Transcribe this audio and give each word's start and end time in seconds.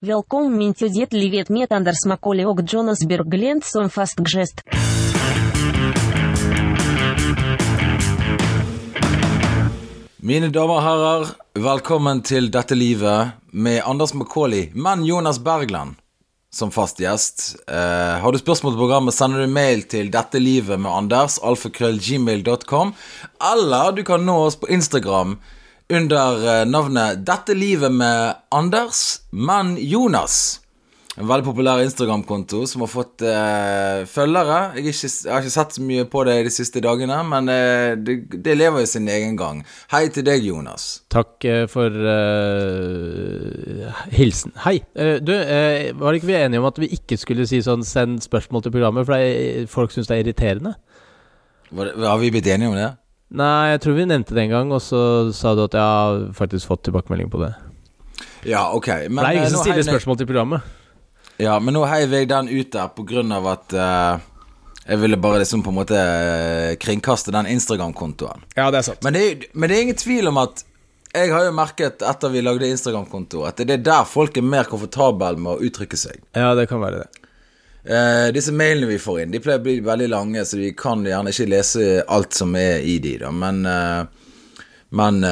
Velkommen 0.00 0.54
min 0.56 0.70
til 0.72 0.88
ditt 0.94 1.12
livet 1.12 1.50
med 1.52 1.68
Anders 1.76 2.06
Macaulay 2.08 2.46
og 2.48 2.62
Jonas 2.64 3.02
Berglent 3.04 3.66
som 3.68 3.90
fast. 3.92 4.16
Mine 10.24 10.48
damer 10.48 10.78
og 10.78 10.80
herrer, 10.86 11.34
velkommen 11.52 12.24
til 12.24 12.48
Dette 12.48 12.80
livet 12.80 13.36
med 13.52 13.82
Anders 13.84 14.16
Macaulay, 14.16 14.70
men 14.72 15.04
Jonas 15.04 15.36
Bergland 15.36 16.00
som 16.48 16.72
fast 16.72 17.04
gjest. 17.04 17.60
Uh, 17.68 18.24
har 18.24 18.32
du 18.32 18.40
spørsmål 18.40 18.72
til 18.72 18.80
programmet, 18.80 19.18
sender 19.20 19.44
du 19.44 19.52
mail 19.52 19.84
til 19.84 20.08
Dette 20.08 20.40
livet 20.40 20.80
med 20.80 20.88
Anders, 20.88 21.36
alfakrøllgmail.com, 21.44 22.96
eller 23.52 23.92
du 23.92 24.06
kan 24.08 24.24
nå 24.24 24.46
oss 24.48 24.56
på 24.56 24.72
Instagram 24.72 25.36
under 25.90 26.46
eh, 26.46 26.64
navnet 26.68 27.26
Dette 27.26 27.54
livet 27.54 27.92
med 27.92 28.34
Anders, 28.54 29.20
men 29.30 29.76
Jonas. 29.78 30.60
En 31.18 31.26
veldig 31.26 31.44
populær 31.44 31.80
Instagram-konto 31.82 32.62
som 32.70 32.84
har 32.84 32.88
fått 32.88 33.22
eh, 33.26 34.04
følgere. 34.08 34.78
Jeg, 34.78 34.92
ikke, 34.92 35.08
jeg, 35.10 35.32
har 35.34 35.42
ikke 35.42 35.52
sett 35.52 35.74
så 35.76 35.82
mye 35.84 36.04
på 36.08 36.22
det 36.28 36.36
de 36.46 36.52
siste 36.54 36.80
dagene, 36.84 37.18
men 37.26 37.50
eh, 37.50 37.96
det, 37.98 38.14
det, 38.38 38.54
lever 38.56 38.84
jo 38.84 38.90
sin 38.92 39.08
egen 39.10 39.34
gang. 39.36 39.64
Hei 39.92 40.04
til 40.14 40.24
deg, 40.28 40.46
Jonas. 40.46 41.02
Takk 41.12 41.44
eh, 41.50 41.64
for 41.68 41.90
uh, 41.90 43.90
hilsen. 44.14 44.54
Hei. 44.64 44.78
Uh, 44.94 45.18
du, 45.18 45.34
var 45.98 46.16
ikke 46.16 46.30
vi 46.30 46.38
enige 46.38 46.62
om 46.62 46.70
at 46.70 46.78
vi 46.80 46.88
ikke 46.94 47.18
skulle 47.20 47.48
si 47.50 47.58
sånn 47.66 47.84
'send 47.84 48.22
spørsmål 48.24 48.64
til 48.64 48.74
programmet', 48.78 49.04
for 49.04 49.18
det, 49.18 49.66
folk 49.68 49.92
syns 49.92 50.08
det 50.08 50.16
er 50.16 50.24
irriterende? 50.24 50.76
Det, 51.70 51.92
har 52.06 52.18
vi 52.22 52.32
blitt 52.32 52.48
enige 52.48 52.70
om 52.70 52.78
det? 52.78 52.90
Nei, 53.30 53.70
jeg 53.70 53.82
tror 53.84 53.94
vi 53.94 54.06
nevnte 54.10 54.34
det 54.34 54.46
en 54.48 54.54
gang, 54.54 54.72
og 54.74 54.80
så 54.82 55.00
sa 55.36 55.54
du 55.54 55.62
at 55.68 55.76
jeg 55.78 55.86
har 55.86 56.22
faktisk 56.34 56.66
fått 56.66 56.82
tilbakemelding 56.88 57.30
på 57.30 57.42
det. 57.44 57.52
Ja, 58.48 58.70
ok 58.72 58.88
Men, 59.08 59.20
Det 59.20 59.28
er 59.28 59.36
ingen 59.38 59.52
som 59.52 59.62
stiller 59.62 59.86
spørsmål 59.86 60.18
til 60.18 60.28
programmet. 60.30 60.64
Ja, 61.40 61.54
men 61.60 61.76
nå 61.76 61.84
heiv 61.88 62.12
jeg 62.12 62.28
den 62.28 62.50
ut 62.50 62.72
der 62.72 62.90
på 62.92 63.04
grunn 63.08 63.30
av 63.32 63.46
at 63.48 63.76
uh, 63.76 64.18
jeg 64.84 65.00
ville 65.00 65.16
bare 65.20 65.40
liksom 65.40 65.62
på 65.64 65.72
en 65.72 65.78
måte 65.78 65.96
uh, 65.96 66.74
kringkaste 66.80 67.32
den 67.32 67.48
Instagram-kontoen. 67.54 68.44
Ja, 68.58 68.68
det 68.72 68.82
er 68.82 68.88
sant. 68.90 69.04
Men 69.06 69.16
det, 69.16 69.52
men 69.54 69.70
det, 69.70 69.78
er 69.78 69.86
ingen 69.86 70.00
tvil 70.00 70.28
om 70.28 70.40
at 70.42 70.64
jeg 71.14 71.32
har 71.32 71.46
jo 71.46 71.54
merket 71.54 72.04
etter 72.06 72.34
vi 72.34 72.42
lagde 72.44 72.68
Instagram-konto, 72.68 73.46
at 73.48 73.62
det 73.62 73.78
er 73.78 73.86
der 73.86 74.04
folk 74.06 74.36
er 74.36 74.46
mer 74.46 74.68
komfortable 74.68 75.32
med 75.38 75.54
å 75.54 75.70
uttrykke 75.70 75.98
seg. 75.98 76.20
Ja, 76.36 76.52
det 76.58 76.68
kan 76.70 76.82
være 76.82 77.04
det. 77.04 77.19
Uh, 77.80 78.28
disse 78.34 78.52
mailene 78.52 78.90
vi 78.90 78.98
får 79.00 79.22
inn, 79.22 79.34
de 79.34 79.40
pleier 79.40 79.60
å 79.62 79.64
bli 79.64 79.78
veldig 79.84 80.08
lange, 80.12 80.44
så 80.44 80.60
vi 80.60 80.72
kan 80.76 81.04
gjerne 81.06 81.32
ikke 81.32 81.48
lese 81.48 81.90
alt 82.08 82.36
som 82.36 82.52
er 82.58 82.84
i 82.84 82.98
de, 83.02 83.16
da. 83.22 83.30
Men, 83.32 83.62
men 84.90 85.22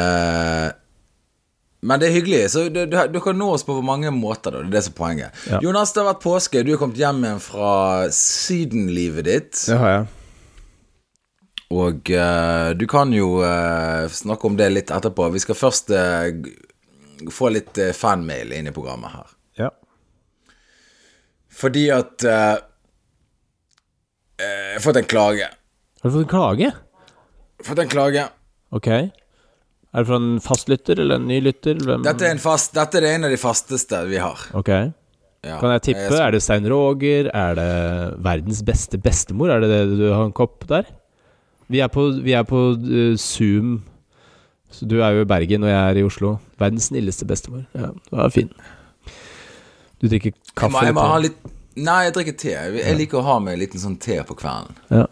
men 1.81 2.01
det 2.01 2.09
er 2.09 2.17
hyggelig. 2.17 2.51
Så 2.51 2.69
du, 2.69 2.81
du, 2.87 2.97
du, 3.13 3.21
kan 3.23 3.39
nå 3.39 3.53
oss 3.55 3.65
på 3.67 3.77
mange 3.87 4.11
måter. 4.11 4.51
Da. 4.51 4.63
Det 4.63 4.71
er 4.71 4.77
det 4.79 4.85
som 4.89 4.95
er 4.95 4.99
poenget. 4.99 5.43
Ja. 5.51 5.61
Jonas, 5.63 5.93
det 5.95 6.03
har 6.03 6.11
vært 6.11 6.25
påske. 6.25 6.63
Du 6.67 6.73
er 6.75 6.81
kommet 6.81 6.99
hjem 6.99 7.23
igjen 7.23 7.43
fra 7.43 7.73
sydenlivet 8.15 9.29
ditt. 9.29 9.53
Det 9.69 9.79
har 9.79 9.95
jeg. 9.95 10.09
Og 11.79 12.11
uh, 12.17 12.71
du 12.81 12.87
kan 12.89 13.13
jo 13.13 13.43
uh, 13.45 14.09
snakke 14.11 14.49
om 14.49 14.57
det 14.59 14.71
litt 14.73 14.93
etterpå. 14.95 15.29
Vi 15.35 15.43
skal 15.45 15.59
først 15.59 15.93
uh, 15.93 16.33
få 17.35 17.53
litt 17.53 17.79
fanmail 17.95 18.55
inn 18.57 18.71
i 18.71 18.75
programmet 18.75 19.15
her. 19.15 19.35
Fordi 21.59 21.89
at 21.91 22.23
Jeg 22.23 22.61
har 24.39 24.83
fått 24.85 25.01
en 25.01 25.09
klage. 25.11 25.49
Har 25.99 26.11
du 26.11 26.15
fått 26.15 26.27
en 26.27 26.31
klage? 26.31 26.69
Fått 27.67 27.81
en 27.83 27.91
klage. 27.91 28.25
Ok. 28.71 28.87
Er 28.89 30.05
det 30.05 30.07
fra 30.07 30.21
en 30.21 30.39
fastlytter 30.45 31.01
eller 31.03 31.19
en 31.19 31.27
ny 31.27 31.41
lytter? 31.43 31.81
Dette 32.05 32.29
er, 32.29 32.39
fast, 32.43 32.75
dette 32.77 33.01
er 33.01 33.17
en 33.17 33.27
av 33.27 33.35
de 33.35 33.41
fasteste 33.41 34.05
vi 34.07 34.21
har. 34.23 34.39
Ok 34.59 34.71
ja, 35.47 35.59
kan 35.61 35.73
jeg 35.77 35.85
tippe? 35.87 36.03
Jeg 36.03 36.13
skal... 36.13 36.25
Er 36.25 36.35
det 36.35 36.41
Stein 36.43 36.67
Roger? 36.71 37.29
Er 37.35 37.59
det 37.59 37.69
verdens 38.25 38.63
beste 38.67 38.99
bestemor? 39.01 39.53
Er 39.55 39.63
det 39.63 39.71
det 39.71 39.99
du 40.01 40.09
har 40.11 40.25
en 40.27 40.35
kopp 40.35 40.67
der? 40.71 40.89
Vi 41.71 41.83
er 41.85 41.91
på, 41.93 42.09
vi 42.25 42.35
er 42.35 42.47
på 42.49 42.63
uh, 42.75 43.15
Zoom. 43.21 43.79
Så 44.73 44.89
du 44.89 44.99
er 45.01 45.15
jo 45.17 45.25
i 45.25 45.29
Bergen, 45.29 45.65
og 45.65 45.71
jeg 45.71 45.79
er 45.79 46.01
i 46.01 46.05
Oslo. 46.05 46.37
Verdens 46.61 46.91
snilleste 46.91 47.29
bestemor. 47.29 47.65
Ja, 47.77 47.93
det 47.95 48.19
var 48.19 48.35
fin. 48.35 48.51
Du 49.99 50.09
drikker 50.09 50.35
kaffe? 50.55 50.85
Jeg 50.87 50.95
må, 50.95 51.05
jeg 51.05 51.13
må 51.15 51.23
litt... 51.27 51.55
Nei, 51.79 52.01
jeg 52.09 52.15
drikker 52.17 52.35
te. 52.39 52.57
Jeg 52.81 52.99
liker 52.99 53.21
å 53.21 53.27
ha 53.27 53.39
med 53.43 53.55
en 53.55 53.61
liten 53.63 53.83
sånn 53.83 53.99
te 54.03 54.19
på 54.27 54.35
kvelden. 54.39 54.75
Ja 54.91 55.07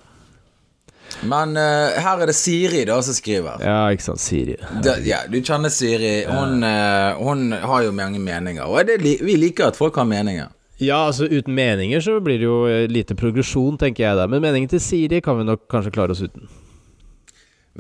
men 1.25 1.57
uh, 1.57 1.97
her 2.03 2.21
er 2.21 2.29
det 2.29 2.35
Siri 2.37 2.83
da 2.89 2.99
som 3.05 3.17
skriver. 3.17 3.63
Ja, 3.65 3.87
ikke 3.95 4.05
sant. 4.05 4.23
Siri. 4.23 4.57
Da, 4.85 4.97
ja, 5.07 5.23
Du 5.31 5.39
kjenner 5.41 5.73
Siri. 5.73 6.27
Hun, 6.29 6.61
uh, 6.65 7.17
hun, 7.23 7.49
har 7.53 7.87
jo 7.87 7.95
mange 7.97 8.21
meninger. 8.23 8.67
Og 8.67 8.87
det, 8.89 9.01
vi 9.01 9.39
liker 9.39 9.71
at 9.71 9.79
folk 9.79 9.97
har 9.97 10.09
meninger. 10.09 10.53
Ja, 10.77 11.07
altså 11.07 11.25
uten 11.25 11.55
meninger 11.57 12.03
så 12.05 12.19
blir 12.21 12.37
det 12.37 12.45
jo 12.45 12.57
eh, 12.69 12.83
lite 12.91 13.15
progresjon, 13.17 13.79
tenker 13.81 14.05
jeg 14.05 14.19
da. 14.19 14.27
Men 14.29 14.43
meningen 14.45 14.69
til 14.69 14.83
Siri 14.85 15.23
kan 15.25 15.39
vi 15.39 15.47
nok 15.49 15.65
kanskje 15.73 15.95
klare 15.95 16.13
oss 16.13 16.21
uten. 16.21 16.51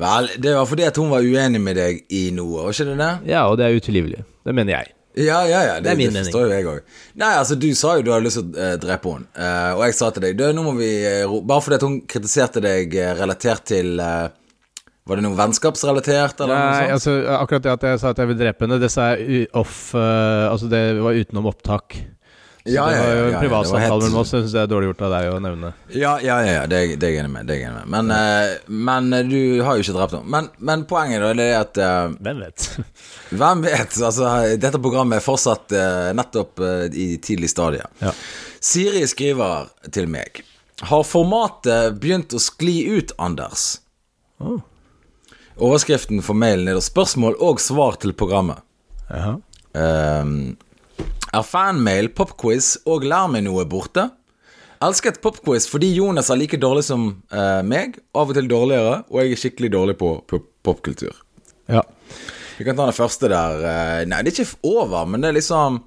Vel, 0.00 0.30
det 0.40 0.54
var 0.56 0.64
fordi 0.68 0.86
at 0.88 0.96
hun 0.96 1.12
var 1.12 1.24
uenig 1.24 1.60
med 1.60 1.76
deg 1.76 2.00
i 2.12 2.30
noe, 2.36 2.64
var 2.64 2.72
ikke 2.72 2.88
det 2.88 2.96
det? 3.00 3.12
Ja, 3.34 3.44
og 3.50 3.60
det 3.60 3.66
er 3.66 3.76
utilgivelig. 3.76 4.24
Det 4.48 4.56
mener 4.56 4.78
jeg. 4.78 4.95
Ja, 5.16 5.38
ja, 5.48 5.62
ja, 5.64 5.74
det, 5.80 5.86
det 5.86 5.92
er 5.94 5.96
min 5.96 6.12
det 6.12 6.22
forstår 6.26 6.42
jo 6.44 6.52
jeg 6.52 6.66
òg. 6.68 6.96
Nei, 7.16 7.30
altså, 7.40 7.56
du 7.56 7.70
sa 7.78 7.94
jo 7.96 8.04
du 8.04 8.10
hadde 8.12 8.26
lyst 8.26 8.36
til 8.36 8.50
å 8.50 8.64
uh, 8.66 8.72
drepe 8.80 9.12
henne, 9.14 9.28
uh, 9.32 9.70
og 9.78 9.84
jeg 9.86 9.96
sa 9.96 10.10
til 10.12 10.26
deg 10.26 10.36
du, 10.36 10.44
nå 10.52 10.64
må 10.66 10.74
vi 10.76 10.90
uh, 11.08 11.36
Bare 11.40 11.64
fordi 11.64 11.78
at 11.78 11.86
hun 11.86 11.94
kritiserte 12.04 12.60
deg 12.64 12.92
relatert 13.16 13.64
til 13.72 13.94
Var 13.96 15.16
det 15.16 15.24
noe 15.24 15.38
vennskapsrelatert, 15.38 16.42
eller 16.44 16.52
Nei, 16.52 16.66
noe 16.66 16.76
sånt? 16.76 16.96
altså, 16.98 17.16
akkurat 17.38 17.64
det 17.64 17.72
at 17.78 17.88
jeg 17.88 18.02
sa 18.02 18.12
at 18.12 18.20
jeg 18.20 18.32
vil 18.32 18.40
drepe 18.42 18.66
henne, 18.66 18.80
det 18.82 18.92
sa 18.92 19.08
jeg 19.14 19.48
off 19.56 19.78
Altså, 19.96 20.68
det 20.68 20.82
var 21.00 21.16
utenom 21.16 21.48
opptak. 21.48 21.96
Så 22.66 22.72
ja, 22.72 22.86
det 22.90 22.98
var 22.98 23.12
jo 23.14 23.26
en 23.26 23.32
ja, 23.32 23.40
privatsamtale 23.40 24.02
mellom 24.02 24.20
oss. 24.20 24.30
Jeg 24.34 24.42
syns 24.42 24.54
det 24.56 24.62
er 24.64 24.70
dårlig 24.70 24.88
gjort 24.88 25.02
av 25.06 25.12
deg 25.14 25.26
å 25.30 25.34
nevne. 25.44 25.68
Ja, 25.94 26.16
ja, 26.18 26.38
ja, 26.42 26.64
det, 26.66 26.80
det 26.98 27.06
er 27.06 27.12
jeg 27.12 27.22
enig 27.22 27.30
med. 27.30 27.46
Det 27.46 27.54
er 27.54 27.60
jeg 27.60 27.68
enig 27.68 27.84
med. 27.84 27.92
Men, 27.94 28.10
uh, 28.10 28.72
men, 28.88 29.12
eh, 29.14 29.22
du 29.28 29.62
har 29.62 29.78
jo 29.78 29.84
ikke 29.84 29.94
drept 29.94 30.16
noen. 30.16 30.26
Men, 30.34 30.48
men, 30.58 30.82
poenget 30.90 31.22
da, 31.22 31.30
det 31.38 31.46
er 31.52 31.60
at 31.60 31.78
uh, 31.78 32.16
Hvem 32.26 32.42
vet? 32.42 32.66
hvem 33.38 33.62
vet? 33.68 34.00
Altså, 34.08 34.32
dette 34.58 34.82
programmet 34.82 35.20
er 35.20 35.26
fortsatt 35.28 35.76
uh, 35.78 36.10
nettopp 36.18 36.64
i 36.90 37.06
tidlig 37.22 37.52
stadie. 37.54 37.86
Ja. 38.02 38.10
Siri 38.66 39.04
skriver 39.06 39.70
til 39.94 40.10
meg 40.10 40.42
Har 40.90 41.06
formatet 41.06 42.00
begynt 42.02 42.34
å 42.34 42.42
skli 42.42 42.80
ut, 42.96 43.14
Anders? 43.22 43.76
Oh. 44.42 44.58
Overskriften 45.62 46.18
for 46.18 46.34
mailen 46.34 46.66
er 46.66 46.80
da 46.80 46.82
spørsmål 46.82 47.38
og 47.46 47.62
svar 47.62 48.02
til 48.02 48.10
programmet. 48.18 48.58
Jaha. 49.06 49.38
Uh, 49.70 50.56
er 51.36 51.46
fanmail, 51.46 52.10
popquiz 52.16 52.76
og 52.88 53.04
Lær 53.08 53.28
meg 53.32 53.44
noe 53.46 53.66
borte? 53.68 54.08
Elsket 54.84 55.22
popquiz 55.24 55.68
fordi 55.70 55.94
Jonas 55.96 56.30
er 56.32 56.40
like 56.40 56.60
dårlig 56.60 56.84
som 56.88 57.08
uh, 57.32 57.62
meg, 57.64 57.98
av 58.16 58.32
og 58.32 58.36
til 58.36 58.48
dårligere, 58.50 59.02
og 59.08 59.20
jeg 59.22 59.32
er 59.32 59.42
skikkelig 59.42 59.72
dårlig 59.72 59.96
på 60.00 60.16
popkultur. 60.66 61.16
Ja. 61.72 61.82
Vi 62.56 62.64
kan 62.64 62.76
ta 62.76 62.86
den 62.88 62.96
første 62.96 63.30
der. 63.32 63.60
Uh, 63.60 64.02
nei, 64.08 64.22
det 64.24 64.32
er 64.32 64.42
ikke 64.44 64.74
over, 64.76 65.06
men 65.08 65.24
det 65.24 65.30
er 65.30 65.38
liksom 65.38 65.80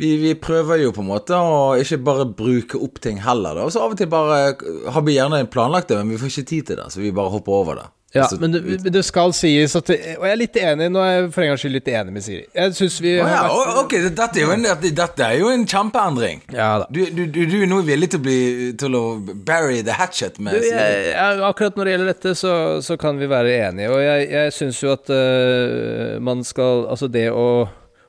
vi, 0.00 0.14
vi, 0.16 0.34
prøver 0.38 0.80
jo 0.80 0.92
på 0.94 1.02
en 1.02 1.10
måte 1.10 1.36
å 1.36 1.74
ikke 1.80 1.98
bare 2.06 2.28
bruke 2.36 2.78
opp 2.80 3.00
ting 3.02 3.18
heller, 3.24 3.58
da. 3.58 3.66
Og 3.66 3.74
så 3.74 3.82
av 3.84 3.94
og 3.94 3.98
til 4.00 4.08
bare 4.10 4.54
har 4.94 5.04
vi 5.04 5.16
gjerne 5.16 5.42
planlagt 5.50 5.90
det, 5.90 5.98
men 6.00 6.14
vi 6.14 6.20
får 6.20 6.30
ikke 6.30 6.50
tid 6.52 6.68
til 6.70 6.80
det, 6.80 6.86
så 6.94 7.02
vi 7.02 7.14
bare 7.16 7.32
hopper 7.34 7.56
over 7.56 7.80
det. 7.80 7.88
Ja, 8.12 8.24
altså, 8.24 8.40
men 8.42 8.52
det, 8.52 8.90
det, 8.90 9.02
skal 9.06 9.30
sies 9.38 9.76
at 9.78 9.90
Og 9.92 10.24
jeg 10.26 10.32
er 10.32 10.38
litt 10.40 10.56
enig, 10.58 10.88
nå 10.90 10.98
er 10.98 11.12
jeg 11.12 11.26
for 11.30 11.44
en 11.44 11.52
gangs 11.52 11.62
skyld 11.62 11.76
litt 11.76 11.90
enig 11.92 12.14
med 12.16 12.24
Siri. 12.24 12.42
Jeg 12.58 12.74
syns 12.74 12.96
vi 13.04 13.12
oh, 13.22 13.28
ja, 13.30 13.44
vært, 13.46 13.78
Ok, 13.84 13.94
dette 14.02 14.26
er, 14.26 14.40
jo 14.42 14.54
en, 14.56 14.66
dette 14.82 15.28
er 15.28 15.36
jo 15.38 15.52
en 15.54 15.62
kjempeendring. 15.70 16.42
Ja 16.50 16.72
da 16.82 16.88
Du, 16.90 17.04
du, 17.14 17.22
du, 17.30 17.54
er 17.60 17.70
nå 17.70 17.78
villig 17.86 18.10
til 18.10 18.18
å 18.18 18.24
bli 18.24 18.40
Til 18.80 18.98
å 18.98 19.04
bury 19.22 19.84
the 19.86 19.94
hatchet 19.94 20.40
med 20.42 20.58
du, 20.58 20.66
jeg, 20.66 21.04
jeg, 21.12 21.38
Akkurat 21.46 21.78
når 21.78 21.86
det 21.86 21.94
gjelder 21.94 22.10
dette, 22.10 22.34
så, 22.40 22.54
så 22.82 22.98
kan 22.98 23.20
vi 23.20 23.30
være 23.30 23.54
enige. 23.68 23.92
Og 23.94 24.02
jeg, 24.02 24.26
jeg 24.34 24.56
syns 24.58 24.82
jo 24.82 24.90
at 24.96 25.14
uh, 25.14 26.18
man 26.18 26.42
skal 26.46 26.88
Altså, 26.90 27.06
det 27.06 27.28
å, 27.30 27.46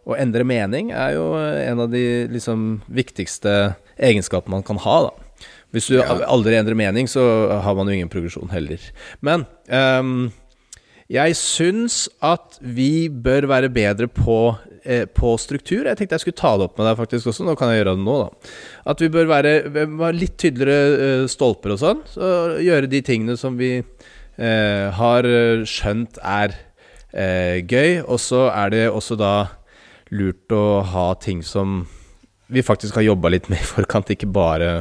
å 0.02 0.18
endre 0.18 0.48
mening 0.48 0.90
er 0.98 1.14
jo 1.20 1.36
en 1.38 1.86
av 1.86 1.94
de 1.94 2.06
liksom 2.34 2.80
viktigste 2.90 3.76
egenskapene 4.02 4.58
man 4.58 4.66
kan 4.66 4.82
ha, 4.82 4.98
da. 5.12 5.31
Hvis 5.72 5.88
du 5.92 5.98
ja. 5.98 6.08
aldri 6.28 6.58
endrer 6.60 6.78
mening, 6.78 7.08
så 7.08 7.24
har 7.64 7.76
man 7.78 7.88
jo 7.88 7.96
ingen 7.96 8.12
progresjon 8.12 8.52
heller. 8.52 8.84
Men 9.24 9.46
um, 9.72 10.32
jeg 11.12 11.36
syns 11.36 12.06
at 12.24 12.58
vi 12.64 13.10
bør 13.12 13.50
være 13.52 13.72
bedre 13.74 14.08
på, 14.08 14.56
eh, 14.84 15.04
på, 15.12 15.34
struktur. 15.40 15.84
Jeg 15.88 16.00
tenkte 16.00 16.16
jeg 16.16 16.24
skulle 16.24 16.40
ta 16.40 16.54
det 16.56 16.70
opp 16.70 16.80
med 16.80 16.88
deg 16.88 17.00
faktisk 17.02 17.32
også. 17.32 17.48
Nå 17.48 17.56
kan 17.60 17.72
jeg 17.72 17.82
gjøre 17.82 17.96
det 17.98 18.06
nå, 18.06 18.18
da. 18.22 18.52
At 18.94 19.04
vi 19.04 19.12
bør 19.12 19.28
være, 19.32 19.54
være 19.72 20.16
litt 20.16 20.38
tydeligere 20.40 21.08
eh, 21.08 21.26
stolper 21.32 21.76
og 21.76 21.82
sånn. 21.84 22.04
Så 22.08 22.30
gjøre 22.64 22.92
de 22.92 23.04
tingene 23.04 23.36
som 23.40 23.60
vi 23.60 23.74
eh, 23.80 24.86
har 25.00 25.28
skjønt 25.68 26.22
er 26.24 26.56
eh, 27.12 27.60
gøy. 27.60 28.06
Og 28.06 28.20
så 28.24 28.46
er 28.54 28.72
det 28.72 28.86
også 28.92 29.20
da 29.20 29.36
lurt 30.16 30.56
å 30.56 30.82
ha 30.94 31.10
ting 31.20 31.44
som 31.44 31.84
vi 32.52 32.64
faktisk 32.64 32.96
har 33.00 33.08
jobba 33.08 33.32
litt 33.32 33.52
med 33.52 33.60
i 33.60 33.68
forkant, 33.68 34.12
ikke 34.12 34.32
bare 34.32 34.72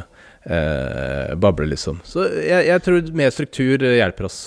eh, 0.45 1.35
bable, 1.37 1.67
liksom. 1.67 2.01
Så 2.05 2.25
jeg, 2.39 2.67
jeg, 2.67 2.83
tror 2.85 3.13
mer 3.17 3.31
struktur 3.35 3.85
hjelper 3.85 4.29
oss. 4.31 4.41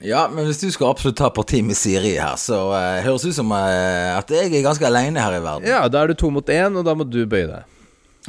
Ja, 0.00 0.28
men 0.30 0.46
hvis 0.46 0.60
du 0.62 0.68
skal 0.70 0.92
absolutt 0.92 1.18
ta 1.18 1.30
parti 1.34 1.58
med 1.66 1.76
Siri 1.76 2.14
her, 2.20 2.36
så 2.38 2.60
eh, 2.78 3.00
høres 3.06 3.26
det 3.26 3.34
ut 3.34 3.40
som 3.40 3.52
eh, 3.56 4.14
at 4.14 4.30
jeg 4.30 4.52
er 4.52 4.66
ganske 4.66 4.86
aleine 4.86 5.22
her 5.22 5.40
i 5.40 5.42
verden. 5.42 5.68
Ja, 5.68 5.82
da 5.90 6.04
er 6.04 6.12
du 6.12 6.18
to 6.18 6.30
mot 6.30 6.54
én, 6.54 6.78
og 6.78 6.86
da 6.86 6.94
må 6.94 7.06
du 7.08 7.24
bøye 7.26 7.48
deg. 7.50 7.78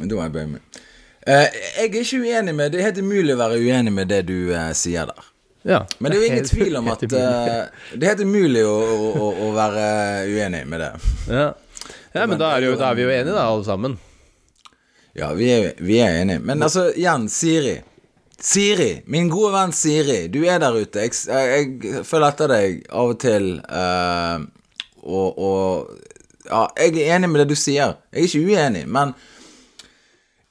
Da 0.00 0.10
må 0.10 0.24
jeg 0.24 0.34
bøye 0.34 0.48
meg. 0.56 0.80
Uh, 1.20 1.44
jeg 1.44 1.90
er 1.90 1.96
ikke 2.00 2.18
uenig 2.24 2.52
med 2.56 2.70
Det 2.72 2.78
er 2.80 2.86
helt 2.86 2.98
umulig 3.04 3.34
å 3.34 3.40
være 3.42 3.58
uenig 3.60 3.90
med 3.92 4.08
det 4.08 4.22
du 4.24 4.54
sier 4.72 5.10
der. 5.10 5.26
Ja, 5.68 5.82
Men 5.98 6.08
det 6.08 6.16
er 6.16 6.22
jo 6.22 6.28
ingen 6.30 6.46
tvil 6.48 6.78
om 6.78 6.86
at 6.88 7.02
Det 7.04 7.20
er 7.20 8.06
helt 8.08 8.22
umulig 8.24 8.62
å, 8.64 8.76
å, 8.80 9.26
å, 9.44 9.50
være 9.52 9.82
uenig 10.32 10.62
med 10.64 10.80
det. 10.80 10.88
Ja, 11.28 11.50
ja 12.16 12.24
men 12.24 12.40
da 12.40 12.54
er, 12.56 12.64
jo, 12.64 12.78
da 12.80 12.88
er, 12.88 12.96
vi 12.96 13.04
jo 13.04 13.12
enige, 13.12 13.34
da, 13.36 13.44
alle 13.44 13.66
sammen. 13.68 13.98
Ja, 15.18 15.32
vi 15.34 15.48
er, 15.52 15.72
vi 15.82 15.98
er 15.98 16.20
enige. 16.20 16.42
Men 16.46 16.62
altså, 16.62 16.90
igjen, 16.94 17.28
Siri. 17.32 17.80
Siri, 18.40 19.02
min 19.10 19.28
gode 19.28 19.52
venn 19.52 19.72
Siri, 19.76 20.20
du 20.32 20.40
er 20.48 20.60
der 20.62 20.76
ute. 20.78 21.02
Jeg, 21.04 21.16
jeg, 21.28 21.72
jeg 21.84 22.04
følger 22.08 22.28
etter 22.30 22.52
deg 22.54 22.78
av 22.88 23.10
og 23.12 23.18
til. 23.20 23.50
Uh, 23.68 24.46
og, 25.04 25.42
og 25.42 26.46
ja, 26.46 26.62
jeg 26.78 26.94
er 27.02 27.18
enig 27.18 27.28
med 27.32 27.44
det 27.44 27.50
du 27.52 27.58
sier. 27.58 27.98
Jeg 28.14 28.22
er 28.22 28.30
ikke 28.30 28.46
uenig, 28.48 28.86
men 28.88 29.12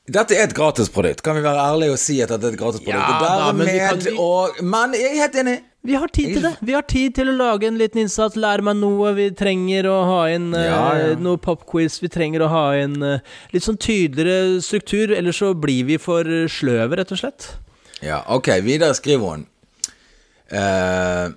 dette 0.09 0.37
er 0.37 0.47
et 0.47 0.55
gratisprodukt. 0.57 1.23
Kan 1.25 1.37
vi 1.37 1.45
være 1.45 1.65
ærlige 1.71 1.95
og 1.95 2.01
si 2.01 2.19
at 2.21 2.31
dette 2.33 2.51
er 2.51 2.55
et 2.57 2.61
gratisprodukt? 2.61 2.93
Ja, 2.93 3.17
da, 3.25 3.51
men, 3.53 3.69
vi... 4.05 4.13
og, 4.17 4.61
men 4.65 4.95
jeg 4.97 5.11
er 5.11 5.19
helt 5.23 5.41
enig. 5.43 5.57
Vi 5.81 5.95
har 5.95 6.11
tid 6.11 6.33
til 6.35 6.43
det. 6.43 6.51
Vi 6.59 6.73
har 6.75 6.83
tid 6.91 7.15
til 7.15 7.31
å 7.31 7.35
lage 7.39 7.67
en 7.69 7.77
liten 7.79 8.01
innsats, 8.03 8.35
lære 8.35 8.65
meg 8.67 8.79
noe. 8.81 9.13
Vi 9.15 9.29
trenger 9.39 9.87
å 9.87 9.97
ha 10.09 10.21
inn 10.33 10.51
ja, 10.51 10.63
ja. 10.99 11.11
Uh, 11.13 11.21
noe 11.23 11.39
popquiz. 11.39 12.01
Vi 12.03 12.11
trenger 12.11 12.43
å 12.43 12.51
ha 12.51 12.63
inn 12.81 12.97
uh, 12.99 13.23
litt 13.53 13.63
sånn 13.63 13.79
tydeligere 13.79 14.59
struktur, 14.65 15.15
ellers 15.15 15.39
så 15.39 15.53
blir 15.55 15.87
vi 15.87 15.99
for 16.01 16.27
sløve, 16.51 16.99
rett 16.99 17.15
og 17.15 17.21
slett. 17.21 17.53
Ja, 18.03 18.25
ok, 18.35 18.51
videre 18.65 18.95
skriver 18.99 19.37
hun. 19.37 19.47
Uh, 20.51 21.31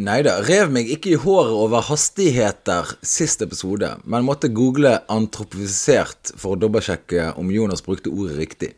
Nei 0.00 0.22
da, 0.24 0.38
rev 0.40 0.70
meg 0.72 0.88
ikke 0.88 1.10
i 1.12 1.18
håret 1.20 1.52
over 1.52 1.82
hastigheter 1.84 2.88
sist 3.04 3.42
episode, 3.44 3.90
men 4.08 4.24
måtte 4.24 4.48
google 4.48 4.94
antropofisert 5.12 6.32
for 6.40 6.54
å 6.54 6.60
dobbeltsjekke 6.62 7.34
om 7.40 7.50
Jonas 7.52 7.84
brukte 7.84 8.08
ordet 8.08 8.38
riktig. 8.38 8.70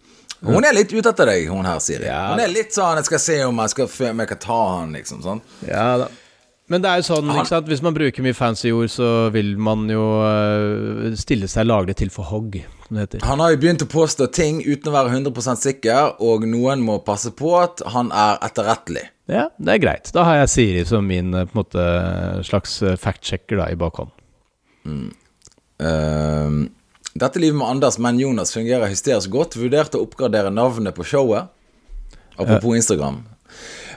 Hun 0.42 0.64
er 0.66 0.74
litt 0.74 0.90
ute 0.90 1.12
etter 1.12 1.28
deg, 1.30 1.46
hun 1.52 1.66
her, 1.68 1.78
Siri. 1.82 2.08
Ja. 2.08 2.32
Hun 2.32 2.42
er 2.42 2.50
litt 2.50 2.74
sånn 2.74 2.98
'Jeg 2.98 3.06
skal 3.10 3.22
se 3.22 3.38
om 3.44 3.62
jeg 3.62 3.70
skal, 3.70 3.88
om 4.10 4.24
jeg 4.24 4.28
kan 4.28 4.38
ta 4.38 4.60
han', 4.78 4.92
liksom. 4.92 5.22
sånn 5.22 5.42
Ja 5.68 5.98
da 5.98 6.08
men 6.72 6.80
det 6.80 6.88
er 6.88 7.00
jo 7.02 7.08
sånn, 7.10 7.30
ikke 7.34 7.50
sant? 7.50 7.68
hvis 7.68 7.82
man 7.84 7.94
bruker 7.96 8.24
mye 8.24 8.36
fancy 8.36 8.70
ord, 8.72 8.88
så 8.92 9.06
vil 9.34 9.50
man 9.60 9.84
jo 9.90 10.02
uh, 10.24 11.10
stille 11.18 11.48
seg 11.50 11.66
laglig 11.66 11.98
til 12.00 12.12
for 12.14 12.24
hogg, 12.30 12.60
som 12.86 12.96
det 12.96 13.06
heter. 13.06 13.24
Han 13.28 13.42
har 13.44 13.52
jo 13.52 13.58
begynt 13.64 13.84
å 13.84 13.88
påstå 13.92 14.28
ting 14.32 14.62
uten 14.64 14.88
å 14.88 14.94
være 14.94 15.12
100% 15.12 15.60
sikker, 15.66 16.14
og 16.24 16.46
noen 16.48 16.84
må 16.86 17.00
passe 17.04 17.34
på 17.36 17.52
at 17.60 17.82
han 17.92 18.12
er 18.14 18.40
etterrettelig. 18.46 19.04
Ja, 19.32 19.48
det 19.58 19.74
er 19.74 19.82
greit. 19.82 20.12
Da 20.16 20.24
har 20.28 20.40
jeg 20.40 20.52
Siri 20.54 20.86
som 20.88 21.04
min 21.08 21.34
eh, 21.36 21.44
på 21.48 21.54
en 21.54 21.60
måte, 21.60 21.84
slags 22.48 22.78
eh, 22.82 22.96
fact-checker 23.00 23.60
i 23.68 23.76
bakhånd. 23.78 24.14
Mm. 24.88 25.10
Uh, 25.82 26.56
dette 27.14 27.40
livet 27.40 27.58
med 27.58 27.68
Anders, 27.68 27.98
men 28.00 28.20
Jonas 28.20 28.54
fungerer 28.54 28.88
hysterisk 28.88 29.32
godt. 29.32 29.56
Vurderte 29.60 30.00
å 30.00 30.06
oppgradere 30.06 30.52
navnet 30.52 30.96
på 30.96 31.04
showet. 31.04 31.50
Apropos. 32.36 32.76
Instagram. 32.76 33.20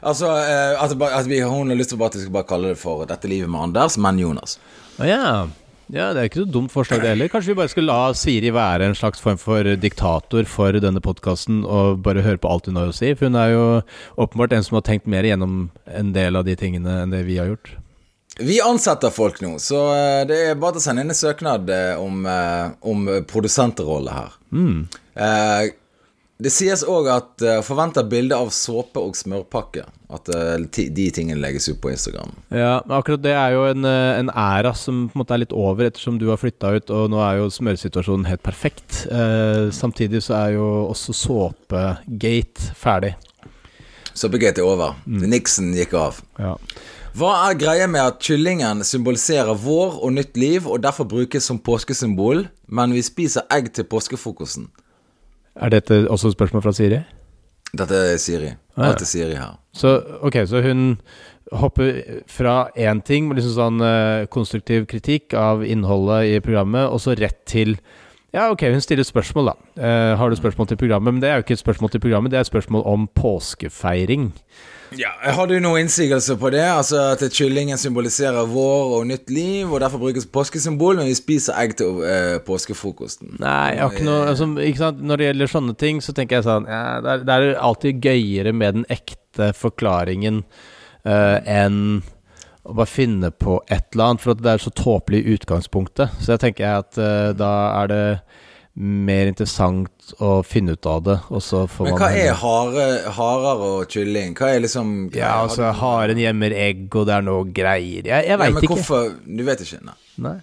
Altså, 0.03 0.27
eh, 0.43 0.75
at, 0.83 0.91
at 0.91 1.29
vi, 1.29 1.39
hun 1.41 1.71
har 1.71 1.77
lyst 1.79 1.93
til 1.93 2.01
at 2.03 2.17
vi 2.17 2.25
skal 2.25 2.33
bare 2.35 2.49
kalle 2.49 2.73
det 2.73 2.79
for 2.81 3.05
'Dette 3.07 3.29
livet 3.31 3.49
med 3.49 3.69
Anders', 3.69 3.97
men 3.97 4.19
Jonas. 4.19 4.57
Å 4.99 5.07
ja. 5.07 5.47
ja. 5.87 6.09
Det 6.11 6.19
er 6.19 6.27
ikke 6.29 6.43
så 6.43 6.51
dumt 6.57 6.73
forslag, 6.73 7.01
det 7.01 7.13
heller. 7.13 7.31
Kanskje 7.31 7.53
vi 7.53 7.59
bare 7.61 7.71
skulle 7.71 7.93
la 7.93 8.11
Siri 8.13 8.51
være 8.53 8.89
en 8.89 8.99
slags 8.99 9.23
form 9.23 9.39
for 9.39 9.63
diktator 9.79 10.43
for 10.43 10.75
denne 10.83 11.01
podkasten 11.01 11.63
og 11.63 12.03
bare 12.03 12.25
høre 12.25 12.41
på 12.43 12.51
alt 12.51 12.67
hun 12.67 12.81
har 12.81 12.91
å 12.91 12.95
si? 12.95 13.15
For 13.15 13.31
hun 13.31 13.39
er 13.39 13.55
jo 13.55 13.65
åpenbart 14.19 14.59
en 14.59 14.67
som 14.67 14.77
har 14.77 14.85
tenkt 14.91 15.07
mer 15.07 15.23
gjennom 15.23 15.69
en 15.87 16.13
del 16.13 16.35
av 16.35 16.45
de 16.45 16.59
tingene 16.59 17.01
enn 17.05 17.15
det 17.15 17.23
vi 17.31 17.39
har 17.39 17.55
gjort. 17.55 17.77
Vi 18.39 18.59
ansetter 18.61 19.13
folk 19.15 19.39
nå, 19.41 19.55
så 19.63 19.85
eh, 19.95 20.21
det 20.27 20.41
er 20.49 20.59
bare 20.59 20.81
å 20.81 20.83
sende 20.83 21.05
inn 21.05 21.13
en 21.13 21.17
søknad 21.17 21.69
eh, 21.71 21.95
om, 22.01 22.25
om 22.83 23.09
produsentrolle 23.29 24.11
her. 24.11 24.37
Mm. 24.51 24.85
Eh, 25.15 25.73
det 26.35 26.51
sies 26.51 26.81
òg 26.83 27.05
at 27.07 27.43
uh, 27.47 27.61
forventer 27.63 28.03
bilde 28.11 28.35
av 28.35 28.49
såpe 28.51 28.99
og 28.99 29.15
smørpakke. 29.15 29.85
At 30.11 30.27
uh, 30.35 30.57
de 30.75 31.05
tingene 31.15 31.39
legges 31.39 31.69
ut 31.69 31.79
på 31.79 31.93
Instagram. 31.93 32.33
Ja, 32.51 32.81
akkurat 32.97 33.23
det 33.23 33.31
er 33.39 33.53
jo 33.55 33.61
en, 33.69 33.87
en, 33.87 34.31
æra 34.35 34.73
som 34.75 35.05
på 35.07 35.15
en 35.15 35.21
måte 35.23 35.37
er 35.37 35.45
litt 35.45 35.55
over, 35.55 35.87
ettersom 35.87 36.19
du 36.19 36.27
har 36.27 36.41
flytta 36.41 36.73
ut, 36.75 36.91
og 36.91 37.07
nå 37.13 37.21
er 37.23 37.39
jo 37.39 37.47
smørsituasjonen 37.55 38.27
helt 38.27 38.43
perfekt. 38.43 39.05
Uh, 39.07 39.71
samtidig 39.71 40.25
så 40.27 40.35
er 40.41 40.57
jo 40.57 40.67
også 40.89 41.15
såpegate 41.15 42.75
ferdig. 42.75 43.13
Såpegate 44.11 44.59
er 44.59 44.67
over. 44.67 44.99
Mm. 45.07 45.23
Nixon 45.31 45.71
gikk 45.75 45.95
av. 45.99 46.19
Ja. 46.35 46.57
Hva 47.15 47.31
er 47.47 47.55
greia 47.55 47.85
med 47.87 48.01
at 48.03 48.17
kyllingen 48.19 48.81
symboliserer 48.83 49.55
vår 49.63 50.01
og 50.03 50.11
nytt 50.17 50.35
liv, 50.35 50.65
og 50.67 50.81
derfor 50.83 51.07
brukes 51.07 51.45
som 51.47 51.61
påskesymbol, 51.63 52.41
men 52.67 52.91
vi 52.91 53.03
spiser 53.05 53.45
egg 53.55 53.69
til 53.77 53.87
påskefrokosten? 53.87 54.65
Er 55.55 55.71
dette 55.71 56.01
også 56.11 56.33
et 56.33 56.35
spørsmål 56.35 56.65
fra 56.65 56.73
Siri? 56.75 56.99
Dette 57.71 58.01
er 58.09 58.19
Siri. 58.19 58.51
Ah, 58.75 58.91
ja. 58.91 59.07
Siri 59.07 59.39
her. 59.39 59.55
Så, 59.71 59.95
ok, 60.27 60.41
så 60.43 60.59
hun 60.65 60.83
hopper 61.55 62.03
fra 62.27 62.57
én 62.75 62.99
ting, 63.07 63.31
liksom 63.31 63.55
sånn 63.61 63.79
uh, 63.79 64.27
konstruktiv 64.27 64.83
kritikk 64.91 65.37
av 65.39 65.63
innholdet 65.63 66.33
i 66.33 66.43
programmet, 66.43 66.89
og 66.89 66.99
så 66.99 67.15
rett 67.15 67.45
til 67.47 67.77
ja, 68.35 68.49
ok, 68.51 68.67
hun 68.75 68.83
stiller 68.83 69.07
spørsmål, 69.07 69.53
da. 69.53 69.59
Uh, 69.79 70.13
har 70.19 70.27
du 70.27 70.35
spørsmål 70.35 70.67
til 70.67 70.83
programmet? 70.83 71.15
Men 71.15 71.23
det 71.23 71.31
er 71.31 71.39
jo 71.39 71.47
ikke 71.47 71.55
et 71.55 71.63
spørsmål 71.63 71.95
til 71.95 72.03
programmet, 72.03 72.35
det 72.35 72.41
er 72.41 72.43
et 72.43 72.51
spørsmål 72.51 72.83
om 72.91 73.07
påskefeiring. 73.15 74.33
Ja, 74.93 75.09
Har 75.33 75.47
du 75.49 75.55
noen 75.59 75.85
innsigelser 75.85 76.37
på 76.39 76.51
det? 76.53 76.63
Altså 76.63 76.99
At 77.13 77.23
kyllingen 77.33 77.79
symboliserer 77.81 78.47
vår 78.49 78.93
og 78.99 79.07
nytt 79.09 79.31
liv, 79.33 79.71
og 79.71 79.81
derfor 79.83 80.01
brukes 80.03 80.27
påskesymbol, 80.29 80.99
men 80.99 81.09
vi 81.09 81.17
spiser 81.17 81.57
egg 81.59 81.75
til 81.79 82.01
uh, 82.03 82.37
påskefrokosten? 82.45 83.37
Nei, 83.41 83.75
ikke 83.81 84.05
noe 84.05 84.29
altså, 84.31 84.49
ikke? 84.61 84.91
Når 85.01 85.21
det 85.21 85.29
gjelder 85.29 85.53
sånne 85.55 85.77
ting, 85.81 86.01
så 86.05 86.15
tenker 86.15 86.39
jeg 86.39 86.47
sånn 86.47 86.69
ja, 86.69 86.83
det, 87.03 87.13
er, 87.13 87.25
det 87.27 87.37
er 87.37 87.61
alltid 87.69 88.05
gøyere 88.05 88.55
med 88.55 88.79
den 88.79 88.89
ekte 88.93 89.51
forklaringen 89.57 90.43
uh, 91.07 91.39
enn 91.41 92.03
å 92.65 92.73
bare 92.73 92.89
finne 92.89 93.29
på 93.29 93.59
et 93.69 93.93
eller 93.93 94.11
annet, 94.11 94.23
for 94.23 94.33
at 94.33 94.41
det 94.41 94.55
er 94.55 94.63
så 94.63 94.71
tåpelig 94.73 95.21
i 95.21 95.35
utgangspunktet. 95.35 96.15
Så 96.17 96.33
jeg 96.33 96.41
tenker 96.47 96.79
at 96.81 96.97
uh, 96.97 97.29
da 97.37 97.51
er 97.83 97.91
det 97.91 98.05
mer 98.75 99.29
interessant 99.29 99.94
å 100.21 100.31
finne 100.45 100.75
ut 100.75 100.85
av 100.89 101.03
det. 101.05 101.15
Men 101.29 101.97
hva 101.99 102.09
er 102.13 102.33
hare, 102.39 102.87
harer 103.17 103.63
og 103.67 103.91
kylling? 103.91 104.35
Hva 104.37 104.51
er 104.53 104.65
liksom 104.65 104.91
hva 105.09 105.19
Ja, 105.19 105.31
altså 105.45 105.71
haren 105.79 106.19
gjemmer 106.21 106.53
egg, 106.55 106.87
og 106.93 107.07
det 107.09 107.15
er 107.17 107.25
noe 107.25 107.47
greier. 107.49 108.05
Jeg, 108.05 108.27
jeg 108.29 108.41
veit 108.41 108.59
ikke. 108.59 108.73
Hvorfor 108.75 109.15
Du 109.25 109.43
vet 109.47 109.63
ikke? 109.65 109.81
Nei. 109.87 109.97
Nei. 110.25 110.37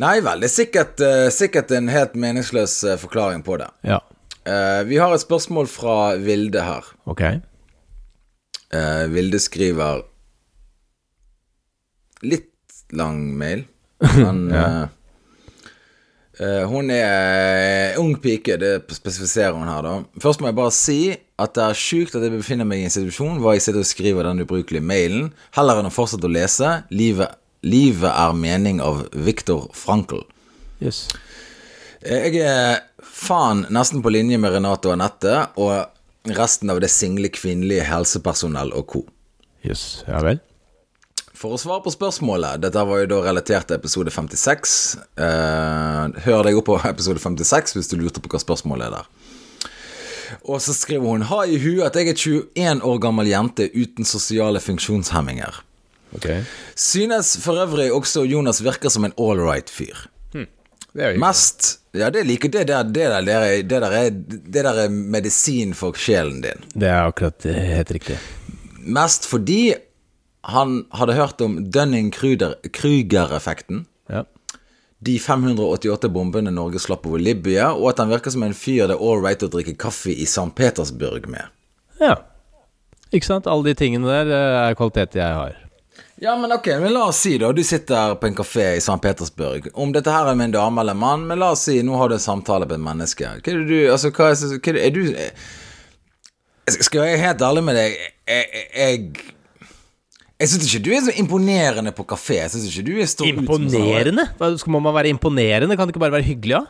Nei 0.00 0.16
vel, 0.24 0.40
det 0.40 0.48
er 0.48 0.54
sikkert, 0.54 1.02
uh, 1.02 1.26
sikkert 1.34 1.72
en 1.76 1.90
helt 1.92 2.14
meningsløs 2.18 2.78
uh, 2.86 2.96
forklaring 3.00 3.42
på 3.46 3.58
det. 3.60 3.68
Ja. 3.86 4.00
Uh, 4.46 4.82
vi 4.88 5.00
har 5.00 5.12
et 5.12 5.22
spørsmål 5.22 5.68
fra 5.70 5.96
Vilde 6.20 6.64
her. 6.64 6.92
Ok. 7.10 7.24
Vilde 9.10 9.40
skriver 9.42 10.04
litt 12.22 12.84
lang 12.94 13.18
mail, 13.34 13.64
men 14.22 14.44
ja. 14.54 14.68
Uh, 16.40 16.64
hun 16.64 16.88
er 16.88 17.98
ung 18.00 18.14
pike, 18.16 18.54
det 18.56 18.72
spesifiserer 18.96 19.52
hun 19.52 19.68
her, 19.68 19.84
da. 19.84 20.22
Først 20.24 20.40
må 20.40 20.48
jeg 20.48 20.56
bare 20.56 20.72
si 20.72 21.00
at 21.40 21.52
det 21.56 21.66
er 21.66 21.76
sjukt 21.76 22.16
at 22.16 22.24
jeg 22.24 22.32
befinner 22.32 22.68
meg 22.68 22.80
i 22.80 22.86
en 22.88 22.94
situasjon 22.94 23.42
hvor 23.42 23.52
jeg 23.52 23.66
sitter 23.66 23.82
og 23.82 23.88
skriver 23.88 24.24
den 24.24 24.40
ubrukelige 24.46 24.84
mailen, 24.84 25.28
heller 25.56 25.80
enn 25.80 25.90
å 25.90 25.92
fortsette 25.92 26.24
å 26.24 26.32
lese. 26.32 26.72
Livet, 26.96 27.36
livet 27.60 28.08
er 28.08 28.40
mening 28.40 28.80
av 28.84 29.04
Viktor 29.12 29.68
Frankl. 29.76 30.24
Yes. 30.80 31.08
Uh, 32.00 32.16
jeg 32.16 32.40
er 32.48 32.86
faen 33.04 33.66
nesten 33.68 34.00
på 34.00 34.12
linje 34.16 34.40
med 34.40 34.56
Renate 34.56 34.88
og 34.88 34.96
Anette 34.96 35.36
og 35.60 36.32
resten 36.40 36.72
av 36.72 36.80
det 36.80 36.88
single 36.92 37.28
kvinnelige 37.36 37.84
helsepersonell 37.88 38.72
og 38.76 38.88
co. 38.94 39.04
Yes, 39.60 40.06
ja 40.08 40.24
vel. 40.24 40.40
For 41.40 41.56
å 41.56 41.60
svare 41.60 41.80
på 41.80 41.92
spørsmålet 41.94 42.60
Dette 42.60 42.82
var 42.84 43.00
jo 43.00 43.08
da 43.14 43.22
relatert 43.24 43.70
til 43.70 43.78
episode 43.78 44.12
56. 44.12 44.74
Eh, 45.24 46.18
hør 46.26 46.44
deg 46.44 46.58
opp 46.60 46.68
på 46.68 46.76
episode 46.90 47.22
56 47.22 47.78
hvis 47.78 47.88
du 47.88 47.96
lurte 48.00 48.20
på 48.20 48.32
hva 48.32 48.42
spørsmålet 48.42 48.90
er 48.90 48.98
der. 48.98 49.08
Og 50.44 50.60
så 50.62 50.74
skriver 50.76 51.08
hun 51.08 51.24
Ha 51.30 51.40
i 51.48 51.56
huet 51.58 51.86
at 51.88 51.96
jeg 51.96 52.12
er 52.12 52.20
21 52.20 52.84
år 52.86 53.00
gammel 53.02 53.32
jente 53.32 53.70
uten 53.72 54.06
sosiale 54.06 54.60
funksjonshemminger. 54.62 55.64
Okay. 56.18 56.44
Synes 56.76 57.36
for 57.40 57.58
øvrig 57.62 57.88
også 57.94 58.26
Jonas 58.28 58.60
virker 58.66 58.92
som 58.92 59.08
en 59.08 59.16
all 59.16 59.40
right 59.40 59.70
fyr. 59.72 59.96
Hmm. 60.34 60.48
Mest 61.22 61.76
Ja, 61.96 62.10
det 62.12 62.26
liker 62.28 62.52
det 62.52 62.68
der, 62.68 62.84
det, 62.84 63.08
der, 63.10 63.24
det, 63.24 63.32
der, 63.32 63.62
det, 63.64 63.80
der 63.80 63.94
er, 63.96 64.10
det 64.54 64.64
der 64.68 64.84
er 64.84 64.92
medisin 64.92 65.72
for 65.74 65.96
sjelen 65.96 66.42
din. 66.44 66.68
Det 66.74 66.86
er 66.90 67.08
akkurat 67.08 67.48
helt 67.48 67.96
riktig. 67.96 68.18
Mest 68.84 69.26
fordi 69.26 69.72
han 70.42 70.84
hadde 70.96 71.18
hørt 71.18 71.40
om 71.44 71.58
Dunning-Kruger-effekten. 71.72 73.84
Ja. 74.08 74.24
De 75.00 75.18
588 75.18 76.08
bombene 76.12 76.50
Norge 76.52 76.78
slapp 76.80 77.06
over 77.08 77.18
Libya, 77.18 77.72
og 77.72 77.88
at 77.92 77.98
han 78.02 78.10
virker 78.12 78.30
som 78.34 78.42
en 78.44 78.54
fyr 78.56 78.86
det 78.88 78.96
er 78.96 79.00
all 79.00 79.22
right 79.24 79.42
å 79.42 79.48
drikke 79.52 79.74
kaffe 79.80 80.10
i 80.12 80.24
St. 80.28 80.50
Petersburg 80.56 81.28
med. 81.32 81.44
Ja. 82.00 82.16
Ikke 83.10 83.26
sant? 83.26 83.46
Alle 83.50 83.64
de 83.70 83.74
tingene 83.80 84.08
der 84.08 84.26
eh, 84.28 84.68
er 84.68 84.74
kvaliteter 84.78 85.18
jeg 85.22 85.34
har. 85.38 85.52
Ja, 86.20 86.34
men 86.36 86.52
ok, 86.52 86.66
men 86.82 86.92
la 86.92 87.06
oss 87.08 87.22
si 87.24 87.38
da, 87.40 87.48
du 87.52 87.62
sitter 87.64 88.14
på 88.20 88.26
en 88.28 88.34
kafé 88.36 88.74
i 88.76 88.82
St. 88.82 88.98
Petersburg. 89.00 89.70
Om 89.72 89.92
dette 89.96 90.12
her 90.12 90.28
er 90.28 90.34
med 90.36 90.46
en 90.50 90.56
dame 90.58 90.80
eller 90.82 90.92
en 90.92 91.00
mann, 91.00 91.24
men 91.28 91.38
la 91.40 91.48
oss 91.54 91.62
si 91.64 91.78
nå 91.80 91.96
har 91.96 92.08
du 92.12 92.14
en 92.18 92.22
samtale 92.22 92.66
med 92.68 92.76
et 92.76 92.84
menneske. 92.90 93.24
Hva 93.40 93.48
er 93.54 93.58
det 93.62 93.68
du 93.70 93.78
Altså, 93.88 94.10
hva 94.12 94.28
er, 94.28 94.36
hva 94.60 94.70
er, 94.74 94.78
er 94.84 94.90
du 94.92 95.00
Skal 96.76 97.00
jeg 97.00 97.08
være 97.08 97.24
helt 97.24 97.40
ærlig 97.48 97.62
med 97.64 97.74
deg? 97.80 97.90
Jeg 98.28 98.44
Jeg, 98.76 99.32
jeg 100.40 100.48
syns 100.48 100.66
ikke 100.70 100.84
du 100.86 100.90
er 100.96 101.04
så 101.04 101.12
imponerende 101.20 101.92
på 101.92 102.06
kafé. 102.08 102.40
Jeg 102.40 102.50
synes 102.54 102.72
ikke 102.72 102.86
du 102.88 103.00
er 103.00 103.08
stor 103.10 103.28
Imponerende? 103.28 104.24
Hva, 104.38 104.56
skal- 104.58 104.72
man 104.72 104.94
være 104.94 105.12
imponerende? 105.12 105.76
Kan 105.76 105.86
det 105.86 105.94
ikke 105.94 106.00
bare 106.06 106.16
være 106.18 106.28
hyggelig, 106.30 106.56
da? 106.60 106.64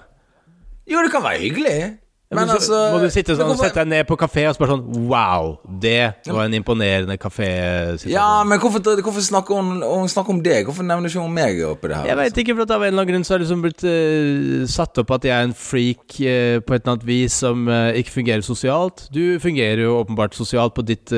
Jo, 0.91 1.03
det 1.05 1.13
kan 1.13 1.23
være 1.23 1.39
hyggelig, 1.39 1.99
men 2.33 2.47
så- 2.47 2.55
altså 2.55 2.93
Må 2.93 2.99
du 3.03 3.11
sitte 3.11 3.35
sånn, 3.35 3.57
sette 3.59 3.75
deg 3.75 3.89
ned 3.89 4.07
på 4.07 4.17
kafé 4.17 4.49
og 4.49 4.55
spørre 4.55 4.77
sånn 4.77 5.07
Wow, 5.11 5.59
det 5.81 6.15
var 6.27 6.45
en 6.45 6.55
imponerende 6.55 7.17
kafésituasjon. 7.19 8.11
Ja, 8.11 8.45
men 8.45 8.59
hvorfor, 8.61 8.79
hvorfor 9.03 9.21
snakker 9.21 9.55
hun, 9.57 9.83
hun 9.83 10.09
snakker 10.09 10.31
om 10.31 10.43
deg? 10.43 10.65
Hvorfor 10.67 10.83
nevner 10.87 11.09
ikke 11.11 11.21
hun 11.23 11.35
meg 11.35 11.59
oppi 11.67 11.89
det 11.89 11.97
her? 11.97 12.07
Jeg 12.07 12.17
veit 12.17 12.39
ikke, 12.39 12.55
for 12.55 12.63
at 12.63 12.71
av 12.71 12.83
en 12.83 12.87
eller 12.95 13.03
annen 13.03 13.13
grunn 13.15 13.25
så 13.27 13.35
har 13.35 13.39
det 13.39 13.49
liksom 13.49 13.63
blitt 13.63 13.83
uh, 13.83 14.67
satt 14.67 14.99
opp 14.99 15.11
at 15.11 15.23
jeg 15.27 15.35
er 15.35 15.43
en 15.49 15.55
freak 15.55 16.19
uh, 16.23 16.59
på 16.63 16.75
et 16.75 16.83
eller 16.83 16.95
annet 16.95 17.07
vis 17.07 17.33
som 17.33 17.67
uh, 17.69 17.91
ikke 17.99 18.15
fungerer 18.15 18.43
sosialt. 18.47 19.09
Du 19.11 19.39
fungerer 19.43 19.83
jo 19.83 19.99
åpenbart 20.05 20.35
sosialt 20.35 20.75
på 20.75 20.87
ditt 20.87 21.11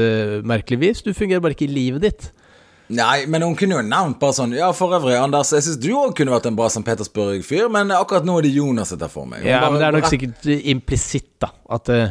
merkelige 0.44 0.80
vis. 0.80 1.02
Du 1.02 1.12
fungerer 1.12 1.40
bare 1.40 1.52
ikke 1.52 1.68
i 1.68 1.74
livet 1.74 2.00
ditt. 2.08 2.32
Nei, 2.88 3.26
men 3.30 3.42
hun 3.42 3.54
kunne 3.56 3.78
jo 3.78 3.84
nevnt 3.86 4.18
bare 4.20 4.34
sånn 4.36 4.52
Ja, 4.56 4.72
for 4.76 4.92
øvrig, 4.96 5.14
Anders, 5.16 5.52
jeg 5.54 5.62
syns 5.64 5.78
du 5.80 5.88
òg 5.96 6.16
kunne 6.18 6.34
vært 6.34 6.48
en 6.50 6.56
bra 6.58 6.66
St. 6.68 6.82
Petersburg-fyr, 6.84 7.70
men 7.72 7.92
akkurat 7.94 8.26
nå 8.26 8.38
er 8.40 8.48
det 8.48 8.52
Jonas 8.56 8.92
tar 8.98 9.08
for 9.12 9.24
meg. 9.28 9.40
Hun 9.44 9.48
Ja, 9.48 9.60
bare- 9.60 9.72
men 9.72 9.80
det 9.80 9.86
er 9.88 9.96
nok 10.00 10.10
sikkert 10.10 10.50
implisitt, 10.74 11.30
da. 11.40 11.48
At 11.72 11.88
uh, 11.88 12.10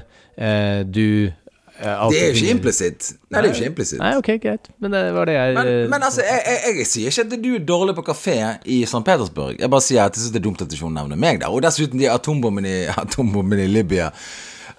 du 0.88 1.28
uh, 1.28 2.10
Det 2.10 2.22
er 2.22 2.32
jo 2.32 2.40
ikke 2.40 2.56
implisitt. 2.56 3.12
Nei, 3.30 3.42
det 3.42 3.44
er 3.44 3.48
jo 3.52 3.60
ikke 3.60 3.70
implisitt. 3.74 4.00
Nei, 4.00 4.14
ok, 4.18 4.32
greit. 4.42 4.70
Men 4.80 4.92
det 4.96 5.04
var 5.14 5.26
det 5.30 5.36
jeg 5.36 5.54
Men, 5.60 5.90
men 5.92 6.04
altså, 6.08 6.22
jeg, 6.26 6.42
jeg, 6.48 6.78
jeg 6.80 6.88
sier 6.88 7.12
ikke 7.14 7.28
at 7.28 7.44
du 7.44 7.52
er 7.60 7.66
dårlig 7.74 7.96
på 8.00 8.06
kafé 8.10 8.38
i 8.66 8.82
St. 8.86 9.04
Petersburg. 9.06 9.60
Jeg 9.60 9.70
bare 9.70 9.86
sier 9.86 10.06
at 10.08 10.16
jeg 10.16 10.24
syns 10.24 10.34
det 10.34 10.42
er 10.42 10.48
dumt 10.50 10.62
at 10.66 10.72
ikke 10.74 10.88
hun 10.90 10.98
nevner 10.98 11.20
meg 11.20 11.44
der. 11.44 11.52
Og 11.54 11.62
dessuten 11.62 12.00
de 12.02 12.10
atombombene 12.10 12.72
i, 12.72 12.82
atombombene 13.06 13.68
i 13.68 13.72
Libya. 13.76 14.10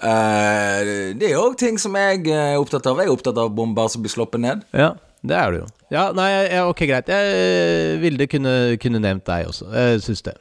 Det 0.02 1.28
er 1.30 1.38
òg 1.38 1.54
ting 1.60 1.78
som 1.78 1.94
jeg 1.94 2.26
er 2.26 2.58
opptatt 2.58 2.86
av. 2.90 2.98
Jeg 2.98 3.06
er 3.06 3.14
opptatt 3.14 3.38
av 3.38 3.52
bomber 3.54 3.86
som 3.92 4.02
blir 4.02 4.10
sluppet 4.10 4.42
ned. 4.42 4.64
Ja, 4.74 4.94
det 5.22 5.36
er 5.38 5.52
du 5.52 5.60
jo. 5.62 5.66
Ja, 5.92 6.06
nei, 6.16 6.30
ja, 6.48 6.64
ok, 6.68 6.86
greit. 6.88 7.10
Jeg 7.12 7.98
ville 8.00 8.00
Vilde 8.02 8.30
kunne, 8.30 8.54
kunne 8.82 9.02
nevnt 9.02 9.28
deg 9.28 9.50
også. 9.50 9.68
Jeg 9.70 10.02
syns 10.06 10.24
det. 10.26 10.38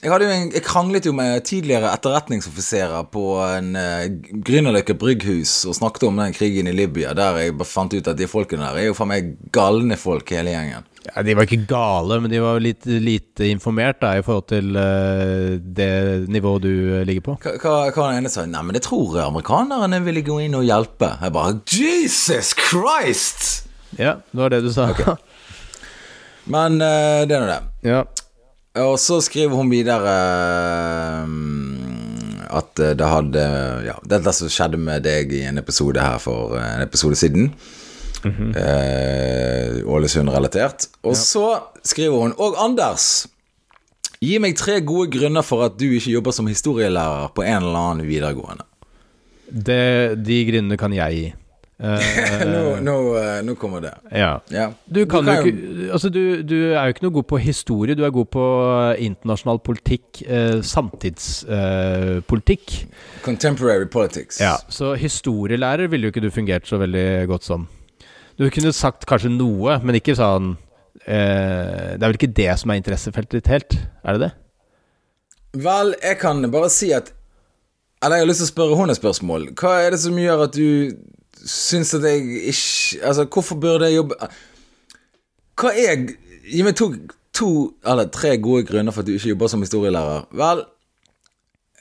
Jeg, 0.00 0.08
jo 0.08 0.28
en, 0.32 0.46
jeg 0.48 0.64
kranglet 0.64 1.04
jo 1.04 1.12
med 1.12 1.42
tidligere 1.44 1.90
etterretningsoffiserer 1.92 3.04
på 3.12 3.24
en 3.44 3.74
uh, 3.76 4.06
Grünerløkka 4.46 4.96
brygghus 4.96 5.66
og 5.68 5.76
snakket 5.76 6.06
om 6.08 6.16
den 6.16 6.32
krigen 6.32 6.70
i 6.70 6.72
Libya, 6.72 7.12
der 7.12 7.36
jeg 7.36 7.58
bare 7.60 7.68
fant 7.68 7.92
ut 7.92 8.08
at 8.08 8.16
de 8.16 8.28
folkene 8.30 8.64
der 8.64 8.80
er 8.80 8.88
jo 8.88 8.96
faen 8.96 9.12
meg 9.12 9.34
galne 9.52 10.00
folk, 10.00 10.32
hele 10.32 10.56
gjengen. 10.56 10.88
Ja, 11.04 11.22
De 11.24 11.36
var 11.36 11.44
ikke 11.44 11.68
gale, 11.68 12.16
men 12.24 12.32
de 12.32 12.40
var 12.40 12.64
litt 12.64 12.88
lite 12.88 13.52
informert 13.52 14.00
da, 14.00 14.16
i 14.16 14.24
forhold 14.24 14.48
til 14.48 14.72
uh, 14.72 15.60
det 15.60 15.92
nivået 16.32 16.64
du 16.64 16.72
eh, 16.72 17.04
ligger 17.04 17.28
på. 17.28 17.38
Hva, 17.60 17.90
var 17.92 18.14
den 18.14 18.22
ene 18.22 18.32
sa? 18.32 18.48
Nei, 18.48 18.64
men 18.64 18.80
det 18.80 18.86
tror 18.88 19.18
jeg 19.18 19.26
amerikanerne 19.28 20.00
ville 20.08 20.24
gå 20.24 20.40
inn 20.46 20.56
og 20.56 20.64
hjelpe. 20.64 21.18
Jeg 21.20 21.36
bare 21.36 21.58
Jesus 21.68 22.56
Christ! 22.56 23.69
Ja, 23.98 24.16
det 24.30 24.38
var 24.40 24.50
det 24.52 24.60
du 24.64 24.70
sa. 24.72 24.88
Men 26.50 26.80
eh, 26.80 27.24
det 27.28 27.36
er 27.36 27.40
nå 27.44 27.50
det. 27.50 27.60
ja. 27.90 28.04
Og 28.80 28.94
så 29.02 29.16
skriver 29.18 29.56
hun 29.58 29.66
videre 29.72 30.12
eh, 31.24 32.54
at 32.54 32.80
det 32.98 33.06
hadde 33.06 33.42
Ja, 33.88 33.96
dette 34.06 34.32
som 34.34 34.50
skjedde 34.50 34.78
med 34.78 35.02
deg 35.06 35.32
i 35.34 35.42
en 35.48 35.58
episode 35.58 35.98
her 36.02 36.18
for 36.22 36.54
eh, 36.58 36.68
en 36.76 36.84
episode 36.86 37.18
siden. 37.18 37.50
eh, 38.24 39.80
Ålesund-relatert. 39.86 40.86
Og 41.02 41.16
så 41.18 41.44
skriver 41.82 42.16
hun 42.28 42.34
Og 42.38 42.54
Anders! 42.62 43.26
Gi 44.20 44.36
meg 44.42 44.52
tre 44.60 44.80
gode 44.84 45.08
grunner 45.14 45.42
for 45.46 45.64
at 45.64 45.78
du 45.80 45.86
ikke 45.96 46.12
jobber 46.12 46.34
som 46.36 46.46
historielærer 46.50 47.30
på 47.34 47.42
en 47.46 47.62
eller 47.62 47.78
annen 47.80 48.06
videregående. 48.06 48.66
Det, 49.50 50.18
de 50.20 50.42
grunnene 50.50 50.76
kan 50.78 50.92
jeg 50.92 51.16
gi. 51.16 51.30
Eh, 51.80 52.42
nå, 52.52 52.62
nå, 52.84 52.94
eh, 53.16 53.38
nå 53.46 53.54
kommer 53.56 53.80
det. 53.80 53.94
ja. 54.12 54.34
Ja. 54.52 54.66
Du 54.84 55.06
kan, 55.08 55.24
kan 55.24 55.40
jo 55.40 55.48
ikke 55.48 55.88
Altså, 55.94 56.10
du, 56.12 56.42
du 56.44 56.74
er 56.74 56.82
jo 56.84 56.88
ikke 56.92 57.06
noe 57.06 57.14
god 57.16 57.24
på 57.30 57.38
historie, 57.40 57.94
du 57.96 58.02
er 58.04 58.10
god 58.12 58.28
på 58.34 58.42
eh, 58.68 59.00
internasjonal 59.06 59.58
politikk, 59.64 60.20
eh, 60.28 60.60
samtidspolitikk. 60.66 62.66
Contemporary 63.24 63.86
politics. 63.88 64.40
ja, 64.40 64.56
så 64.68 64.92
historielærer 65.00 65.86
ville 65.88 66.04
jo 66.06 66.10
ikke 66.12 66.20
du 66.26 66.30
fungert 66.34 66.66
så 66.68 66.76
veldig 66.80 67.26
godt 67.30 67.44
som. 67.48 67.64
Du 68.38 68.44
kunne 68.52 68.72
sagt 68.76 69.06
kanskje 69.08 69.30
noe, 69.32 69.78
men 69.84 69.94
ikke 69.98 70.14
sånn 70.16 70.56
eh, 71.04 71.96
Det 71.96 72.02
er 72.02 72.06
vel 72.06 72.18
ikke 72.20 72.36
det 72.36 72.58
som 72.60 72.70
er 72.72 72.76
interessefeltet 72.80 73.34
ditt 73.40 73.50
helt? 73.52 73.72
Er 74.04 74.12
det 74.16 74.22
det? 74.28 74.32
Vel, 75.60 75.94
jeg 76.02 76.16
kan 76.20 76.50
bare 76.52 76.68
si 76.70 76.92
at 76.94 77.12
Eller 78.04 78.16
jeg 78.20 78.24
har 78.24 78.28
lyst 78.30 78.40
til 78.44 78.48
å 78.48 78.54
spørre 78.54 78.76
henne 78.78 78.92
et 78.94 79.00
spørsmål. 79.00 79.42
Hva 79.60 79.72
er 79.84 79.90
det 79.92 80.00
som 80.00 80.16
gjør 80.16 80.38
at 80.46 80.54
du 80.56 80.68
syns 81.46 81.94
at 81.94 82.02
jeg 82.02 82.16
ikke 82.50 83.04
Altså, 83.06 83.24
hvorfor 83.24 83.54
burde 83.56 83.84
jeg 83.84 83.96
jobbe 83.96 84.14
Hva 85.60 85.72
er 85.76 86.06
Gi 86.50 86.62
meg 86.66 86.74
to, 86.76 86.90
to 87.36 87.50
eller 87.86 88.08
tre 88.10 88.38
gode 88.42 88.64
grunner 88.66 88.92
for 88.92 89.04
at 89.04 89.06
du 89.06 89.12
ikke 89.12 89.28
jobber 89.28 89.46
som 89.52 89.62
historielærer. 89.62 90.24
Vel 90.34 90.64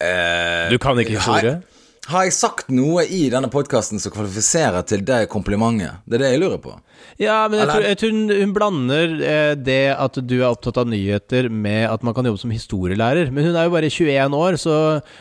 eh, 0.01 0.71
Du 0.71 0.77
kan 0.77 0.99
ikke 0.99 1.15
historie? 1.17 1.51
Har, 1.51 1.78
har 2.09 2.25
jeg 2.25 2.33
sagt 2.35 2.71
noe 2.73 3.03
i 3.05 3.27
denne 3.31 3.49
podkasten 3.53 4.01
som 4.01 4.13
kvalifiserer 4.13 4.85
til 4.89 5.03
det 5.05 5.23
komplimentet? 5.31 6.01
Det 6.09 6.17
er 6.17 6.23
det 6.23 6.31
jeg 6.33 6.41
lurer 6.41 6.61
på. 6.63 6.73
Ja, 7.21 7.43
men 7.51 7.61
jeg 7.61 7.69
tror, 7.69 7.85
jeg 7.85 7.99
tror 8.01 8.13
hun, 8.15 8.31
hun 8.41 8.53
blander 8.55 9.13
eh, 9.31 9.51
det 9.59 9.81
at 9.93 10.17
du 10.25 10.35
er 10.39 10.47
opptatt 10.49 10.79
av 10.81 10.89
nyheter, 10.89 11.49
med 11.49 11.85
at 11.89 12.05
man 12.05 12.15
kan 12.17 12.25
jobbe 12.29 12.41
som 12.41 12.53
historielærer. 12.53 13.29
Men 13.33 13.49
hun 13.49 13.59
er 13.59 13.67
jo 13.67 13.75
bare 13.75 13.91
21 13.91 14.39
år, 14.39 14.57
så 14.61 14.77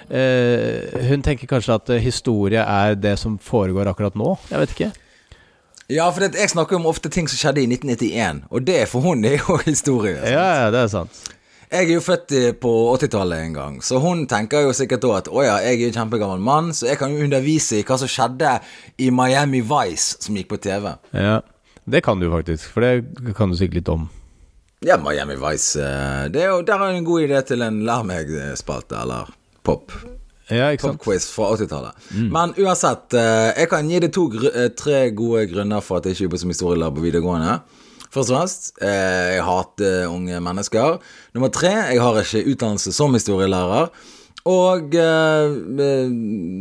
eh, 0.08 1.04
hun 1.10 1.24
tenker 1.26 1.50
kanskje 1.50 1.76
at 1.76 1.92
eh, 1.96 2.02
historie 2.04 2.64
er 2.64 2.96
det 2.96 3.18
som 3.20 3.36
foregår 3.42 3.92
akkurat 3.92 4.16
nå. 4.18 4.36
Jeg 4.50 4.64
vet 4.64 4.76
ikke. 4.76 4.92
Ja, 5.88 6.10
for 6.12 6.20
det, 6.20 6.34
jeg 6.36 6.52
snakker 6.52 6.76
jo 6.76 6.82
om 6.82 6.90
ofte 6.90 7.08
ting 7.12 7.28
som 7.32 7.40
skjedde 7.40 7.62
i 7.64 7.68
1991, 7.70 8.42
og 8.52 8.64
det 8.68 8.82
for 8.90 9.04
hun 9.04 9.24
er 9.24 9.38
jo 9.40 9.56
historie. 9.70 10.18
sant? 10.20 10.32
Ja, 10.32 10.46
ja, 10.64 10.70
det 10.74 10.84
er 10.84 10.90
sant. 10.92 11.20
Jeg 11.68 11.84
er 11.84 11.90
jo 11.92 12.00
født 12.00 12.32
på 12.62 12.70
80-tallet 12.96 13.42
en 13.44 13.56
gang, 13.56 13.74
så 13.84 13.98
hun 14.00 14.22
tenker 14.30 14.62
jo 14.64 14.72
sikkert 14.72 15.02
da 15.04 15.10
at 15.18 15.26
å 15.28 15.42
ja, 15.44 15.58
jeg 15.66 15.82
er 15.82 15.90
en 15.90 15.96
kjempegammel 15.98 16.40
mann, 16.40 16.70
så 16.72 16.88
jeg 16.88 16.96
kan 17.00 17.12
jo 17.12 17.26
undervise 17.26 17.76
i 17.76 17.84
hva 17.84 17.98
som 18.00 18.08
skjedde 18.08 18.54
i 19.04 19.10
Miami 19.12 19.60
Vice, 19.60 20.16
som 20.24 20.38
gikk 20.38 20.48
på 20.54 20.60
TV. 20.64 20.94
Ja, 21.12 21.40
Det 21.88 22.02
kan 22.04 22.20
du 22.20 22.30
faktisk, 22.32 22.70
for 22.72 22.84
det 22.84 23.34
kan 23.36 23.52
du 23.52 23.56
sikkert 23.56 23.82
litt 23.82 23.88
om. 23.92 24.08
Ja, 24.84 24.96
Miami 25.02 25.36
Vice 25.40 25.82
eh, 25.82 26.28
det 26.30 26.42
er 26.44 26.52
jo, 26.52 26.62
Der 26.62 26.78
er 26.84 26.94
en 26.94 27.04
god 27.04 27.24
idé 27.26 27.40
til 27.48 27.64
en 27.66 27.80
lær 27.84 28.04
meg-spalte, 28.06 29.00
eller 29.02 29.32
pop. 29.66 29.92
Ja, 30.48 30.70
ikke 30.72 30.86
sant? 30.86 31.00
Popquiz 31.02 31.26
fra 31.34 31.50
80-tallet. 31.56 32.06
Men 32.32 32.54
uansett, 32.56 33.12
eh, 33.18 33.50
jeg 33.58 33.68
kan 33.72 33.90
gi 33.90 34.00
deg 34.06 34.12
to, 34.16 34.28
eh, 34.48 34.70
tre 34.72 35.10
gode 35.16 35.44
grunner 35.50 35.84
for 35.84 35.98
at 35.98 36.08
jeg 36.08 36.16
ikke 36.16 36.28
jobber 36.28 36.42
som 36.44 36.52
historielærer 36.54 36.96
på 36.96 37.04
videregående. 37.04 37.58
Først 38.14 38.30
og 38.32 38.38
fremst, 38.38 38.70
eh, 38.80 39.34
jeg 39.36 39.42
hater 39.44 40.06
unge 40.08 40.38
mennesker. 40.40 40.96
Nummer 41.36 41.50
tre, 41.52 41.72
jeg 41.92 42.00
har 42.00 42.20
ikke 42.22 42.44
utdannelse 42.54 42.92
som 42.96 43.12
historielærer. 43.14 43.90
Og 44.48 44.94
eh, 44.96 45.56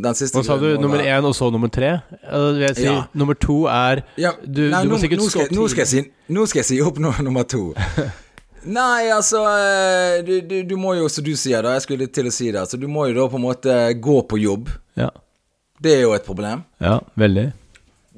den 0.04 0.14
siste 0.18 0.36
Hva 0.36 0.44
sa 0.44 0.56
du? 0.60 0.66
Nummer 0.82 1.00
én, 1.00 1.24
og 1.24 1.32
så 1.36 1.48
nummer 1.54 1.70
tre? 1.72 1.94
Jeg 2.60 2.74
si, 2.76 2.84
Ja. 2.84 3.02
Nummer 3.16 3.34
to 3.38 3.62
er 3.70 4.02
Ja, 4.20 4.32
du, 4.44 4.66
nei, 4.68 4.82
du 4.84 4.90
må 4.90 4.96
nå, 4.96 5.00
sikkert 5.00 5.22
nå, 5.22 5.28
skal, 5.32 5.48
nå, 5.56 5.68
skal 5.72 5.86
si, 5.88 6.02
nå 6.28 6.44
skal 6.50 6.60
jeg 6.60 6.68
si 6.68 6.80
opp 6.84 6.98
no, 7.00 7.14
nummer 7.24 7.46
to. 7.48 7.70
Nei, 8.68 9.06
altså 9.14 9.38
du, 10.26 10.40
du, 10.44 10.56
du 10.66 10.74
må 10.76 10.96
jo, 10.98 11.06
som 11.08 11.24
du 11.24 11.30
sier, 11.38 11.62
da 11.62 11.76
Jeg 11.76 11.84
skulle 11.86 12.08
til 12.12 12.26
å 12.28 12.32
si 12.34 12.50
det. 12.52 12.64
så 12.68 12.76
du 12.76 12.88
må 12.90 13.06
jo 13.08 13.14
da 13.20 13.28
på 13.30 13.38
en 13.38 13.44
måte 13.46 13.76
gå 14.02 14.16
på 14.28 14.40
jobb. 14.42 14.68
Ja. 14.98 15.08
Det 15.80 15.94
er 15.94 16.02
jo 16.02 16.12
et 16.16 16.26
problem. 16.26 16.64
ja, 16.82 16.98
veldig. 17.16 17.46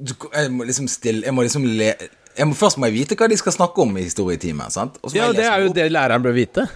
du, 0.01 0.15
jeg 0.33 0.49
må 0.51 0.65
liksom 0.65 0.87
stille 0.89 1.21
Jeg 1.29 1.33
må 1.37 1.45
liksom 1.45 1.63
le 1.77 1.93
må, 2.47 2.55
Først 2.57 2.79
må 2.81 2.89
jeg 2.89 2.97
vite 2.99 3.17
hva 3.19 3.27
de 3.31 3.39
skal 3.39 3.55
snakke 3.55 3.83
om 3.83 3.97
i 3.97 4.05
historietimen. 4.05 4.71
Ja, 5.15 5.31
det 5.35 5.45
er 5.47 5.65
jo 5.65 5.75
det 5.75 5.89
læreren 5.91 6.23
bør 6.23 6.35
vite. 6.37 6.67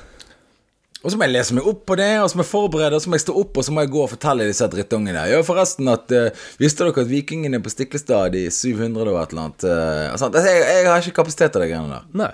Og 1.06 1.12
så 1.14 1.20
må 1.20 1.28
jeg 1.28 1.36
lese 1.36 1.54
meg 1.54 1.68
opp 1.70 1.84
på 1.86 1.96
det, 2.00 2.10
og 2.18 2.32
så 2.32 2.40
må 2.40 2.42
jeg 2.42 2.50
forberede, 2.50 2.98
og 2.98 3.04
så 3.04 3.12
må 3.12 3.18
jeg 3.20 3.24
stå 3.28 3.36
opp, 3.38 3.60
og 3.62 3.66
så 3.68 3.74
må 3.76 3.84
jeg 3.84 3.92
gå 3.94 4.00
og 4.02 4.10
fortelle 4.10 4.48
disse 4.50 4.66
drittungene. 4.74 5.28
Ja, 5.30 5.42
forresten 5.46 5.92
at 5.92 6.10
uh, 6.18 6.48
Visste 6.58 6.82
dere 6.82 7.04
at 7.04 7.12
vikingene 7.12 7.60
på 7.62 7.70
Stiklestad 7.70 8.34
i 8.40 8.48
700 8.50 9.12
og 9.12 9.20
et 9.22 9.36
eller 9.36 9.44
annet 9.44 9.68
uh? 9.70 10.16
Altså, 10.16 10.32
jeg, 10.34 10.64
jeg 10.66 10.88
har 10.90 11.06
ikke 11.06 11.20
kapasitet 11.20 11.54
til 11.54 11.62
de 11.62 11.70
greiene 11.70 11.94
der. 11.94 12.08
Nei. 12.18 12.32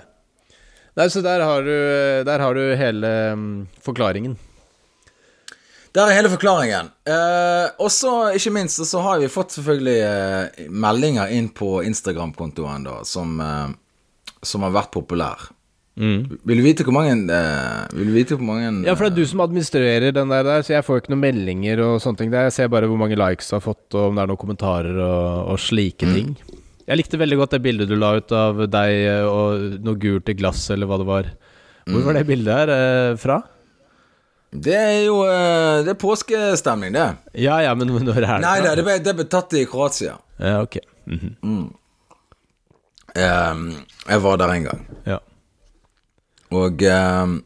Nei, 0.96 1.08
så 1.12 1.20
der 1.24 1.44
har 1.44 1.68
du, 1.68 1.74
der 2.28 2.46
har 2.46 2.56
du 2.56 2.64
hele 2.80 3.12
um, 3.36 3.44
forklaringen. 3.84 4.38
Der 5.92 6.08
er 6.08 6.16
hele 6.16 6.30
forklaringen. 6.32 6.86
Eh, 7.04 7.66
og 7.78 7.90
så, 7.92 8.12
ikke 8.32 8.52
minst, 8.54 8.80
så 8.88 9.00
har 9.04 9.18
vi 9.20 9.26
fått 9.28 9.52
selvfølgelig 9.52 9.96
eh, 10.08 10.68
meldinger 10.72 11.28
inn 11.36 11.50
på 11.52 11.82
Instagram-kontoen 11.84 12.86
da, 12.86 12.94
som, 13.04 13.34
eh, 13.44 13.74
som 14.42 14.64
har 14.64 14.72
vært 14.72 14.90
populær. 14.94 15.50
Mm. 16.00 16.38
Vil 16.48 16.56
du 16.56 16.64
vite 16.64 16.86
hvor 16.88 16.94
mange 16.96 17.12
eh, 17.28 17.80
Vil 17.92 18.06
du 18.08 18.14
vite 18.14 18.32
hvor 18.38 18.46
mange 18.48 18.86
Ja, 18.88 18.94
for 18.96 19.04
det 19.04 19.10
er 19.12 19.18
du 19.18 19.28
som 19.28 19.42
administrerer 19.44 20.14
den 20.16 20.30
der, 20.32 20.46
der, 20.46 20.62
så 20.64 20.72
jeg 20.78 20.86
får 20.86 21.02
ikke 21.02 21.12
noen 21.12 21.20
meldinger 21.26 21.82
og 21.84 21.98
sånne 22.00 22.16
ting. 22.22 22.30
der. 22.32 22.46
Jeg 22.48 22.54
ser 22.56 22.70
bare 22.72 22.88
hvor 22.88 22.96
mange 22.96 23.18
likes 23.20 23.50
du 23.52 23.58
har 23.58 23.64
fått, 23.66 23.84
og 23.92 24.06
om 24.08 24.16
det 24.16 24.24
er 24.24 24.30
noen 24.32 24.40
kommentarer 24.40 24.96
og, 25.04 25.52
og 25.52 25.60
slike 25.60 26.08
Mm. 26.08 26.14
ting. 26.16 26.32
Jeg 26.88 26.98
likte 26.98 27.20
veldig 27.20 27.36
godt 27.42 27.52
det 27.54 27.60
bildet 27.62 27.88
du 27.92 27.94
la 28.00 28.14
ut 28.16 28.32
av 28.34 28.64
deg 28.72 28.94
eh, 29.04 29.28
og 29.28 29.76
noe 29.84 30.00
gult 30.00 30.32
i 30.32 30.34
glass, 30.40 30.64
eller 30.72 30.88
hva 30.88 30.96
det 31.04 31.06
var. 31.12 31.28
Hvor 31.84 32.00
Mm. 32.00 32.06
var 32.08 32.14
det 32.16 32.26
bildet 32.32 32.54
her 32.56 32.72
eh, 32.72 33.16
fra? 33.20 33.42
Det 34.52 34.74
er 34.76 34.98
jo 35.06 35.22
eh, 35.24 35.80
Det 35.84 35.94
er 35.94 35.98
påskestemning, 36.00 36.92
det. 36.92 37.08
Ja 37.40 37.60
ja, 37.64 37.74
men 37.74 37.88
når 37.88 38.18
er 38.18 38.26
det 38.26 38.40
Nei, 38.44 38.56
det, 38.60 38.74
det, 38.76 38.84
ble, 38.84 38.98
det 39.00 39.14
ble 39.16 39.28
tatt 39.32 39.56
i 39.56 39.64
Kroatia. 39.68 40.18
Ja, 40.38 40.60
ok. 40.62 40.76
Mhm. 41.08 41.70
Eh, 43.16 43.62
jeg 44.08 44.24
var 44.24 44.40
der 44.40 44.52
en 44.52 44.68
gang. 44.68 44.84
Ja. 45.08 45.18
Og 46.52 46.82
um, 46.84 47.38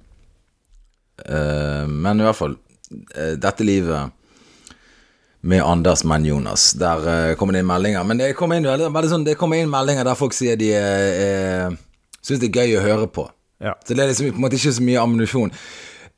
uh, 1.30 1.86
Men 1.86 2.20
i 2.20 2.25
hvert 2.26 2.38
fall 2.38 2.56
uh, 2.56 3.34
Dette 3.38 3.66
livet 3.66 4.10
med 5.46 5.62
Anders, 5.62 6.02
men 6.04 6.25
Jonas. 6.26 6.72
Der 6.75 7.06
uh, 7.06 7.36
kommer 7.38 7.54
det 7.54 7.62
inn 7.62 7.70
meldinger. 7.70 8.02
Men 8.02 8.18
det 8.18 8.32
kommer 8.34 8.58
inn, 8.58 8.66
sånn, 8.66 9.26
det 9.26 9.36
kommer 9.38 9.62
inn 9.62 9.70
meldinger 9.70 10.08
der 10.08 10.18
folk 10.18 10.34
sier 10.34 10.58
de 10.58 10.72
uh, 10.75 11.76
syns 12.18 12.42
det 12.42 12.50
er 12.50 12.64
gøy 12.64 12.78
å 12.80 12.86
høre 12.86 13.06
på. 13.06 13.28
Ja. 13.62 13.76
Så 13.86 13.94
det 13.94 14.02
er 14.02 14.10
liksom 14.10 14.32
på 14.32 14.40
en 14.40 14.46
måte 14.48 14.58
ikke 14.58 14.75
så 14.75 14.84
mye 14.84 15.02
ammunisjon. 15.02 15.54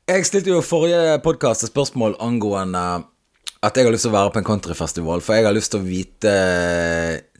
Jeg 0.09 0.25
stilte 0.25 0.49
jo 0.49 0.61
forrige 0.65 1.19
podkast 1.21 1.67
et 1.67 1.69
spørsmål 1.69 2.15
angående 2.23 2.81
at 3.61 3.75
jeg 3.77 3.85
har 3.85 3.93
lyst 3.93 4.07
til 4.07 4.09
å 4.09 4.15
være 4.15 4.31
på 4.33 4.39
en 4.41 4.47
countryfestival, 4.47 5.21
for 5.21 5.37
jeg 5.37 5.45
har 5.45 5.53
lyst 5.53 5.69
til 5.75 5.83
å 5.83 5.85
vite 5.85 6.31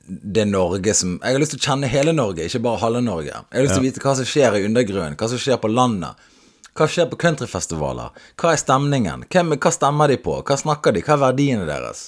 det 0.05 0.45
Norge 0.49 0.93
som 0.97 1.15
Jeg 1.15 1.33
har 1.33 1.41
lyst 1.41 1.55
til 1.55 1.61
å 1.61 1.65
kjenne 1.65 1.89
hele 1.89 2.13
Norge, 2.13 2.45
ikke 2.45 2.61
bare 2.67 2.81
halve 2.83 3.01
Norge. 3.01 3.31
Jeg 3.33 3.57
har 3.57 3.65
lyst 3.65 3.73
til 3.73 3.81
å 3.81 3.87
vite 3.87 4.03
hva 4.03 4.13
som 4.19 4.29
skjer 4.29 4.59
i 4.59 4.61
undergrunnen, 4.67 5.17
hva 5.17 5.31
som 5.31 5.41
skjer 5.41 5.57
på 5.63 5.73
landet. 5.73 6.29
Hva 6.77 6.85
skjer 6.85 7.09
på 7.09 7.17
countryfestivaler? 7.25 8.21
Hva 8.37 8.53
er 8.53 8.61
stemningen? 8.61 9.25
Hvem, 9.33 9.57
hva 9.57 9.73
stemmer 9.73 10.13
de 10.13 10.21
på? 10.29 10.37
Hva 10.45 10.61
snakker 10.61 10.93
de? 10.93 11.05
Hva 11.07 11.17
er 11.17 11.23
verdiene 11.25 11.67
deres? 11.69 12.05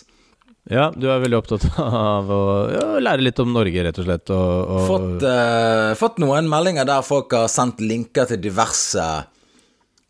ja, 0.69 0.91
du 0.93 1.09
er 1.09 1.23
veldig 1.23 1.39
opptatt 1.41 1.65
av 1.81 2.29
å 2.29 2.41
ja, 2.69 2.87
lære 3.01 3.25
litt 3.25 3.41
om 3.41 3.49
Norge, 3.57 3.81
rett 3.89 3.97
og 3.97 4.05
slett. 4.05 4.29
Og, 4.29 4.73
og 4.77 4.87
Fått, 4.93 5.25
eh, 5.25 5.91
fått 5.97 6.21
noen 6.21 6.45
meldinger 6.51 6.85
der 6.85 7.01
folk 7.01 7.33
har 7.33 7.49
sendt 7.49 7.81
linker 7.81 8.29
til 8.29 8.43
diverse 8.45 9.07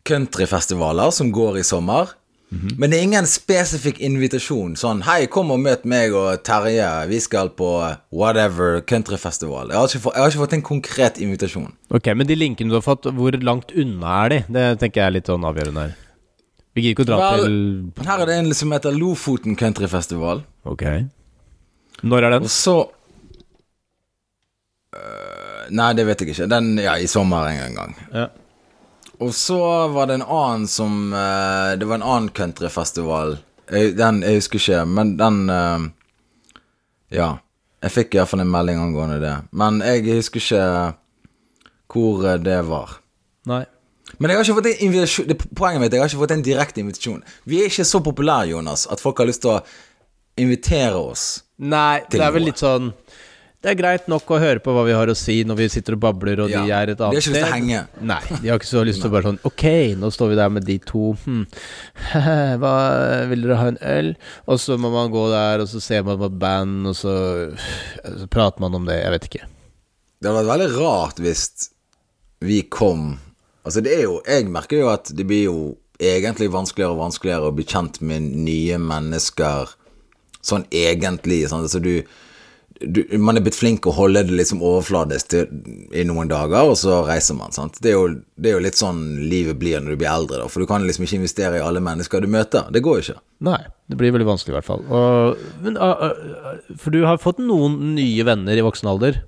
countryfestivaler 0.08 1.10
som 1.14 1.30
går 1.32 1.60
i 1.60 1.64
sommer. 1.66 2.16
Men 2.52 2.90
det 2.92 2.98
er 2.98 3.06
ingen 3.06 3.26
spesifikk 3.28 3.96
invitasjon. 4.04 4.74
Sånn 4.76 5.00
'Hei, 5.06 5.24
kom 5.26 5.50
og 5.54 5.60
møt 5.64 5.86
meg 5.88 6.12
og 6.12 6.42
Terje. 6.44 7.08
Vi 7.08 7.20
skal 7.20 7.48
på 7.48 7.96
whatever 8.12 8.82
countryfestival'. 8.82 9.70
Jeg 9.70 9.78
har 9.78 9.88
ikke 9.88 10.02
fått, 10.04 10.16
har 10.16 10.28
ikke 10.28 10.42
fått 10.44 10.52
en 10.58 10.62
konkret 10.62 11.18
invitasjon. 11.18 11.72
Ok, 11.90 12.12
men 12.14 12.26
de 12.26 12.36
linkene 12.36 12.68
du 12.68 12.76
har 12.76 12.84
fått, 12.84 13.08
hvor 13.08 13.32
langt 13.42 13.72
unna 13.72 14.24
er 14.26 14.28
de? 14.28 14.44
Det 14.52 14.78
tenker 14.80 15.00
jeg 15.00 15.06
er 15.06 15.16
litt 15.16 15.26
sånn 15.32 15.48
avgjørende 15.48 15.80
her. 15.80 15.94
Vi 16.74 16.82
gidder 16.82 16.92
ikke 16.92 17.06
å 17.06 17.10
dra 17.12 17.36
Vel, 17.36 17.92
til 17.96 18.04
Her 18.06 18.20
er 18.20 18.26
det 18.26 18.36
en 18.36 18.54
som 18.54 18.70
heter 18.70 18.92
Lofoten 18.92 19.56
countryfestival. 19.56 20.44
Ok. 20.64 20.84
Når 22.02 22.22
er 22.24 22.30
den? 22.30 22.42
Og 22.42 22.50
så 22.52 22.90
Øh, 24.92 25.70
Nei, 25.70 25.92
det 25.94 26.04
vet 26.04 26.20
jeg 26.20 26.28
ikke. 26.28 26.48
Den, 26.50 26.76
ja, 26.76 26.98
i 27.00 27.06
sommer 27.06 27.48
en 27.48 27.74
gang. 27.74 27.96
Ja. 28.12 28.26
Og 29.22 29.34
så 29.36 29.58
var 29.94 30.08
det 30.10 30.18
en 30.18 30.26
annen 30.26 30.66
som 30.70 31.12
eh, 31.14 31.78
Det 31.78 31.86
var 31.86 32.00
en 32.00 32.08
annen 32.14 32.30
countryfestival. 32.34 33.36
Den 33.70 34.22
jeg 34.26 34.40
husker 34.40 34.60
ikke, 34.60 34.84
men 34.88 35.16
den 35.20 35.44
eh, 35.50 35.88
Ja. 37.18 37.30
Jeg 37.82 37.90
fikk 37.90 38.14
iallfall 38.14 38.44
en 38.44 38.50
melding 38.50 38.78
angående 38.78 39.16
det. 39.18 39.36
Men 39.58 39.80
jeg 39.82 40.04
husker 40.14 40.42
ikke 40.42 40.66
hvor 41.92 42.26
eh, 42.28 42.38
det 42.42 42.60
var. 42.68 42.98
Nei. 43.50 43.64
Men 44.18 44.30
jeg 44.30 44.38
har 44.38 44.44
ikke 44.44 44.58
fått 44.58 44.68
en 44.70 44.84
invitasjon 44.86 45.28
det, 45.30 45.36
Poenget 45.56 45.82
mitt 45.82 45.94
jeg 45.94 46.02
har 46.02 46.10
ikke 46.10 46.20
fått 46.20 46.34
en 46.36 46.44
direkte 46.46 46.82
invitasjon. 46.82 47.24
Vi 47.48 47.62
er 47.62 47.70
ikke 47.70 47.86
så 47.88 48.02
populære, 48.04 48.52
Jonas, 48.52 48.86
at 48.86 49.02
folk 49.02 49.18
har 49.18 49.26
lyst 49.30 49.42
til 49.42 49.56
å 49.56 49.62
invitere 50.38 50.98
oss. 50.98 51.24
Nei, 51.58 52.02
det 52.10 52.20
er 52.20 52.34
vel 52.34 52.44
noe. 52.44 52.50
litt 52.50 52.62
sånn 52.62 52.92
Det 53.62 53.70
er 53.70 53.76
greit 53.78 54.08
nok 54.10 54.26
å 54.34 54.40
høre 54.42 54.58
på 54.62 54.72
hva 54.74 54.82
vi 54.88 54.94
har 54.96 55.10
å 55.10 55.14
si 55.14 55.36
når 55.46 55.58
vi 55.60 55.66
sitter 55.70 55.94
og 55.94 56.00
babler, 56.02 56.40
og 56.42 56.50
de 56.50 56.56
Ja, 56.58 56.80
er 56.82 56.90
et 56.90 56.98
de 56.98 57.06
har 57.06 57.14
ikke 57.14 57.20
lyst 57.20 57.36
til 57.36 57.46
å 57.46 57.52
henge. 57.52 57.82
Nei, 58.10 58.20
de 58.42 58.50
har 58.50 58.58
ikke 58.58 58.70
så 58.72 58.82
lyst 58.86 59.04
til 59.04 59.10
å 59.10 59.14
bare 59.14 59.28
sånn 59.30 59.38
Ok, 59.46 59.64
nå 60.00 60.10
står 60.10 60.32
vi 60.32 60.38
der 60.40 60.50
med 60.50 60.66
de 60.66 60.76
to. 60.82 61.12
Hm. 61.22 61.44
Hva 62.62 62.72
Vil 63.30 63.46
dere 63.46 63.58
ha 63.60 63.68
en 63.70 63.78
øl? 63.92 64.12
Og 64.50 64.58
så 64.62 64.78
må 64.82 64.90
man 64.94 65.12
gå 65.14 65.28
der, 65.30 65.62
og 65.62 65.70
så 65.70 65.82
ser 65.84 66.02
man 66.08 66.18
på 66.18 66.30
et 66.32 66.40
band, 66.42 66.90
og 66.90 66.98
så, 66.98 67.14
så 68.02 68.26
prater 68.32 68.66
man 68.66 68.80
om 68.80 68.88
det. 68.90 68.98
Jeg 68.98 69.14
vet 69.14 69.28
ikke. 69.30 69.46
Det 70.18 70.30
hadde 70.30 70.42
vært 70.42 70.52
veldig 70.56 70.72
rart 70.80 71.22
hvis 71.22 71.44
vi 72.42 72.64
kom 72.70 73.14
Altså, 73.62 73.78
det 73.78 73.92
er 73.94 74.00
jo 74.08 74.16
Jeg 74.26 74.48
merker 74.50 74.80
jo 74.80 74.88
at 74.90 75.10
det 75.14 75.22
blir 75.28 75.44
jo 75.46 75.58
egentlig 76.02 76.48
vanskeligere 76.50 76.96
og 76.96 77.04
vanskeligere 77.04 77.46
å 77.46 77.54
bli 77.54 77.62
kjent 77.68 78.00
med 78.02 78.24
nye 78.42 78.78
mennesker 78.82 79.70
sånn 80.42 80.64
egentlig. 80.74 81.44
Sånn, 81.46 81.62
Altså, 81.62 81.78
du, 81.78 82.02
du 82.86 83.00
Man 83.18 83.38
er 83.38 83.44
blitt 83.44 83.58
flink 83.58 83.86
å 83.86 83.94
holde 83.96 84.22
det 84.26 84.34
liksom 84.36 84.62
overfladisk 84.64 85.32
til, 85.32 85.50
i 85.94 86.04
noen 86.08 86.30
dager, 86.30 86.70
og 86.70 86.76
så 86.80 87.02
reiser 87.06 87.36
man. 87.38 87.54
Sant? 87.54 87.78
Det, 87.82 87.92
er 87.92 87.98
jo, 87.98 88.08
det 88.36 88.50
er 88.50 88.56
jo 88.58 88.64
litt 88.64 88.80
sånn 88.80 89.02
livet 89.30 89.60
blir 89.60 89.82
når 89.82 89.94
du 89.94 90.00
blir 90.02 90.12
eldre, 90.12 90.42
da. 90.42 90.48
For 90.52 90.62
du 90.62 90.70
kan 90.70 90.86
liksom 90.86 91.06
ikke 91.06 91.20
investere 91.20 91.60
i 91.60 91.64
alle 91.64 91.82
mennesker 91.84 92.24
du 92.24 92.30
møter. 92.32 92.66
Det 92.74 92.82
går 92.84 92.98
jo 92.98 93.06
ikke. 93.06 93.22
Nei, 93.48 93.60
det 93.90 94.00
blir 94.00 94.14
veldig 94.14 94.30
vanskelig 94.32 94.54
i 94.54 94.58
hvert 94.58 94.70
fall. 94.70 94.84
Og, 94.88 95.46
men, 95.64 95.78
ah, 95.82 96.08
ah, 96.08 96.58
for 96.80 96.94
du 96.94 97.02
har 97.08 97.22
fått 97.22 97.42
noen 97.42 97.94
nye 97.96 98.26
venner 98.28 98.58
i 98.58 98.66
voksen 98.66 98.90
alder. 98.92 99.22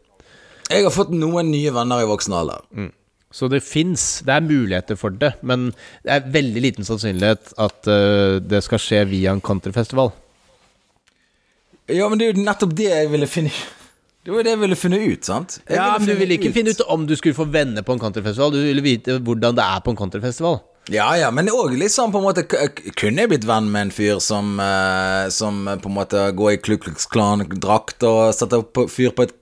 Jeg 0.71 0.87
har 0.87 0.95
fått 0.95 1.13
noen 1.13 1.51
nye 1.53 1.73
venner 1.75 2.05
i 2.05 2.09
voksen 2.09 2.37
alder. 2.37 2.93
Så 3.35 3.49
det 3.51 3.65
fins, 3.67 4.23
det 4.23 4.31
er 4.37 4.45
muligheter 4.47 4.99
for 4.99 5.11
det, 5.11 5.33
men 5.43 5.73
det 6.07 6.13
er 6.15 6.29
veldig 6.37 6.61
liten 6.63 6.87
sannsynlighet 6.87 7.57
at 7.59 7.89
eh, 7.91 8.37
det 8.39 8.61
skal 8.63 8.79
skje 8.79 9.01
via 9.11 9.33
en 9.35 9.43
countryfestival. 9.43 10.13
Ja, 11.93 12.09
men 12.09 12.19
det 12.21 12.27
er 12.27 12.37
jo 12.37 12.45
nettopp 12.45 12.77
det 12.79 12.89
jeg 12.89 13.09
ville 13.13 13.27
finne 13.29 13.53
Det 14.25 14.33
var 14.33 14.47
det 14.47 14.55
jeg 14.55 14.61
ville 14.63 14.77
finne 14.81 15.01
ut, 15.05 15.27
sant? 15.27 15.59
Jeg 15.69 15.77
Ja, 15.77 15.91
men 15.99 16.09
du 16.09 16.15
ville 16.17 16.39
ikke 16.39 16.53
finne 16.55 16.73
ut 16.73 16.81
om 16.89 17.05
du 17.09 17.13
skulle 17.17 17.37
få 17.37 17.45
venner 17.45 17.85
på 17.85 17.93
en 17.93 18.01
countryfestival, 18.01 18.55
du 18.55 18.63
ville 18.65 18.85
vite 18.85 19.19
hvordan 19.21 19.59
det 19.59 19.67
er 19.67 19.83
på 19.85 19.93
en 19.93 20.01
countryfestival. 20.01 20.63
Ja, 20.93 21.11
ja, 21.17 21.31
men 21.33 21.49
òg 21.49 21.77
litt 21.81 21.93
sånn 21.95 22.13
på 22.13 22.21
en 22.21 22.27
måte 22.27 22.43
Kunne 22.45 23.23
jeg 23.23 23.31
blitt 23.31 23.47
venn 23.49 23.71
med 23.73 23.87
en 23.87 23.93
fyr 23.95 24.19
som 24.21 24.59
eh, 24.61 25.31
Som 25.33 25.63
på 25.65 25.89
en 25.89 25.97
måte 25.97 26.27
går 26.37 26.51
i 26.53 26.59
Ku 26.61 26.75
Klux 26.77 27.07
Klan-drakt 27.09 28.05
og 28.05 28.35
setter 28.37 28.67
fyr 28.93 29.15
på 29.17 29.25
et 29.25 29.33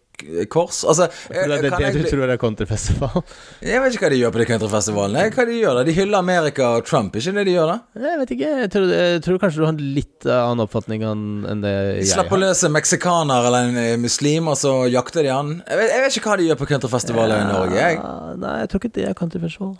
kors? 0.52 0.82
Altså 0.88 1.06
Det 1.28 1.38
er 1.42 1.48
det, 1.52 1.58
det 1.66 1.80
jeg, 1.82 1.94
du 1.98 2.08
tror 2.10 2.30
er 2.32 2.40
countryfestival? 2.40 3.22
jeg 3.62 3.82
vet 3.84 3.96
ikke 3.96 4.06
hva 4.06 4.10
de 4.14 4.20
gjør 4.22 4.34
på 4.36 4.42
de 4.42 4.46
countryfestivalene. 4.52 5.24
Hva 5.36 5.46
de 5.48 5.58
gjør 5.60 5.78
da? 5.80 5.84
De 5.88 5.94
hyller 5.96 6.18
Amerika 6.22 6.68
og 6.78 6.86
Trump, 6.88 7.16
ikke 7.18 7.34
det 7.38 7.44
de 7.48 7.54
gjør 7.56 7.72
da? 7.72 7.76
Jeg 8.06 8.20
vet 8.22 8.34
ikke, 8.36 8.50
jeg 8.62 8.72
tror, 8.74 8.88
jeg 8.96 9.22
tror 9.26 9.40
kanskje 9.44 9.62
du 9.62 9.66
har 9.66 9.74
en 9.76 9.84
litt 9.98 10.26
eh, 10.28 10.38
annen 10.42 10.64
oppfatning 10.66 11.06
enn 11.08 11.62
det 11.64 11.74
De 12.02 12.08
jeg 12.08 12.18
har. 12.30 12.42
løs 12.44 12.64
en 12.68 12.74
meksikaner 12.76 13.48
eller 13.50 13.70
en 13.70 13.80
eh, 13.84 13.94
muslim, 14.00 14.48
og 14.52 14.58
så 14.60 14.74
jakter 14.92 15.26
de 15.26 15.32
han. 15.34 15.54
Jeg 15.68 15.80
vet, 15.82 15.94
jeg 15.96 16.04
vet 16.06 16.18
ikke 16.20 16.32
hva 16.32 16.36
de 16.42 16.50
gjør 16.50 16.60
på 16.62 16.70
countryfestivaler 16.74 17.42
i 17.44 17.48
Norge, 17.52 17.78
jeg. 17.78 18.02
Nei, 18.42 18.54
jeg 18.64 18.72
tror 18.72 18.82
ikke 18.84 18.94
det 18.98 19.08
er 19.10 19.16
countryfestival. 19.18 19.74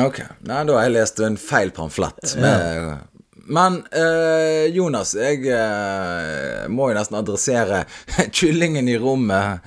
Ok, 0.00 0.22
Nei, 0.48 0.62
da 0.64 0.78
har 0.78 0.86
jeg 0.86 0.94
lest 0.94 1.18
en 1.20 1.34
feil 1.36 1.68
pamflett. 1.76 2.36
Med, 2.40 2.94
Men 3.46 3.80
eh, 3.92 4.66
Jonas, 4.74 5.14
jeg 5.18 5.42
eh, 5.52 6.64
må 6.72 6.90
jo 6.90 6.96
nesten 6.96 7.18
adressere 7.18 7.82
kyllingen 8.36 8.88
i 8.88 8.96
rommet. 9.00 9.64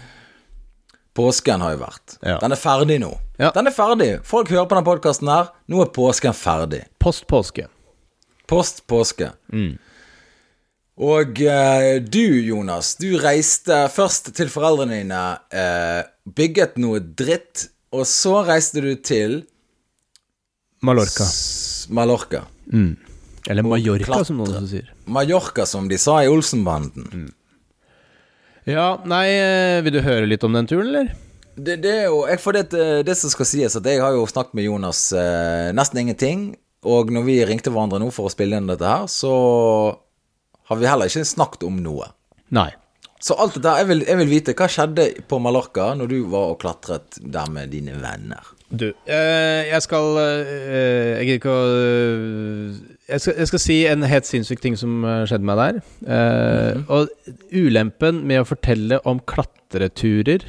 Påsken 1.17 1.61
har 1.65 1.73
jo 1.75 1.79
vært. 1.81 2.17
Ja. 2.21 2.37
Den 2.43 2.53
er 2.53 2.59
ferdig 2.61 2.99
nå. 3.01 3.11
Ja. 3.41 3.51
Den 3.55 3.69
er 3.69 3.73
ferdig. 3.73 4.11
Folk 4.25 4.49
hører 4.53 4.67
på 4.69 4.75
denne 4.77 4.85
podkasten 4.85 5.29
her. 5.31 5.51
Nå 5.69 5.81
er 5.83 5.91
påsken 5.93 6.33
ferdig. 6.37 6.83
Postpåske. 7.01 7.65
Postpåske. 8.49 9.31
Mm. 9.53 9.75
Og 11.07 11.41
eh, 11.45 11.97
du, 12.01 12.23
Jonas, 12.47 12.95
du 13.01 13.11
reiste 13.21 13.83
først 13.93 14.31
til 14.37 14.49
foreldrene 14.49 15.01
dine, 15.03 15.23
eh, 15.53 15.99
bygget 16.37 16.77
noe 16.81 17.01
dritt, 17.01 17.67
og 17.93 18.05
så 18.09 18.39
reiste 18.47 18.81
du 18.81 18.93
til 19.05 19.39
Mallorca. 20.85 21.25
S- 21.25 21.85
Mallorca. 21.93 22.45
Eller 23.47 23.63
Mallorca, 23.63 24.23
som 24.27 24.41
noen 24.41 24.57
også 24.59 24.71
sier. 24.73 24.89
Mallorca, 25.07 25.65
som 25.69 25.87
de 25.87 25.99
sa 26.01 26.19
i 26.23 26.31
Olsenbanden. 26.31 27.29
Ja, 28.67 28.97
nei, 29.07 29.25
eh, 29.31 29.79
vil 29.85 29.95
du 29.95 30.01
høre 30.03 30.27
litt 30.27 30.43
om 30.43 30.55
den 30.57 30.67
turen, 30.67 30.89
eller? 30.91 31.13
Det, 31.57 31.79
det 31.81 31.93
er 32.03 32.09
jo 32.11 32.19
jeg, 32.27 32.39
For 32.43 32.53
det, 32.53 32.65
det 33.07 33.15
som 33.17 33.31
skal 33.33 33.47
sies, 33.49 33.77
at 33.79 33.87
jeg 33.87 34.01
har 34.03 34.13
jo 34.13 34.27
snakket 34.29 34.57
med 34.59 34.67
Jonas 34.67 35.07
eh, 35.15 35.69
nesten 35.75 36.03
ingenting. 36.03 36.49
Og 36.87 37.09
når 37.11 37.23
vi 37.25 37.37
ringte 37.47 37.71
hverandre 37.73 37.99
nå 38.03 38.11
for 38.13 38.27
å 38.27 38.33
spille 38.33 38.59
inn 38.59 38.67
dette 38.69 38.85
her, 38.85 39.07
så 39.09 39.31
har 40.67 40.79
vi 40.79 40.89
heller 40.89 41.09
ikke 41.09 41.25
snakket 41.25 41.65
om 41.67 41.79
noe. 41.81 42.11
Nei. 42.53 42.69
Så 43.23 43.33
alt 43.39 43.55
dette 43.57 43.73
jeg 43.79 43.89
vil, 43.89 44.03
jeg 44.05 44.19
vil 44.19 44.29
vite, 44.29 44.53
hva 44.57 44.67
skjedde 44.69 45.07
på 45.27 45.39
Mallorca 45.41 45.89
når 45.97 46.11
du 46.11 46.19
var 46.29 46.53
og 46.53 46.59
klatret 46.61 47.17
der 47.23 47.49
med 47.51 47.73
dine 47.73 47.97
venner? 48.03 48.53
Du, 48.67 48.89
eh, 49.07 49.69
jeg 49.69 49.79
skal 49.85 50.17
eh, 50.19 51.21
Jeg 51.21 51.25
gidder 51.27 51.37
ikke 51.39 51.53
å 51.55 51.67
eh, 51.71 52.79
jeg, 53.07 53.21
skal, 53.23 53.35
jeg 53.39 53.47
skal 53.53 53.61
si 53.63 53.77
en 53.87 54.03
helt 54.03 54.27
sinnssyk 54.27 54.59
ting 54.59 54.75
som 54.75 55.05
skjedde 55.29 55.47
meg 55.47 55.61
der. 55.61 55.77
Eh, 56.03 56.81
Og 56.91 57.07
ulempen 57.55 58.19
med 58.27 58.41
å 58.43 58.49
fortelle 58.49 58.99
om 59.07 59.21
klatreturer 59.23 60.43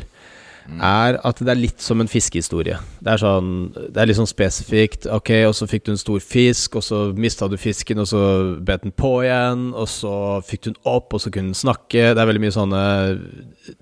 er 0.85 1.17
at 1.25 1.39
det 1.41 1.49
er 1.49 1.57
litt 1.57 1.81
som 1.81 2.03
en 2.03 2.11
fiskehistorie. 2.11 2.77
Det 3.01 3.15
er 3.15 3.21
sånn 3.23 3.71
Det 3.73 4.03
er 4.03 4.11
litt 4.11 4.19
sånn 4.19 4.29
spesifikt. 4.29 5.07
Ok, 5.15 5.31
og 5.49 5.55
så 5.57 5.65
fikk 5.71 5.87
du 5.87 5.95
en 5.95 6.01
stor 6.03 6.21
fisk, 6.21 6.77
og 6.77 6.85
så 6.85 6.99
mista 7.17 7.49
du 7.49 7.57
fisken, 7.57 8.03
og 8.03 8.11
så 8.11 8.21
bet 8.61 8.83
den 8.85 8.93
på 8.93 9.15
igjen, 9.25 9.71
og 9.73 9.89
så 9.89 10.13
fikk 10.45 10.67
du 10.67 10.71
den 10.75 10.83
opp, 10.85 11.15
og 11.17 11.23
så 11.25 11.33
kunne 11.33 11.55
den 11.55 11.57
snakke. 11.57 12.11
Det 12.13 12.21
er 12.21 12.29
veldig 12.29 12.45
mye 12.45 12.57
sånne 12.59 12.83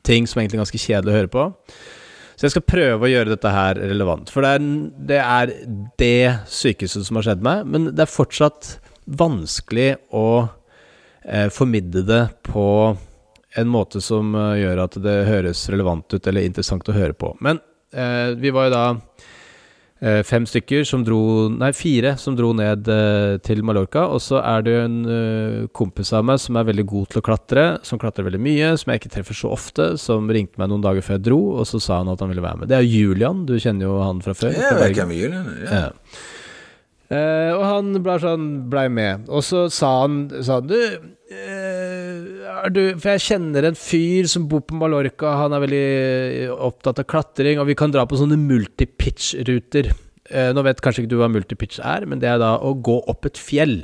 ting 0.07 0.29
som 0.31 0.38
er 0.38 0.44
egentlig 0.46 0.62
ganske 0.62 0.85
kjedelig 0.85 1.11
å 1.11 1.18
høre 1.18 1.33
på. 1.33 1.49
Så 2.37 2.46
jeg 2.46 2.53
skal 2.53 2.66
prøve 2.68 3.07
å 3.07 3.11
gjøre 3.11 3.33
dette 3.33 3.51
her 3.53 3.79
relevant. 3.81 4.29
For 4.33 4.44
det 4.44 4.51
er 4.53 4.64
det, 5.09 5.20
er 5.22 5.53
det 6.01 6.49
sykehuset 6.53 7.09
som 7.09 7.16
har 7.16 7.31
skjedd 7.31 7.44
meg, 7.46 7.64
men 7.64 7.90
det 7.96 8.05
er 8.05 8.12
fortsatt 8.12 8.75
vanskelig 9.07 9.94
å 10.12 10.29
eh, 11.25 11.49
formidle 11.55 12.05
det 12.05 12.22
på 12.44 12.66
en 13.57 13.70
måte 13.72 14.03
som 14.05 14.35
uh, 14.37 14.53
gjør 14.59 14.83
at 14.85 14.99
det 15.01 15.14
høres 15.31 15.62
relevant 15.72 16.12
ut 16.12 16.27
eller 16.29 16.44
interessant 16.44 16.88
å 16.92 16.96
høre 16.96 17.16
på. 17.16 17.33
Men 17.40 17.62
eh, 17.96 18.35
vi 18.37 18.53
var 18.53 18.68
jo 18.68 18.75
da 18.75 18.85
fem 20.28 20.44
stykker 20.44 20.82
som 20.85 21.00
dro 21.06 21.46
Nei, 21.48 21.70
fire 21.72 22.11
som 22.20 22.35
dro 22.37 22.50
ned 22.56 22.85
til 23.46 23.62
Mallorca. 23.64 24.02
Og 24.12 24.20
så 24.20 24.42
er 24.42 24.64
det 24.66 24.74
jo 24.74 24.82
en 24.85 24.98
kompis 25.76 26.12
av 26.16 26.26
meg 26.28 26.40
som 26.42 26.59
er 26.61 26.68
veldig 26.68 26.85
god 26.90 27.11
til 27.12 27.22
å 27.22 27.24
klatre, 27.24 27.66
som 27.87 28.00
klatrer 28.02 28.28
veldig 28.28 28.42
mye, 28.44 28.74
som 28.76 28.92
jeg 28.92 29.00
ikke 29.00 29.14
treffer 29.16 29.38
så 29.38 29.54
ofte, 29.56 29.88
som 30.02 30.28
ringte 30.28 30.61
meg 30.61 30.68
noen 30.72 30.85
dager 30.85 31.06
før 31.06 31.16
jeg 31.16 31.26
dro, 31.30 31.40
og 31.56 31.68
så 31.70 31.80
sa 31.82 32.02
han 32.02 32.12
at 32.12 32.20
han 32.20 32.32
ville 32.32 32.44
være 32.44 32.62
med. 32.62 32.72
Det 32.72 32.76
er 32.76 32.88
Julian, 32.88 33.46
du 33.48 33.56
kjenner 33.56 33.88
jo 33.88 33.98
han 34.04 34.20
fra 34.24 34.37
før. 34.37 34.52
Jeg 34.52 34.96
kjenner 35.00 35.16
Julian. 35.16 35.52
Ja. 35.64 35.82
ja. 35.87 36.32
Og 37.56 37.62
han 37.62 37.92
ble 38.02 38.16
sånn, 38.22 38.46
blei 38.72 38.88
med. 38.90 39.28
Og 39.30 39.44
så 39.46 39.66
sa 39.72 39.92
han, 40.02 40.26
sa 40.42 40.61
han 40.61 40.70
du, 40.70 40.80
du, 41.26 42.82
For 43.02 43.16
jeg 43.16 43.24
kjenner 43.24 43.66
en 43.66 43.78
fyr 43.78 44.28
som 44.30 44.46
bor 44.50 44.62
på 44.66 44.78
Mallorca. 44.78 45.32
Han 45.42 45.56
er 45.56 45.64
veldig 45.64 45.86
opptatt 46.68 47.02
av 47.02 47.08
klatring, 47.10 47.60
og 47.60 47.66
vi 47.70 47.78
kan 47.78 47.94
dra 47.94 48.06
på 48.06 48.18
sånne 48.20 48.38
multipitch-ruter. 48.38 49.90
Eh, 50.26 50.50
nå 50.54 50.62
vet 50.66 50.80
kanskje 50.82 51.04
ikke 51.04 51.12
du 51.12 51.20
hva 51.20 51.28
multipitch 51.30 51.78
er, 51.78 52.06
men 52.10 52.18
det 52.22 52.30
er 52.30 52.40
da 52.42 52.56
å 52.58 52.72
gå 52.74 52.96
opp 53.10 53.28
et 53.28 53.38
fjell. 53.38 53.76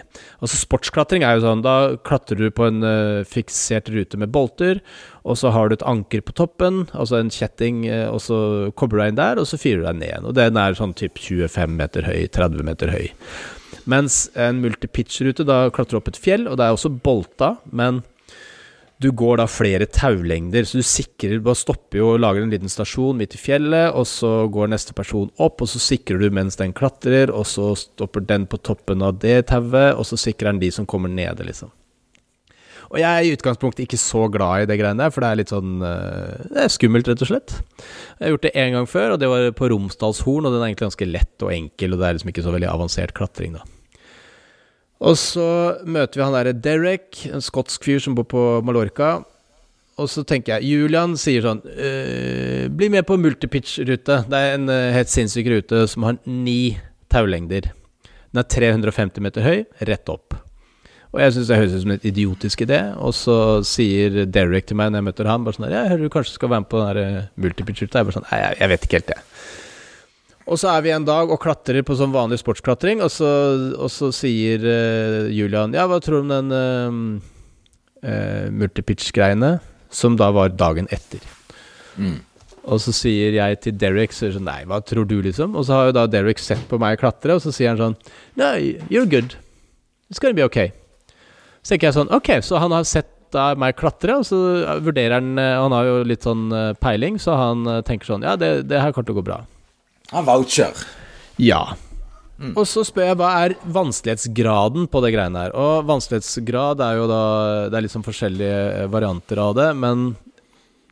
Altså 0.43 0.59
Sportsklatring 0.59 1.23
er 1.27 1.39
jo 1.39 1.45
sånn, 1.45 1.63
da 1.63 1.95
klatrer 2.07 2.41
du 2.41 2.49
på 2.55 2.67
en 2.67 2.83
fiksert 3.29 3.91
rute 3.95 4.19
med 4.19 4.33
bolter, 4.35 4.83
og 5.23 5.39
så 5.39 5.53
har 5.55 5.71
du 5.71 5.77
et 5.77 5.87
anker 5.87 6.25
på 6.27 6.35
toppen, 6.39 6.85
altså 6.99 7.21
en 7.21 7.31
kjetting, 7.31 7.85
og 8.11 8.19
så 8.25 8.39
kobler 8.75 8.99
du 8.99 9.05
deg 9.05 9.13
inn 9.13 9.23
der, 9.23 9.43
og 9.43 9.51
så 9.51 9.59
fyrer 9.61 9.83
du 9.83 9.89
deg 9.91 10.01
ned 10.01 10.09
igjen. 10.11 10.31
Og 10.31 10.39
den 10.39 10.63
er 10.63 10.79
sånn 10.79 10.95
typ 10.99 11.19
25 11.23 11.79
meter 11.79 12.11
høy, 12.11 12.21
30 12.35 12.71
meter 12.71 12.95
høy. 12.95 13.07
Mens 13.89 14.25
en 14.39 14.63
multipitch-rute, 14.63 15.47
da 15.49 15.67
klatrer 15.75 16.01
opp 16.01 16.11
et 16.13 16.21
fjell, 16.21 16.49
og 16.49 16.59
det 16.59 16.67
er 16.67 16.77
også 16.77 16.93
bolta, 17.03 17.57
men 17.73 18.03
du 19.03 19.11
går 19.19 19.41
da 19.41 19.49
flere 19.51 19.89
taulengder, 19.91 20.63
så 20.63 20.79
du 20.79 20.87
sikrer 20.87 21.41
Bare 21.43 21.59
stopper 21.59 21.99
jo 21.99 22.13
og 22.13 22.21
lager 22.23 22.45
en 22.45 22.53
liten 22.53 22.71
stasjon 22.71 23.19
midt 23.19 23.35
i 23.35 23.41
fjellet, 23.41 23.91
og 23.99 24.07
så 24.07 24.47
går 24.53 24.71
neste 24.71 24.95
person 24.95 25.31
opp, 25.43 25.65
og 25.65 25.71
så 25.73 25.83
sikrer 25.83 26.23
du 26.23 26.29
mens 26.35 26.59
den 26.61 26.75
klatrer, 26.77 27.33
og 27.35 27.49
så 27.51 27.73
stopper 27.79 28.23
den 28.29 28.47
på 28.47 28.61
toppen 28.63 29.03
av 29.03 29.19
det 29.25 29.49
tauet, 29.51 29.97
og 29.97 30.07
så 30.07 30.21
sikrer 30.21 30.53
den 30.53 30.63
de 30.63 30.71
som 30.75 30.87
kommer 30.87 31.11
nede, 31.11 31.49
liksom. 31.49 31.73
Og 32.93 32.99
jeg 33.01 33.09
er 33.09 33.25
i 33.25 33.33
utgangspunktet 33.33 33.87
ikke 33.87 34.01
så 34.01 34.27
glad 34.33 34.65
i 34.65 34.69
det 34.69 34.77
greiene 34.77 35.01
der, 35.01 35.13
for 35.15 35.25
det 35.25 35.29
er 35.31 35.39
litt 35.41 35.53
sånn 35.53 35.81
eh, 35.89 36.49
Det 36.51 36.65
er 36.67 36.73
skummelt, 36.75 37.09
rett 37.09 37.23
og 37.25 37.31
slett. 37.31 37.55
Jeg 38.19 38.27
har 38.27 38.35
gjort 38.35 38.45
det 38.45 38.57
én 38.61 38.77
gang 38.77 38.89
før, 38.91 39.15
og 39.15 39.23
det 39.23 39.31
var 39.33 39.47
på 39.57 39.71
Romsdalshorn, 39.73 40.45
og 40.45 40.53
den 40.53 40.61
er 40.61 40.69
egentlig 40.69 40.91
ganske 40.91 41.09
lett 41.09 41.47
og 41.47 41.55
enkel, 41.55 41.95
og 41.95 42.03
det 42.03 42.09
er 42.09 42.19
liksom 42.19 42.33
ikke 42.35 42.45
så 42.45 42.53
veldig 42.53 42.69
avansert 42.69 43.15
klatring, 43.17 43.57
da. 43.57 43.65
Og 45.03 45.17
så 45.19 45.47
møter 45.89 46.21
vi 46.21 46.27
han 46.27 46.37
derre 46.37 46.55
Derek, 46.55 47.25
en 47.33 47.43
skotsk 47.43 47.89
fyr 47.89 48.03
som 48.05 48.15
bor 48.15 48.29
på 48.29 48.45
Mallorca. 48.63 49.17
Og 50.01 50.09
så 50.09 50.23
tenker 50.27 50.57
jeg 50.57 50.71
Julian 50.71 51.17
sier 51.21 51.45
sånn 51.45 51.61
øh, 51.69 52.69
Bli 52.73 52.89
med 52.93 53.05
på 53.09 53.19
multipitch-rute. 53.21 54.23
Det 54.31 54.39
er 54.39 54.55
en 54.57 54.71
øh, 54.73 54.93
helt 54.95 55.11
sinnssyk 55.13 55.51
rute 55.53 55.85
som 55.91 56.07
har 56.07 56.21
ni 56.25 56.77
taulengder. 57.13 57.73
Den 58.33 58.45
er 58.45 58.49
350 58.49 59.27
meter 59.27 59.45
høy, 59.45 59.59
rett 59.91 60.13
opp. 60.13 60.39
Og 61.13 61.21
jeg 61.21 61.35
syns 61.35 61.51
det 61.51 61.59
høres 61.61 61.75
ut 61.77 61.83
som 61.85 61.93
en 61.93 62.07
idiotisk 62.09 62.63
idé. 62.65 62.79
Og 62.97 63.13
så 63.17 63.37
sier 63.69 64.23
Derek 64.33 64.69
til 64.69 64.79
meg 64.81 64.93
når 64.93 65.03
jeg 65.03 65.09
møter 65.11 65.29
han, 65.29 65.45
bare 65.45 65.59
sånn 65.59 65.69
Jeg 65.69 65.91
hører 65.91 66.07
du 66.07 66.13
kanskje 66.13 66.39
skal 66.39 66.53
være 66.53 66.65
med 66.65 66.71
på 66.73 66.81
den 66.81 67.03
øh, 67.03 67.27
multipitch-ruta. 67.45 68.01
Jeg 68.01 68.09
bare 68.09 68.17
sånn 68.17 68.31
Nei, 68.31 68.39
jeg, 68.41 68.57
jeg 68.63 68.73
vet 68.73 68.87
ikke 68.87 68.99
helt, 69.01 69.13
jeg. 69.13 69.27
Og 70.53 70.59
så 70.59 70.73
er 70.73 70.81
vi 70.83 70.95
en 70.95 71.05
dag 71.07 71.31
og 71.31 71.39
klatrer 71.43 71.85
på 71.87 71.95
sånn 71.99 72.15
vanlig 72.15 72.41
sportsklatring, 72.41 73.05
og 73.05 73.13
så, 73.15 73.29
og 73.77 73.93
så 73.95 74.09
sier 74.17 74.65
uh, 74.67 75.29
Julian 75.31 75.77
Ja, 75.77 75.85
hva 75.87 76.01
tror 76.03 76.19
du 76.19 76.25
om 76.25 76.33
den 76.33 76.51
uh, 76.51 76.97
uh, 78.03 78.49
multipitch-greiene? 78.51 79.59
Som 79.93 80.17
da 80.17 80.31
var 80.33 80.55
dagen 80.57 80.89
etter. 80.91 81.21
Mm. 82.01 82.23
Og 82.65 82.79
så 82.81 82.95
sier 82.97 83.37
jeg 83.37 83.59
til 83.61 83.77
Derek 83.77 84.15
så 84.17 84.33
sånn, 84.33 84.49
Nei, 84.49 84.63
hva 84.71 84.81
tror 84.81 85.07
du, 85.07 85.19
liksom? 85.23 85.55
Og 85.59 85.69
så 85.69 85.77
har 85.77 85.91
jo 85.91 85.99
da 86.01 86.09
Derek 86.11 86.41
sett 86.43 86.65
på 86.71 86.81
meg 86.81 86.99
klatre, 87.03 87.37
og 87.37 87.45
så 87.45 87.53
sier 87.55 87.75
han 87.75 87.81
sånn 87.81 87.99
No, 88.41 88.55
you're 88.89 89.07
good. 89.07 89.37
It's 90.09 90.19
gonna 90.19 90.35
be 90.35 90.49
okay. 90.49 90.73
Så 91.63 91.75
tenker 91.75 91.89
jeg 91.89 91.97
sånn 91.97 92.11
Ok, 92.15 92.29
så 92.43 92.59
han 92.63 92.75
har 92.75 92.87
sett 92.89 93.09
meg 93.57 93.79
klatre, 93.79 94.19
og 94.21 94.27
så 94.29 94.37
vurderer 94.85 95.15
han 95.17 95.39
Han 95.39 95.73
har 95.73 95.87
jo 95.87 95.95
litt 96.05 96.27
sånn 96.27 96.51
peiling, 96.83 97.17
så 97.23 97.39
han 97.39 97.65
tenker 97.87 98.11
sånn 98.11 98.27
Ja, 98.27 98.35
det, 98.37 98.67
det 98.69 98.83
her 98.83 98.93
kommer 98.93 99.09
til 99.09 99.17
å 99.17 99.21
gå 99.23 99.25
bra. 99.31 99.39
Han 100.13 100.27
voucher. 100.29 100.77
Ja. 101.41 101.63
Mm. 102.43 102.57
Og 102.59 102.67
så 102.67 102.83
spør 102.87 103.13
jeg 103.13 103.19
hva 103.21 103.31
er 103.45 103.55
vanskelighetsgraden 103.71 104.89
på 104.91 105.03
det 105.05 105.13
greiene 105.15 105.47
her. 105.47 105.55
Og 105.55 105.87
vanskelighetsgrad 105.89 106.83
er 106.83 106.99
jo 106.99 107.09
da 107.11 107.23
Det 107.71 107.79
er 107.79 107.87
liksom 107.87 108.07
forskjellige 108.07 108.63
eh, 108.83 108.89
varianter 108.91 109.41
av 109.43 109.55
det, 109.59 109.69
men 109.79 110.13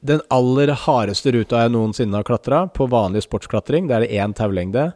den 0.06 0.22
aller 0.32 0.72
hardeste 0.86 1.32
ruta 1.34 1.60
jeg 1.60 1.72
noensinne 1.74 2.16
har 2.16 2.24
klatra, 2.24 2.62
på 2.72 2.86
vanlig 2.88 3.26
sportsklatring, 3.26 3.84
det 3.88 3.96
er 3.98 4.06
det 4.06 4.14
én 4.16 4.32
taulengde. 4.32 4.86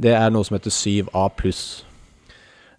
Det 0.00 0.14
er 0.16 0.32
noe 0.32 0.46
som 0.46 0.56
heter 0.56 0.72
7A 0.72 1.26
pluss. 1.36 1.84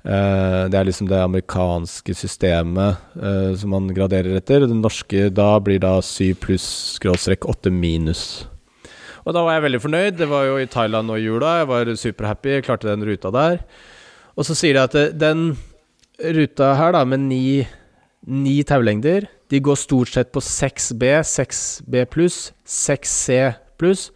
Uh, 0.05 0.69
det 0.69 0.77
er 0.77 0.85
liksom 0.85 1.07
det 1.09 1.17
amerikanske 1.17 2.13
systemet 2.13 2.99
uh, 3.17 3.55
som 3.57 3.71
man 3.73 3.89
graderer 3.89 4.37
etter. 4.37 4.67
Det 4.69 4.77
norske 4.77 5.31
da 5.33 5.55
blir 5.65 5.81
da 5.81 5.97
7 5.97 6.35
pluss 6.43 6.65
skråstrek 6.99 7.47
8 7.49 7.73
minus. 7.73 8.45
Og 9.25 9.33
da 9.33 9.41
var 9.41 9.57
jeg 9.57 9.65
veldig 9.65 9.81
fornøyd. 9.81 10.17
Det 10.19 10.27
var 10.29 10.45
jo 10.45 10.59
i 10.61 10.69
Thailand 10.69 11.09
nå 11.09 11.17
i 11.17 11.25
jula. 11.25 11.55
Jeg 11.63 11.69
var 11.71 11.89
superhappy, 11.97 12.51
jeg 12.53 12.67
klarte 12.67 12.91
den 12.91 13.07
ruta 13.07 13.31
der. 13.33 13.63
Og 14.37 14.45
så 14.45 14.53
sier 14.57 14.77
de 14.77 14.83
at 14.85 15.17
den 15.17 15.55
ruta 16.21 16.75
her, 16.77 16.93
da, 16.93 17.01
med 17.07 17.25
ni, 17.25 17.65
ni 18.29 18.59
taulengder, 18.67 19.25
de 19.49 19.61
går 19.61 19.79
stort 19.79 20.13
sett 20.13 20.29
på 20.33 20.43
6B, 20.43 21.07
6B 21.25 22.05
pluss, 22.13 22.51
6C 22.69 23.55
pluss. 23.81 24.11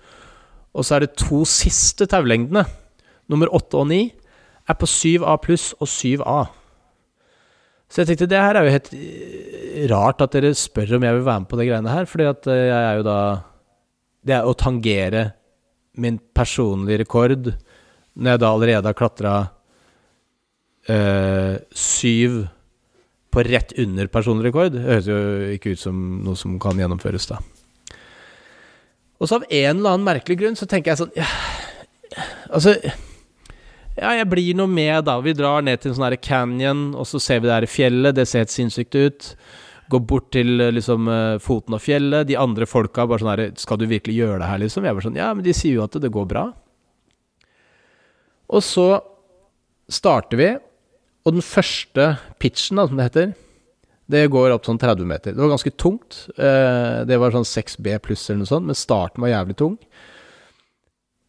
Og 0.78 0.86
så 0.86 1.00
er 1.00 1.08
det 1.08 1.18
to 1.18 1.42
siste 1.50 2.06
taulengdene, 2.10 2.68
nummer 3.30 3.50
8 3.58 3.82
og 3.82 3.90
9, 3.90 4.04
er 4.70 4.78
på 4.78 4.90
7A 4.90 5.36
pluss 5.42 5.72
og 5.80 5.90
7A. 5.90 6.40
Så 7.90 8.02
jeg 8.02 8.12
tenkte 8.12 8.30
det 8.30 8.42
her 8.42 8.58
er 8.60 8.68
jo 8.68 8.76
helt 8.76 8.92
rart 9.90 10.22
at 10.22 10.36
dere 10.36 10.54
spør 10.58 10.98
om 10.98 11.06
jeg 11.08 11.18
vil 11.18 11.26
være 11.26 11.44
med 11.44 11.50
på 11.50 11.58
de 11.58 11.68
greiene 11.70 11.94
her, 11.94 12.10
fordi 12.10 12.28
at 12.30 12.50
jeg 12.54 12.76
er 12.78 13.00
jo 13.00 13.06
da 13.08 13.20
det 14.28 14.36
er 14.36 14.46
å 14.46 14.58
tangere 14.58 15.30
min 16.00 16.20
personlige 16.36 17.02
rekord 17.02 17.54
når 18.20 18.34
jeg 18.34 18.42
da 18.44 18.52
allerede 18.52 18.90
har 18.92 18.98
klatra 18.98 19.34
øh, 20.92 21.56
syv 21.72 22.42
på 23.30 23.46
rett 23.46 23.74
under 23.80 24.10
personlig 24.12 24.50
rekord. 24.50 24.74
Det 24.74 24.84
høres 24.84 25.08
jo 25.10 25.20
ikke 25.56 25.74
ut 25.74 25.82
som 25.82 25.98
noe 26.26 26.38
som 26.38 26.58
kan 26.62 26.80
gjennomføres, 26.82 27.30
da. 27.30 27.40
Og 29.20 29.28
så 29.28 29.40
av 29.40 29.46
en 29.50 29.78
eller 29.78 29.96
annen 29.96 30.08
merkelig 30.08 30.40
grunn 30.40 30.58
så 30.60 30.68
tenker 30.70 30.94
jeg 30.94 31.02
sånn 31.02 31.16
ja, 31.18 31.28
Altså 32.56 32.78
Ja, 34.00 34.14
jeg 34.16 34.30
blir 34.32 34.56
noe 34.56 34.72
med, 34.72 35.04
da. 35.08 35.18
Vi 35.24 35.36
drar 35.36 35.64
ned 35.66 35.82
til 35.82 35.92
en 35.92 35.98
sånn 35.98 36.08
her 36.08 36.20
canyon, 36.24 36.84
og 36.96 37.08
så 37.10 37.20
ser 37.22 37.42
vi 37.42 37.50
det 37.50 37.58
her 37.58 37.68
fjellet. 37.70 38.16
Det 38.16 38.26
ser 38.30 38.46
helt 38.46 38.54
sinnssykt 38.54 38.96
ut. 38.96 39.28
Går 39.92 40.04
bort 40.08 40.30
til 40.36 40.62
eh, 40.62 40.72
liksom 40.76 41.10
eh, 41.12 41.36
foten 41.44 41.76
av 41.76 41.84
fjellet. 41.84 42.28
De 42.30 42.38
andre 42.40 42.68
folka 42.70 43.08
bare 43.10 43.24
sånn 43.24 43.32
her 43.34 43.44
Skal 43.60 43.82
du 43.82 43.88
virkelig 43.90 44.20
gjøre 44.22 44.40
det 44.44 44.50
her, 44.52 44.62
liksom? 44.64 44.86
Jeg 44.86 44.98
bare 44.98 45.08
sånn 45.08 45.20
Ja, 45.20 45.30
men 45.34 45.46
de 45.46 45.56
sier 45.58 45.80
jo 45.80 45.86
at 45.86 45.98
det 46.00 46.14
går 46.14 46.30
bra. 46.30 46.46
Og 48.50 48.64
så 48.66 48.88
starter 49.90 50.40
vi, 50.40 50.50
og 51.26 51.36
den 51.36 51.46
første 51.46 52.12
pitchen, 52.42 52.80
da, 52.80 52.88
som 52.88 52.98
det 52.98 53.10
heter, 53.10 53.34
det 54.10 54.24
går 54.34 54.56
opp 54.56 54.66
sånn 54.66 54.80
30 54.82 55.06
meter. 55.10 55.36
Det 55.36 55.42
var 55.44 55.52
ganske 55.52 55.74
tungt. 55.78 56.24
Eh, 56.34 57.02
det 57.06 57.18
var 57.22 57.34
sånn 57.36 57.46
6B 57.46 58.00
pluss 58.06 58.26
eller 58.30 58.42
noe 58.42 58.50
sånt, 58.50 58.70
men 58.70 58.78
starten 58.78 59.22
var 59.22 59.34
jævlig 59.34 59.58
tung. 59.60 59.76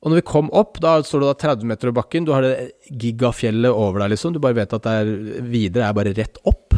Og 0.00 0.08
når 0.08 0.22
vi 0.22 0.28
kom 0.30 0.48
opp, 0.56 0.78
da 0.80 0.94
står 1.04 1.20
du 1.20 1.26
da 1.28 1.36
30 1.36 1.68
meter 1.68 1.90
over 1.90 1.98
bakken. 2.00 2.24
Du 2.24 2.32
har 2.32 2.44
det 2.44 2.70
gigafjellet 2.88 3.68
over 3.68 4.00
deg, 4.00 4.14
liksom. 4.14 4.32
Du 4.32 4.40
bare 4.40 4.56
vet 4.56 4.72
at 4.72 4.86
det 4.86 4.94
er 5.02 5.42
videre 5.44 5.90
er 5.90 5.96
bare 5.96 6.14
rett 6.16 6.40
opp. 6.48 6.76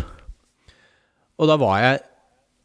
Og 1.39 1.51
da 1.51 1.59
var 1.61 1.79
jeg 1.83 2.03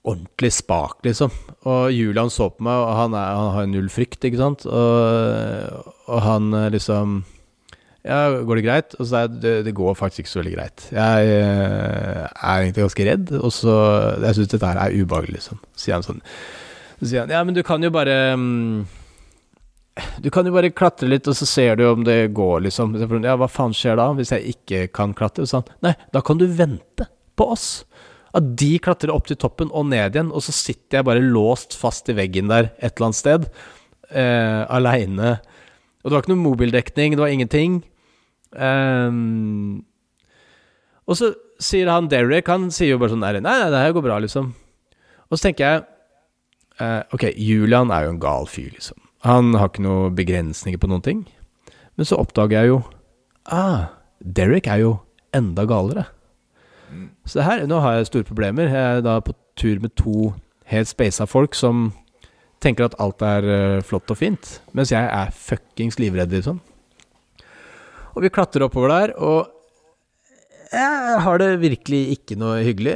ordentlig 0.07 0.51
spak, 0.55 0.99
liksom. 1.05 1.33
Og 1.67 1.93
Julian 1.93 2.31
så 2.33 2.49
på 2.49 2.65
meg, 2.65 2.73
og 2.73 2.93
han, 2.97 3.15
er, 3.17 3.37
han 3.37 3.53
har 3.53 3.69
null 3.69 3.89
frykt, 3.91 4.23
ikke 4.25 4.41
sant. 4.41 4.65
Og, 4.65 5.95
og, 6.07 6.19
han 6.25 6.53
eh, 6.57 6.69
liksom 6.73 7.19
Ja, 8.07 8.29
går 8.47 8.59
det 8.59 8.63
greit? 8.63 8.93
Og 8.97 9.03
så 9.03 9.09
sa 9.11 9.23
jeg 9.25 9.39
det, 9.43 9.55
det 9.67 9.77
går 9.77 9.97
faktisk 9.99 10.23
ikke 10.23 10.33
så 10.33 10.41
veldig 10.41 10.55
greit. 10.57 10.85
Jeg 10.95 11.25
jeg 11.27 12.29
er 12.31 12.61
egentlig 12.63 12.85
ganske 12.85 13.09
redd, 13.11 13.33
og 13.37 13.51
så 13.53 13.73
Jeg 14.23 14.37
syns 14.37 14.53
dette 14.55 14.69
her 14.71 14.79
er 14.85 14.95
ubehagelig, 14.95 15.41
liksom. 15.41 15.61
Så 15.75 15.83
Sier 15.83 15.99
han 15.99 16.07
sånn. 16.07 16.23
Så 16.97 17.11
sier 17.11 17.25
han 17.25 17.35
ja, 17.35 17.43
men 17.43 17.57
du 17.57 17.61
kan 17.67 17.83
jo 17.83 17.93
bare 17.93 18.15
mm, 18.39 18.87
Du 20.23 20.29
kan 20.33 20.47
jo 20.47 20.53
bare 20.55 20.73
klatre 20.75 21.09
litt, 21.09 21.27
og 21.29 21.37
så 21.37 21.47
ser 21.49 21.77
du 21.79 21.85
om 21.89 22.03
det 22.05 22.33
går, 22.37 22.65
liksom. 22.67 22.95
Ja, 23.25 23.37
hva 23.39 23.49
faen 23.51 23.75
skjer 23.75 23.97
da, 23.99 24.09
hvis 24.17 24.33
jeg 24.35 24.55
ikke 24.55 24.87
kan 24.95 25.15
klatre? 25.17 25.47
Sånn. 25.49 25.67
Nei, 25.85 25.95
da 26.13 26.23
kan 26.25 26.39
du 26.41 26.47
vente 26.49 27.09
på 27.37 27.49
oss. 27.53 27.67
At 28.37 28.53
de 28.59 28.75
klatrer 28.83 29.13
opp 29.13 29.29
til 29.29 29.39
toppen 29.39 29.71
og 29.71 29.87
ned 29.91 30.15
igjen, 30.15 30.31
og 30.35 30.43
så 30.45 30.53
sitter 30.55 30.99
jeg 30.99 31.07
bare 31.07 31.23
låst 31.23 31.77
fast 31.79 32.09
i 32.11 32.17
veggen 32.17 32.51
der 32.51 32.71
et 32.77 32.97
eller 32.97 33.09
annet 33.09 33.19
sted, 33.19 33.47
eh, 34.11 34.63
aleine. 34.73 35.37
Og 36.03 36.09
det 36.09 36.15
var 36.15 36.25
ikke 36.25 36.33
noe 36.35 36.45
mobildekning, 36.45 37.15
det 37.15 37.23
var 37.23 37.33
ingenting. 37.33 37.81
Um, 38.53 39.83
og 41.07 41.17
så 41.19 41.33
sier 41.59 41.89
han 41.91 42.07
Derek, 42.11 42.47
han 42.47 42.69
sier 42.73 42.93
jo 42.93 43.01
bare 43.01 43.11
sånn 43.11 43.23
Nei, 43.25 43.33
nei, 43.43 43.57
det 43.73 43.81
her 43.81 43.95
går 43.95 44.05
bra, 44.05 44.19
liksom. 44.23 44.53
Og 45.27 45.35
så 45.35 45.49
tenker 45.49 45.65
jeg 45.65 45.81
eh, 46.79 47.01
Ok, 47.15 47.25
Julian 47.35 47.91
er 47.91 48.05
jo 48.05 48.13
en 48.15 48.21
gal 48.23 48.47
fyr, 48.49 48.69
liksom. 48.75 48.99
Han 49.27 49.55
har 49.59 49.71
ikke 49.71 49.83
noen 49.83 50.15
begrensninger 50.15 50.79
på 50.79 50.89
noen 50.89 51.03
ting. 51.03 51.25
Men 51.97 52.07
så 52.07 52.19
oppdager 52.21 52.61
jeg 52.61 52.71
jo 52.73 52.83
Ah, 53.47 53.93
Derek 54.19 54.67
er 54.67 54.81
jo 54.81 54.89
enda 55.35 55.63
galere. 55.67 56.07
Så 57.27 57.43
her, 57.43 57.65
nå 57.67 57.79
har 57.83 57.97
jeg 57.97 58.09
store 58.09 58.27
problemer. 58.27 58.67
Jeg 58.71 58.99
er 58.99 59.03
da 59.05 59.17
på 59.23 59.35
tur 59.59 59.79
med 59.83 59.93
to 59.99 60.33
helt 60.67 60.89
speisa 60.89 61.27
folk 61.27 61.55
som 61.55 61.91
tenker 62.63 62.87
at 62.87 62.97
alt 63.03 63.23
er 63.23 63.47
uh, 63.47 63.83
flott 63.85 64.09
og 64.11 64.19
fint, 64.19 64.57
mens 64.75 64.91
jeg 64.91 65.03
er 65.03 65.31
fuckings 65.35 65.99
livredd, 66.01 66.33
liksom. 66.33 66.59
Og 68.17 68.23
vi 68.25 68.33
klatrer 68.33 68.65
oppover 68.65 68.91
der, 68.91 69.13
og 69.21 69.53
jeg 70.73 71.19
har 71.23 71.39
det 71.39 71.51
virkelig 71.61 72.01
ikke 72.17 72.35
noe 72.39 72.63
hyggelig. 72.65 72.95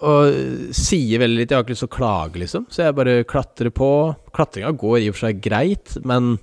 Og 0.00 0.72
sier 0.76 1.20
veldig 1.20 1.42
litt. 1.42 1.50
Jeg 1.50 1.58
har 1.58 1.66
ikke 1.66 1.74
lyst 1.74 1.84
til 1.84 1.90
å 1.90 1.96
klage, 1.96 2.40
liksom. 2.40 2.68
Så 2.72 2.86
jeg 2.86 2.96
bare 2.96 3.18
klatrer 3.28 3.72
på. 3.74 3.90
Klatringa 4.36 4.72
går 4.80 5.02
i 5.02 5.10
og 5.10 5.18
for 5.18 5.26
seg 5.26 5.42
greit, 5.44 5.96
men 6.08 6.38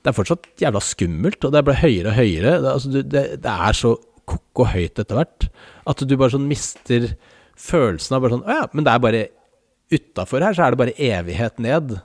det 0.00 0.12
er 0.12 0.16
fortsatt 0.16 0.46
jævla 0.62 0.82
skummelt. 0.84 1.42
Og 1.46 1.54
det 1.54 1.64
blir 1.66 1.80
høyere 1.80 2.12
og 2.12 2.18
høyere. 2.20 2.54
Det, 2.62 2.76
altså, 2.76 2.92
det, 3.02 3.24
det 3.42 3.56
er 3.56 3.80
så 3.80 3.96
ko-ko 4.30 4.68
høyt 4.70 5.00
etter 5.02 5.18
hvert 5.18 5.48
at 5.90 6.04
du 6.06 6.14
bare 6.14 6.34
sånn 6.36 6.46
mister 6.46 7.08
følelsen 7.60 8.16
av 8.16 8.22
bare 8.22 8.36
sånn 8.36 8.46
Å 8.46 8.56
ja, 8.60 8.68
men 8.76 8.86
det 8.86 8.92
er 8.92 9.02
bare 9.02 9.24
Utafor 9.90 10.44
her 10.46 10.54
så 10.54 10.62
er 10.62 10.70
det 10.70 10.78
bare 10.78 10.92
evighet 11.02 11.56
ned. 11.58 11.96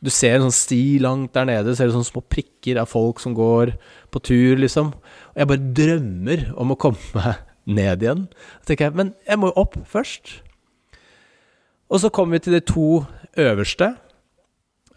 Du 0.00 0.08
ser 0.08 0.38
en 0.38 0.46
sånn 0.46 0.54
sti 0.56 0.96
langt 1.04 1.34
der 1.36 1.44
nede, 1.44 1.74
ser 1.76 1.90
du 1.90 1.92
sånne 1.92 2.08
små 2.08 2.22
prikker 2.32 2.78
av 2.80 2.88
folk 2.88 3.20
som 3.20 3.34
går 3.36 3.74
på 4.08 4.22
tur, 4.24 4.54
liksom. 4.56 4.94
Og 5.34 5.42
jeg 5.42 5.50
bare 5.50 5.72
drømmer 5.76 6.46
om 6.56 6.72
å 6.72 6.78
komme 6.80 7.12
meg 7.18 7.42
ned 7.66 8.04
igjen. 8.04 8.28
Så 8.60 8.70
tenker 8.70 8.88
jeg, 8.88 8.98
men 9.00 9.14
jeg 9.26 9.40
må 9.40 9.50
jo 9.50 9.64
opp 9.64 9.76
først. 9.88 10.38
Og 11.90 12.02
så 12.02 12.12
kommer 12.14 12.38
vi 12.38 12.44
til 12.46 12.56
de 12.56 12.62
to 12.64 13.02
øverste. 13.40 13.94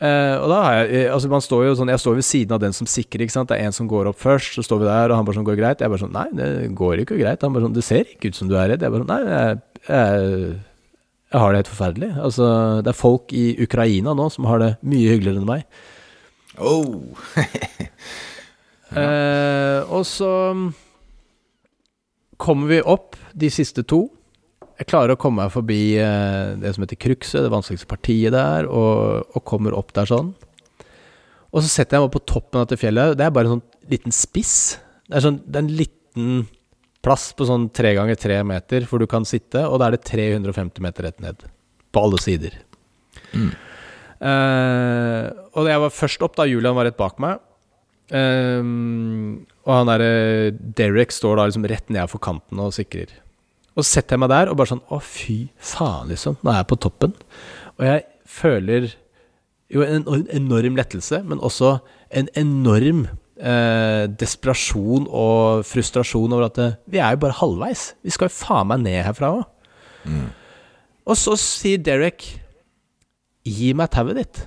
Eh, 0.03 0.35
og 0.41 0.49
da 0.51 0.57
har 0.65 0.73
jeg 0.81 1.05
eh, 1.05 1.11
Altså, 1.13 1.29
man 1.31 1.43
står 1.43 1.67
jo 1.67 1.75
sånn 1.77 1.91
Jeg 1.93 2.01
står 2.01 2.15
ved 2.17 2.25
siden 2.25 2.55
av 2.55 2.59
den 2.63 2.73
som 2.75 2.87
sikrer, 2.89 3.23
ikke 3.23 3.35
sant. 3.35 3.51
Det 3.51 3.59
er 3.59 3.69
en 3.69 3.75
som 3.75 3.87
går 3.87 4.09
opp 4.09 4.17
først, 4.19 4.57
så 4.57 4.65
står 4.65 4.81
vi 4.81 4.89
der, 4.89 5.13
og 5.13 5.19
han 5.19 5.27
bare 5.27 5.37
sånn 5.37 5.47
Går 5.47 5.59
greit? 5.59 5.83
Jeg 5.85 5.93
bare 5.93 6.01
sånn 6.01 6.15
Nei, 6.15 6.27
det 6.35 6.49
går 6.75 7.03
ikke 7.03 7.19
greit. 7.21 7.45
Han 7.45 7.55
bare 7.55 7.67
sånn 7.67 7.77
Det 7.77 7.85
ser 7.85 8.09
ikke 8.09 8.33
ut 8.33 8.39
som 8.39 8.49
du 8.49 8.57
er 8.57 8.73
redd. 8.73 8.83
Jeg 8.83 8.93
bare 8.93 9.05
sånn 9.05 9.13
Nei, 9.13 9.37
jeg, 9.37 9.61
jeg, 9.87 10.49
jeg 11.33 11.41
har 11.41 11.53
det 11.53 11.63
helt 11.63 11.71
forferdelig. 11.71 12.11
Altså, 12.27 12.47
det 12.85 12.91
er 12.91 12.99
folk 12.99 13.33
i 13.37 13.45
Ukraina 13.63 14.13
nå 14.17 14.27
som 14.33 14.49
har 14.49 14.61
det 14.61 14.71
mye 14.85 15.13
hyggeligere 15.13 15.41
enn 15.41 15.49
meg. 15.49 15.63
Oh. 16.61 17.17
eh, 19.01 19.79
og 19.87 20.03
så 20.05 20.33
kommer 22.43 22.71
vi 22.71 22.81
opp 22.81 23.15
de 23.37 23.49
siste 23.53 23.85
to. 23.87 24.05
Jeg 24.79 24.89
klarer 24.89 25.13
å 25.13 25.19
komme 25.19 25.45
meg 25.45 25.53
forbi 25.53 25.95
eh, 26.01 26.55
det 26.59 26.73
som 26.75 26.83
heter 26.83 26.99
Krukset, 26.99 27.43
det 27.45 27.53
vanskeligste 27.53 27.89
partiet 27.89 28.33
der, 28.35 28.67
og, 28.67 29.29
og, 29.31 29.43
kommer 29.47 29.75
opp 29.77 29.93
der 29.95 30.09
sånn. 30.09 30.33
Og 31.53 31.61
så 31.61 31.69
setter 31.69 31.97
jeg 31.97 32.07
meg 32.07 32.15
på 32.15 32.23
toppen 32.33 32.59
av 32.59 32.65
dette 32.65 32.81
fjellet. 32.81 33.13
Det 33.19 33.27
er 33.27 33.33
bare 33.35 33.51
en 33.51 33.59
sånn 33.59 33.91
liten 33.91 34.15
spiss. 34.15 34.57
Det 35.05 35.19
er, 35.19 35.25
sånn, 35.27 35.39
det 35.45 35.59
er 35.59 35.65
en 35.65 35.75
liten 35.83 36.31
plass 37.03 37.29
på 37.37 37.45
sånn 37.47 37.67
tre 37.75 37.93
ganger 37.97 38.17
tre 38.17 38.39
meter 38.47 38.87
hvor 38.89 39.03
du 39.03 39.07
kan 39.11 39.27
sitte, 39.27 39.61
og 39.67 39.79
da 39.79 39.89
er 39.89 39.97
det 39.97 40.07
350 40.09 40.83
meter 40.83 41.07
rett 41.09 41.21
ned. 41.23 41.45
På 41.93 42.07
alle 42.07 42.19
sider. 42.23 42.57
Mm. 43.35 43.51
Uh, 44.23 45.25
og 45.59 45.67
jeg 45.67 45.81
var 45.83 45.93
først 45.93 46.23
opp 46.25 46.37
da 46.39 46.47
Julian 46.49 46.77
var 46.77 46.87
rett 46.89 46.97
bak 46.97 47.19
meg. 47.21 47.43
Um, 48.13 48.92
og 49.63 49.71
han 49.77 49.89
derre 49.89 50.51
Derek 50.75 51.13
står 51.15 51.39
da 51.39 51.47
liksom 51.47 51.67
rett 51.71 51.91
ned 51.93 52.09
for 52.11 52.23
kanten 52.23 52.59
og 52.59 52.73
sikrer. 52.75 53.11
Og 53.73 53.81
så 53.81 53.99
setter 53.99 54.15
jeg 54.17 54.23
meg 54.23 54.31
der 54.33 54.51
og 54.51 54.59
bare 54.59 54.73
sånn 54.73 54.83
Å, 54.91 54.99
fy 55.01 55.37
faen, 55.57 56.11
liksom. 56.11 56.37
Nå 56.43 56.51
er 56.51 56.59
jeg 56.59 56.69
på 56.69 56.79
toppen. 56.83 57.15
Og 57.79 57.87
jeg 57.87 58.03
føler 58.29 58.91
jo 59.73 59.85
en 59.85 60.05
enorm 60.35 60.77
lettelse, 60.77 61.23
men 61.25 61.41
også 61.41 61.77
en 62.13 62.29
enorm 62.37 63.07
eh, 63.39 64.05
desperasjon 64.21 65.07
og 65.09 65.63
frustrasjon 65.65 66.35
over 66.35 66.51
at 66.51 66.61
eh, 66.61 66.77
vi 66.85 67.01
er 67.01 67.15
jo 67.15 67.23
bare 67.23 67.39
halvveis. 67.39 67.87
Vi 68.05 68.13
skal 68.13 68.29
jo 68.29 68.37
faen 68.37 68.69
meg 68.69 68.83
ned 68.85 69.01
herfra 69.07 69.31
òg. 69.39 69.43
Mm. 70.03 70.29
Og 71.09 71.19
så 71.19 71.35
sier 71.39 71.81
Derek 71.83 72.27
Gi 73.43 73.73
meg 73.75 73.89
tauet 73.91 74.15
ditt. 74.15 74.37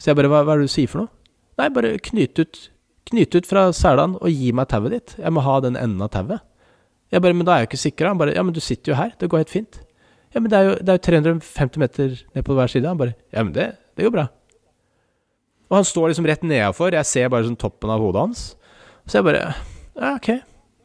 Så 0.00 0.10
jeg 0.10 0.18
bare 0.18 0.30
hva, 0.30 0.40
hva 0.42 0.56
er 0.56 0.62
det 0.62 0.70
du 0.70 0.72
sier 0.72 0.90
for 0.90 1.04
noe? 1.04 1.12
Nei, 1.60 1.68
bare 1.70 1.92
knyt 2.02 2.40
ut, 2.40 2.58
knyt 3.10 3.36
ut 3.36 3.48
fra 3.48 3.68
selene 3.76 4.20
og 4.20 4.32
gi 4.32 4.50
meg 4.56 4.68
tauet 4.70 4.94
ditt. 4.94 5.14
Jeg 5.20 5.34
må 5.34 5.42
ha 5.44 5.58
den 5.64 5.78
enden 5.78 6.02
av 6.06 6.12
tauet. 6.14 6.42
Jeg 7.10 7.24
bare, 7.24 7.34
men 7.34 7.46
da 7.46 7.54
er 7.54 7.62
jeg 7.62 7.66
jo 7.66 7.70
ikke 7.72 7.84
sikra. 7.84 8.10
Han 8.12 8.20
bare, 8.20 8.34
ja, 8.36 8.44
men 8.46 8.54
du 8.54 8.60
sitter 8.62 8.92
jo 8.92 8.98
her. 8.98 9.14
Det 9.18 9.28
går 9.30 9.42
helt 9.42 9.52
fint. 9.52 9.80
Ja, 10.30 10.42
men 10.42 10.50
det 10.52 10.58
er 10.58 10.68
jo, 10.68 10.74
det 10.78 10.92
er 10.92 11.00
jo 11.00 11.06
350 11.08 11.82
meter 11.82 12.12
ned 12.36 12.46
på 12.46 12.54
hver 12.54 12.70
side. 12.70 12.86
Han 12.86 13.00
bare, 13.00 13.16
ja, 13.34 13.42
men 13.42 13.50
det, 13.56 13.72
det 13.98 14.06
går 14.06 14.14
bra. 14.14 14.28
Og 15.70 15.80
han 15.80 15.86
står 15.86 16.12
liksom 16.12 16.28
rett 16.30 16.46
nedafor. 16.46 16.94
Jeg 16.94 17.08
ser 17.08 17.32
bare 17.32 17.46
sånn 17.48 17.58
toppen 17.58 17.90
av 17.90 18.02
hodet 18.02 18.22
hans. 18.28 18.44
Så 19.06 19.18
jeg 19.18 19.26
bare, 19.26 19.50
ja, 19.98 20.14
ok. 20.14 20.30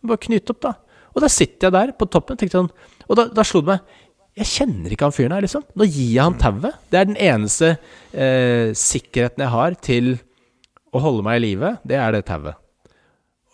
Bare 0.10 0.26
knyt 0.26 0.54
opp, 0.54 0.64
da. 0.66 0.74
Og 1.16 1.24
da 1.24 1.30
sitter 1.32 1.70
jeg 1.70 1.78
der 1.78 1.94
på 1.98 2.10
toppen. 2.10 2.42
tenkte 2.42 2.64
han, 2.64 2.74
Og 3.06 3.20
da, 3.20 3.30
da 3.30 3.46
slo 3.46 3.62
det 3.62 3.76
meg 3.76 4.02
jeg 4.36 4.50
kjenner 4.52 4.92
ikke 4.92 5.08
han 5.08 5.14
fyren 5.16 5.32
her, 5.32 5.46
liksom. 5.46 5.64
Nå 5.80 5.86
gir 5.88 6.10
jeg 6.12 6.20
han 6.20 6.36
tauet. 6.36 6.76
Det 6.92 7.00
er 7.00 7.08
den 7.08 7.20
eneste 7.24 7.70
eh, 8.12 8.74
sikkerheten 8.76 9.46
jeg 9.46 9.54
har 9.54 9.78
til 9.80 10.10
å 10.96 11.04
holde 11.04 11.26
meg 11.26 11.42
i 11.42 11.46
live, 11.50 11.76
det 11.88 12.00
er 12.00 12.16
det 12.16 12.26
tauet. 12.30 12.58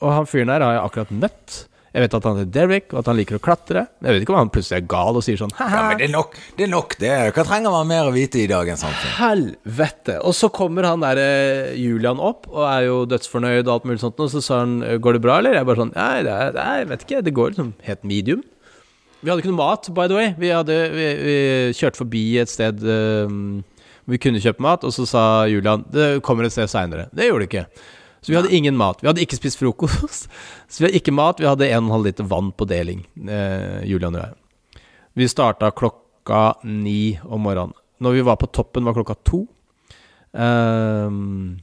Og 0.02 0.16
han 0.16 0.30
fyren 0.30 0.54
her 0.54 0.64
har 0.66 0.78
jeg 0.78 0.88
akkurat 0.88 1.14
møtt. 1.14 1.60
Jeg 1.92 2.06
vet 2.06 2.14
at 2.16 2.24
han 2.24 2.38
heter 2.40 2.52
Derek, 2.56 2.86
og 2.94 3.02
at 3.02 3.10
han 3.12 3.18
liker 3.20 3.36
å 3.36 3.42
klatre. 3.44 3.82
Jeg 4.00 4.16
vet 4.16 4.24
ikke 4.24 4.32
om 4.32 4.38
han 4.40 4.52
plutselig 4.54 4.78
er 4.78 4.86
gal 4.94 5.18
og 5.20 5.26
sier 5.26 5.40
sånn 5.42 5.52
Ja, 5.58 5.82
men 5.90 6.00
det 6.00 6.06
er 6.06 6.14
nok, 6.14 6.38
det. 6.56 6.64
Er 6.64 6.72
nok, 6.72 6.96
det. 7.02 7.10
Hva 7.36 7.44
trenger 7.50 7.74
man 7.76 7.90
mer 7.90 8.08
å 8.08 8.14
vite 8.16 8.40
i 8.40 8.46
dagens 8.48 8.86
samfunn? 8.86 9.12
Helvete. 9.18 10.16
Og 10.24 10.38
så 10.38 10.48
kommer 10.56 10.88
han 10.88 11.04
derre 11.04 11.26
eh, 11.42 11.74
Julian 11.82 12.22
opp 12.24 12.48
og 12.48 12.64
er 12.70 12.88
jo 12.88 13.02
dødsfornøyd 13.12 13.66
og 13.66 13.74
alt 13.76 13.90
mulig 13.90 14.00
sånt, 14.06 14.24
og 14.24 14.32
så 14.32 14.44
sa 14.46 14.62
han 14.64 14.80
Går 15.04 15.18
det 15.18 15.24
bra, 15.26 15.42
eller? 15.42 15.58
Jeg 15.60 15.68
bare 15.68 15.84
sånn 15.84 15.94
Nei, 15.98 16.24
det 16.24 16.38
er, 16.38 16.56
jeg 16.56 16.90
vet 16.94 17.06
ikke. 17.06 17.22
Det 17.28 17.36
går 17.36 17.54
liksom 17.54 17.76
helt 17.90 18.08
medium. 18.08 18.48
Vi 19.22 19.30
hadde 19.30 19.44
ikke 19.44 19.52
noe 19.52 19.60
mat, 19.60 19.92
by 19.94 20.08
the 20.08 20.18
way. 20.18 20.32
Vi, 20.40 20.50
hadde, 20.56 20.78
vi, 20.96 21.10
vi 21.28 21.36
kjørte 21.78 22.00
forbi 22.06 22.24
et 22.42 22.50
sted 22.50 22.80
um, 22.88 23.60
vi 24.10 24.20
kunne 24.22 24.42
kjøpe 24.42 24.64
mat, 24.64 24.86
og 24.88 24.94
så 24.96 25.06
sa 25.10 25.24
Julian 25.50 25.86
det 25.94 26.22
kommer 26.26 26.48
et 26.48 26.56
sted 26.56 26.70
seinere. 26.72 27.10
Det 27.14 27.28
gjorde 27.28 27.46
det 27.46 27.50
ikke. 27.52 27.66
Så 28.22 28.32
vi 28.32 28.38
hadde 28.38 28.54
ingen 28.54 28.78
mat. 28.78 29.02
Vi 29.02 29.10
hadde 29.10 29.24
ikke 29.24 29.40
spist 29.40 29.58
frokost. 29.58 30.28
Så 30.70 30.82
vi 30.82 30.86
hadde 30.86 31.00
ikke 31.00 31.14
mat. 31.16 31.40
Vi 31.42 31.50
hadde 31.50 31.66
1,5 31.66 32.04
liter 32.06 32.28
vann 32.30 32.52
på 32.54 32.68
deling, 32.70 33.02
eh, 33.26 33.82
Julian 33.90 34.14
og 34.14 34.22
jeg. 34.22 34.84
Vi 35.18 35.28
starta 35.28 35.72
klokka 35.74 36.44
ni 36.70 37.18
om 37.26 37.42
morgenen. 37.42 37.74
Når 38.02 38.14
vi 38.18 38.22
var 38.26 38.38
på 38.42 38.50
toppen, 38.54 38.86
var 38.86 38.94
klokka 38.98 39.18
to. 39.26 39.42
Um, 40.32 41.60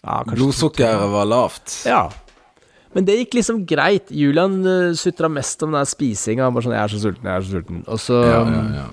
ja, 0.00 0.22
Blodsukkeret 0.26 1.10
var 1.12 1.28
lavt. 1.28 1.74
Ja. 1.86 2.06
Men 2.94 3.06
det 3.06 3.18
gikk 3.20 3.36
liksom 3.38 3.60
greit. 3.68 4.10
Julian 4.14 4.62
uh, 4.64 4.94
sutra 4.98 5.28
mest 5.30 5.62
om 5.66 5.76
den 5.76 5.86
spisinga. 5.86 6.46
Han 6.46 6.56
bare 6.56 6.66
sånn 6.66 6.74
'Jeg 6.78 6.86
er 6.86 6.94
så 6.94 7.02
sulten, 7.02 7.28
jeg 7.28 7.34
er 7.34 7.44
så 7.44 7.52
sulten'. 7.58 7.82
Og 7.86 8.00
så 8.02 8.22
ja, 8.24 8.40
ja, 8.46 8.64
ja. 8.78 8.86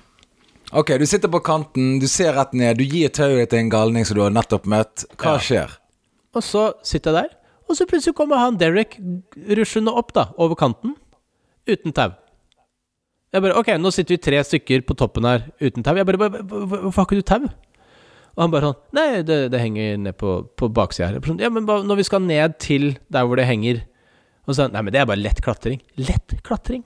Ok, 0.76 0.90
du 1.00 1.06
sitter 1.08 1.32
på 1.32 1.40
kanten, 1.40 2.00
du 2.04 2.08
ser 2.12 2.34
rett 2.36 2.52
ned, 2.52 2.76
du 2.76 2.84
gir 2.84 3.08
tauet 3.16 3.48
til 3.48 3.62
en 3.62 3.70
galning 3.72 4.04
som 4.04 4.18
du 4.18 4.26
har 4.26 4.34
nettopp 4.36 4.66
møtt. 4.68 5.06
Hva 5.16 5.38
ja. 5.38 5.44
skjer? 5.46 5.76
Og 6.36 6.44
så 6.44 6.64
sitter 6.84 7.14
jeg 7.16 7.22
der, 7.22 7.36
og 7.70 7.78
så 7.78 7.86
plutselig 7.88 8.18
kommer 8.18 8.42
han 8.42 8.58
Derek 8.60 8.98
rushende 9.56 9.94
opp 9.96 10.12
da, 10.18 10.26
over 10.36 10.58
kanten, 10.60 10.98
uten 11.64 11.96
tau. 11.96 12.10
Jeg 13.32 13.44
bare 13.46 13.56
Ok, 13.62 13.72
nå 13.80 13.92
sitter 13.96 14.16
vi 14.18 14.24
tre 14.26 14.42
stykker 14.48 14.84
på 14.88 14.98
toppen 15.00 15.28
her 15.28 15.46
uten 15.64 15.84
tau. 15.84 15.96
Jeg 15.96 16.08
bare 16.08 16.28
Hvorfor 16.44 17.02
har 17.02 17.08
ikke 17.08 17.20
du 17.20 17.26
tau? 17.28 17.48
Og 18.36 18.44
han 18.44 18.52
bare 18.52 18.70
sånn 18.70 18.96
Nei, 18.96 19.08
det, 19.28 19.40
det 19.52 19.62
henger 19.64 19.98
ned 20.06 20.18
på, 20.20 20.38
på 20.60 20.70
baksida 20.76 21.10
her. 21.10 21.22
Sånn, 21.24 21.40
ja, 21.44 21.52
men 21.52 21.68
når 21.68 22.00
vi 22.00 22.08
skal 22.08 22.24
ned 22.24 22.56
til 22.64 22.94
der 23.12 23.28
hvor 23.28 23.40
det 23.40 23.48
henger 23.48 23.82
Og 24.48 24.56
så 24.56 24.68
Nei, 24.72 24.84
men 24.84 24.96
det 24.96 25.02
er 25.02 25.08
bare 25.10 25.24
lett 25.24 25.40
klatring. 25.44 25.80
Lett 26.00 26.36
klatring? 26.48 26.84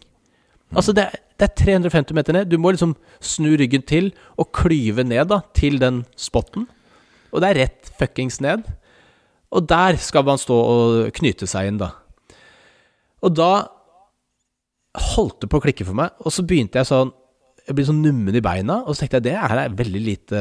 Altså, 0.73 0.93
det 0.93 1.07
er, 1.09 1.21
det 1.39 1.47
er 1.47 1.55
350 1.55 2.17
meter 2.17 2.35
ned. 2.35 2.49
Du 2.51 2.57
må 2.59 2.73
liksom 2.75 2.97
snu 3.23 3.53
ryggen 3.59 3.85
til 3.87 4.11
og 4.35 4.51
klyve 4.55 5.05
ned 5.07 5.29
da, 5.31 5.39
til 5.55 5.79
den 5.79 6.03
spotten. 6.19 6.67
Og 7.31 7.41
det 7.41 7.49
er 7.49 7.61
rett 7.63 7.91
fuckings 7.99 8.41
ned. 8.43 8.65
Og 9.55 9.65
der 9.69 9.97
skal 10.01 10.25
man 10.27 10.41
stå 10.41 10.57
og 10.57 11.13
knyte 11.15 11.47
seg 11.49 11.71
inn, 11.71 11.79
da. 11.81 11.93
Og 13.25 13.33
da 13.35 13.53
holdt 15.13 15.43
det 15.43 15.49
på 15.51 15.59
å 15.59 15.63
klikke 15.63 15.87
for 15.87 15.97
meg, 15.97 16.13
og 16.19 16.33
så 16.33 16.43
begynte 16.45 16.81
jeg 16.81 16.89
sånn 16.89 17.15
jeg 17.69 17.75
blir 17.77 17.85
sånn 17.85 17.99
nummen 18.01 18.33
i 18.33 18.41
beina. 18.41 18.79
Og 18.89 18.95
så 18.95 19.03
tenkte 19.03 19.19
jeg 19.19 19.25
det 19.27 19.33
er 19.37 19.75
veldig 19.77 19.99
lite 20.01 20.39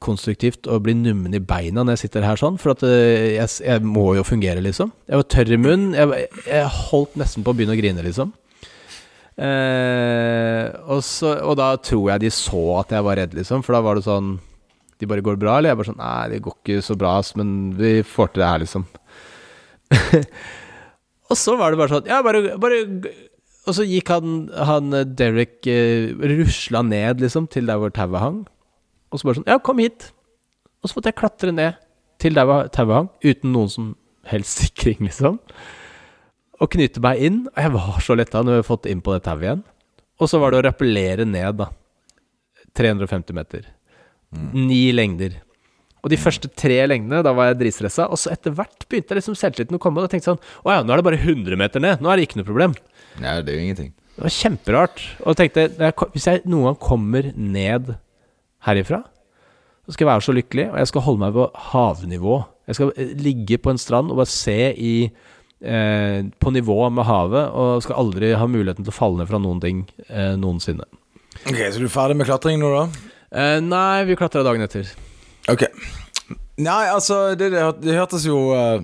konstruktivt 0.00 0.64
å 0.64 0.78
bli 0.80 0.94
nummen 0.96 1.34
i 1.36 1.42
beina 1.44 1.82
når 1.82 1.98
jeg 1.98 2.06
sitter 2.06 2.24
her 2.24 2.40
sånn. 2.40 2.56
For 2.56 2.72
at 2.72 2.84
eh, 2.88 3.34
jeg, 3.34 3.50
jeg 3.66 3.82
må 3.84 4.14
jo 4.16 4.24
fungere, 4.24 4.62
liksom. 4.64 4.94
Jeg 5.10 5.20
var 5.20 5.28
tørr 5.34 5.52
i 5.52 5.58
munnen. 5.60 5.92
Jeg, 5.98 6.22
jeg 6.46 6.70
holdt 6.88 7.18
nesten 7.20 7.44
på 7.44 7.52
å 7.52 7.58
begynne 7.58 7.76
å 7.76 7.80
grine, 7.82 8.06
liksom. 8.06 8.32
Eh, 9.38 10.66
og, 10.90 10.98
så, 11.06 11.36
og 11.46 11.54
da 11.60 11.70
tror 11.78 12.08
jeg 12.10 12.24
de 12.24 12.30
så 12.34 12.62
at 12.80 12.90
jeg 12.96 13.06
var 13.06 13.20
redd, 13.20 13.36
liksom. 13.38 13.62
For 13.62 13.76
da 13.76 13.82
var 13.86 13.98
det 13.98 14.06
sånn 14.08 14.32
De 14.98 15.06
bare 15.06 15.22
går 15.22 15.38
bra? 15.38 15.58
Eller 15.58 15.70
jeg 15.70 15.78
bare 15.78 15.90
sånn 15.92 16.00
Nei, 16.00 16.30
det 16.32 16.40
går 16.42 16.56
ikke 16.56 16.80
så 16.82 16.96
bra, 16.98 17.12
men 17.38 17.52
vi 17.78 17.92
får 18.02 18.32
til 18.32 18.42
det 18.42 18.48
her, 18.50 18.64
liksom. 18.64 18.86
og 21.30 21.38
så 21.38 21.54
var 21.60 21.70
det 21.70 21.80
bare 21.80 21.94
sånn 21.94 22.10
Ja, 22.10 22.18
bare, 22.26 22.58
bare 22.60 22.82
Og 23.68 23.78
så 23.78 23.86
gikk 23.86 24.10
han, 24.10 24.48
han 24.58 24.98
Derek 25.14 25.70
eh, 25.70 26.10
rusla 26.18 26.82
ned, 26.82 27.22
liksom, 27.22 27.46
til 27.52 27.70
der 27.70 27.78
hvor 27.78 27.94
tauet 27.94 28.24
hang. 28.24 28.42
Og 29.12 29.20
så 29.20 29.30
bare 29.30 29.38
sånn 29.38 29.50
Ja, 29.54 29.62
kom 29.62 29.78
hit. 29.84 30.10
Og 30.82 30.90
så 30.90 30.98
måtte 30.98 31.12
jeg 31.12 31.20
klatre 31.22 31.54
ned 31.54 31.78
til 32.18 32.34
der 32.34 32.48
hvor 32.48 32.66
tauet 32.74 33.04
hang, 33.04 33.12
uten 33.22 33.54
noen 33.54 33.70
som 33.70 33.92
helst 34.26 34.64
sikring, 34.64 35.06
liksom. 35.06 35.38
Og 36.58 36.70
knyte 36.74 37.02
meg 37.04 37.20
inn. 37.22 37.42
Og 37.52 37.60
jeg 37.62 37.74
var 37.74 37.98
så 38.04 38.16
letta 38.18 38.42
når 38.42 38.52
vi 38.52 38.60
hadde 38.60 38.68
fått 38.70 38.88
inn 38.90 39.02
på 39.04 39.14
det 39.14 39.24
tauet 39.26 39.46
igjen. 39.46 39.66
Og 40.18 40.30
så 40.30 40.40
var 40.42 40.50
det 40.52 40.60
å 40.60 40.64
rappellere 40.66 41.26
ned, 41.28 41.60
da. 41.60 41.68
350 42.78 43.36
meter. 43.36 43.68
Ni 44.54 44.88
lengder. 44.94 45.38
Og 46.02 46.12
de 46.12 46.18
første 46.20 46.50
tre 46.50 46.78
lengdene, 46.86 47.22
da 47.26 47.32
var 47.34 47.50
jeg 47.50 47.60
dritstressa. 47.62 48.08
Og 48.10 48.20
så 48.20 48.32
etter 48.34 48.54
hvert 48.54 48.86
begynte 48.86 49.14
jeg 49.14 49.20
liksom 49.20 49.38
selvtilliten 49.38 49.78
å 49.78 49.82
komme. 49.82 50.00
Og 50.02 50.06
da 50.06 50.12
tenkte 50.12 50.32
sånn 50.32 50.42
Å 50.64 50.74
ja, 50.76 50.82
nå 50.82 50.94
er 50.94 51.00
det 51.00 51.06
bare 51.08 51.20
100 51.22 51.58
meter 51.58 51.82
ned. 51.82 52.02
Nå 52.02 52.10
er 52.10 52.18
det 52.18 52.28
ikke 52.28 52.40
noe 52.40 52.50
problem. 52.50 52.76
Nei, 53.22 53.38
det 53.42 53.54
er 53.54 53.58
jo 53.58 53.66
ingenting. 53.66 53.94
Det 54.18 54.26
var 54.26 54.34
kjemperart. 54.34 55.04
Og 55.22 55.32
jeg 55.32 55.40
tenkte 55.54 56.08
hvis 56.14 56.26
jeg 56.26 56.44
noen 56.50 56.70
gang 56.70 56.78
kommer 56.82 57.30
ned 57.34 57.94
herifra, 58.66 59.04
så 59.86 59.94
skal 59.94 60.04
jeg 60.04 60.10
være 60.10 60.26
så 60.26 60.34
lykkelig, 60.36 60.64
og 60.68 60.78
jeg 60.82 60.88
skal 60.90 61.04
holde 61.06 61.22
meg 61.22 61.36
på 61.36 61.44
havnivå. 61.70 62.38
Jeg 62.68 62.76
skal 62.76 62.90
eh, 63.00 63.12
ligge 63.16 63.56
på 63.62 63.72
en 63.72 63.80
strand 63.80 64.10
og 64.12 64.18
bare 64.20 64.28
se 64.28 64.56
i 64.74 64.94
eh, 65.60 66.24
på 66.38 66.52
nivå 66.54 66.78
med 66.94 67.06
havet, 67.08 67.50
og 67.50 67.82
skal 67.84 68.00
aldri 68.04 68.32
ha 68.38 68.48
muligheten 68.50 68.86
til 68.86 68.94
å 68.94 68.98
falle 68.98 69.22
ned 69.22 69.30
fra 69.30 69.40
noen 69.42 69.62
ting 69.62 69.84
eh, 70.08 70.34
noensinne. 70.38 70.86
Ok, 71.44 71.58
Så 71.72 71.78
du 71.78 71.86
er 71.86 71.92
ferdig 71.92 72.18
med 72.18 72.28
klatring 72.28 72.60
nå, 72.60 72.70
da? 72.74 73.14
Eh, 73.28 73.58
nei, 73.64 74.04
vi 74.08 74.18
klatra 74.18 74.44
dagen 74.46 74.64
etter. 74.64 74.88
Ok. 75.50 75.66
Nei, 76.58 76.84
altså, 76.90 77.34
det, 77.38 77.52
det, 77.54 77.64
det 77.84 77.96
hørtes 77.96 78.24
jo 78.26 78.38
uh, 78.50 78.80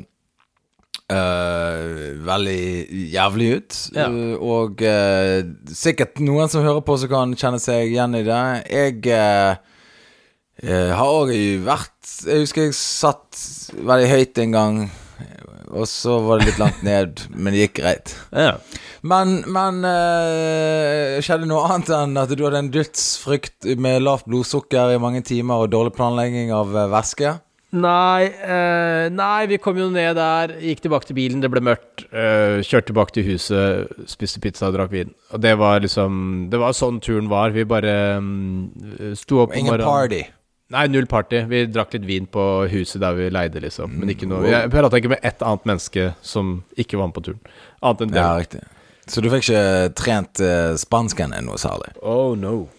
uh, 1.11 1.79
veldig 2.25 2.61
jævlig 3.13 3.49
ut. 3.59 3.79
Ja. 3.97 4.07
Uh, 4.09 4.35
og 4.39 4.85
sikkert 5.75 6.23
noen 6.23 6.53
som 6.53 6.65
hører 6.65 6.85
på, 6.87 6.97
som 7.01 7.11
kan 7.11 7.35
kjenne 7.39 7.61
seg 7.63 7.91
igjen 7.91 8.17
i 8.21 8.25
det. 8.27 8.43
Jeg 8.71 9.65
har 10.95 11.11
òg 11.11 11.33
vært 11.67 12.13
Jeg 12.29 12.45
husker 12.45 12.69
jeg 12.69 12.77
satt 12.79 13.41
veldig 13.75 14.07
høyt 14.13 14.39
en 14.45 14.55
gang, 14.55 14.77
og 15.75 15.89
så 15.91 16.17
var 16.23 16.41
det 16.41 16.53
litt 16.53 16.61
langt 16.63 16.83
ned, 16.87 17.25
men 17.35 17.55
det 17.55 17.65
gikk 17.67 17.79
greit. 17.83 18.15
Ja. 18.31 18.57
Men, 19.05 19.41
men 19.53 19.83
eh, 19.85 21.21
skjedde 21.25 21.49
noe 21.51 21.67
annet 21.69 21.91
enn 21.93 22.15
at 22.21 22.31
du 22.33 22.45
hadde 22.47 22.63
en 22.63 22.71
dødsfrykt 22.73 23.67
med 23.77 24.05
lavt 24.07 24.29
blodsukker 24.31 24.95
i 24.95 25.01
mange 25.03 25.21
timer 25.27 25.67
og 25.67 25.75
dårlig 25.75 25.93
planlegging 25.99 26.55
av 26.55 26.73
eh, 26.73 26.89
væske? 26.93 27.35
Nei, 27.75 28.29
eh, 28.31 29.09
nei, 29.11 29.47
vi 29.51 29.59
kom 29.59 29.79
jo 29.81 29.89
ned 29.91 30.15
der, 30.15 30.53
gikk 30.63 30.85
tilbake 30.85 31.09
til 31.09 31.19
bilen, 31.19 31.41
det 31.43 31.51
ble 31.51 31.63
mørkt. 31.65 32.05
eh, 32.15 32.63
kjørte 32.63 32.93
tilbake 32.93 33.17
til 33.17 33.27
huset, 33.33 33.91
spiste 34.11 34.39
pizza 34.41 34.69
og 34.71 34.77
drakk 34.77 34.95
vin. 34.95 35.11
Og 35.35 35.43
det 35.43 35.57
var 35.59 35.83
liksom 35.83 36.47
Det 36.53 36.61
var 36.63 36.77
sånn 36.77 37.01
turen 37.03 37.27
var. 37.29 37.51
Vi 37.51 37.67
bare 37.67 38.21
mm, 38.23 39.15
sto 39.19 39.43
opp 39.43 39.51
om 39.51 39.59
Ingen 39.59 39.83
party. 39.83 40.23
Nei, 40.73 40.87
null 40.89 41.07
party. 41.07 41.43
Vi 41.51 41.67
drakk 41.69 41.93
litt 41.93 42.07
vin 42.09 42.27
på 42.31 42.43
huset 42.73 43.03
der 43.03 43.17
vi 43.19 43.27
leide, 43.33 43.61
liksom. 43.61 43.99
Men 44.01 44.15
ikke 44.15 44.29
noe 44.31 44.47
Jeg 44.49 44.71
prata 44.73 44.97
ikke 45.01 45.13
med 45.13 45.27
ett 45.27 45.43
annet 45.45 45.67
menneske 45.69 46.07
som 46.25 46.63
ikke 46.81 46.97
var 46.99 47.11
med 47.11 47.19
på 47.19 47.25
turen. 47.27 47.43
Annet 47.85 48.07
enn 48.07 48.15
det. 48.15 48.23
Ja, 48.23 48.31
riktig. 48.41 48.63
Så 49.11 49.21
du 49.21 49.29
fikk 49.29 49.45
ikke 49.45 49.93
trent 50.01 50.41
uh, 50.41 50.73
spansken 50.81 51.35
din 51.37 51.45
noe 51.45 51.61
særlig? 51.61 51.93
Oh 52.01 52.33
no. 52.39 52.71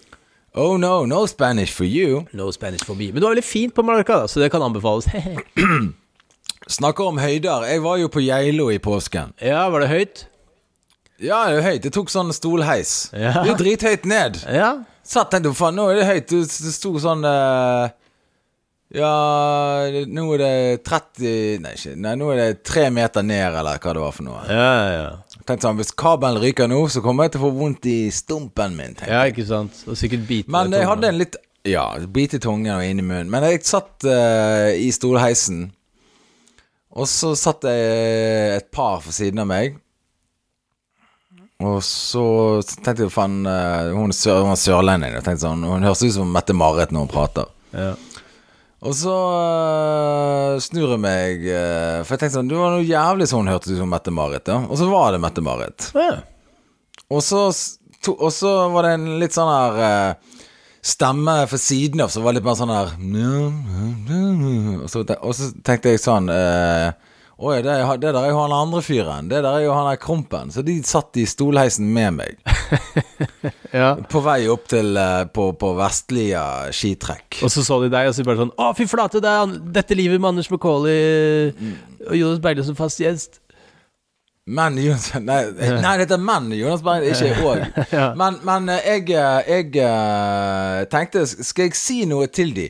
Oh 0.58 0.80
no, 0.82 1.04
no 1.06 1.26
Spanish 1.30 1.76
for 1.76 1.86
you. 1.86 2.24
No 2.34 2.50
Spanish 2.56 2.88
for 2.88 2.98
me. 2.98 3.12
Men 3.12 3.21
det 3.21 3.28
var 3.28 3.36
veldig 3.36 3.45
fint 3.45 3.76
på 3.76 3.84
Mallorca, 3.86 4.24
da, 4.24 4.32
så 4.32 4.41
det 4.41 4.50
kan 4.54 4.63
anbefales. 4.65 5.06
Snakker 6.80 7.12
om 7.12 7.19
høyder. 7.21 7.67
Jeg 7.69 7.84
var 7.84 8.00
jo 8.02 8.10
på 8.10 8.24
Geilo 8.26 8.71
i 8.74 8.80
påsken. 8.82 9.36
ja, 9.43 9.67
var 9.69 9.86
det 9.86 9.91
høyt? 9.91 10.26
Ja, 11.21 11.45
det 11.48 11.60
er 11.60 11.67
høyt. 11.69 11.86
Jeg 11.86 11.93
tok 11.95 12.10
sånn 12.12 12.34
stolheis. 12.36 13.12
Ja. 13.13 13.38
Det 13.45 13.54
er 13.54 13.60
drithøyt 13.62 14.08
ned. 14.10 14.41
Ja. 14.52 14.71
Satt 15.05 15.29
tenkte 15.33 15.53
faen, 15.53 15.77
nå 15.77 15.85
er 15.91 15.99
det 15.99 16.07
høyt. 16.09 16.33
Det 16.33 16.73
sto 16.73 16.95
sånn 17.01 17.21
uh, 17.27 17.85
Ja, 18.95 19.11
nå 20.09 20.25
er 20.33 20.41
det 20.41 20.55
30 20.87 21.61
Nei, 21.61 21.73
ikke 21.77 21.93
Nei, 22.01 22.15
nå 22.17 22.31
er 22.33 22.41
det 22.41 22.63
tre 22.65 22.87
meter 22.93 23.25
ned, 23.25 23.59
eller 23.61 23.77
hva 23.81 23.93
det 23.93 24.01
var 24.01 24.15
for 24.15 24.25
noe. 24.27 24.41
Ja, 24.49 24.73
ja. 24.95 25.07
Tenkte 25.45 25.67
sånn, 25.67 25.77
Hvis 25.77 25.93
kabelen 25.93 26.41
ryker 26.41 26.69
nå, 26.71 26.81
så 26.89 27.03
kommer 27.05 27.27
jeg 27.27 27.35
til 27.35 27.43
å 27.43 27.45
få 27.45 27.53
vondt 27.59 27.85
i 27.91 27.97
stumpen 28.13 28.73
min. 28.77 28.97
tenkte 28.97 29.11
jeg. 29.11 29.13
Ja, 29.13 29.29
ikke 29.29 29.47
sant. 29.49 29.83
Og 29.85 29.99
sikkert 29.99 30.25
bite 30.29 30.53
Men 30.53 30.73
jeg 30.73 30.89
hadde 30.89 31.11
en 31.13 31.21
litt 31.21 31.37
Ja, 31.69 31.85
bit 32.09 32.33
i 32.37 32.41
tungen 32.41 32.73
og 32.73 32.85
inn 32.85 33.01
i 33.01 33.05
munnen. 33.05 33.29
Men 33.33 33.45
jeg 33.45 33.61
satt 33.65 34.05
uh, 34.09 34.73
i 34.73 34.89
stolheisen, 34.93 35.67
og 36.95 37.09
så 37.11 37.33
satt 37.37 37.65
jeg 37.67 38.53
et 38.55 38.69
par 38.73 39.01
for 39.03 39.13
siden 39.13 39.41
av 39.43 39.49
meg. 39.49 39.77
Og 41.63 41.79
så 41.87 42.25
tenkte 42.83 43.05
jeg 43.05 43.13
faen 43.13 43.45
eh, 43.47 43.93
Hun 43.95 44.11
er 44.11 44.17
sør, 44.17 44.41
hun 44.43 44.51
er 44.51 44.59
sørlending. 44.59 45.15
Sånn, 45.39 45.63
Hun 45.63 45.85
høres 45.87 46.03
ut 46.03 46.15
som 46.17 46.33
Mette-Marit 46.35 46.91
når 46.91 47.05
hun 47.05 47.13
prater. 47.13 47.47
Ja. 47.71 47.93
Og 48.85 48.93
så 48.93 49.13
øh, 49.15 50.59
snur 50.61 50.91
jeg 50.93 51.01
meg, 51.01 51.45
øh, 51.47 52.03
for 52.03 52.13
jeg 52.13 52.21
tenkte 52.21 52.35
sånn 52.37 52.51
Det 52.51 52.59
var 52.59 52.75
noe 52.75 52.85
jævlig 52.85 53.27
sånn 53.31 53.45
hun 53.45 53.53
hørtes 53.55 53.73
ut 53.73 53.81
som 53.81 53.91
Mette-Marit. 53.91 54.51
Ja. 54.51 54.59
Og 54.67 54.77
så 54.81 54.89
var 54.91 55.15
det 55.15 55.23
Mette-Marit. 55.23 55.89
Ja. 55.95 56.11
Og 57.09 57.23
så, 57.23 57.47
og 58.13 58.31
så 58.33 58.53
var 58.73 58.85
det 58.85 58.93
en 58.97 59.07
litt 59.21 59.35
sånn 59.35 59.49
her 59.49 59.81
øh, 59.87 60.35
stemme 60.85 61.35
for 61.49 61.61
siden 61.61 62.03
av 62.03 62.11
som 62.13 62.25
var 62.25 62.35
litt 62.35 62.45
mer 62.45 62.57
sånn 62.59 62.73
her 62.73 62.91
og 64.77 65.31
så 65.33 65.47
tenkte 65.65 65.95
jeg 65.95 66.01
sånn 66.03 66.29
øh, 66.29 66.91
Oi, 67.36 67.58
det, 67.65 67.71
er- 67.71 67.98
det 68.00 68.13
der 68.15 68.21
er 68.24 68.30
jo 68.32 68.38
han 68.39 68.54
andre 68.56 68.80
fyren. 68.86 69.28
Det 69.28 69.41
der 69.43 69.58
er 69.58 69.65
jo 69.65 69.74
han 69.76 69.89
der 69.89 69.98
Krompen. 70.00 70.52
Så 70.56 70.62
de 70.63 70.78
satt 70.88 71.17
i 71.19 71.26
stolheisen 71.28 71.89
med 71.93 72.13
meg. 72.15 72.38
ja. 73.76 73.89
På 74.08 74.21
vei 74.24 74.45
opp 74.52 74.69
til 74.71 74.95
øh, 74.95 75.26
på, 75.36 75.50
på 75.60 75.74
Vestlia 75.76 76.45
skitrekk. 76.71 77.41
Og 77.43 77.52
så 77.52 77.63
så 77.67 77.82
de 77.84 77.89
deg, 77.91 78.08
og 78.08 78.15
så 78.15 78.24
bare 78.24 78.39
sånn 78.45 78.54
Å, 78.56 78.69
fy 78.78 78.88
flate, 78.88 79.19
det 79.24 79.34
er 79.34 79.58
dette 79.82 79.98
livet 80.00 80.21
med 80.24 80.32
Anders 80.32 80.48
Macauley 80.54 81.52
og 82.08 82.15
Jonas 82.15 82.39
Beile 82.43 82.63
som 82.63 82.78
fast 82.80 83.04
gjest. 83.04 83.41
Men 84.45 84.78
Jonas 84.78 85.10
Nei, 85.17 85.39
nei 85.58 85.93
det 85.98 86.04
heter 86.06 86.19
Men 86.21 86.52
Jonas 86.54 86.84
Berg, 86.86 87.04
ikke 87.10 87.32
òg. 87.50 87.63
Ja. 87.98 88.12
Men, 88.17 88.39
men 88.45 88.69
eh, 88.69 88.91
jeg, 88.93 89.10
eh, 89.17 89.48
jeg 89.50 89.71
eh, 89.82 90.84
tenkte 90.91 91.24
Skal 91.28 91.67
jeg 91.71 91.78
si 91.80 92.04
noe 92.10 92.28
til 92.30 92.54
de? 92.56 92.67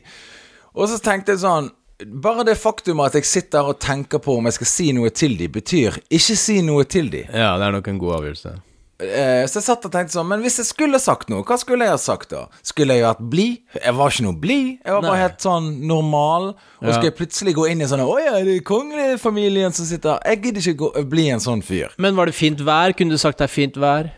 Og 0.76 0.88
så 0.90 0.96
tenkte 1.04 1.34
jeg 1.36 1.42
sånn 1.44 1.68
Bare 2.04 2.44
det 2.44 2.58
faktum 2.60 3.00
at 3.00 3.14
jeg 3.16 3.24
sitter 3.24 3.70
og 3.72 3.78
tenker 3.80 4.20
på 4.20 4.34
om 4.36 4.44
jeg 4.50 4.58
skal 4.58 4.68
si 4.68 4.90
noe 4.92 5.08
til 5.16 5.36
de, 5.38 5.46
betyr 5.48 5.96
ikke 6.12 6.36
si 6.36 6.58
noe 6.64 6.84
til 6.84 7.08
de. 7.12 7.22
Ja, 7.32 7.54
det 7.56 7.64
er 7.70 7.72
nok 7.78 7.88
en 7.88 8.00
god 8.02 8.18
avgjørelse. 8.18 8.52
Eh, 8.96 9.42
så 9.44 9.58
jeg 9.60 9.64
satt 9.66 9.82
og 9.84 9.92
tenkte 9.92 10.14
sånn 10.14 10.24
Men 10.30 10.40
hvis 10.40 10.54
jeg 10.56 10.64
skulle 10.70 10.96
sagt 10.96 11.28
noe, 11.28 11.42
hva 11.44 11.58
skulle 11.60 11.84
jeg 11.84 11.92
ha 11.92 11.98
sagt 12.00 12.30
da? 12.32 12.46
Skulle 12.64 12.94
jeg 12.96 13.04
vært 13.04 13.18
blid? 13.28 13.58
Jeg 13.76 13.92
var 13.96 14.08
ikke 14.12 14.24
noe 14.24 14.38
blid. 14.40 14.70
Jeg 14.80 14.94
var 14.94 15.02
bare 15.04 15.16
Nei. 15.18 15.24
helt 15.26 15.44
sånn 15.44 15.66
normal. 15.88 16.46
Og 16.80 16.86
Ja. 16.88 16.92
skulle 16.94 17.10
jeg 17.10 17.16
plutselig 17.18 17.54
gå 17.58 17.66
inn 17.70 17.82
i 17.84 17.88
sånn 17.90 18.00
Å 18.00 18.14
ja, 18.24 18.32
det 18.40 18.54
er 18.56 18.64
kongefamilien 18.64 19.72
som 19.76 19.84
sitter 19.84 20.16
Jeg 20.24 20.40
gidder 20.46 20.60
ikke 20.64 20.80
gå, 20.80 21.04
bli 21.12 21.26
en 21.28 21.44
sånn 21.44 21.60
fyr. 21.62 21.92
Men 21.98 22.16
var 22.16 22.24
det 22.26 22.34
fint 22.34 22.58
vær? 22.64 22.96
Kunne 22.96 23.10
du 23.12 23.18
sagt 23.20 23.36
det 23.36 23.44
er 23.50 23.52
fint 23.52 23.76
vær? 23.76 24.08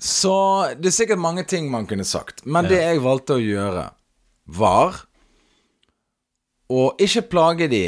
Så 0.00 0.72
det 0.80 0.88
er 0.88 0.96
sikkert 0.96 1.20
mange 1.20 1.44
ting 1.46 1.68
man 1.70 1.84
kunne 1.86 2.04
sagt. 2.04 2.46
Men 2.46 2.64
det 2.64 2.80
jeg 2.80 3.00
valgte 3.04 3.36
å 3.36 3.44
gjøre, 3.44 3.90
var 4.48 5.02
å 6.72 6.86
ikke 7.00 7.26
plage 7.32 7.68
de 7.72 7.82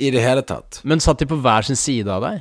i 0.00 0.12
det 0.14 0.22
hele 0.24 0.44
tatt. 0.46 0.80
Men 0.88 1.02
satt 1.02 1.20
de 1.20 1.28
på 1.28 1.38
hver 1.40 1.66
sin 1.66 1.78
side 1.78 2.08
av 2.12 2.24
deg? 2.24 2.40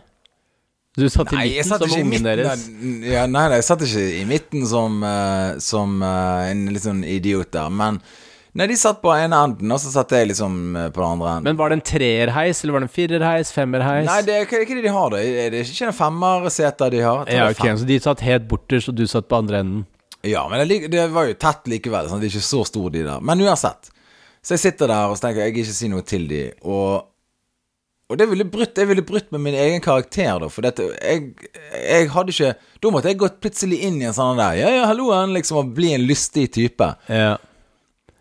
Du 1.00 1.06
satt 1.12 1.32
i 1.32 1.38
Nei, 1.38 1.44
midten 1.52 1.70
satt 1.70 1.84
som 1.86 2.00
ungen 2.02 2.26
deres? 2.26 2.64
ja, 3.06 3.28
nei, 3.30 3.44
nei, 3.52 3.60
jeg 3.60 3.68
satt 3.68 3.84
ikke 3.86 4.08
i 4.20 4.24
midten 4.28 4.66
som, 4.68 4.98
uh, 5.06 5.60
som 5.64 6.00
uh, 6.02 6.50
en 6.50 6.66
litt 6.74 6.84
sånn 6.84 7.06
idiot 7.08 7.54
der. 7.56 7.70
Men 7.72 8.02
Nei, 8.58 8.66
de 8.72 8.76
satt 8.82 8.98
på 9.04 9.12
ene 9.14 9.38
enden, 9.46 9.70
og 9.72 9.78
så 9.78 9.92
satt 9.94 10.10
jeg 10.16 10.32
liksom 10.32 10.54
eh, 10.74 10.88
på 10.90 11.04
den 11.04 11.12
andre 11.14 11.34
enden. 11.36 11.46
Men 11.46 11.58
var 11.60 11.70
det 11.70 11.76
en 11.78 11.84
treerheis, 11.86 12.64
eller 12.64 12.76
var 12.76 12.82
det 12.82 12.88
en 12.88 12.92
firerheis, 12.96 13.52
femmerheis? 13.54 14.08
Nei, 14.08 14.24
det 14.26 14.34
er 14.36 14.48
ikke 14.48 14.74
det 14.74 14.86
de 14.88 14.94
har, 14.96 15.14
det. 15.14 15.22
Det 15.54 15.60
er 15.62 15.70
ikke 15.70 15.92
en 15.92 15.96
femmerseter 15.96 16.96
de 16.96 17.04
har. 17.06 17.30
Ja, 17.30 17.46
ok, 17.54 17.62
fem. 17.62 17.78
Så 17.78 17.86
de 17.88 18.00
satt 18.02 18.24
helt 18.26 18.50
borterst, 18.50 18.90
og 18.90 18.98
du 18.98 19.06
satt 19.08 19.30
på 19.30 19.38
andre 19.38 19.62
enden? 19.62 19.86
Ja, 20.26 20.48
men 20.50 20.66
det, 20.68 20.80
det 20.92 21.06
var 21.14 21.30
jo 21.30 21.38
tett 21.40 21.70
likevel. 21.70 22.10
Sånn, 22.10 22.24
det 22.24 22.32
er 22.32 22.34
ikke 22.34 22.50
så 22.50 22.66
stor, 22.68 22.90
de 22.98 23.06
der. 23.06 23.22
Men 23.30 23.46
uansett. 23.46 23.94
Så 24.44 24.56
jeg 24.56 24.64
sitter 24.64 24.92
der 24.92 25.12
og 25.12 25.20
tenker 25.20 25.44
jeg 25.44 25.56
ikke 25.58 25.76
si 25.76 25.90
noe 25.92 26.06
til 26.08 26.28
de, 26.30 26.44
og 26.64 27.06
Og 28.10 28.18
det 28.18 28.26
ville 28.26 28.46
brutt, 28.50 28.74
jeg 28.74 28.90
ville 28.90 29.04
brutt 29.06 29.28
med 29.32 29.44
min 29.44 29.54
egen 29.54 29.82
karakter, 29.86 30.40
da. 30.42 30.48
For 30.50 30.66
dette, 30.66 30.82
jeg, 30.98 31.28
jeg 31.78 32.08
hadde 32.10 32.34
ikke 32.34 32.56
Da 32.82 32.90
måtte 32.96 33.12
jeg 33.12 33.20
gått 33.22 33.38
plutselig 33.44 33.84
inn 33.86 34.00
i 34.02 34.08
en 34.10 34.16
sånn 34.18 34.40
der 34.40 34.56
Ja, 34.58 34.72
ja, 34.80 34.88
halloen, 34.90 35.36
liksom, 35.36 35.60
og 35.62 35.76
bli 35.78 35.92
en 35.94 36.08
lystig 36.10 36.48
type. 36.56 36.88
Ja. 37.06 37.36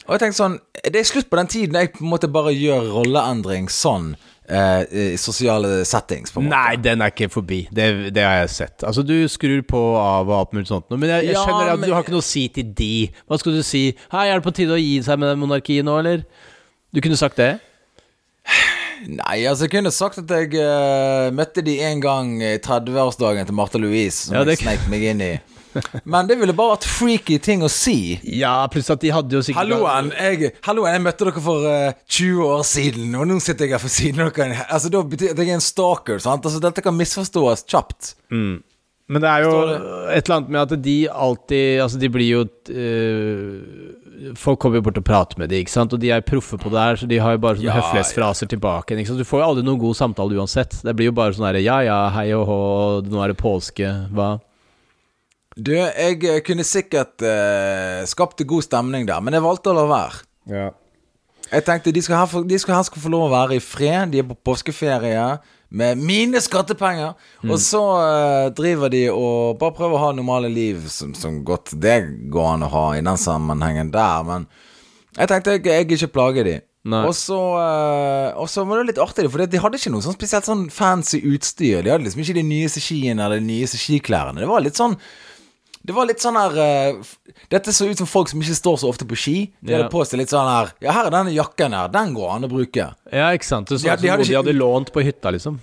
Og 0.05 0.17
jeg 0.17 0.21
tenkte 0.27 0.41
sånn 0.43 0.59
Det 0.85 1.01
er 1.01 1.09
slutt 1.09 1.31
på 1.31 1.39
den 1.41 1.49
tiden 1.53 1.79
jeg 1.81 1.95
måte 2.05 2.29
bare 2.33 2.53
gjør 2.53 2.91
rolleendring 2.99 3.71
sånn 3.73 4.13
eh, 4.49 5.17
sosiale 5.21 5.85
settings, 5.89 6.33
på 6.33 6.41
en 6.41 6.47
måte. 6.49 6.57
Nei, 6.57 6.77
den 6.83 7.03
er 7.05 7.13
ikke 7.13 7.29
forbi. 7.33 7.61
Det, 7.75 7.89
det 8.17 8.25
har 8.25 8.39
jeg 8.43 8.51
sett. 8.55 8.85
Altså, 8.89 9.05
du 9.07 9.15
skrur 9.29 9.63
på 9.69 9.79
og 9.93 9.99
av 10.03 10.29
og 10.33 10.37
alt 10.41 10.53
mulig 10.57 10.67
sånt. 10.71 10.89
Men 10.91 11.09
jeg, 11.09 11.29
jeg 11.29 11.37
Ja, 11.37 11.45
skjønner 11.47 11.73
at 11.75 11.79
men- 11.79 11.89
du 11.89 11.95
har 11.95 12.03
ikke 12.07 12.17
noe 12.17 12.25
å 12.25 12.29
si 12.31 12.47
til 12.49 12.73
de. 12.79 12.91
Hva 13.29 13.39
skal 13.39 13.53
du 13.59 13.63
si? 13.63 13.85
Hei, 14.13 14.27
er 14.29 14.41
det 14.41 14.47
på 14.49 14.55
tide 14.57 14.75
å 14.77 14.81
gi 14.81 15.01
seg 15.03 15.19
med 15.19 15.37
monarkiet 15.39 15.85
nå, 15.85 15.99
eller? 16.01 16.25
Du 16.95 17.01
kunne 17.05 17.17
sagt 17.21 17.37
det? 17.37 17.59
Nei, 19.07 19.45
altså 19.47 19.67
jeg 19.69 19.71
kunne 19.77 19.93
sagt 19.95 20.19
at 20.19 20.33
jeg 20.35 20.57
uh, 20.59 21.29
møtte 21.31 21.63
de 21.63 21.77
en 21.87 22.01
gang 22.03 22.33
i 22.43 22.57
30-årsdagen 22.59 23.47
til 23.47 23.55
Martha 23.55 23.79
Louise, 23.79 24.27
som 24.27 24.35
Ja, 24.41 24.45
det- 24.45 24.57
jeg 24.59 24.65
sneik 24.67 24.89
meg 24.91 25.05
inn 25.13 25.21
i. 25.23 25.33
Men 26.05 26.29
det 26.31 26.39
ville 26.41 26.55
bare 26.57 26.77
vært 26.77 26.87
freaky 26.89 27.39
ting 27.43 27.63
å 27.67 27.71
si. 27.73 28.19
Ja, 28.39 28.55
pluss 28.73 28.91
at 28.95 29.03
de 29.05 29.13
hadde 29.15 29.39
jo 29.39 29.43
sikkert 29.45 29.63
Halloen, 29.65 30.13
jeg, 30.17 30.53
halloen, 30.67 30.93
jeg 30.97 31.05
møtte 31.07 31.29
dere 31.29 31.43
for 31.45 31.67
uh, 31.69 31.93
20 32.07 32.43
år 32.47 32.65
siden, 32.69 33.13
og 33.19 33.29
nå 33.31 33.39
sitter 33.45 33.67
jeg 33.69 33.77
her 33.77 33.83
for 33.85 33.93
siden 33.93 34.25
av 34.27 34.33
dere. 34.37 34.65
Altså, 34.69 34.91
Da 34.93 35.03
betyr 35.03 35.35
at 35.35 35.43
jeg 35.45 35.53
er 35.53 35.59
en 35.61 35.65
stalker. 35.65 36.19
sant? 36.25 36.45
Altså, 36.49 36.63
Dette 36.65 36.85
kan 36.85 36.97
misforstås 36.99 37.65
kjapt. 37.69 38.15
Men 39.09 39.23
det 39.25 39.29
er 39.31 39.41
jo 39.47 39.53
det? 39.65 39.77
et 40.19 40.27
eller 40.29 40.35
annet 40.37 40.51
med 40.53 40.61
at 40.61 40.83
de 40.85 40.97
alltid 41.09 41.79
Altså, 41.81 41.97
de 42.03 42.11
blir 42.13 42.27
jo 42.29 42.43
uh, 42.45 44.35
Folk 44.37 44.59
kommer 44.61 44.81
jo 44.81 44.85
bort 44.89 44.99
og 45.01 45.07
prater 45.07 45.39
med 45.41 45.49
de, 45.49 45.61
ikke 45.63 45.73
sant? 45.73 45.95
Og 45.95 46.01
de 46.03 46.11
er 46.13 46.25
proffe 46.27 46.59
på 46.61 46.69
det 46.75 46.83
her, 46.83 46.99
så 47.01 47.07
de 47.09 47.21
har 47.23 47.37
jo 47.37 47.41
bare 47.45 47.57
sånne 47.61 47.71
Ja, 47.71 47.77
høflighetsfraser 47.79 48.51
tilbake. 48.51 48.97
Ikke 48.99 49.13
sant? 49.13 49.23
Du 49.23 49.29
får 49.29 49.41
jo 49.41 49.47
aldri 49.47 49.63
noen 49.65 49.79
god 49.81 49.97
samtale 49.97 50.37
uansett. 50.37 50.75
Det 50.85 50.95
blir 50.99 51.09
jo 51.09 51.15
bare 51.17 51.37
sånn 51.37 51.47
herre 51.47 51.63
ja 51.63 51.79
ja, 51.87 51.99
hei 52.17 52.27
og 52.37 52.45
hå, 52.51 52.59
nå 53.09 53.23
er 53.23 53.33
det 53.33 53.39
påske, 53.41 53.93
hva? 54.13 54.33
Du, 55.59 55.73
jeg 55.75 56.43
kunne 56.47 56.63
sikkert 56.67 57.19
uh, 57.27 58.05
skapt 58.07 58.45
god 58.47 58.63
stemning 58.63 59.09
der, 59.09 59.23
men 59.25 59.35
jeg 59.35 59.43
valgte 59.43 59.73
å 59.73 59.79
la 59.79 59.87
være. 59.91 60.21
Ja. 60.53 60.69
Jeg 61.49 61.65
tenkte 61.65 61.93
de 61.95 62.03
skal, 62.05 62.21
her 62.21 62.45
de 62.47 62.59
skal 62.61 62.77
her 62.77 62.85
skal 62.87 63.03
få 63.03 63.11
lov 63.11 63.27
å 63.27 63.33
være 63.33 63.57
i 63.57 63.63
fred. 63.65 64.13
De 64.13 64.21
er 64.21 64.29
på 64.29 64.37
påskeferie 64.47 65.25
med 65.69 66.01
mine 66.01 66.41
skattepenger. 66.45 67.17
Mm. 67.43 67.51
Og 67.51 67.61
så 67.65 67.81
uh, 67.81 68.47
driver 68.57 68.93
de 68.93 69.07
og 69.11 69.59
bare 69.61 69.75
prøver 69.77 69.97
å 69.97 70.05
ha 70.07 70.15
normale 70.17 70.51
liv 70.53 70.87
som, 70.93 71.15
som 71.17 71.43
godt 71.47 71.75
det 71.81 71.99
går 72.33 72.55
an 72.55 72.67
å 72.69 72.73
ha 72.73 72.87
i 72.97 73.05
den 73.05 73.21
sammenhengen 73.21 73.93
der. 73.95 74.25
Men 74.29 74.49
jeg 75.17 75.33
tenkte 75.33 75.57
jeg, 75.57 75.67
jeg 75.67 75.91
ikke 75.99 76.15
plager 76.21 76.49
de. 76.49 76.59
Og 76.89 77.13
så, 77.17 77.37
uh, 77.59 78.65
var 78.69 78.81
det 78.81 78.93
litt 78.93 79.01
artig, 79.03 79.27
for 79.29 79.43
de 79.43 79.61
hadde 79.61 79.81
ikke 79.81 79.93
noe 79.93 80.05
sånn 80.05 80.17
spesielt 80.17 80.47
sånn 80.47 80.69
fancy 80.73 81.21
utstyr. 81.27 81.83
De 81.83 81.93
hadde 81.93 82.07
liksom 82.07 82.23
ikke 82.23 82.39
de 82.39 82.47
nyeste 82.47 82.85
skiene 82.85 83.25
eller 83.25 83.43
de 83.43 83.49
nyeste 83.49 83.81
skiklærne. 83.81 84.39
Det 84.41 84.49
var 84.49 84.65
litt 84.65 84.79
sånn 84.79 84.97
det 85.89 85.95
var 85.97 86.05
litt 86.11 86.21
sånn 86.21 86.37
her 86.37 86.53
uh, 86.61 87.13
Dette 87.51 87.73
så 87.73 87.87
ut 87.89 87.97
som 87.99 88.07
folk 88.11 88.29
som 88.29 88.43
ikke 88.45 88.57
står 88.59 88.77
så 88.83 88.91
ofte 88.93 89.07
på 89.09 89.17
ski. 89.17 89.37
De 89.65 89.73
Ja. 89.73 89.79
hadde 89.81 89.91
på 89.95 90.03
seg 90.05 90.21
litt 90.21 90.29
sånn 90.33 90.45
her 90.49 90.75
Ja, 90.85 90.93
her 90.93 91.09
er 91.09 91.15
denne 91.15 91.33
jakken 91.33 91.73
her. 91.73 91.89
Den 91.95 92.13
går 92.15 92.35
an 92.35 92.45
å 92.45 92.51
bruke. 92.53 92.91
ja, 93.13 93.31
ikke 93.33 93.49
sant? 93.49 93.69
Det 93.73 93.81
så 93.81 93.87
Ja, 93.89 93.97
som 93.97 94.03
de 94.05 94.09
hadde 94.13 94.23
noe 94.27 94.29
de 94.29 94.37
hadde 94.43 94.55
lånt 94.59 94.93
på 94.93 95.03
hytta, 95.07 95.33
liksom. 95.33 95.59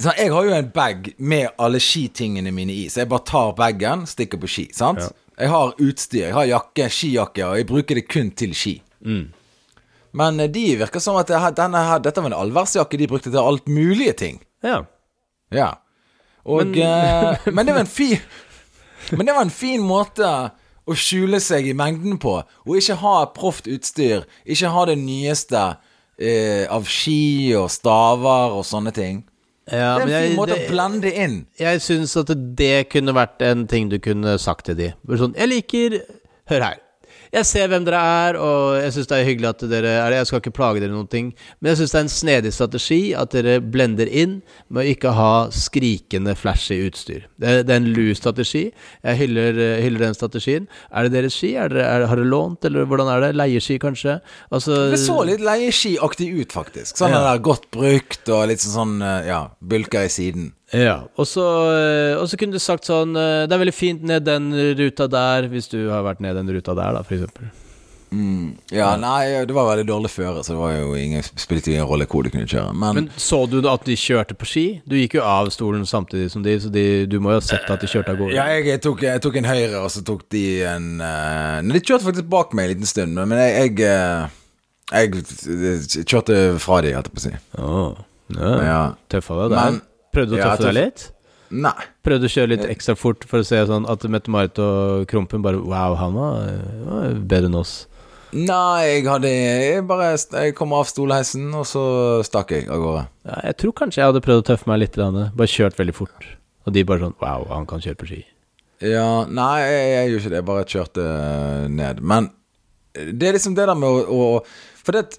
Så 0.00 0.12
jeg 0.16 0.30
har 0.32 0.44
jo 0.44 0.52
en 0.56 0.68
bag 0.72 1.10
med 1.18 1.48
alle 1.58 1.76
skitingene 1.80 2.52
mine 2.56 2.72
i, 2.72 2.86
så 2.88 3.02
jeg 3.02 3.08
bare 3.10 3.24
tar 3.28 3.50
bagen, 3.56 4.06
stikker 4.08 4.40
på 4.40 4.48
ski. 4.48 4.68
Sant? 4.72 5.00
Jeg 5.38 5.48
har 5.52 5.74
utstyr. 5.76 6.22
Jeg 6.28 6.32
har 6.36 6.46
jakke, 6.48 6.86
skijakke, 6.88 7.44
og 7.48 7.56
jeg 7.58 7.66
bruker 7.68 7.94
det 8.00 8.06
kun 8.08 8.30
til 8.32 8.54
ski. 8.56 8.74
Men 10.12 10.40
eh, 10.40 10.48
de 10.50 10.64
virker 10.80 11.00
som 11.04 11.16
at 11.20 11.28
denne 11.56 11.82
her, 11.86 12.00
dette 12.02 12.20
var 12.22 12.32
en 12.32 12.38
allværsjakke 12.40 12.98
de 12.98 13.06
brukte 13.10 13.30
til 13.30 13.38
alt 13.40 13.68
mulige 13.70 14.12
ting. 14.18 14.40
Ja. 14.64 14.82
Ja. 15.52 15.74
Og 16.44 16.64
Men- 16.66 16.72
men, 16.72 17.36
men 17.54 17.66
det 17.66 17.74
var 17.74 17.80
en 17.84 17.86
fin 17.86 18.18
Men 19.12 19.26
det 19.26 19.34
var 19.34 19.42
en 19.46 19.50
fin 19.54 19.80
måte 19.82 20.26
å 20.90 20.96
skjule 20.98 21.38
seg 21.42 21.68
i 21.70 21.74
mengden 21.76 22.18
på. 22.22 22.38
Og 22.66 22.76
ikke 22.80 22.96
ha 23.02 23.16
proft 23.36 23.68
utstyr. 23.70 24.24
Ikke 24.46 24.70
ha 24.74 24.84
det 24.88 24.98
nyeste 24.98 25.76
eh, 26.20 26.66
av 26.72 26.84
ski 26.90 27.54
og 27.56 27.70
staver 27.72 28.56
og 28.58 28.64
sånne 28.68 28.92
ting. 28.96 29.22
ja 29.70 29.98
det 29.98 30.02
er 30.02 30.02
en 30.02 30.08
fin 30.08 30.30
jeg- 30.30 30.36
måte 30.38 30.54
det- 30.54 30.66
å 30.66 30.70
blende 30.72 31.12
inn. 31.14 31.46
Jeg 31.58 31.80
syns 31.80 32.16
at 32.16 32.32
det 32.56 32.88
kunne 32.90 33.12
vært 33.14 33.40
en 33.42 33.66
ting 33.66 33.88
du 33.88 33.98
kunne 33.98 34.38
sagt 34.38 34.64
til 34.66 34.74
de. 34.76 34.92
Sånn, 35.08 35.34
jeg 35.36 35.48
liker 35.48 36.00
Hør 36.50 36.60
her. 36.62 36.78
Jeg 37.30 37.46
ser 37.46 37.68
hvem 37.70 37.84
dere 37.86 37.98
er, 38.26 38.36
og 38.42 38.74
jeg 38.82 38.90
syns 38.96 39.06
det 39.10 39.18
er 39.20 39.26
hyggelig 39.28 39.48
at 39.52 39.60
dere 39.70 39.90
er 40.00 40.10
det. 40.10 40.16
Jeg 40.18 40.28
skal 40.30 40.40
ikke 40.42 40.52
plage 40.56 40.80
dere 40.82 40.90
noen 40.90 41.06
ting, 41.10 41.28
men 41.60 41.70
jeg 41.70 41.78
syns 41.78 41.92
det 41.94 41.98
er 42.00 42.06
en 42.06 42.12
snedig 42.14 42.52
strategi 42.56 42.98
at 43.14 43.30
dere 43.36 43.60
blender 43.62 44.10
inn 44.10 44.40
med 44.68 44.82
å 44.82 44.90
ikke 44.94 45.12
ha 45.14 45.30
skrikende, 45.54 46.34
flashy 46.38 46.80
utstyr. 46.88 47.28
Det 47.38 47.52
er, 47.52 47.62
det 47.68 47.76
er 47.76 47.82
en 47.84 47.90
lus 47.94 48.18
strategi. 48.18 48.64
Jeg 49.06 49.20
hyller, 49.22 49.60
hyller 49.84 50.06
den 50.08 50.18
strategien. 50.18 50.66
Er 50.90 51.06
det 51.06 51.14
deres 51.20 51.38
ski? 51.38 51.52
Er 51.54 51.70
det, 51.70 51.84
er, 51.86 52.08
har 52.10 52.18
dere 52.18 52.30
lånt, 52.34 52.66
eller 52.66 52.88
hvordan 52.90 53.12
er 53.14 53.28
det? 53.28 53.32
Leieski, 53.38 53.78
kanskje? 53.82 54.18
Altså 54.50 54.88
Det 54.90 54.98
så 55.04 55.20
litt 55.28 55.44
leieskiaktig 55.46 56.32
ut, 56.40 56.50
faktisk. 56.56 56.98
Sånn 56.98 57.14
Ja. 57.14 57.22
der 57.30 57.44
godt 57.46 57.70
brukt 57.70 58.26
og 58.34 58.48
litt 58.50 58.62
sånn 58.64 58.98
eh, 59.02 59.28
ja, 59.30 59.44
bulker 59.62 60.08
i 60.08 60.10
siden. 60.10 60.50
Ja, 60.72 61.00
og 61.18 61.26
så, 61.26 61.44
eh, 61.74 62.14
og 62.20 62.28
så 62.30 62.36
kunne 62.38 62.54
du 62.54 62.62
sagt 62.62 62.86
sånn 62.86 63.16
eh, 63.18 63.46
Det 63.50 63.56
er 63.56 63.58
veldig 63.64 63.74
fint 63.74 64.04
ned 64.06 64.22
den 64.28 64.52
ruta 64.78 65.08
der, 65.10 65.48
hvis 65.50 65.66
du 65.72 65.80
har 65.90 66.04
vært 66.06 66.20
ned 66.22 66.36
den 66.38 66.52
ruta 66.54 66.76
der, 66.78 66.94
da, 66.94 67.02
eksempel. 67.02 67.48
Mm, 68.10 68.56
ja, 68.74 68.88
nei, 68.98 69.44
det 69.46 69.54
var 69.54 69.68
veldig 69.68 69.84
dårlig 69.86 70.08
føre, 70.10 70.40
så 70.42 70.56
det 70.56 70.58
var 70.58 70.72
jo 70.74 70.94
ingen, 70.98 71.22
spilte 71.38 71.70
ingen 71.70 71.86
rolle 71.86 72.08
hvor 72.10 72.24
du 72.26 72.30
kunne 72.34 72.46
kjøre. 72.50 72.72
Men, 72.74 72.96
Men 72.96 73.08
så 73.22 73.44
du 73.46 73.60
at 73.70 73.84
de 73.86 73.94
kjørte 73.94 74.34
på 74.34 74.48
ski? 74.50 74.64
Du 74.82 74.96
gikk 74.98 75.14
jo 75.20 75.22
av 75.22 75.50
stolen 75.54 75.86
samtidig 75.86 76.30
som 76.32 76.42
de, 76.42 76.56
så 76.58 76.72
de, 76.74 76.84
du 77.06 77.20
må 77.22 77.36
jo 77.36 77.38
ha 77.38 77.44
sett 77.46 77.70
at 77.70 77.82
de 77.84 77.90
kjørte 77.90 78.10
av 78.10 78.18
gårde. 78.18 78.34
ja, 78.34 78.48
jeg 78.66 78.82
tok, 78.82 79.04
jeg 79.06 79.22
tok 79.22 79.38
en 79.38 79.46
høyre, 79.50 79.78
og 79.84 79.90
så 79.94 80.02
tok 80.06 80.24
de 80.34 80.42
en 80.70 80.88
eh, 81.06 81.60
Nei, 81.66 81.76
De 81.78 81.84
kjørte 81.86 82.08
faktisk 82.08 82.26
bak 82.34 82.54
meg 82.58 82.66
en 82.66 82.74
liten 82.74 82.90
stund, 82.90 83.14
men 83.14 83.38
jeg 83.44 83.78
Jeg, 83.78 84.30
jeg 84.90 86.06
kjørte 86.10 86.40
fra 86.58 86.80
de, 86.82 86.96
holdt 86.98 87.12
jeg 87.12 87.14
på 87.14 87.22
å 87.22 87.26
si. 87.28 87.34
Åh, 87.62 88.02
ja. 88.40 88.50
Ja. 88.66 88.80
Tøffere 89.10 89.46
der. 89.52 89.56
Men- 89.70 89.80
Prøvde 90.14 90.34
du 90.34 90.38
å 90.38 90.42
tøffe 90.44 90.68
deg 90.68 90.76
litt? 90.76 91.06
Nei. 91.50 91.74
Prøvde 92.06 92.28
å 92.28 92.30
kjøre 92.30 92.52
litt 92.52 92.66
ekstra 92.70 92.94
fort 92.98 93.24
for 93.26 93.42
å 93.42 93.46
se 93.46 93.58
sånn 93.66 93.86
at 93.90 94.04
Mette-Marit 94.06 94.58
og 94.62 95.06
Krompen 95.10 95.42
bare 95.42 95.58
Wow, 95.58 95.96
han 95.98 96.14
var, 96.14 96.50
var 96.86 97.16
bedre 97.32 97.50
enn 97.50 97.58
oss. 97.58 97.72
Nei, 98.30 98.86
jeg 98.86 99.06
hadde 99.10 99.30
Jeg 99.30 99.86
bare 99.90 100.12
Jeg 100.14 100.54
kom 100.54 100.74
av 100.78 100.86
stolheisen, 100.86 101.48
og 101.58 101.66
så 101.66 101.82
stakk 102.26 102.54
jeg 102.54 102.68
av 102.70 102.78
gårde. 102.82 103.06
Ja, 103.26 103.40
jeg 103.50 103.58
tror 103.62 103.74
kanskje 103.82 104.02
jeg 104.02 104.12
hadde 104.12 104.22
prøvd 104.22 104.44
å 104.44 104.48
tøffe 104.52 104.70
meg 104.70 104.84
litt. 104.84 104.98
Bare 105.00 105.50
kjørt 105.50 105.80
veldig 105.80 105.96
fort. 105.96 106.28
Og 106.68 106.76
de 106.76 106.86
bare 106.86 107.02
sånn 107.08 107.18
Wow, 107.22 107.48
han 107.50 107.66
kan 107.70 107.82
kjøre 107.82 107.98
på 107.98 108.10
ski. 108.12 108.20
Ja, 108.80 109.26
nei, 109.28 109.54
jeg, 109.60 109.88
jeg 109.90 110.12
gjorde 110.12 110.22
ikke 110.22 110.30
det. 110.32 110.38
Jeg 110.40 110.48
bare 110.52 110.68
kjørte 110.74 111.08
ned. 111.74 112.04
Men 112.14 112.30
det 112.94 113.28
er 113.28 113.36
liksom 113.36 113.58
det 113.58 113.66
der 113.70 113.78
med 113.78 113.90
å, 113.90 114.20
å 114.38 114.78
For 114.80 114.96
det 114.96 115.18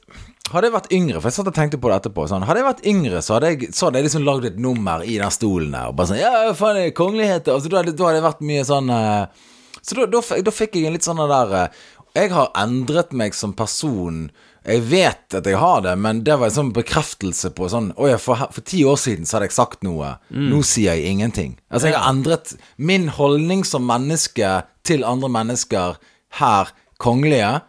Hadde 0.51 0.69
jeg 0.69 0.75
vært 0.75 0.91
yngre, 0.95 1.21
for 1.21 1.29
jeg 1.29 1.37
satt 1.37 1.49
og 1.51 1.55
tenkte 1.55 1.79
på 1.81 1.91
det 1.91 1.97
etterpå 2.01 2.27
sånn, 2.29 2.45
Hadde 2.47 2.61
jeg 2.61 2.67
vært 2.67 2.85
yngre, 2.91 3.23
så 3.23 3.37
hadde 3.37 3.53
jeg, 3.53 3.71
så 3.75 3.87
hadde 3.87 4.01
jeg 4.01 4.07
liksom 4.09 4.27
lagd 4.27 4.47
et 4.49 4.59
nummer 4.61 5.05
i 5.05 5.17
den 5.21 5.33
stolen 5.33 5.73
der. 5.75 5.89
Og 5.91 5.97
bare 5.99 6.11
sånn 6.11 6.21
Ja, 6.21 6.35
faen, 6.57 6.77
det 6.79 6.85
er 6.89 6.95
kongeligheter. 6.97 7.55
Altså, 7.55 7.71
da, 7.71 7.81
hadde, 7.81 7.95
da 7.97 8.07
hadde 8.09 8.21
jeg 8.21 8.27
vært 8.27 8.45
mye 8.51 8.67
sånn 8.67 8.93
eh, 8.95 9.49
Så 9.79 9.97
da, 9.97 10.07
da, 10.11 10.21
da 10.47 10.53
fikk 10.55 10.77
jeg 10.77 10.89
en 10.89 10.97
litt 10.97 11.07
sånn 11.07 11.21
der 11.31 11.57
eh, 11.63 11.83
Jeg 12.19 12.33
har 12.35 12.51
endret 12.59 13.13
meg 13.15 13.37
som 13.37 13.55
person. 13.57 14.25
Jeg 14.67 14.83
vet 14.91 15.37
at 15.39 15.47
jeg 15.49 15.57
har 15.57 15.81
det, 15.81 15.95
men 15.97 16.19
det 16.25 16.35
var 16.37 16.51
en 16.51 16.57
sånn 16.59 16.73
bekreftelse 16.75 17.49
på 17.57 17.69
sånn 17.71 17.91
Å 17.97 18.11
ja, 18.11 18.19
for, 18.21 18.43
for 18.53 18.65
ti 18.67 18.83
år 18.85 18.99
siden 19.01 19.25
så 19.25 19.37
hadde 19.37 19.49
jeg 19.49 19.57
sagt 19.57 19.85
noe. 19.87 20.15
Nå 20.29 20.61
sier 20.67 20.99
jeg 20.99 21.15
ingenting. 21.15 21.55
Altså, 21.71 21.89
jeg 21.89 21.97
har 21.97 22.11
endret 22.11 22.53
Min 22.77 23.09
holdning 23.15 23.65
som 23.65 23.87
menneske 23.89 24.59
til 24.85 25.05
andre 25.05 25.29
mennesker 25.31 25.97
her, 26.39 26.69
kongelige, 27.01 27.59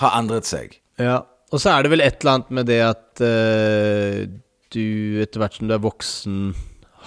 har 0.00 0.14
endret 0.18 0.48
seg. 0.48 0.78
Ja, 1.00 1.20
og 1.52 1.60
så 1.62 1.72
er 1.72 1.84
det 1.86 1.92
vel 1.92 2.02
et 2.04 2.16
eller 2.20 2.32
annet 2.36 2.54
med 2.58 2.66
det 2.70 2.80
at 2.82 3.22
uh, 3.22 4.22
du 4.74 5.20
etter 5.22 5.42
hvert 5.42 5.58
som 5.58 5.68
du 5.70 5.74
er 5.76 5.84
voksen, 5.84 6.40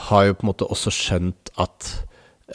har 0.09 0.29
jo 0.29 0.37
på 0.37 0.45
en 0.45 0.49
måte 0.53 0.67
også 0.71 0.93
skjønt 0.95 1.51
at 1.59 1.89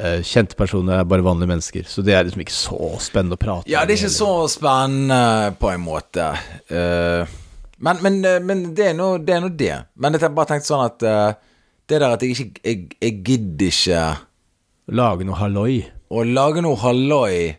uh, 0.00 0.20
kjente 0.24 0.56
personer 0.56 1.02
er 1.02 1.08
bare 1.08 1.26
vanlige 1.26 1.50
mennesker. 1.52 1.88
Så 1.88 2.02
det 2.06 2.14
er 2.16 2.24
liksom 2.24 2.44
ikke 2.44 2.56
så 2.56 2.92
spennende 3.04 3.36
å 3.36 3.42
prate 3.42 3.68
Ja, 3.70 3.84
det 3.84 3.98
er 3.98 4.00
ikke 4.00 4.08
heller. 4.08 4.20
så 4.48 4.54
spennende 4.56 5.54
på 5.60 5.72
en 5.74 5.84
måte. 5.84 6.30
Uh, 6.72 7.28
men, 7.84 8.00
men, 8.06 8.20
men 8.48 8.64
det 8.76 8.90
er 8.92 8.96
nå 8.96 9.10
det. 9.20 9.42
Det. 9.60 9.74
Men 10.00 10.16
jeg 10.16 10.32
bare 10.32 10.54
tenkte 10.54 10.70
sånn 10.70 10.86
at 10.86 11.02
det 11.84 11.98
der 12.00 12.14
at 12.14 12.22
jeg 12.24 12.32
ikke 12.32 12.62
Jeg, 12.64 12.84
jeg 13.02 13.16
gidder 13.26 13.66
ikke 13.68 14.04
Lage 14.96 15.24
noe 15.28 15.36
halloi. 15.36 15.82
å 16.08 16.22
lage 16.24 16.62
noe 16.64 16.76
halloi. 16.80 17.56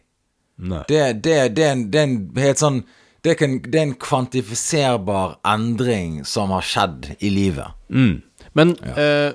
Det, 0.58 1.02
det, 1.22 1.38
det, 1.58 1.66
det 1.92 2.00
er 2.00 2.04
en 2.06 2.14
helt 2.40 2.62
sånn 2.62 2.78
det, 3.26 3.36
kan, 3.40 3.58
det 3.64 3.80
er 3.80 3.88
en 3.90 3.98
kvantifiserbar 4.02 5.40
endring 5.50 6.20
som 6.30 6.54
har 6.54 6.66
skjedd 6.66 7.10
i 7.20 7.32
livet. 7.34 7.74
Mm. 7.90 8.22
Men 8.56 8.76
eh, 8.94 9.34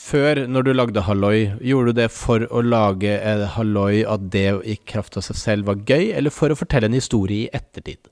før, 0.00 0.44
når 0.50 0.66
du 0.66 0.72
lagde 0.74 1.04
halloi, 1.06 1.52
gjorde 1.62 1.92
du 1.92 2.00
det 2.00 2.08
for 2.14 2.46
å 2.48 2.64
lage 2.64 3.12
en 3.20 3.44
halloi 3.58 4.02
at 4.08 4.26
det 4.32 4.48
i 4.64 4.78
kraft 4.88 5.18
av 5.20 5.26
seg 5.28 5.38
selv 5.38 5.70
var 5.70 5.84
gøy, 5.86 6.10
eller 6.16 6.34
for 6.34 6.50
å 6.50 6.58
fortelle 6.58 6.90
en 6.90 6.96
historie 6.96 7.46
i 7.46 7.52
ettertid? 7.54 8.08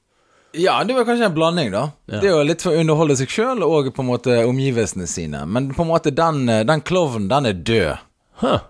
Ja, 0.53 0.77
det 0.85 0.93
var 0.95 1.07
kanskje 1.09 1.31
en 1.31 1.35
blanding, 1.35 1.71
da. 1.73 1.87
Ja. 2.13 2.21
Det 2.21 2.29
er 2.29 2.35
jo 2.37 2.45
litt 2.45 2.63
for 2.65 2.77
å 2.77 2.83
underholde 2.85 3.17
seg 3.17 3.33
sjøl 3.33 3.65
og 3.65 3.89
på 3.97 4.05
en 4.05 4.11
måte 4.11 4.43
omgivelsene 4.45 5.09
sine. 5.09 5.47
Men 5.49 5.71
på 5.73 5.87
en 5.87 5.91
måte 5.95 6.13
den, 6.13 6.45
eh, 6.53 6.65
den 6.69 6.85
klovnen, 6.85 7.31
den 7.33 7.49
er 7.49 7.57
død. 7.57 8.05
Huh. 8.43 8.61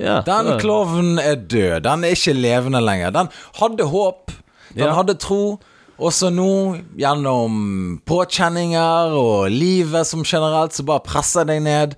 Ja, 0.00 0.22
Den 0.24 0.46
ja. 0.48 0.58
klovnen 0.62 1.18
er 1.20 1.36
død. 1.36 1.82
Den 1.84 2.04
er 2.08 2.16
ikke 2.16 2.32
levende 2.32 2.80
lenger. 2.80 3.12
Den 3.12 3.28
hadde 3.60 3.84
håp. 3.92 4.32
Den 4.74 4.86
Ja. 4.88 4.94
hadde 4.94 5.14
tro. 5.18 5.58
Også 6.00 6.30
nå, 6.32 6.80
gjennom 6.96 8.00
påkjenninger 8.08 9.12
og 9.12 9.50
livet 9.50 10.06
som 10.06 10.22
generelt, 10.24 10.72
så 10.72 10.82
bare 10.88 11.04
presser 11.04 11.44
deg 11.44 11.60
ned. 11.62 11.96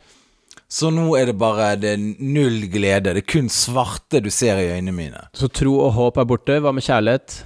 Så 0.69 0.91
nå 0.91 1.13
er 1.21 1.27
det 1.27 1.37
bare 1.39 1.77
det 1.77 1.99
null 2.19 2.63
glede. 2.73 3.13
Det 3.15 3.23
er 3.23 3.33
kun 3.33 3.49
svarte 3.53 4.23
du 4.25 4.31
ser 4.31 4.57
i 4.59 4.71
øynene 4.73 4.93
mine. 4.97 5.23
Så 5.37 5.47
tro 5.53 5.77
og 5.85 5.93
håp 5.93 6.17
er 6.19 6.25
borte. 6.25 6.59
Hva 6.65 6.73
med 6.75 6.83
kjærlighet? 6.83 7.43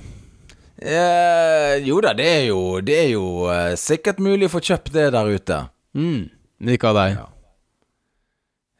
Eh, 0.81 1.79
jo 1.89 2.01
da, 2.05 2.13
det 2.17 2.27
er 2.27 2.45
jo, 2.51 2.81
det 2.85 2.97
er 3.05 3.09
jo 3.15 3.47
eh, 3.51 3.75
sikkert 3.81 4.19
mulig 4.23 4.47
å 4.49 4.53
få 4.57 4.61
kjøpt 4.61 4.93
det 4.93 5.07
der 5.13 5.31
ute. 5.33 5.61
Mm. 5.97 6.29
Ikke 6.73 6.91
av 6.93 6.99
deg. 7.01 7.17
Ja. 7.17 7.27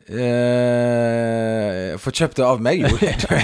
Eh, 0.07 1.97
få 1.99 2.13
kjøpt 2.15 2.39
det 2.39 2.45
av 2.47 2.61
meg? 2.63 2.85
Jo, 2.85 2.95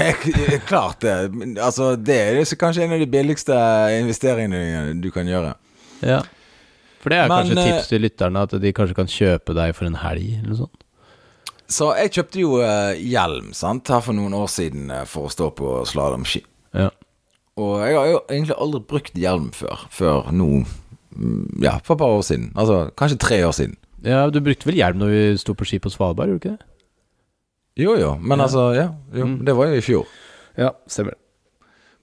klart 0.71 1.03
det. 1.03 1.17
Altså, 1.57 1.97
det 1.99 2.19
er 2.23 2.55
kanskje 2.59 2.87
en 2.87 2.95
av 2.95 3.03
de 3.03 3.09
billigste 3.11 3.57
investeringene 3.99 4.95
du 5.03 5.11
kan 5.15 5.27
gjøre. 5.27 5.57
Ja. 6.07 6.23
For 7.03 7.11
det 7.11 7.19
er 7.19 7.29
Men, 7.31 7.43
kanskje 7.43 7.59
eh, 7.59 7.67
tips 7.67 7.91
til 7.91 8.05
lytterne, 8.07 8.47
at 8.47 8.55
de 8.63 8.75
kanskje 8.77 8.99
kan 8.99 9.11
kjøpe 9.11 9.57
deg 9.59 9.75
for 9.75 9.91
en 9.91 9.99
helg, 10.05 10.29
eller 10.39 10.53
noe 10.53 10.61
sånt. 10.63 10.87
Så 11.73 11.89
jeg 11.97 12.13
kjøpte 12.15 12.43
jo 12.43 12.61
eh, 12.63 13.01
hjelm 13.01 13.51
sant, 13.57 13.91
her 13.91 14.03
for 14.05 14.15
noen 14.15 14.35
år 14.37 14.51
siden 14.53 14.91
eh, 14.93 15.07
for 15.09 15.27
å 15.27 15.33
stå 15.33 15.51
på 15.59 15.75
slalåmski. 15.89 16.45
Ja. 16.79 16.91
Og 17.61 17.83
jeg 17.83 17.97
har 17.99 18.09
jo 18.09 18.21
egentlig 18.29 18.57
aldri 18.65 18.81
brukt 18.93 19.19
hjelm 19.19 19.51
før, 19.57 19.83
før 19.93 20.31
nå 20.33 20.63
mm, 20.63 21.61
Ja, 21.65 21.77
for 21.85 21.97
et 21.97 22.05
par 22.05 22.15
år 22.15 22.23
siden. 22.25 22.53
Altså 22.57 22.85
kanskje 22.97 23.21
tre 23.21 23.43
år 23.45 23.57
siden. 23.57 23.77
Ja, 24.05 24.29
du 24.31 24.41
brukte 24.41 24.67
vel 24.69 24.77
hjelm 24.81 24.99
når 25.03 25.11
vi 25.15 25.23
sto 25.39 25.55
på 25.55 25.67
ski 25.69 25.79
på 25.83 25.91
Svalbard, 25.93 26.29
gjorde 26.33 26.41
du 26.43 26.49
ikke 26.49 26.59
det? 26.59 26.67
Jo 27.83 27.95
jo, 27.97 28.17
men 28.21 28.39
Ja. 28.39 28.45
altså 28.45 28.75
Ja, 28.77 28.89
jo, 29.15 29.25
Mm. 29.27 29.45
det 29.45 29.55
var 29.57 29.67
jo 29.67 29.75
i 29.79 29.81
fjor. 29.85 30.07
Ja, 30.59 30.71
stemmer. 30.87 31.15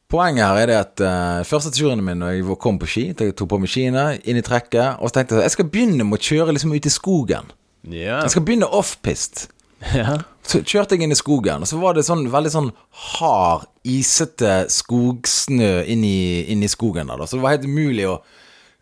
Poenget 0.10 0.42
her 0.48 0.58
er 0.58 0.66
det 0.66 0.76
at 0.80 1.02
uh, 1.06 1.44
første 1.46 1.70
turen 1.72 2.02
min 2.04 2.18
når 2.18 2.32
jeg 2.40 2.58
kom 2.60 2.80
på 2.82 2.88
ski, 2.90 3.04
jeg 3.14 3.36
tok 3.38 3.50
på 3.52 3.60
meg 3.62 3.70
skiene, 3.70 4.20
inn 4.26 4.38
i 4.38 4.42
trekket, 4.42 4.98
og 5.00 5.10
så 5.12 5.20
tenkte 5.20 5.36
jeg 5.38 5.44
jeg 5.46 5.52
skal 5.52 5.66
begynne 5.70 6.04
med 6.08 6.18
å 6.18 6.24
kjøre 6.26 6.56
liksom 6.56 6.74
ut 6.74 6.86
i 6.86 6.90
skogen. 6.90 7.52
Ja. 7.86 8.22
Jeg 8.24 8.32
skal 8.32 8.42
begynne 8.48 8.66
offpist. 8.74 9.50
ja. 9.94 10.18
Så 10.50 10.64
kjørte 10.66 10.98
jeg 10.98 11.04
inn 11.06 11.12
i 11.14 11.20
skogen, 11.20 11.62
og 11.62 11.68
så 11.70 11.78
var 11.80 11.94
det 11.94 12.08
sånn 12.08 12.26
veldig 12.34 12.50
sånn 12.52 12.72
hard, 12.90 13.68
isete 13.86 14.66
skogsnø 14.74 15.86
inn 15.86 16.02
i, 16.04 16.42
inn 16.52 16.64
i 16.66 16.68
skogen 16.68 17.06
der, 17.08 17.22
da. 17.22 17.28
Så 17.30 17.38
det 17.38 17.44
var 17.46 17.54
helt 17.54 17.70
umulig 17.70 18.08
å 18.10 18.18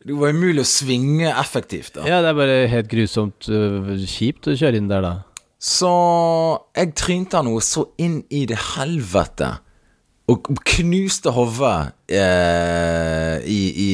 Det 0.08 0.16
var 0.16 0.32
umulig 0.32 0.64
å 0.64 0.68
svinge 0.68 1.28
effektivt, 1.34 1.98
da. 1.98 2.06
ja, 2.08 2.22
det 2.24 2.30
er 2.32 2.38
bare 2.38 2.60
helt 2.72 2.88
grusomt 2.92 3.50
uh, 3.52 3.90
kjipt 4.08 4.48
å 4.48 4.56
kjøre 4.56 4.80
inn 4.80 4.88
der, 4.88 5.04
da. 5.04 5.16
Så 5.60 5.90
jeg 6.78 6.94
trynte 6.96 7.42
noe 7.44 7.64
så 7.66 7.90
inn 8.00 8.22
i 8.32 8.46
det 8.48 8.60
helvete. 8.76 9.58
Og 10.28 10.52
knuste 10.68 11.32
hodet 11.32 11.94
eh, 12.12 13.38
i, 13.48 13.60
i, 13.72 13.90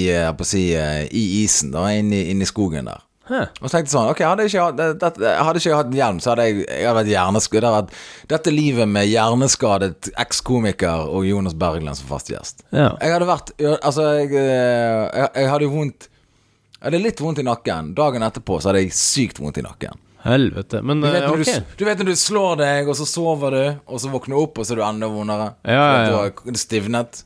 si, 0.49 0.63
eh, 0.73 1.03
i 1.05 1.23
isen, 1.43 1.69
da, 1.75 1.85
inn 1.93 2.09
i, 2.09 2.23
inn 2.33 2.41
i 2.41 2.47
skogen 2.49 2.89
der. 2.89 3.03
Hæ. 3.29 3.39
Og 3.61 3.69
så 3.69 3.77
tenkte 3.77 3.87
jeg 3.87 3.93
sånn 3.93 4.09
Ok, 4.11 4.19
hadde 4.27 4.43
jeg 4.43 4.51
ikke, 4.51 4.63
hatt- 4.67 4.77
det, 5.21 5.29
hadde 5.39 5.59
ikke 5.61 5.69
jeg 5.69 5.77
hatt 5.79 5.93
hjelm, 5.95 6.17
så 6.19 6.31
hadde 6.33 6.43
jeg, 6.49 6.55
jeg 6.67 6.87
hadde 6.89 7.03
vært 7.07 7.67
vært 7.77 7.93
dette 8.33 8.51
livet 8.51 8.89
med 8.91 9.07
hjerneskadet 9.07 10.09
ekskomiker 10.19 11.05
og 11.07 11.23
Jonas 11.29 11.53
Bergland 11.55 11.95
som 11.95 12.09
fast 12.09 12.27
gjest. 12.33 12.65
Ja. 12.75 12.89
Jeg 12.99 13.13
hadde 13.15 13.29
vært 13.29 13.53
Altså, 13.79 14.09
jeg, 14.19 14.33
eh, 14.35 15.05
jeg, 15.21 15.29
jeg 15.39 15.49
hadde 15.53 15.69
vondt 15.71 16.09
Jeg 16.09 16.89
hadde 16.89 16.99
litt 17.05 17.21
vondt 17.23 17.39
i 17.39 17.45
nakken. 17.47 17.93
Dagen 17.95 18.25
etterpå 18.27 18.57
så 18.59 18.71
hadde 18.73 18.81
jeg 18.83 18.91
sykt 18.97 19.39
vondt 19.39 19.61
i 19.61 19.63
nakken. 19.63 19.95
Helvete. 20.23 20.81
Men 20.83 20.99
Du 21.01 21.07
vet, 21.07 21.23
øh, 21.23 21.29
når 21.29 21.39
ok. 21.39 21.45
du, 21.45 21.77
du 21.79 21.85
vet 21.87 21.97
når 22.03 22.05
du 22.11 22.15
slår 22.19 22.57
deg, 22.59 22.87
og 22.91 22.95
så 22.99 23.05
sover 23.07 23.51
du, 23.55 23.63
og 23.87 23.99
så 24.03 24.11
våkner 24.11 24.35
du 24.35 24.41
opp, 24.41 24.59
og 24.59 24.65
så 24.67 24.75
er 24.75 24.79
du 24.79 24.83
enda 24.87 25.07
vondere. 25.11 25.47
Ja, 25.63 25.73
ja, 25.79 25.95
ja. 26.03 26.09
Du 26.11 26.15
har 26.51 26.59
stivnet. 26.59 27.23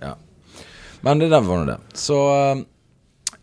Ja. 0.00 0.14
Men 1.04 1.18
det 1.24 1.28
der 1.32 1.40
var 1.44 1.60
nå 1.60 1.66
det. 1.72 1.78
Så 1.98 2.16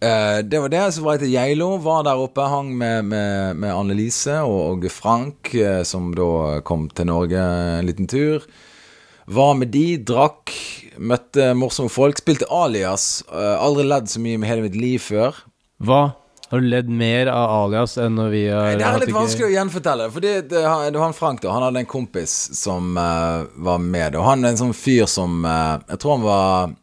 eh, 0.02 0.40
det 0.44 0.62
var 0.64 0.72
det. 0.74 0.84
Så 0.96 1.04
var 1.06 1.18
jeg 1.18 1.26
til 1.26 1.36
Geilo, 1.36 1.70
var 1.84 2.06
der 2.08 2.22
oppe, 2.22 2.48
hang 2.52 2.72
med, 2.78 3.06
med, 3.12 3.60
med 3.60 3.74
Annelise 3.74 4.40
og, 4.46 4.60
og 4.86 4.90
Frank, 4.94 5.52
uh, 5.56 5.82
som 5.88 6.12
da 6.18 6.60
kom 6.68 6.88
til 6.94 7.10
Norge 7.12 7.40
en 7.40 7.90
liten 7.90 8.10
tur. 8.10 8.48
Var 9.30 9.54
med 9.60 9.70
de, 9.76 10.00
drakk, 10.02 10.56
møtte 10.98 11.52
morsomme 11.58 11.92
folk. 11.94 12.22
Spilte 12.24 12.50
alias. 12.50 13.20
Uh, 13.30 13.60
aldri 13.62 13.86
ledd 13.86 14.10
så 14.10 14.24
mye 14.24 14.42
med 14.42 14.50
hele 14.50 14.66
mitt 14.66 14.80
liv 14.80 15.04
før. 15.04 15.38
Hva? 15.86 16.02
Har 16.50 16.64
du 16.64 16.66
ledd 16.66 16.88
mer 16.90 17.30
av 17.30 17.52
alias 17.60 17.94
enn 18.02 18.16
når 18.18 18.30
vi 18.34 18.40
har 18.50 18.72
Det 18.80 18.86
er 18.88 19.04
litt 19.04 19.14
vanskelig 19.14 19.46
å 19.46 19.54
gjenfortelle. 19.54 20.08
For 20.10 20.26
det, 20.26 20.32
det, 20.50 20.64
det 20.66 20.98
var 20.98 21.06
han 21.06 21.14
Frank, 21.14 21.44
da. 21.44 21.52
Han 21.54 21.68
hadde 21.68 21.84
en 21.84 21.90
kompis 21.90 22.34
som 22.58 22.98
uh, 22.98 23.46
var 23.62 23.84
med. 23.84 24.18
Og 24.18 24.26
han 24.26 24.42
er 24.42 24.56
en 24.56 24.62
sånn 24.64 24.74
fyr 24.74 25.06
som 25.10 25.44
uh, 25.46 25.78
Jeg 25.92 26.02
tror 26.02 26.18
han 26.18 26.26
var 26.26 26.74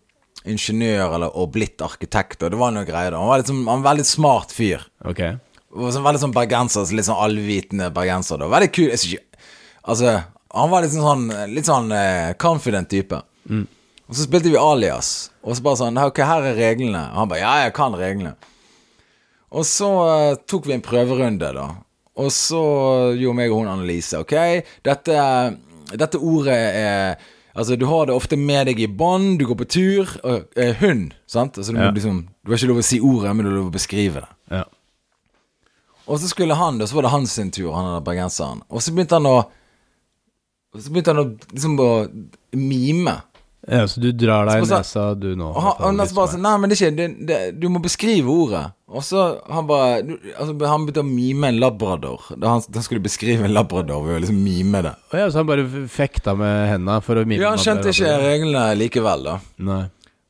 ingeniør 0.51 1.17
eller, 1.17 1.35
og 1.37 1.53
blitt 1.55 1.83
arkitekt, 1.85 2.43
og 2.43 2.53
det 2.55 2.61
var 2.61 2.73
noe 2.75 2.87
greier. 2.89 3.13
da 3.15 3.21
Han 3.21 3.29
var, 3.33 3.45
han 3.49 3.65
var 3.67 3.79
en 3.81 3.87
veldig 3.91 4.07
smart 4.09 4.55
fyr. 4.55 4.85
Ok. 5.05 5.23
Og 5.77 5.93
så 5.93 6.01
veldig 6.05 6.23
sånn 6.23 6.35
bergenser, 6.37 6.87
så 6.89 6.97
litt 6.97 7.09
sånn 7.09 7.21
allvitende 7.21 7.91
bergenser. 7.95 8.41
Da. 8.41 8.51
Veldig 8.53 8.73
kul. 8.75 8.91
Ikke 8.95 9.23
Altså, 9.87 10.17
han 10.51 10.71
var 10.73 10.83
litt 10.83 10.95
sånn, 10.97 11.29
litt 11.53 11.69
sånn 11.69 11.93
eh, 11.95 12.33
confident 12.43 12.89
type. 12.91 13.21
Og 14.07 14.15
så 14.15 14.25
spilte 14.25 14.51
vi 14.51 14.59
alias, 14.59 15.31
og 15.43 15.55
så 15.55 15.63
bare 15.63 15.79
sånn 15.79 16.01
Ok, 16.03 16.19
her 16.27 16.43
er 16.49 16.59
reglene. 16.59 17.05
Og 17.13 17.21
han 17.21 17.31
bare 17.31 17.43
Ja, 17.43 17.53
jeg 17.67 17.75
kan 17.77 17.95
reglene. 17.99 18.35
Og 19.55 19.67
så 19.67 19.91
eh, 20.09 20.33
tok 20.51 20.67
vi 20.67 20.75
en 20.75 20.83
prøverunde, 20.83 21.53
da. 21.55 21.69
Og 22.19 22.33
så 22.35 22.63
gjorde 23.15 23.37
meg 23.39 23.53
og 23.53 23.63
hun 23.63 23.71
analyse. 23.77 24.19
Ok, 24.19 24.35
dette, 24.87 25.23
dette 25.93 26.19
ordet 26.19 26.57
er 26.57 27.27
Altså, 27.57 27.77
du 27.81 27.87
har 27.89 28.07
det 28.07 28.15
ofte 28.15 28.37
med 28.37 28.67
deg 28.69 28.81
i 28.85 28.87
bånd, 28.87 29.39
du 29.41 29.47
går 29.49 29.57
på 29.63 29.69
tur. 29.73 30.11
Og, 30.29 30.43
eh, 30.61 30.75
hund, 30.83 31.15
sant? 31.27 31.57
Altså, 31.57 31.73
du, 31.73 31.81
Ja. 31.81 31.91
liksom, 31.91 32.27
du 32.45 32.51
har 32.53 32.59
ikke 32.59 32.69
lov 32.69 32.83
å 32.83 32.85
si 32.85 32.99
ordet, 33.01 33.35
men 33.37 33.45
du 33.47 33.51
har 33.51 33.59
lov 33.63 33.71
å 33.71 33.77
beskrive 33.79 34.21
det. 34.21 34.29
Ja. 34.59 34.65
Og 36.07 36.21
så 36.21 36.29
skulle 36.29 36.55
han, 36.55 36.79
da, 36.79 36.87
så 36.87 36.95
var 36.95 37.03
det 37.03 37.11
hans 37.17 37.33
sin 37.33 37.51
tur, 37.51 37.73
han 37.73 37.89
der 37.97 38.05
bergenseren. 38.13 38.61
Og 38.71 38.81
så 38.85 38.93
begynte 38.95 39.17
han 39.19 39.27
å 39.27 39.39
Så 40.77 40.91
begynte 40.93 41.15
han 41.15 41.23
å 41.23 41.39
liksom 41.55 41.79
å 41.81 41.91
mime. 42.53 43.23
Ja, 43.69 43.83
så 43.91 44.01
du 44.01 44.09
drar 44.15 44.47
deg 44.47 44.63
i 44.63 44.69
nesa, 44.71 45.05
du 45.19 45.33
nå? 45.39 45.49
Og 45.51 45.63
han, 45.65 45.81
han 45.99 45.99
bare 46.15 46.31
sånn 46.33 46.43
Nei, 46.45 46.53
men 46.63 46.71
det 46.71 46.77
er 46.79 46.83
ikke 46.87 46.97
det, 47.01 47.07
det, 47.29 47.39
Du 47.61 47.67
må 47.73 47.81
beskrive 47.83 48.31
ordet. 48.31 48.63
Og 48.87 49.03
så 49.03 49.25
han 49.51 49.67
bare 49.67 50.03
du- 50.07 50.15
altså, 50.39 50.55
Han 50.71 50.85
begynte 50.87 51.03
å 51.03 51.09
mime 51.09 51.49
en 51.51 51.59
labrador. 51.59 52.29
Da 52.39 52.53
han, 52.55 52.63
da 52.71 52.85
skulle 52.87 53.03
beskrive 53.03 53.45
en 53.49 53.55
labrador 53.57 54.05
ved 54.07 54.17
å 54.17 54.23
liksom 54.23 54.39
mime 54.45 54.85
det. 54.87 54.95
Og 55.11 55.19
ja, 55.19 55.27
så 55.31 55.43
han 55.43 55.51
bare 55.51 55.67
fekta 55.91 56.37
med 56.39 56.69
henda 56.71 57.01
for 57.03 57.19
å 57.19 57.27
mime 57.27 57.43
Ja, 57.43 57.51
han 57.57 57.63
skjønte 57.63 57.91
ikke 57.91 58.15
reglene 58.23 58.65
likevel, 58.79 59.27
da. 59.33 59.39
Nei. 59.59 59.83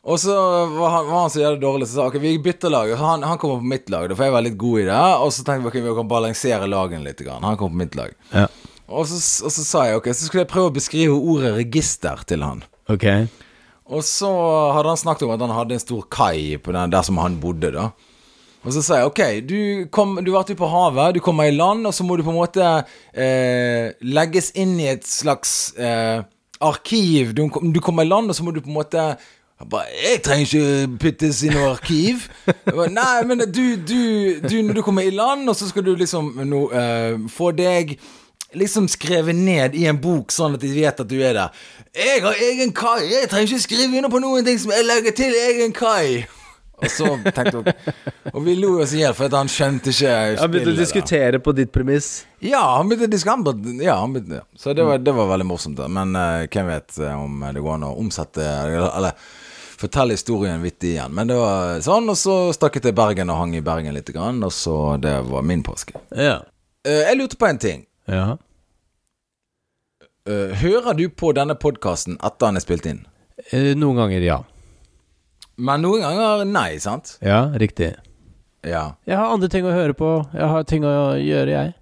Og 0.06 0.20
så 0.22 0.30
var 0.70 0.90
han, 0.94 1.08
var 1.10 1.20
han 1.24 1.32
så 1.34 1.40
jævlig 1.42 1.60
dårlig, 1.64 1.86
så 1.90 1.96
sa 1.98 2.04
ok, 2.06 2.20
vi 2.22 2.36
bytter 2.38 2.70
lag. 2.70 2.92
Han, 3.00 3.24
han 3.26 3.38
kommer 3.42 3.58
på 3.58 3.66
mitt 3.72 3.90
lag, 3.90 4.06
da, 4.08 4.14
for 4.14 4.28
jeg 4.28 4.34
var 4.36 4.44
litt 4.46 4.56
god 4.60 4.80
i 4.84 4.86
det. 4.86 5.00
Og 5.26 5.32
så 5.34 5.42
tenkte 5.42 5.66
vi 5.66 5.72
ok, 5.72 5.78
vi 5.88 5.94
kan 5.98 6.08
balansere 6.12 6.68
lagene 6.70 7.02
litt. 7.08 7.20
Grann. 7.26 7.42
Han 7.42 7.58
kom 7.58 7.74
på 7.74 7.80
mitt 7.82 7.96
lag. 7.98 8.14
Ja. 8.30 8.46
Og 8.86 9.08
så, 9.10 9.18
og 9.44 9.50
så 9.50 9.64
sa 9.66 9.82
jeg 9.88 9.98
ok, 9.98 10.06
så 10.14 10.28
skulle 10.28 10.44
jeg 10.44 10.52
prøve 10.52 10.70
å 10.70 10.76
beskrive 10.76 11.16
ordet 11.18 11.56
register 11.58 12.22
til 12.30 12.46
han. 12.46 12.62
Ok. 12.92 13.06
Og 13.86 14.02
så 14.06 14.28
hadde 14.74 14.90
han 14.90 14.98
snakket 14.98 15.26
om 15.26 15.34
at 15.34 15.42
han 15.44 15.54
hadde 15.54 15.76
en 15.76 15.82
stor 15.82 16.06
kai 16.10 16.58
på 16.58 16.74
den, 16.74 16.92
der 16.92 17.06
som 17.06 17.18
han 17.22 17.38
bodde, 17.42 17.70
da. 17.74 17.90
Og 18.66 18.74
så 18.74 18.82
sa 18.82 18.96
jeg 18.98 19.10
ok, 19.12 19.20
du, 19.46 19.58
kom, 19.94 20.16
du 20.26 20.32
var 20.34 20.42
ute 20.42 20.56
på 20.58 20.66
havet, 20.66 21.14
du 21.14 21.22
kommer 21.22 21.46
i 21.46 21.54
land, 21.54 21.86
og 21.86 21.94
så 21.94 22.02
må 22.02 22.16
du 22.18 22.24
på 22.26 22.32
en 22.32 22.40
måte 22.40 22.70
eh, 23.14 23.94
legges 24.02 24.50
inn 24.58 24.74
i 24.82 24.88
et 24.90 25.06
slags 25.06 25.70
eh, 25.78 26.24
arkiv. 26.58 27.30
Du, 27.36 27.46
du 27.46 27.78
kommer 27.84 28.02
i 28.02 28.10
land, 28.10 28.32
og 28.32 28.34
så 28.34 28.42
må 28.42 28.50
du 28.50 28.62
på 28.64 28.72
en 28.72 28.80
måte 28.80 29.06
jeg 29.56 29.70
bare, 29.72 29.88
jeg 30.02 30.20
trenger 30.20 30.50
ikke 30.50 30.96
puttes 31.00 31.38
i 31.46 31.48
noe 31.48 31.70
arkiv. 31.70 32.26
Bare, 32.66 32.90
Nei, 32.92 33.22
men 33.24 33.40
du, 33.46 33.62
du, 33.88 34.00
du, 34.42 34.56
når 34.66 34.76
du 34.76 34.82
kommer 34.84 35.06
i 35.06 35.14
land, 35.14 35.46
og 35.48 35.56
så 35.56 35.70
skal 35.70 35.86
du 35.86 35.94
liksom 35.96 36.34
no, 36.44 36.66
eh, 36.76 37.16
få 37.32 37.54
deg 37.56 37.94
liksom 38.54 38.88
skrevet 38.88 39.34
ned 39.34 39.74
i 39.74 39.86
en 39.90 39.98
bok, 40.00 40.32
sånn 40.32 40.54
at 40.54 40.62
de 40.62 40.72
vet 40.74 41.00
at 41.00 41.08
du 41.08 41.18
er 41.20 41.34
der. 41.34 41.50
'Jeg 41.96 42.22
har 42.22 42.34
egen 42.50 42.72
kai. 42.72 43.08
Jeg 43.08 43.28
trenger 43.30 43.52
ikke 43.52 43.60
skrive 43.60 43.96
under 43.96 44.12
på 44.12 44.20
noen 44.20 44.44
ting 44.44 44.58
som 44.58 44.70
jeg 44.70 44.84
legger 44.84 45.16
til 45.16 45.34
egen 45.34 45.72
kai.' 45.72 46.26
Og 46.76 46.90
så 46.92 47.06
tenkte 47.32 47.56
hun 47.56 47.68
Og 48.34 48.42
vi 48.44 48.54
lo 48.58 48.74
oss 48.82 48.92
i 48.92 49.00
hjel, 49.00 49.14
for 49.16 49.32
han 49.32 49.48
skjønte 49.48 49.94
ikke 49.94 50.12
Han 50.42 50.50
begynte 50.52 50.74
å 50.74 50.76
diskutere 50.76 51.38
da. 51.38 51.40
på 51.40 51.54
ditt 51.56 51.72
premiss. 51.72 52.26
Ja, 52.44 52.60
han 52.76 52.90
begynte 52.90 53.08
å 53.08 53.14
diskutere 53.14 53.76
Ja, 53.80 53.96
ja. 54.04 54.42
Så 54.60 54.76
det 54.76 54.84
var, 54.84 55.00
det 55.00 55.14
var 55.16 55.30
veldig 55.30 55.48
morsomt. 55.48 55.80
da 55.80 55.88
Men 55.88 56.12
uh, 56.12 56.44
hvem 56.44 56.68
vet 56.68 56.98
eh, 57.00 57.16
om 57.16 57.46
det 57.48 57.64
går 57.64 57.78
an 57.78 57.88
å 57.88 57.94
omsette 57.96 58.44
Eller, 58.44 58.90
eller 58.92 59.16
fortelle 59.76 60.16
historien 60.16 60.62
vittig 60.62 60.94
igjen. 60.94 61.12
Men 61.12 61.28
det 61.28 61.36
var 61.36 61.80
sånn, 61.84 62.08
og 62.08 62.16
så 62.16 62.36
stakk 62.56 62.78
jeg 62.78 62.86
til 62.86 62.94
Bergen 62.96 63.28
og 63.28 63.36
hang 63.42 63.56
i 63.58 63.64
Bergen 63.64 63.92
litt, 63.92 64.08
grann, 64.08 64.38
og 64.44 64.52
så 64.52 64.96
Det 65.00 65.18
var 65.28 65.44
min 65.44 65.64
påske. 65.64 65.96
Ja. 66.12 66.42
Uh, 66.84 67.02
jeg 67.08 67.20
lurte 67.20 67.40
på 67.40 67.48
en 67.48 67.60
ting. 67.60 67.85
Ja. 68.08 68.36
Eh, 70.26 70.54
hører 70.58 70.96
du 70.98 71.04
på 71.14 71.30
denne 71.36 71.54
podkasten 71.54 72.16
etter 72.24 72.48
han 72.50 72.58
er 72.58 72.64
spilt 72.64 72.86
inn? 72.90 73.04
Eh, 73.52 73.74
Noen 73.78 74.00
ganger, 74.00 74.24
ja. 74.26 74.40
Men 75.56 75.80
noen 75.86 76.02
ganger 76.04 76.44
nei, 76.48 76.76
sant? 76.82 77.14
Ja, 77.24 77.46
riktig. 77.56 77.94
Ja. 78.66 78.96
Jeg 79.06 79.16
har 79.16 79.30
andre 79.32 79.48
ting 79.52 79.64
å 79.64 79.72
høre 79.72 79.94
på. 79.96 80.10
Jeg 80.34 80.48
har 80.50 80.66
ting 80.68 80.84
å 80.84 80.90
gjøre, 81.20 81.52
jeg. 81.54 81.74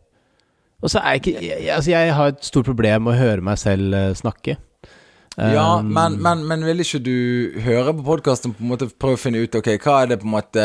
Og 0.85 0.93
så 0.93 1.01
er 1.01 1.16
jeg 1.16 1.22
ikke 1.22 1.41
jeg, 1.43 1.70
Altså, 1.72 1.91
jeg 1.95 2.12
har 2.14 2.35
et 2.35 2.45
stort 2.45 2.68
problem 2.68 3.07
med 3.07 3.14
å 3.14 3.18
høre 3.22 3.45
meg 3.47 3.59
selv 3.59 3.97
eh, 3.97 4.12
snakke. 4.18 4.59
Ja, 5.37 5.80
Um, 5.80 5.89
men, 5.91 6.20
men, 6.22 6.43
men 6.47 6.62
vil 6.62 6.78
ikke 6.85 6.99
du 7.03 7.61
høre 7.64 7.91
på 7.99 8.05
podkasten 8.07 8.53
måte 8.62 8.87
prøve 8.87 9.16
å 9.16 9.18
finne 9.18 9.41
ut 9.43 9.57
Ok, 9.59 9.66
hva 9.82 9.97
er 10.05 10.12
det 10.12 10.18
på 10.22 10.28
en 10.28 10.35
måte 10.37 10.62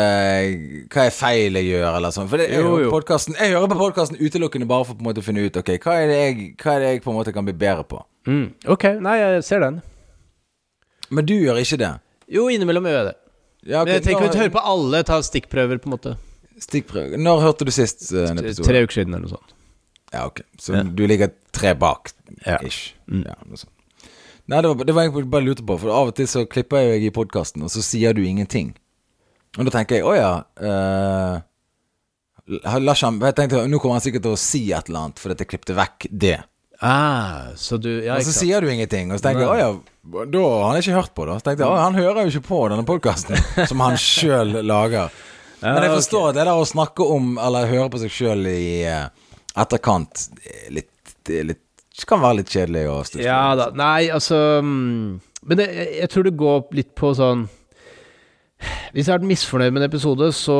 Hva 0.94 1.06
er 1.08 1.10
feil 1.10 1.58
jeg 1.58 1.66
gjør, 1.72 1.96
eller 1.98 2.12
sånn? 2.14 2.28
For 2.30 2.38
det 2.38 2.46
er 2.54 2.62
Jo, 2.62 2.76
jo 2.84 2.92
podcasten 2.92 3.34
Jeg 3.34 3.50
hører 3.56 3.66
på 3.72 3.78
podkasten 3.80 4.20
utelukkende 4.22 4.68
bare 4.70 4.86
for 4.86 4.94
på 4.94 5.02
en 5.02 5.08
måte 5.08 5.24
å 5.24 5.26
finne 5.26 5.42
ut 5.42 5.58
Ok, 5.58 5.72
hva 5.82 5.96
er 5.98 6.06
det 6.12 6.18
jeg, 6.20 6.46
er 6.62 6.84
det 6.84 6.92
jeg 6.92 7.02
på 7.02 7.10
en 7.10 7.18
måte 7.18 7.34
kan 7.34 7.48
bli 7.48 7.56
bedre 7.58 7.82
på? 7.90 7.98
mm, 8.30 8.44
Ok, 8.76 8.86
nei, 9.02 9.16
jeg 9.18 9.42
ser 9.48 9.64
den. 9.66 9.80
Men 11.10 11.26
du 11.26 11.34
gjør 11.34 11.58
ikke 11.64 11.80
det? 11.82 11.90
Jo, 12.30 12.46
innimellom 12.54 12.86
gjør 12.86 12.98
jeg 13.00 13.08
det. 13.10 13.16
Ja, 13.66 13.80
okay, 13.82 13.90
Men 13.90 13.94
jeg 13.96 14.04
tenker 14.06 14.28
ikke 14.28 14.38
å 14.38 14.42
høre 14.44 14.54
på 14.54 14.64
alle, 14.70 15.02
ta 15.10 15.18
stikkprøver, 15.26 15.80
på 15.82 15.90
en 15.90 15.94
måte. 15.96 16.14
Stikkprøver 16.62 17.18
Når 17.18 17.42
hørte 17.42 17.66
du 17.66 17.72
sist 17.74 18.06
eh, 18.14 18.28
en 18.30 18.38
episode? 18.38 18.68
Tre 18.70 18.84
uker 18.86 19.00
siden, 19.00 19.16
eller 19.18 19.26
noe 19.26 19.34
sånt. 19.34 19.56
Ja, 20.14 20.22
ok. 20.30 20.44
Så 20.62 20.76
Ja. 20.78 20.84
du 20.86 21.02
ligger 21.10 21.34
tre 21.50 21.74
bak, 21.74 22.12
Ja. 22.46 22.60
ish. 22.62 22.94
Mm. 23.10 23.24
Ja, 23.26 23.34
noe 23.48 23.58
sånt. 23.58 23.74
Nei, 24.50 24.60
det 24.64 24.70
var, 24.72 24.84
det 24.88 24.94
var 24.96 25.04
egentlig 25.06 25.28
bare 25.30 25.46
lurte 25.46 25.62
på, 25.66 25.76
for 25.78 25.92
av 25.94 26.10
og 26.10 26.16
til 26.18 26.26
så 26.30 26.42
klipper 26.50 26.82
jeg 26.88 27.04
i 27.06 27.12
podkasten, 27.14 27.62
og 27.62 27.70
så 27.70 27.82
sier 27.86 28.16
du 28.16 28.22
ingenting. 28.26 28.72
Og 29.58 29.66
da 29.68 29.72
tenker 29.74 30.00
jeg 30.00 30.06
å 30.06 30.14
ja 30.14 30.32
uh, 30.62 31.40
Lars 32.82 33.02
han- 33.02 33.20
Jeg 33.22 33.34
tenkte 33.38 33.64
nå 33.70 33.78
kommer 33.82 33.98
han 33.98 34.04
sikkert 34.04 34.22
til 34.26 34.34
å 34.34 34.38
si 34.38 34.60
et 34.74 34.88
eller 34.90 35.04
annet 35.06 35.18
fordi 35.22 35.36
jeg 35.42 35.50
klippet 35.52 35.74
vekk 35.78 36.06
det. 36.10 36.36
Ah, 36.82 37.50
så 37.60 37.76
du 37.78 37.90
Ja, 38.02 38.14
og 38.16 38.22
så 38.24 38.32
sant. 38.32 38.40
sier 38.40 38.60
du 38.64 38.70
ingenting, 38.72 39.10
og 39.12 39.18
så 39.20 39.26
tenker 39.28 39.42
jeg 39.44 39.50
å 39.50 39.58
ja, 39.58 40.24
da 40.32 40.44
har 40.48 40.68
han 40.70 40.78
ikke 40.80 40.94
hørt 40.96 41.14
på, 41.14 41.26
det. 41.28 41.34
Så 41.40 41.46
tenkte 41.50 41.66
jeg 41.66 41.70
å 41.74 41.80
han 41.82 41.98
hører 41.98 42.22
jo 42.24 42.32
ikke 42.32 42.48
på 42.48 42.60
denne 42.72 42.86
podkasten 42.88 43.36
som 43.70 43.82
han 43.84 43.98
sjøl 44.00 44.62
lager. 44.66 45.10
Men 45.60 45.82
jeg 45.84 45.92
forstår 45.98 46.30
at 46.30 46.38
det 46.38 46.46
der 46.48 46.56
å 46.56 46.64
snakke 46.66 47.04
om 47.04 47.34
eller 47.38 47.68
høre 47.68 47.90
på 47.92 48.00
seg 48.00 48.14
sjøl 48.14 48.46
i 48.48 48.62
eh, 48.88 49.10
etterkant 49.60 50.22
er 50.40 50.70
litt, 50.78 50.88
litt 51.28 51.60
kan 52.08 52.22
være 52.22 52.40
litt 52.40 52.52
kjedelig 52.52 52.86
å 52.90 52.96
stusse 53.04 53.26
Ja 53.26 53.56
da. 53.58 53.70
Nei, 53.76 54.08
altså 54.14 54.60
mm, 54.64 55.20
Men 55.44 55.60
det, 55.60 55.68
jeg, 55.76 55.92
jeg 56.02 56.12
tror 56.12 56.26
det 56.26 56.38
går 56.40 56.74
litt 56.78 56.90
på 56.98 57.12
sånn 57.18 57.46
Hvis 58.94 59.06
jeg 59.06 59.12
har 59.12 59.20
vært 59.20 59.30
misfornøyd 59.30 59.72
med 59.74 59.82
en 59.82 59.90
episode, 59.90 60.32
så 60.36 60.58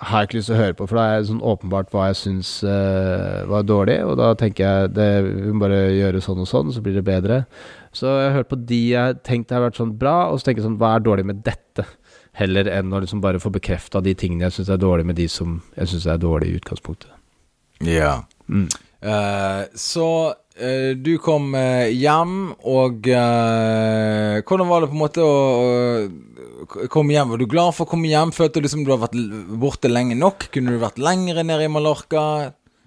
har 0.00 0.22
jeg 0.22 0.28
ikke 0.28 0.38
lyst 0.38 0.48
til 0.48 0.56
å 0.56 0.60
høre 0.60 0.76
på, 0.76 0.86
for 0.88 0.96
da 0.96 1.04
er 1.06 1.18
det 1.20 1.28
sånn 1.28 1.42
åpenbart 1.44 1.90
hva 1.92 2.06
jeg 2.08 2.18
syns 2.20 2.50
uh, 2.64 3.44
var 3.50 3.66
dårlig, 3.68 3.98
og 4.08 4.14
da 4.20 4.30
tenker 4.38 4.64
jeg 4.64 4.92
det, 4.96 5.08
vi 5.26 5.52
må 5.52 5.60
bare 5.66 5.80
gjøre 5.92 6.22
sånn 6.24 6.40
og 6.40 6.48
sånn, 6.48 6.70
så 6.72 6.80
blir 6.84 6.96
det 6.96 7.04
bedre. 7.04 7.42
Så 7.96 8.08
jeg 8.08 8.30
har 8.30 8.38
hørt 8.38 8.50
på 8.52 8.60
de 8.70 8.80
jeg 8.94 9.18
tenkte 9.26 9.58
har 9.58 9.66
vært 9.66 9.80
sånn 9.80 9.92
bra, 10.00 10.30
og 10.30 10.40
så 10.40 10.48
tenker 10.48 10.62
jeg 10.62 10.68
sånn 10.70 10.78
Hva 10.80 10.94
er 10.96 11.04
dårlig 11.04 11.26
med 11.28 11.42
dette? 11.44 11.84
Heller 12.38 12.70
enn 12.70 12.94
å 12.94 13.00
liksom 13.02 13.20
bare 13.20 13.42
få 13.42 13.50
bekrefta 13.52 14.00
de 14.04 14.14
tingene 14.16 14.46
jeg 14.46 14.60
syns 14.60 14.70
er 14.72 14.80
dårlig 14.80 15.08
med 15.10 15.18
de 15.18 15.26
som 15.28 15.58
jeg 15.74 15.92
syns 15.92 16.06
er 16.08 16.22
dårlige 16.22 16.54
i 16.54 16.60
utgangspunktet. 16.62 17.10
Ja. 17.84 18.20
Mm. 18.48 18.68
Eh, 19.00 19.62
så 19.80 20.06
eh, 20.60 20.92
du 20.96 21.14
kom 21.22 21.54
eh, 21.56 21.88
hjem, 21.96 22.52
og 22.68 23.08
Hvordan 23.08 24.68
var 24.68 24.84
det 24.84 24.90
på 24.90 24.96
en 24.98 25.02
måte 25.04 25.24
å, 25.24 26.86
komme 26.92 27.16
hjem? 27.16 27.32
Var 27.32 27.40
du 27.40 27.48
glad 27.50 27.74
for 27.76 27.86
å 27.86 27.90
komme 27.94 28.10
hjem? 28.10 28.32
Følte 28.36 28.60
du 28.60 28.68
liksom 28.68 28.84
du 28.84 28.92
har 28.92 29.02
vært 29.06 29.16
borte 29.60 29.90
lenge 29.90 30.18
nok? 30.18 30.50
Kunne 30.52 30.76
du 30.76 30.82
vært 30.82 31.00
lengre 31.00 31.44
nede 31.46 31.64
i 31.66 31.72
Mallorca? 31.72 32.24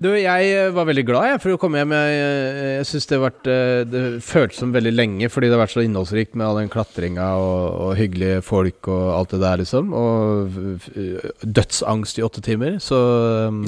Du, 0.04 0.10
jeg 0.18 0.72
var 0.76 0.88
veldig 0.90 1.04
glad 1.08 1.28
jeg, 1.30 1.40
for 1.40 1.56
å 1.56 1.60
komme 1.62 1.80
hjem. 1.80 1.94
Jeg, 1.96 2.16
jeg, 2.18 2.64
jeg 2.76 2.88
synes 2.90 3.06
det, 3.08 3.20
vært, 3.24 3.50
det 3.88 4.02
føltes 4.26 4.60
som 4.60 4.74
veldig 4.76 4.92
lenge, 4.92 5.30
fordi 5.32 5.48
det 5.48 5.56
har 5.56 5.62
vært 5.64 5.76
så 5.78 5.84
innholdsrikt 5.86 6.34
med 6.36 6.48
all 6.48 6.60
den 6.60 6.72
klatringa 6.74 7.28
og, 7.40 7.60
og 7.86 7.94
hyggelige 8.02 8.42
folk 8.44 8.90
og 8.92 9.04
alt 9.14 9.36
det 9.38 9.42
der, 9.46 9.62
liksom. 9.64 9.94
Og 9.96 10.58
dødsangst 11.46 12.20
i 12.20 12.26
åtte 12.26 12.44
timer. 12.44 12.82
Så 12.84 13.00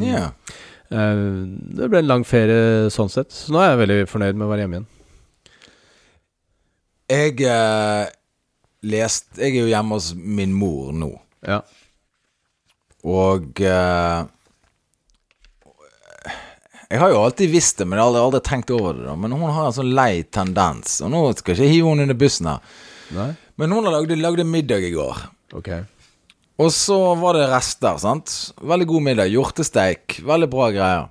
Ja. 0.03 0.25
eh, 0.25 0.73
det 0.89 1.87
ble 1.89 1.99
en 2.03 2.07
lang 2.11 2.23
ferie 2.27 2.89
sånn 2.93 3.09
sett. 3.09 3.31
Så 3.33 3.51
nå 3.53 3.59
er 3.63 3.71
jeg 3.73 3.81
veldig 3.87 3.97
fornøyd 4.11 4.37
med 4.37 4.45
å 4.45 4.51
være 4.51 4.65
hjemme 4.65 4.77
igjen. 4.79 4.91
Jeg 7.09 7.41
eh, 7.45 8.05
leste 8.89 9.41
Jeg 9.43 9.51
er 9.55 9.59
jo 9.65 9.69
hjemme 9.69 9.97
hos 9.97 10.11
min 10.17 10.53
mor 10.57 10.91
nå, 10.93 11.11
Ja. 11.45 11.59
og 13.05 13.61
eh, 13.61 14.23
Jeg 16.89 17.01
har 17.01 17.09
jo 17.13 17.21
alltid 17.25 17.49
visst 17.53 17.77
det, 17.81 17.85
men 17.89 17.97
jeg 17.97 18.03
har 18.05 18.09
aldri, 18.11 18.23
aldri 18.25 18.41
tenkt 18.45 18.71
over 18.73 18.93
det. 18.97 19.05
da 19.09 19.15
Men 19.17 19.31
hun 19.33 19.49
har 19.49 19.67
en 19.71 19.73
sånn 19.77 19.93
lei 19.97 20.23
tendens, 20.23 20.99
og 21.01 21.11
nå 21.13 21.21
skal 21.37 21.55
jeg 21.55 21.65
ikke 21.65 21.73
hive 21.75 21.89
henne 21.93 22.05
under 22.07 22.19
bussen 22.21 22.49
her. 22.49 22.59
Nei? 23.15 23.29
Men 23.57 23.71
hun 23.73 23.87
lagde, 23.89 24.17
lagde 24.21 24.45
middag 24.45 24.85
i 24.85 24.91
går. 24.93 25.21
Ok. 25.57 25.69
Og 26.61 26.69
så 26.71 26.95
var 27.19 27.35
det 27.35 27.49
rester, 27.51 27.97
sant. 27.99 28.31
Veldig 28.63 28.87
god 28.87 29.03
middag. 29.09 29.27
Hjortesteik. 29.33 30.19
Veldig 30.23 30.47
bra 30.53 30.69
greier. 30.71 31.09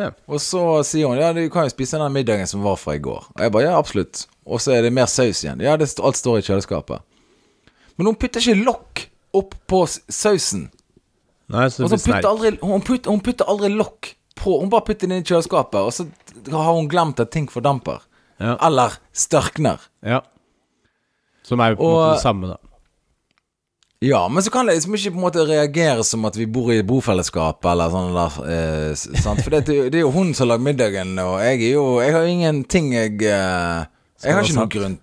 Ja. 0.00 0.06
Og 0.24 0.40
så 0.40 0.62
sier 0.88 1.10
hun 1.10 1.18
ja, 1.20 1.32
du 1.36 1.42
kan 1.52 1.66
jo 1.66 1.72
spise 1.74 1.98
den 2.00 2.14
middagen 2.14 2.48
som 2.48 2.62
var 2.64 2.78
fra 2.80 2.94
i 2.96 3.02
går. 3.04 3.26
Og 3.34 3.42
jeg 3.44 3.52
bare 3.52 3.66
ja, 3.66 3.74
absolutt. 3.76 4.22
Og 4.48 4.62
så 4.64 4.72
er 4.78 4.86
det 4.86 4.94
mer 4.96 5.10
saus 5.12 5.42
igjen. 5.44 5.60
Ja, 5.60 5.74
det, 5.76 5.90
st- 5.90 6.00
alt 6.08 6.16
står 6.16 6.40
i 6.40 6.46
kjøleskapet. 6.46 7.04
Men 8.00 8.08
hun 8.08 8.16
putter 8.16 8.40
ikke 8.40 8.64
lokk 8.64 9.02
opp 9.36 9.52
på 9.68 9.82
sausen. 10.08 10.70
Nei, 11.52 11.66
så 11.68 11.84
det 11.84 11.92
så 11.92 11.98
blir 12.00 12.06
putter 12.16 12.30
aldri, 12.30 12.54
hun, 12.64 12.80
putter, 12.88 13.12
hun 13.12 13.20
putter 13.28 13.52
aldri 13.52 13.68
lokk 13.76 14.14
på. 14.40 14.56
Hun 14.62 14.72
bare 14.72 14.86
putter 14.88 15.04
den 15.04 15.18
inn 15.18 15.26
i 15.26 15.28
kjøleskapet, 15.28 15.84
og 15.84 15.92
så 15.92 16.08
har 16.56 16.72
hun 16.72 16.88
glemt 16.88 17.20
at 17.20 17.28
ting 17.36 17.44
fordamper. 17.52 18.00
Ja. 18.40 18.56
Eller 18.64 18.96
størkner. 19.12 19.84
ja. 20.00 20.22
Som 21.44 21.58
er 21.60 21.72
jo 21.74 21.80
på 21.80 21.84
en 21.84 21.96
måte 21.98 22.10
det 22.16 22.22
samme, 22.22 22.48
da. 22.54 22.71
Ja, 24.02 24.24
men 24.28 24.42
så 24.42 24.50
kan 24.50 24.66
det 24.66 24.74
liksom 24.74 24.96
ikke 24.98 25.12
på 25.14 25.20
en 25.20 25.24
måte 25.28 25.44
reagere 25.46 26.02
som 26.04 26.24
at 26.26 26.34
vi 26.34 26.48
bor 26.50 26.72
i 26.74 26.80
et 26.80 26.86
bofellesskap 26.88 27.62
eller 27.70 27.92
sånn 27.92 28.16
der. 28.16 28.38
Eh, 28.50 28.94
sant? 28.98 29.44
For 29.44 29.54
det, 29.54 29.62
det 29.94 30.00
er 30.00 30.02
jo 30.02 30.10
hun 30.10 30.32
som 30.34 30.50
lager 30.50 30.64
middagen, 30.66 31.14
og 31.22 31.36
jeg 31.44 31.60
er 31.68 31.76
jo 31.76 31.84
Jeg 32.02 32.16
har 32.16 32.26
ingenting 32.26 32.90
jeg 32.96 33.20
eh, 33.30 33.84
Jeg 34.24 34.34
har 34.34 34.42
ikke 34.42 34.58
noen 34.58 34.72
grunn 34.74 34.98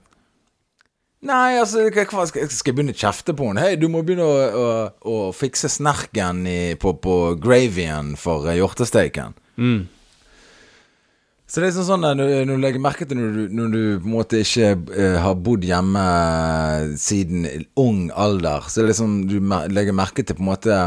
Nei, 1.29 1.59
altså, 1.59 1.85
hva, 1.91 2.25
skal 2.27 2.45
jeg 2.47 2.75
begynne 2.75 2.93
å 2.95 2.99
kjefte 2.99 3.33
på 3.35 3.49
henne? 3.49 3.63
Hei, 3.63 3.79
du 3.79 3.89
må 3.91 4.05
begynne 4.07 4.23
å, 4.23 4.35
å, 4.63 4.67
å 5.03 5.15
fikse 5.35 5.67
snerken 5.71 6.45
i, 6.47 6.59
på, 6.79 6.93
på 7.03 7.15
gravyen 7.43 8.13
for 8.19 8.47
eh, 8.47 8.55
hjortesteiken. 8.55 9.35
Mm. 9.59 9.81
Så 11.49 11.63
det 11.63 11.71
er 11.71 11.75
sånn 11.79 11.87
sånn 11.87 12.05
eh, 12.05 12.15
når, 12.17 12.31
når 12.45 12.59
du 12.59 12.63
legger 12.63 12.83
merke 12.83 13.07
til 13.09 13.17
når 13.17 13.33
du, 13.33 13.43
når 13.57 13.69
du 13.73 13.81
på 14.03 14.05
en 14.05 14.13
måte 14.13 14.41
ikke 14.43 14.73
uh, 14.93 15.17
har 15.23 15.37
bodd 15.41 15.65
hjemme 15.65 16.03
siden 17.01 17.47
ung 17.79 18.09
alder, 18.13 18.67
så 18.69 18.79
er 18.79 18.85
det 18.85 18.93
liksom 18.93 19.15
du 19.29 19.39
legger 19.73 19.97
merke 19.97 20.25
til 20.25 20.37
på 20.37 20.45
en 20.45 20.51
måte 20.53 20.81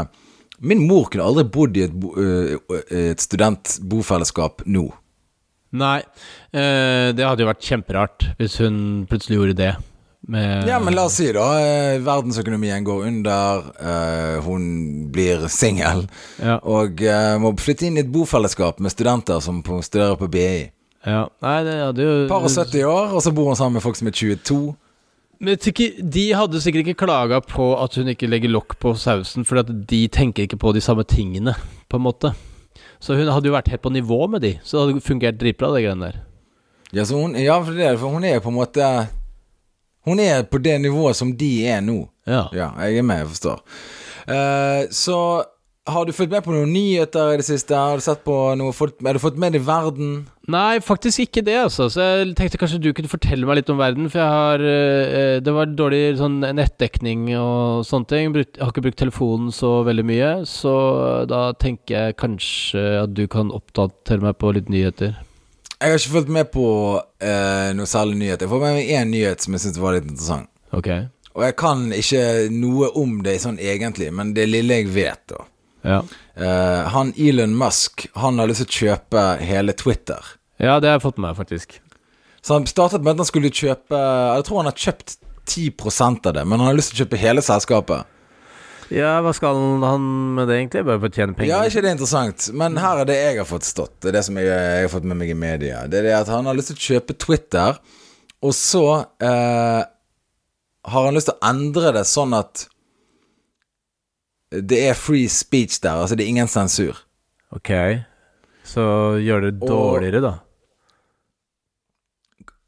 Min 0.63 0.85
mor 0.87 1.09
kunne 1.11 1.25
aldri 1.27 1.43
bodd 1.51 1.75
i 1.75 1.81
et, 1.83 1.95
eh, 2.21 2.75
et 2.95 3.19
studentbofellesskap 3.19 4.61
nå. 4.71 4.85
Nei, 5.75 5.97
uh, 6.55 7.09
det 7.11 7.25
hadde 7.25 7.43
jo 7.43 7.49
vært 7.49 7.67
kjemperart 7.67 8.27
hvis 8.39 8.55
hun 8.63 8.77
plutselig 9.09 9.41
gjorde 9.41 9.57
det. 9.59 9.73
Med, 10.27 10.67
Ja, 10.67 10.77
men 10.79 10.95
la 10.95 11.03
oss 11.09 11.17
si 11.19 11.25
da 11.35 11.45
eh, 11.59 11.97
verdensøkonomien 12.03 12.85
går 12.87 13.01
under, 13.09 13.65
eh, 13.75 14.37
hun 14.45 15.09
blir 15.11 15.47
singel, 15.51 16.05
Ja. 16.39 16.59
og 16.63 17.01
eh, 17.03 17.33
må 17.43 17.51
flytte 17.59 17.89
inn 17.89 17.97
i 17.97 18.03
et 18.05 18.11
bofellesskap 18.11 18.79
med 18.79 18.93
studenter 18.93 19.41
som 19.43 19.59
på, 19.63 19.81
studerer 19.83 20.15
på 20.19 20.29
BI. 20.31 20.69
Ja, 21.03 21.25
nei, 21.43 21.57
det 21.67 21.73
hadde 21.75 22.05
det, 22.07 22.29
Par 22.31 22.45
og 22.47 22.53
70 22.53 22.85
år, 22.87 23.11
og 23.11 23.19
så 23.25 23.33
bor 23.35 23.51
hun 23.51 23.59
sammen 23.59 23.75
med 23.81 23.83
folk 23.83 23.99
som 23.99 24.07
er 24.07 24.15
22. 24.15 24.61
Men 25.43 25.57
De 25.59 26.23
hadde 26.31 26.61
sikkert 26.63 26.87
ikke 26.87 27.03
klaga 27.03 27.41
på 27.43 27.73
at 27.83 27.95
hun 27.99 28.07
ikke 28.07 28.29
legger 28.31 28.53
lokk 28.53 28.77
på 28.79 28.93
sausen, 28.95 29.43
for 29.43 29.59
de 29.61 30.07
tenker 30.07 30.47
ikke 30.47 30.59
på 30.61 30.71
de 30.73 30.79
samme 30.79 31.03
tingene, 31.03 31.57
på 31.91 31.99
en 31.99 32.05
måte. 32.05 32.31
Så 33.03 33.17
hun 33.19 33.27
hadde 33.27 33.49
jo 33.51 33.57
vært 33.57 33.67
helt 33.67 33.83
på 33.83 33.91
nivå 33.91 34.29
med 34.31 34.41
de, 34.45 34.53
så 34.63 34.77
det 34.87 34.93
hadde 34.95 35.03
fungert 35.03 35.41
dritbra, 35.41 35.73
det 35.75 35.83
greiene 35.83 36.07
der. 36.13 36.21
Ja, 36.93 37.03
så 37.03 37.19
hun, 37.19 37.35
ja 37.35 37.59
for, 37.59 37.73
det, 37.75 37.99
for 37.99 38.15
hun 38.15 38.23
er 38.23 38.39
på 38.39 38.53
en 38.53 38.55
måte 38.61 38.87
Hun 40.07 40.19
er 40.19 40.43
på 40.43 40.59
det 40.63 40.77
nivået 40.83 41.15
som 41.15 41.31
de 41.37 41.51
er 41.67 41.81
nå. 41.81 42.03
Ja. 42.27 42.47
Ja, 42.55 42.71
jeg 42.83 43.01
er 43.01 43.07
med, 43.07 43.23
jeg 43.23 43.33
forstår. 43.35 43.63
Uh, 44.23 44.87
så 44.91 45.17
har 45.83 46.05
du 46.05 46.13
fulgt 46.15 46.31
med 46.31 46.45
på 46.45 46.53
noen 46.53 46.69
nyheter 46.71 47.33
i 47.33 47.39
det 47.41 47.43
siste? 47.43 47.75
Har 47.75 47.99
du 47.99 48.03
sett 48.05 48.21
på 48.23 48.33
noe 48.55 48.71
Har 48.71 49.17
du 49.17 49.19
fått 49.19 49.39
med 49.39 49.51
deg 49.51 49.65
verden? 49.67 50.13
Nei, 50.47 50.79
faktisk 50.79 51.25
ikke 51.25 51.43
det, 51.43 51.57
altså. 51.59 51.89
Så 51.91 51.99
jeg 51.99 52.35
tenkte 52.39 52.59
kanskje 52.61 52.79
du 52.79 52.93
kunne 52.95 53.11
fortelle 53.11 53.47
meg 53.47 53.59
litt 53.59 53.71
om 53.71 53.81
verden, 53.81 54.07
for 54.11 54.21
jeg 54.21 54.31
har 54.31 54.63
eh, 54.63 55.41
Det 55.43 55.55
var 55.55 55.75
dårlig 55.75 56.15
sånn 56.21 56.39
nettdekning 56.39 57.25
og 57.35 57.83
sånne 57.87 58.07
ting. 58.13 58.31
Brukt, 58.35 58.55
jeg 58.55 58.63
har 58.63 58.71
ikke 58.71 58.85
brukt 58.87 59.01
telefonen 59.03 59.51
så 59.51 59.73
veldig 59.83 60.07
mye, 60.07 60.31
så 60.47 60.73
da 61.27 61.49
tenker 61.59 61.97
jeg 61.97 62.19
kanskje 62.23 62.85
at 63.03 63.15
du 63.19 63.25
kan 63.27 63.51
oppdatere 63.51 64.23
meg 64.23 64.39
på 64.39 64.55
litt 64.55 64.71
nyheter. 64.71 65.17
Jeg 65.83 65.91
har 65.91 65.99
ikke 65.99 66.13
fulgt 66.13 66.29
med 66.31 66.47
på 66.53 66.65
uh, 66.95 67.69
noe 67.75 67.89
særlig 67.91 68.15
nyhet. 68.21 68.43
Jeg 68.45 68.49
får 68.53 68.61
med 68.61 68.77
meg 68.77 68.91
én 68.95 69.09
nyhet 69.11 69.43
som 69.43 69.57
jeg 69.57 69.65
syns 69.65 69.79
var 69.83 69.97
litt 69.97 70.05
interessant. 70.07 70.47
Ok. 70.71 70.87
Og 71.33 71.43
jeg 71.43 71.55
kan 71.59 71.81
ikke 71.91 72.21
noe 72.55 72.87
om 73.01 73.17
det 73.25 73.33
sånn 73.43 73.57
egentlig, 73.59 74.07
men 74.15 74.31
det 74.37 74.45
lille 74.47 74.77
jeg 74.79 74.93
vet, 74.95 75.19
da. 75.33 75.41
Ja. 75.83 75.97
Uh, 76.39 76.87
han 76.93 77.11
Elon 77.19 77.57
Musk, 77.59 78.05
han 78.15 78.39
har 78.39 78.47
lyst 78.47 78.63
til 78.63 78.69
å 78.69 78.77
kjøpe 78.93 79.25
hele 79.43 79.75
Twitter. 79.75 80.23
ja, 80.55 80.79
det 80.79 80.87
har 80.87 80.95
jeg 81.01 81.03
fått 81.09 81.19
med 81.19 81.33
meg, 81.33 81.41
faktisk. 81.41 81.81
Så 82.39 82.55
han 82.55 82.69
startet 82.69 83.03
med 83.03 83.17
at 83.17 83.25
han 83.25 83.27
skulle 83.27 83.51
kjøpe 83.51 83.99
Jeg 83.99 84.43
tror 84.47 84.61
han 84.61 84.67
har 84.71 84.79
kjøpt 84.79 85.17
10 85.51 85.69
av 86.23 86.33
det, 86.37 86.45
men 86.47 86.59
han 86.59 86.69
har 86.69 86.79
lyst 86.79 86.93
til 86.93 87.01
å 87.01 87.03
kjøpe 87.03 87.19
hele 87.19 87.43
selskapet. 87.43 88.07
Ja, 88.93 89.13
hva 89.25 89.31
skal 89.33 89.57
han 89.81 90.03
med 90.37 90.49
det 90.51 90.59
egentlig? 90.59 90.83
Bare 90.85 91.01
for 91.01 91.09
å 91.09 91.15
tjene 91.15 91.33
penger? 91.37 91.49
Ja, 91.49 91.61
ikke 91.65 91.81
det 91.81 91.89
er 91.89 91.95
interessant, 91.95 92.45
men 92.53 92.77
her 92.77 93.01
er 93.01 93.09
det 93.09 93.15
jeg 93.17 93.39
har 93.39 93.47
fått 93.49 93.65
stått. 93.65 93.95
Det 94.03 94.11
er 94.11 94.19
det 94.19 94.25
som 94.27 94.37
jeg, 94.37 94.49
jeg 94.51 94.85
har 94.85 94.91
fått 94.93 95.07
med 95.09 95.17
meg 95.17 95.31
i 95.33 95.37
media. 95.37 95.81
Det 95.89 96.01
er 96.01 96.09
det 96.09 96.13
at 96.19 96.29
han 96.29 96.45
har 96.49 96.57
lyst 96.57 96.69
til 96.73 96.77
å 96.77 96.85
kjøpe 96.91 97.15
Twitter, 97.17 97.79
og 98.43 98.53
så 98.53 98.83
eh, 99.23 99.81
har 100.93 101.07
han 101.07 101.17
lyst 101.17 101.31
til 101.31 101.37
å 101.39 101.49
endre 101.49 101.93
det 101.95 102.03
sånn 102.09 102.35
at 102.37 102.67
det 104.53 104.83
er 104.91 104.99
free 104.99 105.31
speech 105.31 105.79
der, 105.81 106.03
altså 106.03 106.19
det 106.19 106.27
er 106.27 106.33
ingen 106.35 106.51
sensur. 106.51 106.99
Ok, 107.55 107.71
så 108.67 108.85
gjør 109.21 109.47
det 109.47 109.55
dårligere, 109.63 110.21
da. 110.21 110.35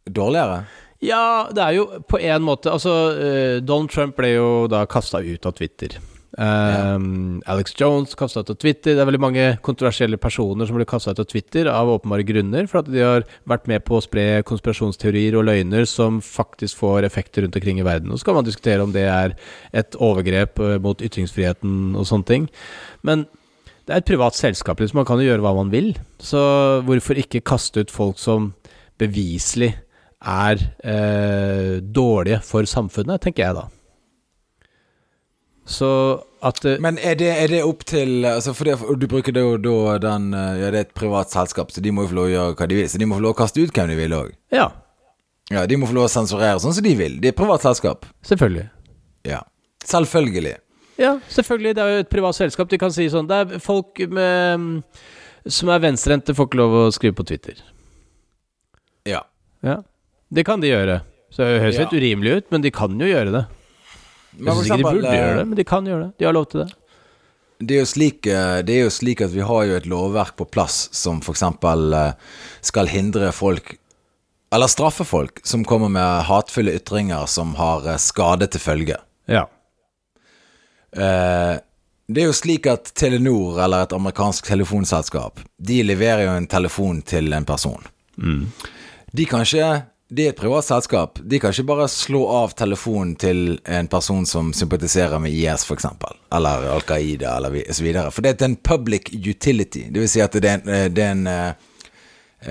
Dårligere? 0.10 0.64
Ja, 1.06 1.52
det 1.54 1.62
er 1.62 1.76
jo 1.76 1.86
på 2.08 2.18
en 2.24 2.44
måte 2.46 2.72
Altså, 2.72 2.92
eh, 3.20 3.56
Donald 3.62 3.92
Trump 3.94 4.16
ble 4.18 4.32
jo 4.32 4.50
da 4.72 4.86
kasta 4.90 5.20
ut 5.22 5.46
av 5.46 5.54
Twitter. 5.58 5.98
Um, 6.36 7.40
Alex 7.48 7.72
Jones 7.80 8.16
kasta 8.20 8.44
ut 8.44 8.50
av 8.52 8.58
Twitter. 8.60 8.96
Det 8.96 9.04
er 9.04 9.08
veldig 9.08 9.22
mange 9.24 9.46
kontroversielle 9.64 10.20
personer 10.20 10.68
som 10.68 10.76
blir 10.76 10.88
kasta 10.90 11.14
ut 11.16 11.22
av 11.24 11.30
Twitter 11.30 11.70
av 11.72 11.92
åpenbare 11.94 12.26
grunner, 12.28 12.68
for 12.68 12.82
at 12.82 12.92
de 12.92 13.04
har 13.04 13.28
vært 13.48 13.70
med 13.72 13.86
på 13.88 13.96
å 13.98 14.04
spre 14.04 14.44
konspirasjonsteorier 14.48 15.38
og 15.40 15.48
løgner 15.48 15.88
som 15.90 16.20
faktisk 16.24 16.82
får 16.82 17.08
effekter 17.08 17.46
rundt 17.46 17.56
omkring 17.56 17.80
i 17.80 17.88
verden. 17.88 18.12
Og 18.12 18.20
så 18.20 18.30
kan 18.30 18.40
man 18.40 18.48
diskutere 18.48 18.84
om 18.84 18.92
det 18.96 19.08
er 19.08 19.38
et 19.76 19.96
overgrep 19.96 20.60
eh, 20.60 20.76
mot 20.84 21.02
ytringsfriheten 21.08 21.96
og 21.96 22.10
sånne 22.10 22.30
ting. 22.32 22.50
Men 23.08 23.28
det 23.86 23.94
er 23.94 24.02
et 24.02 24.10
privat 24.10 24.36
selskap, 24.36 24.82
liksom. 24.82 25.04
Man 25.04 25.08
kan 25.08 25.22
jo 25.22 25.30
gjøre 25.30 25.46
hva 25.46 25.56
man 25.56 25.72
vil. 25.72 25.94
Så 26.20 26.42
hvorfor 26.88 27.22
ikke 27.22 27.46
kaste 27.46 27.86
ut 27.86 27.94
folk 27.94 28.20
som 28.20 28.52
beviselig 29.00 29.76
er 30.26 30.60
eh, 30.82 31.80
dårlige 31.80 32.42
for 32.44 32.68
samfunnet, 32.68 33.22
tenker 33.24 33.46
jeg 33.46 33.60
da. 33.60 33.68
Så 35.66 35.88
at 36.46 36.60
eh, 36.66 36.76
Men 36.80 37.00
er 37.02 37.16
det, 37.18 37.30
er 37.42 37.48
det 37.50 37.64
opp 37.66 37.82
til 37.90 38.22
altså 38.30 38.54
for 38.54 38.66
det, 38.70 38.76
Du 39.02 39.08
bruker 39.10 39.34
det 39.34 39.42
jo 39.42 39.56
da 39.58 39.96
den 39.98 40.28
eh, 40.38 40.60
Ja, 40.62 40.68
det 40.70 40.78
er 40.78 40.86
et 40.86 40.94
privat 40.94 41.32
selskap, 41.34 41.72
så 41.74 41.82
de 41.82 41.90
må 41.92 42.04
jo 42.06 42.12
få 42.12 42.18
lov 42.20 42.28
å 42.28 42.34
gjøre 42.36 42.56
hva 42.60 42.68
de 42.70 42.76
vil. 42.78 42.90
Så 42.92 43.00
de 43.02 43.08
må 43.10 43.18
få 43.18 43.24
lov 43.26 43.34
å 43.34 43.40
kaste 43.40 43.64
ut 43.64 43.74
hvem 43.74 43.90
de 43.90 43.96
vil 43.98 44.14
òg. 44.14 44.30
Ja, 44.54 44.68
Ja, 45.50 45.66
de 45.70 45.78
må 45.78 45.86
få 45.90 45.94
lov 45.98 46.06
å 46.08 46.10
sensurere 46.14 46.58
sånn 46.62 46.74
som 46.74 46.84
de 46.86 46.94
vil. 46.98 47.20
Det 47.22 47.30
er 47.30 47.34
et 47.36 47.38
privat 47.42 47.62
selskap. 47.66 48.06
selvfølgelig. 48.26 48.70
Ja. 49.26 49.42
Selvfølgelig. 49.86 50.56
Ja, 50.98 51.20
selvfølgelig. 51.30 51.76
Det 51.76 51.84
er 51.84 51.90
jo 51.96 52.00
et 52.06 52.10
privat 52.10 52.36
selskap. 52.38 52.70
De 52.70 52.78
kan 52.82 52.92
si 52.94 53.06
sånn 53.10 53.28
Det 53.30 53.36
er 53.42 53.60
folk 53.62 54.00
med, 54.10 54.82
som 55.46 55.70
er 55.70 55.80
venstrehendte, 55.84 56.34
får 56.34 56.48
ikke 56.50 56.58
lov 56.62 56.74
å 56.80 56.92
skrive 56.94 57.14
på 57.20 57.26
Twitter. 57.30 57.62
Ja. 59.06 59.22
Ja. 59.62 59.82
Det 60.34 60.46
kan 60.46 60.62
de 60.62 60.70
gjøre. 60.72 61.02
Så 61.30 61.44
det 61.46 61.62
høres 61.62 61.76
Ja. 61.78 61.86
litt 61.86 61.94
urimelig 62.02 62.38
ut, 62.38 62.52
men 62.52 62.62
de 62.62 62.72
kan 62.72 62.98
jo 63.00 63.06
gjøre 63.06 63.32
det. 63.34 63.46
Jeg 64.36 64.44
Men 64.44 64.56
syns 64.58 64.68
ikke 64.68 64.78
de 64.78 64.84
burde 64.84 65.14
gjøre 65.16 65.36
det, 65.36 65.42
eh, 65.42 65.46
men 65.52 65.56
de 65.60 65.64
kan 65.68 65.86
gjøre 65.88 66.04
det. 66.06 66.12
De 66.20 66.26
har 66.28 66.34
lov 66.36 66.46
til 66.52 66.64
det. 66.66 66.74
Det 67.66 67.78
er, 67.80 67.86
slik, 67.88 68.28
eh, 68.28 68.62
det 68.68 68.74
er 68.76 68.82
jo 68.84 68.92
slik 68.92 69.22
at 69.24 69.32
vi 69.32 69.40
har 69.48 69.64
jo 69.70 69.76
et 69.78 69.86
lovverk 69.88 70.36
på 70.36 70.48
plass 70.52 70.90
som 70.92 71.22
f.eks. 71.24 71.44
skal 72.68 72.88
hindre 72.92 73.32
folk 73.32 73.78
Eller 74.54 74.68
straffe 74.68 75.04
folk 75.08 75.40
som 75.44 75.64
kommer 75.66 75.90
med 75.90 76.24
hatefulle 76.28 76.76
ytringer 76.78 77.26
som 77.28 77.56
har 77.56 77.88
eh, 77.88 77.98
skade 77.98 78.48
til 78.52 78.62
følge. 78.62 78.98
Ja. 79.28 79.46
Eh, 80.96 81.56
Det 82.08 82.22
er 82.22 82.28
jo 82.30 82.36
slik 82.38 82.68
at 82.70 82.92
Telenor, 82.94 83.58
eller 83.64 83.84
et 83.88 83.94
amerikansk 83.94 84.46
telefonselskap, 84.46 85.40
de 85.58 85.80
leverer 85.84 86.28
jo 86.28 86.36
en 86.38 86.46
telefon 86.48 87.00
til 87.02 87.34
en 87.34 87.46
person. 87.46 87.82
De 89.12 89.26
kan 89.26 89.42
ikke 89.42 89.70
Det 90.16 90.30
er 90.30 90.32
et 90.32 90.40
privat 90.40 90.64
selskap. 90.64 91.20
De 91.20 91.40
kan 91.42 91.52
ikke 91.52 91.68
bare 91.68 91.90
slå 91.92 92.22
av 92.32 92.54
telefonen 92.56 93.16
til 93.20 93.58
en 93.68 93.88
person 93.92 94.24
som 94.30 94.54
sympatiserer 94.56 95.20
med 95.20 95.34
IS, 95.36 95.66
f.eks., 95.68 95.88
eller 96.38 96.68
Al 96.72 96.86
Qaida, 96.88 97.34
eller 97.36 97.58
osv. 97.74 97.90
For 98.16 98.24
det 98.24 98.36
er 98.38 98.46
en 98.48 98.56
public 98.56 99.12
utility. 99.12 99.90
Det 99.92 100.04
vil 100.06 100.12
si 100.12 100.22
at 100.24 100.38
det 100.40 100.52
er 100.52 100.62
en, 100.62 100.72
eh, 100.72 100.86
det 100.88 101.04
er 101.04 101.12
en, 101.18 101.28
eh, 101.28 101.74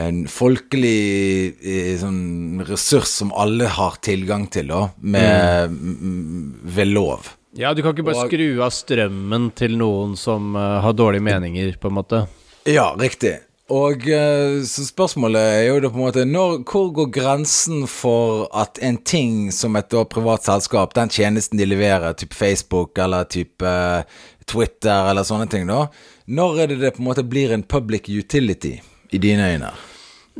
en 0.05 0.19
folkelig 0.29 1.55
eh, 1.63 1.95
sånn 2.03 2.67
ressurs 2.69 3.15
som 3.23 3.33
alle 3.33 3.71
har 3.79 3.97
tilgang 4.05 4.45
til, 4.53 4.69
da, 4.69 4.83
med, 5.01 5.73
mm. 5.73 6.45
ved 6.77 6.93
lov. 6.93 7.33
ja, 7.57 7.73
du 7.73 7.81
kan 7.81 7.95
ikke 7.95 8.11
bare 8.11 8.27
Og- 8.27 8.29
skru 8.29 8.61
av 8.61 8.77
strømmen 8.77 9.55
til 9.55 9.79
noen 9.79 10.19
som 10.21 10.55
har 10.55 10.93
dårlige 10.93 11.23
meninger, 11.23 11.79
på 11.81 11.89
en 11.89 12.01
måte. 12.03 12.27
Ja, 12.67 12.91
riktig. 12.99 13.39
Og 13.73 14.05
eh, 14.13 14.61
så 14.69 14.83
spørsmålet 14.85 15.41
er 15.41 15.63
jo 15.71 15.79
da 15.81 15.89
på 15.89 15.97
en 15.97 16.05
måte 16.05 16.25
når, 16.29 16.59
Hvor 16.69 16.91
går 16.93 17.07
grensen 17.17 17.87
for 17.89 18.45
at 18.53 18.77
en 18.85 18.99
ting 19.01 19.49
som 19.57 19.77
et 19.81 19.95
privat 20.13 20.45
selskap, 20.45 20.93
den 20.95 21.09
tjenesten 21.09 21.57
de 21.57 21.65
leverer, 21.65 22.13
type 22.13 22.37
Facebook 22.37 22.99
eller 23.01 23.25
type 23.25 23.65
eh, 23.65 24.05
Twitter 24.45 25.09
eller 25.09 25.25
sånne 25.25 25.49
ting, 25.49 25.65
da 25.71 25.87
Når 26.27 26.61
er 26.61 26.75
det 26.75 26.79
det 26.83 26.93
på 26.99 27.03
en 27.03 27.09
måte 27.09 27.25
blir 27.25 27.57
en 27.57 27.65
public 27.65 28.09
utility 28.09 28.77
i 29.11 29.19
dine 29.19 29.49
øyne? 29.55 29.73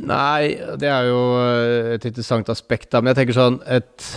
Nei, 0.05 0.53
det 0.77 0.91
er 0.91 1.09
jo 1.09 1.19
eh, 1.41 1.93
et 1.95 2.05
interessant 2.05 2.49
aspekt, 2.53 2.91
da. 2.91 3.01
Men 3.01 3.15
jeg 3.15 3.23
tenker 3.23 3.41
sånn 3.41 3.61
Et, 3.65 4.09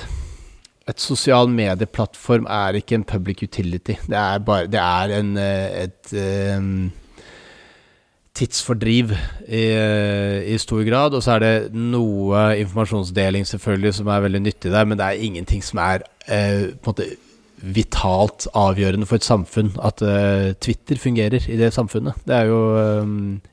et 0.85 1.01
sosial 1.01 1.49
medieplattform 1.49 2.45
er 2.45 2.77
ikke 2.77 3.01
en 3.01 3.09
public 3.09 3.41
utility. 3.41 3.97
Det 4.05 4.21
er 4.21 4.45
bare 4.45 4.69
Det 4.69 4.85
er 4.85 5.21
en 5.23 5.37
et, 5.41 6.13
et 6.13 7.07
tidsfordriv 8.39 9.13
i, 9.49 9.63
i 10.55 10.59
stor 10.63 10.83
grad. 10.87 11.17
Og 11.19 11.25
så 11.25 11.37
er 11.37 11.45
det 11.45 11.55
noe 11.75 12.45
informasjonsdeling 12.63 13.47
selvfølgelig 13.49 13.97
som 14.01 14.11
er 14.15 14.25
veldig 14.27 14.43
nyttig 14.47 14.73
der, 14.75 14.87
men 14.89 14.99
det 15.01 15.07
er 15.09 15.25
ingenting 15.29 15.65
som 15.67 15.81
er 15.83 16.05
eh, 16.29 16.69
på 16.79 16.93
en 16.93 16.93
måte 16.93 17.09
vitalt 17.59 18.45
avgjørende 18.55 19.07
for 19.11 19.19
et 19.19 19.27
samfunn 19.27 19.73
at 19.83 19.99
eh, 20.07 20.53
Twitter 20.63 21.01
fungerer 21.03 21.43
i 21.51 21.57
det 21.59 21.73
samfunnet. 21.75 22.15
Det 22.29 22.37
er 22.37 22.47
jo 22.53 22.61
eh, 22.79 23.09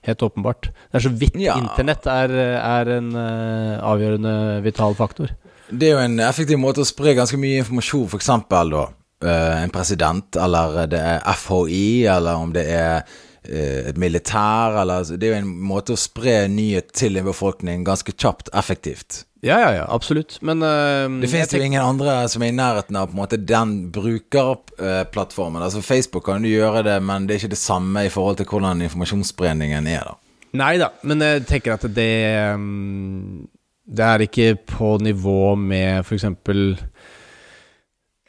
helt 0.05 0.25
åpenbart. 0.27 0.69
Det 0.69 0.99
er 0.99 1.05
så 1.07 1.13
vidt 1.23 1.39
Ja. 1.41 1.55
internett 1.57 2.05
er, 2.05 2.35
er 2.59 2.91
en 2.99 3.09
eh, 3.17 3.79
avgjørende 3.81 4.35
vital 4.65 4.93
faktor. 4.97 5.33
Det 5.71 5.89
er 5.89 5.95
jo 5.95 6.03
en 6.05 6.19
effektiv 6.21 6.59
måte 6.61 6.83
å 6.83 6.87
spre 6.87 7.15
ganske 7.17 7.39
mye 7.41 7.63
informasjon, 7.63 8.05
for 8.11 8.21
eksempel 8.21 8.75
da 8.75 8.83
eh, 9.25 9.63
en 9.63 9.73
president, 9.73 10.37
eller 10.37 10.83
det 10.91 11.01
er 11.01 11.25
FHI, 11.41 12.05
eller 12.13 12.43
om 12.45 12.53
det 12.53 12.67
er 12.69 13.01
et 13.45 13.97
militær, 14.01 14.75
eller 14.81 15.03
altså, 15.03 15.17
Det 15.19 15.27
er 15.27 15.35
jo 15.35 15.43
en 15.43 15.53
måte 15.69 15.95
å 15.95 15.99
spre 15.99 16.45
nyhet 16.51 16.93
til 16.97 17.17
en 17.19 17.27
befolkning 17.27 17.85
ganske 17.87 18.13
kjapt, 18.15 18.51
effektivt. 18.53 19.23
Ja, 19.45 19.59
ja, 19.61 19.73
ja, 19.75 19.85
absolutt. 19.93 20.39
Men 20.41 20.63
uh, 20.63 21.21
Det 21.21 21.29
finnes 21.29 21.53
jo 21.53 21.61
ingen 21.61 21.83
andre 21.83 22.23
som 22.31 22.41
er 22.41 22.49
i 22.49 22.55
nærheten 22.55 22.97
av 22.97 23.11
på 23.11 23.13
en 23.13 23.21
måte 23.21 23.37
den 23.37 23.75
brukerplattformen. 23.93 25.61
Altså 25.61 25.83
Facebook 25.85 26.25
kan 26.25 26.41
du 26.41 26.49
gjøre 26.49 26.81
det, 26.87 26.97
men 27.05 27.27
det 27.27 27.35
er 27.35 27.43
ikke 27.43 27.53
det 27.53 27.61
samme 27.61 28.07
i 28.07 28.13
forhold 28.13 28.39
til 28.39 28.49
hvordan 28.49 28.81
informasjonsspredningen 28.87 29.89
er, 29.91 30.07
da. 30.09 30.17
Nei 30.55 30.75
da, 30.79 30.89
men 31.03 31.21
jeg 31.21 31.43
tenker 31.49 31.75
at 31.75 31.83
det 31.91 32.55
um, 32.55 33.43
Det 33.85 34.05
er 34.05 34.23
ikke 34.23 34.55
på 34.71 34.95
nivå 35.03 35.53
med 35.59 36.01
f.eks. 36.01 36.25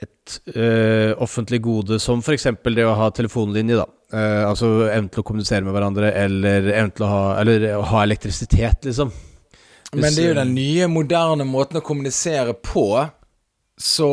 et 0.05 0.41
øh, 0.53 1.12
offentlig 1.23 1.62
gode 1.62 2.01
som 2.03 2.21
f.eks. 2.21 2.51
det 2.67 2.85
å 2.85 2.97
ha 2.99 3.09
telefonlinje, 3.14 3.79
da. 3.79 3.87
Eh, 4.13 4.49
altså 4.49 4.69
evnen 4.87 5.11
til 5.11 5.23
å 5.25 5.27
kommunisere 5.27 5.67
med 5.67 5.75
hverandre, 5.75 6.13
eller 6.15 6.69
evnen 6.71 6.93
til 6.95 7.07
å 7.09 7.11
ha 7.11 7.23
Eller 7.41 7.73
å 7.75 7.83
ha 7.91 8.05
elektrisitet, 8.07 8.87
liksom. 8.87 9.11
Men 9.93 10.13
det 10.15 10.23
er 10.23 10.33
jo 10.33 10.41
den 10.41 10.55
nye, 10.55 10.89
moderne 10.91 11.47
måten 11.47 11.81
å 11.81 11.85
kommunisere 11.85 12.55
på. 12.55 12.89
Så 13.79 14.09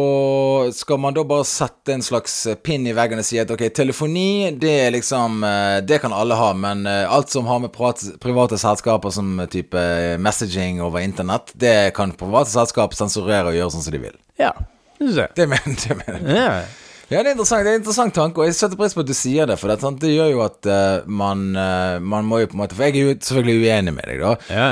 skal 0.75 0.99
man 0.99 1.15
da 1.15 1.23
bare 1.23 1.45
sette 1.47 1.93
en 1.93 2.03
slags 2.03 2.33
pinn 2.65 2.83
i 2.87 2.93
veggen 2.95 3.21
og 3.21 3.23
si 3.23 3.37
at 3.39 3.51
ok, 3.53 3.61
telefoni, 3.71 4.51
det 4.59 4.73
er 4.89 4.91
liksom 4.91 5.37
eh, 5.47 5.77
Det 5.87 6.01
kan 6.03 6.11
alle 6.11 6.35
ha, 6.35 6.49
men 6.51 6.83
eh, 6.89 7.05
alt 7.07 7.31
som 7.31 7.47
har 7.47 7.61
med 7.63 7.71
private, 7.71 8.59
selskaper 8.59 9.13
som 9.15 9.39
type 9.51 9.85
messaging 10.19 10.81
over 10.83 10.99
internett, 10.99 11.53
det 11.55 11.93
kan 11.95 12.11
private 12.19 12.51
selskap 12.51 12.97
sensurere 12.97 13.53
og 13.53 13.59
gjøre 13.59 13.75
sånn 13.77 13.87
som 13.87 13.95
de 13.95 14.03
vil. 14.03 14.17
Ja, 14.41 14.51
det 14.97 15.07
syns 15.07 15.21
jeg. 15.21 15.35
Det 15.39 15.51
mener 15.53 15.79
det 15.85 15.99
mener. 16.01 16.33
Ja. 16.35 16.82
Ja, 17.13 17.21
det 17.21 17.29
er 17.29 17.35
interessant, 17.35 17.61
det 17.65 17.69
er 17.69 17.77
en 17.77 17.83
interessant 17.83 18.15
tanke, 18.15 18.41
og 18.41 18.49
jeg 18.49 18.57
setter 18.57 18.79
pris 18.79 18.95
på 18.95 19.03
at 19.03 19.09
du 19.09 19.13
sier 19.17 19.49
det, 19.49 19.59
for 19.61 19.69
det, 19.69 19.91
det 20.01 20.15
gjør 20.15 20.31
jo 20.31 20.41
at 20.47 20.69
uh, 20.69 21.11
man, 21.21 21.45
uh, 21.53 21.99
man 22.01 22.25
må 22.25 22.41
jo 22.41 22.49
på 22.49 22.57
en 22.57 22.63
måte 22.63 22.77
For 22.77 22.87
jeg 22.87 22.95
er 22.97 23.11
jo 23.11 23.13
selvfølgelig 23.27 23.67
uenig 23.67 23.93
med 23.99 24.09
deg, 24.09 24.23
da. 24.23 24.33
ja. 24.49 24.71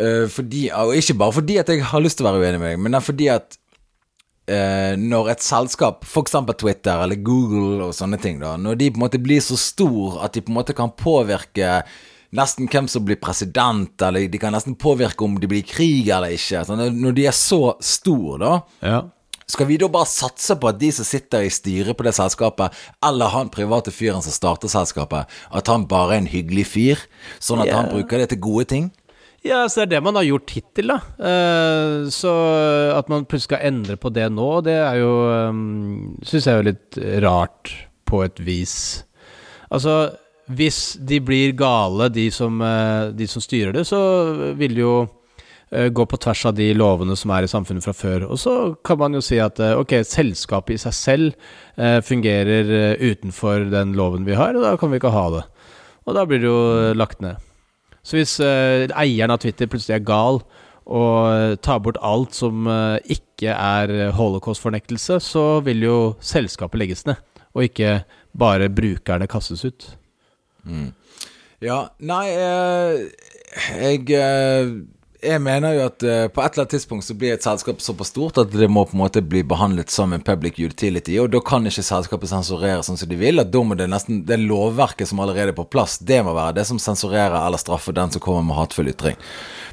Uh, 0.00 0.26
fordi, 0.32 0.66
og 0.72 0.94
ikke 0.96 1.16
bare 1.20 1.36
fordi 1.36 1.56
at 1.60 1.72
jeg 1.72 1.84
har 1.84 2.04
lyst 2.04 2.20
til 2.20 2.28
å 2.28 2.30
være 2.30 2.44
uenig 2.44 2.60
med 2.60 2.72
deg, 2.72 2.84
men 2.84 2.92
det 2.92 3.00
er 3.00 3.08
fordi 3.08 3.32
at 3.38 3.56
når 4.50 5.28
et 5.30 5.44
selskap, 5.46 6.00
f.eks. 6.02 6.32
Twitter 6.58 6.98
eller 7.04 7.20
Google 7.22 7.84
og 7.84 7.92
sånne 7.94 8.18
ting, 8.18 8.40
da, 8.40 8.56
når 8.58 8.80
de 8.80 8.88
på 8.90 8.98
en 8.98 9.04
måte 9.04 9.20
blir 9.22 9.38
så 9.44 9.54
stor 9.54 10.16
at 10.24 10.34
de 10.34 10.42
på 10.42 10.50
en 10.50 10.56
måte 10.56 10.74
kan 10.74 10.90
påvirke 10.90 11.68
nesten 12.34 12.66
hvem 12.66 12.88
som 12.90 13.04
blir 13.06 13.20
president, 13.22 13.94
eller 14.02 14.26
de 14.32 14.40
kan 14.42 14.50
nesten 14.54 14.74
påvirke 14.74 15.22
om 15.22 15.36
det 15.38 15.52
blir 15.52 15.62
krig 15.66 16.10
eller 16.10 16.34
ikke. 16.34 16.64
Altså, 16.64 16.90
når 16.90 17.14
de 17.14 17.28
er 17.30 17.36
så 17.36 17.60
stor, 17.78 18.42
da, 18.42 18.52
ja. 18.82 18.98
Skal 19.50 19.68
vi 19.68 19.78
da 19.80 19.88
bare 19.92 20.08
satse 20.08 20.56
på 20.60 20.70
at 20.70 20.78
de 20.80 20.92
som 20.94 21.06
sitter 21.06 21.46
i 21.46 21.52
styret 21.52 21.96
på 21.96 22.06
det 22.06 22.14
selskapet, 22.16 22.76
eller 23.06 23.34
han 23.34 23.52
private 23.52 23.92
fyren 23.94 24.24
som 24.24 24.34
starter 24.34 24.72
selskapet, 24.72 25.28
at 25.50 25.70
han 25.72 25.88
bare 25.90 26.16
er 26.16 26.24
en 26.24 26.30
hyggelig 26.30 26.66
fyr, 26.70 27.04
sånn 27.42 27.62
at 27.64 27.70
yeah. 27.70 27.80
han 27.80 27.92
bruker 27.92 28.22
det 28.22 28.30
til 28.32 28.42
gode 28.46 28.68
ting? 28.72 28.90
Ja, 29.46 29.62
så 29.72 29.80
det 29.80 29.86
er 29.86 29.92
det 29.94 30.04
man 30.04 30.18
har 30.20 30.26
gjort 30.26 30.52
hittil, 30.52 30.90
da. 30.92 30.98
Eh, 31.16 32.08
så 32.12 32.32
at 32.92 33.08
man 33.08 33.24
plutselig 33.24 33.48
skal 33.48 33.68
endre 33.70 33.96
på 34.00 34.12
det 34.12 34.26
nå, 34.36 34.48
det 34.66 34.76
er 34.76 34.98
jo 35.00 35.12
um, 35.48 36.18
Syns 36.20 36.44
jeg 36.44 36.52
er 36.52 36.60
jo 36.60 36.68
litt 36.68 36.98
rart, 37.24 37.72
på 38.10 38.24
et 38.26 38.40
vis. 38.42 38.74
Altså, 39.70 40.10
hvis 40.50 40.98
de 41.06 41.20
blir 41.22 41.54
gale, 41.58 42.08
de 42.12 42.26
som, 42.34 42.58
eh, 42.64 43.12
de 43.14 43.28
som 43.30 43.42
styrer 43.42 43.76
det, 43.76 43.86
så 43.88 44.00
vil 44.58 44.80
jo 44.82 44.94
eh, 45.72 45.88
gå 45.88 46.06
på 46.06 46.18
tvers 46.20 46.44
av 46.50 46.56
de 46.58 46.68
lovene 46.76 47.16
som 47.18 47.32
er 47.34 47.46
i 47.46 47.50
samfunnet 47.50 47.84
fra 47.84 47.94
før. 47.96 48.26
Og 48.30 48.40
så 48.42 48.54
kan 48.86 49.00
man 49.00 49.16
jo 49.16 49.22
si 49.24 49.40
at 49.42 49.60
eh, 49.62 49.76
ok, 49.78 50.00
selskapet 50.06 50.76
i 50.76 50.82
seg 50.84 50.96
selv 50.96 51.50
eh, 51.76 51.98
fungerer 52.04 52.96
utenfor 53.00 53.68
den 53.72 53.94
loven 53.98 54.26
vi 54.28 54.38
har, 54.38 54.56
og 54.56 54.66
da 54.66 54.74
kan 54.80 54.92
vi 54.92 55.00
ikke 55.00 55.14
ha 55.14 55.26
det. 55.36 55.44
Og 56.08 56.16
da 56.16 56.26
blir 56.26 56.42
det 56.42 56.50
jo 56.50 56.60
lagt 56.96 57.20
ned. 57.22 57.38
Så 58.02 58.16
hvis 58.16 58.38
eieren 58.40 59.34
av 59.34 59.42
Twitter 59.42 59.68
plutselig 59.68 59.98
er 59.98 60.06
gal 60.08 60.40
og 60.90 61.58
tar 61.62 61.82
bort 61.84 61.98
alt 62.00 62.32
som 62.34 62.64
ikke 63.04 63.52
er 63.52 64.08
holocaust-fornektelse, 64.16 65.18
så 65.20 65.44
vil 65.66 65.84
jo 65.84 65.98
selskapet 66.24 66.80
legges 66.80 67.04
ned, 67.06 67.20
og 67.52 67.68
ikke 67.68 67.98
bare 68.32 68.70
brukerne 68.72 69.28
kastes 69.30 69.66
ut. 69.68 69.90
Ja, 71.60 71.80
nei 72.00 72.26
eh, 72.32 73.00
Jeg 73.76 74.06
Jeg 75.20 75.40
mener 75.44 75.74
jo 75.76 75.82
at 75.84 76.04
uh, 76.06 76.26
på 76.32 76.40
et 76.40 76.54
eller 76.54 76.64
annet 76.64 76.74
tidspunkt 76.74 77.04
så 77.04 77.14
blir 77.18 77.34
et 77.34 77.44
selskap 77.44 77.82
såpass 77.84 78.12
stort 78.12 78.38
at 78.40 78.52
det 78.54 78.68
må 78.72 78.86
på 78.88 78.96
en 78.96 79.02
måte 79.02 79.22
bli 79.24 79.42
behandlet 79.46 79.92
som 79.92 80.14
en 80.16 80.24
public 80.24 80.56
utility, 80.58 81.18
og 81.20 81.28
da 81.34 81.42
kan 81.44 81.66
ikke 81.68 81.84
selskapet 81.84 82.32
sensurere 82.32 82.84
sånn 82.86 83.00
som 83.00 83.10
de 83.10 83.18
vil. 83.20 83.42
At 83.42 83.50
da 83.52 83.64
må 83.64 83.76
det 83.76 83.90
nesten 83.90 84.22
Det 84.28 84.38
lovverket 84.40 85.10
som 85.10 85.20
allerede 85.20 85.52
er 85.52 85.58
på 85.58 85.68
plass, 85.68 85.98
det 85.98 86.22
må 86.24 86.32
være 86.36 86.56
det 86.60 86.66
som 86.68 86.80
sensurerer 86.80 87.36
eller 87.40 87.60
straffer 87.60 87.96
den 87.96 88.14
som 88.14 88.24
kommer 88.24 88.46
med 88.48 88.56
hatefull 88.56 88.92
ytring. 88.92 89.20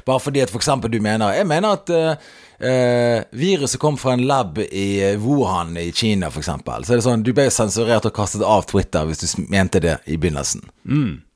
Bare 0.08 0.22
fordi 0.22 0.44
at 0.44 0.52
for 0.52 0.60
eksempel 0.60 0.92
du 0.92 1.00
mener 1.04 1.34
Jeg 1.36 1.48
mener 1.48 1.78
at 1.78 1.90
uh, 1.94 2.36
Uh, 2.58 3.22
viruset 3.30 3.78
kom 3.78 3.94
fra 3.94 4.16
en 4.16 4.24
lab 4.26 4.56
i 4.58 5.14
Wuhan 5.22 5.76
i 5.78 5.92
Kina, 5.92 6.26
for 6.30 6.42
eksempel. 6.42 6.82
Så 6.82 6.96
er 6.96 6.98
det 6.98 7.04
sånn, 7.06 7.22
du 7.22 7.30
ble 7.30 7.44
sensurert 7.54 8.08
og 8.08 8.16
kastet 8.16 8.42
av 8.42 8.66
Twitter 8.66 9.06
hvis 9.06 9.22
du 9.22 9.44
mente 9.46 9.78
det 9.78 10.00
i 10.10 10.18
begynnelsen. 10.18 10.64
Det, 10.82 11.27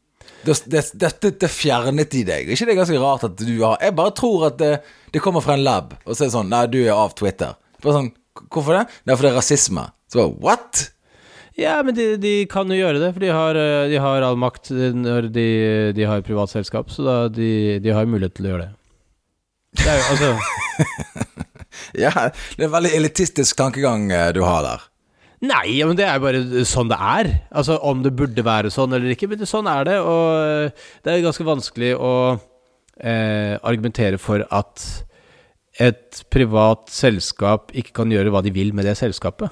dette 0.46 1.32
det 1.38 1.50
fjernet 1.50 2.10
de 2.12 2.24
deg. 2.26 2.48
Er 2.48 2.56
ikke 2.56 2.70
det 2.70 2.78
ganske 2.78 3.02
rart 3.02 3.26
at 3.28 3.36
du 3.38 3.52
har 3.60 3.76
Jeg 3.82 3.94
bare 3.98 4.14
tror 4.18 4.48
at 4.48 4.58
det, 4.58 4.72
det 5.14 5.22
kommer 5.22 5.44
fra 5.44 5.54
en 5.58 5.66
lab, 5.66 5.94
og 6.02 6.14
så 6.14 6.24
er 6.24 6.30
det 6.30 6.34
sånn 6.34 6.50
Nei, 6.52 6.64
du 6.70 6.80
er 6.82 6.96
av 6.96 7.14
Twitter. 7.18 7.54
Bare 7.82 7.98
sånn, 7.98 8.10
Hvorfor 8.48 8.78
det? 8.78 8.86
Det 9.04 9.12
er 9.12 9.18
fordi 9.20 9.28
det 9.28 9.34
er 9.34 9.40
rasisme. 9.42 9.86
Så 10.10 10.22
bare, 10.22 10.34
What? 10.42 10.82
Ja, 11.60 11.74
men 11.84 11.94
de, 11.94 12.14
de 12.16 12.32
kan 12.48 12.70
jo 12.72 12.78
gjøre 12.78 13.00
det, 13.00 13.10
for 13.12 13.20
de 13.20 13.32
har, 13.32 13.58
eh, 13.60 13.88
de 13.92 13.98
har 14.00 14.24
all 14.24 14.38
makt 14.40 14.70
eh, 14.72 14.94
når 14.96 15.28
de, 15.34 15.48
de 15.96 16.06
har 16.08 16.24
privat 16.24 16.52
selskap, 16.52 16.88
så 16.92 17.04
da 17.04 17.16
de, 17.28 17.78
de 17.84 17.92
har 17.92 18.08
mulighet 18.08 18.38
til 18.38 18.48
å 18.48 18.54
gjøre 18.54 18.68
det. 18.68 18.72
Det 19.82 19.88
er 19.88 20.00
jo 20.00 20.08
altså 20.12 20.32
Ja, 22.04 22.12
det 22.56 22.60
er 22.60 22.66
en 22.68 22.72
veldig 22.72 22.92
elitistisk 22.96 23.56
tankegang 23.60 24.08
eh, 24.12 24.30
du 24.36 24.40
har 24.44 24.64
der. 24.64 24.88
Nei, 25.42 25.80
men 25.82 25.96
det 25.98 26.06
er 26.06 26.20
bare 26.22 26.64
sånn 26.68 26.90
det 26.92 26.98
er. 26.98 27.30
Altså 27.50 27.78
om 27.82 28.04
det 28.04 28.14
burde 28.14 28.44
være 28.46 28.70
sånn 28.70 28.94
eller 28.94 29.14
ikke, 29.14 29.26
men 29.30 29.40
det, 29.40 29.48
sånn 29.50 29.70
er 29.70 29.88
det. 29.88 29.96
Og 29.98 30.26
eh, 30.38 30.84
det 31.02 31.14
er 31.14 31.24
ganske 31.24 31.46
vanskelig 31.46 31.96
å 31.98 32.12
eh, 33.02 33.56
argumentere 33.58 34.20
for 34.22 34.46
at 34.54 34.86
et 35.82 36.22
privat 36.30 36.92
selskap 36.92 37.72
ikke 37.74 37.96
kan 38.02 38.12
gjøre 38.12 38.30
hva 38.30 38.42
de 38.44 38.52
vil 38.54 38.70
med 38.76 38.86
det 38.86 38.94
selskapet. 39.00 39.50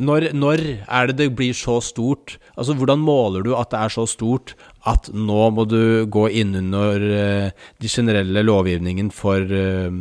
Når, 0.00 0.30
når 0.32 0.62
er 0.88 1.10
det 1.10 1.16
det 1.18 1.26
blir 1.36 1.52
så 1.56 1.76
stort? 1.84 2.38
Altså 2.56 2.74
Hvordan 2.78 3.02
måler 3.04 3.44
du 3.44 3.52
at 3.56 3.70
det 3.72 3.80
er 3.82 3.92
så 3.92 4.06
stort 4.08 4.54
at 4.88 5.10
nå 5.12 5.50
må 5.52 5.66
du 5.68 6.08
gå 6.08 6.28
innunder 6.40 7.04
eh, 7.04 7.66
de 7.82 7.90
generelle 7.90 8.44
lovgivningen 8.46 9.12
for 9.14 9.44
eh, 9.44 9.92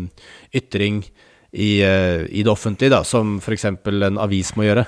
ytring 0.55 1.03
i, 1.51 1.81
eh, 1.83 2.25
i 2.31 2.43
det 2.43 2.51
offentlige, 2.51 2.93
da, 2.93 3.03
som 3.03 3.37
f.eks. 3.41 3.65
en 3.65 4.19
avis 4.21 4.53
må 4.55 4.67
gjøre? 4.67 4.85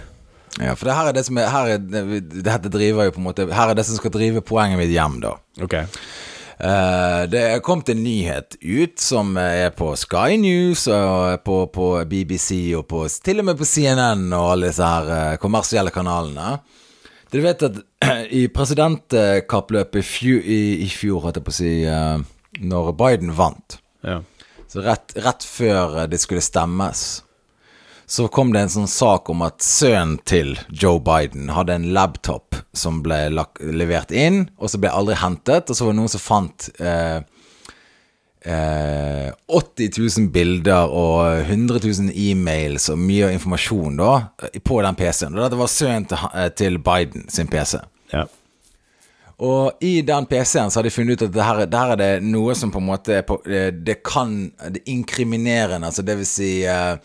Ja, 0.61 0.75
for 0.77 0.87
det 0.87 0.95
her 0.95 1.09
er 1.09 1.15
det 1.15 1.25
som 1.27 1.39
er, 1.41 1.49
her 1.49 1.71
er 1.75 1.79
det, 1.81 2.19
Dette 2.45 2.69
driver 2.69 3.07
jo 3.07 3.13
på 3.15 3.21
en 3.23 3.25
måte 3.25 3.47
Her 3.49 3.71
er 3.71 3.77
det 3.79 3.87
som 3.87 3.97
skal 3.97 4.11
drive 4.13 4.43
poenget 4.45 4.77
mitt 4.77 4.93
hjem, 4.93 5.17
da. 5.23 5.37
Ok 5.63 5.79
Uh, 6.63 7.25
det 7.27 7.39
er 7.41 7.63
kommet 7.65 7.89
en 7.91 8.03
nyhet 8.05 8.55
ut 8.61 9.01
som 9.01 9.33
er 9.41 9.71
på 9.75 9.87
Sky 9.99 10.37
News 10.39 10.85
og 10.87 11.41
på, 11.43 11.55
på 11.73 11.87
BBC 12.07 12.69
og 12.77 12.85
på, 12.87 13.01
til 13.25 13.41
og 13.41 13.47
med 13.49 13.57
på 13.59 13.67
CNN 13.67 14.27
og 14.29 14.51
alle 14.51 14.69
disse 14.69 14.85
her 14.87 15.09
uh, 15.09 15.39
kommersielle 15.41 15.91
kanalene. 15.91 16.59
Dere 17.33 17.47
vet 17.49 17.65
at 17.67 17.81
i 18.39 18.45
presidentkappløpet 18.53 20.21
i 20.23 20.61
i, 20.85 20.87
fjor, 20.93 21.25
holdt 21.25 21.41
jeg 21.41 21.47
på 21.49 21.55
å 21.55 21.57
si, 21.57 21.73
når 22.61 22.93
Biden 23.01 23.33
vant, 23.35 23.79
Ja. 24.05 24.21
Så 24.73 24.81
rett, 24.81 25.13
rett 25.21 25.43
før 25.45 26.07
det 26.09 26.17
skulle 26.17 26.41
stemmes, 26.41 27.21
så 28.09 28.25
kom 28.27 28.53
det 28.53 28.63
en 28.63 28.71
sånn 28.73 28.89
sak 28.89 29.29
om 29.29 29.43
at 29.45 29.61
sønnen 29.61 30.17
til 30.25 30.55
Joe 30.69 30.97
Biden 31.03 31.51
hadde 31.53 31.75
en 31.77 31.91
laptop 31.93 32.57
som 32.73 33.03
ble 33.05 33.27
levert 33.61 34.11
inn, 34.11 34.47
og 34.57 34.73
så 34.73 34.81
ble 34.81 34.89
aldri 34.89 35.19
hentet, 35.21 35.69
og 35.69 35.77
så 35.77 35.85
var 35.85 35.93
det 35.93 35.99
noen 36.01 36.11
som 36.11 36.23
fant 36.23 36.67
eh, 36.81 37.21
eh, 38.49 39.29
80 39.45 40.01
000 40.01 40.29
bilder 40.33 40.89
og 40.89 41.45
100 41.45 41.79
000 41.85 42.13
e-mails 42.25 42.89
og 42.89 43.01
mye 43.01 43.29
informasjon 43.37 44.01
da, 44.01 44.13
på 44.57 44.81
den 44.83 44.97
PC-en. 44.99 45.37
Og 45.37 45.45
dette 45.45 45.61
var 45.61 45.71
sønnen 45.71 46.09
til, 46.09 46.79
eh, 46.81 46.85
Biden 46.89 47.29
sin 47.29 47.51
PC. 47.51 47.77
ja. 48.13 48.25
Og 49.43 49.81
i 49.83 49.97
den 50.07 50.27
PC-en 50.29 50.71
så 50.71 50.79
har 50.79 50.87
de 50.87 50.93
funnet 50.93 51.17
ut 51.19 51.25
at 51.27 51.33
det 51.35 51.43
her, 51.43 51.65
der 51.67 51.91
er 51.95 51.99
det 51.99 52.11
noe 52.23 52.53
som 52.55 52.71
på 52.71 52.79
en 52.79 52.87
måte 52.87 53.17
på, 53.27 53.39
eh, 53.49 53.71
Det 53.75 53.97
kan 54.07 54.51
Det 54.71 54.83
er 54.85 54.91
inkriminerende, 54.93 55.89
altså 55.89 56.05
det 56.05 56.15
vil 56.21 56.29
si 56.29 56.51
eh, 56.63 56.95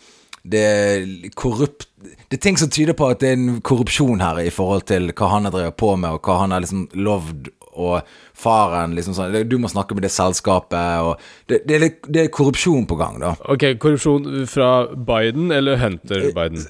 Det 0.47 0.61
er 0.63 1.29
korrupt 1.35 1.87
Det 2.29 2.37
er 2.37 2.43
ting 2.45 2.57
som 2.61 2.69
tyder 2.71 2.95
på 2.95 3.09
at 3.11 3.19
det 3.19 3.33
er 3.33 3.39
en 3.41 3.61
korrupsjon 3.65 4.21
her 4.23 4.39
i 4.45 4.49
forhold 4.55 4.85
til 4.87 5.11
hva 5.11 5.31
han 5.33 5.49
har 5.49 5.51
drevet 5.57 5.75
på 5.81 5.95
med, 5.99 6.15
og 6.15 6.21
hva 6.23 6.37
han 6.45 6.51
har 6.55 6.61
liksom 6.63 6.85
lovd, 6.95 7.49
og 7.79 8.07
faren 8.39 8.93
liksom 8.95 9.13
sånn 9.17 9.35
Du 9.49 9.57
må 9.59 9.67
snakke 9.71 9.95
med 9.97 10.03
det 10.07 10.11
selskapet, 10.11 11.03
og 11.03 11.19
Det, 11.49 11.59
det, 11.67 11.75
er, 11.81 11.89
det 12.07 12.21
er 12.23 12.31
korrupsjon 12.31 12.87
på 12.87 12.95
gang, 12.99 13.19
da. 13.19 13.33
Ok, 13.51 13.65
korrupsjon 13.83 14.45
fra 14.47 14.69
Biden 14.95 15.51
eller 15.51 15.75
Hunter 15.81 16.29
Biden? 16.35 16.63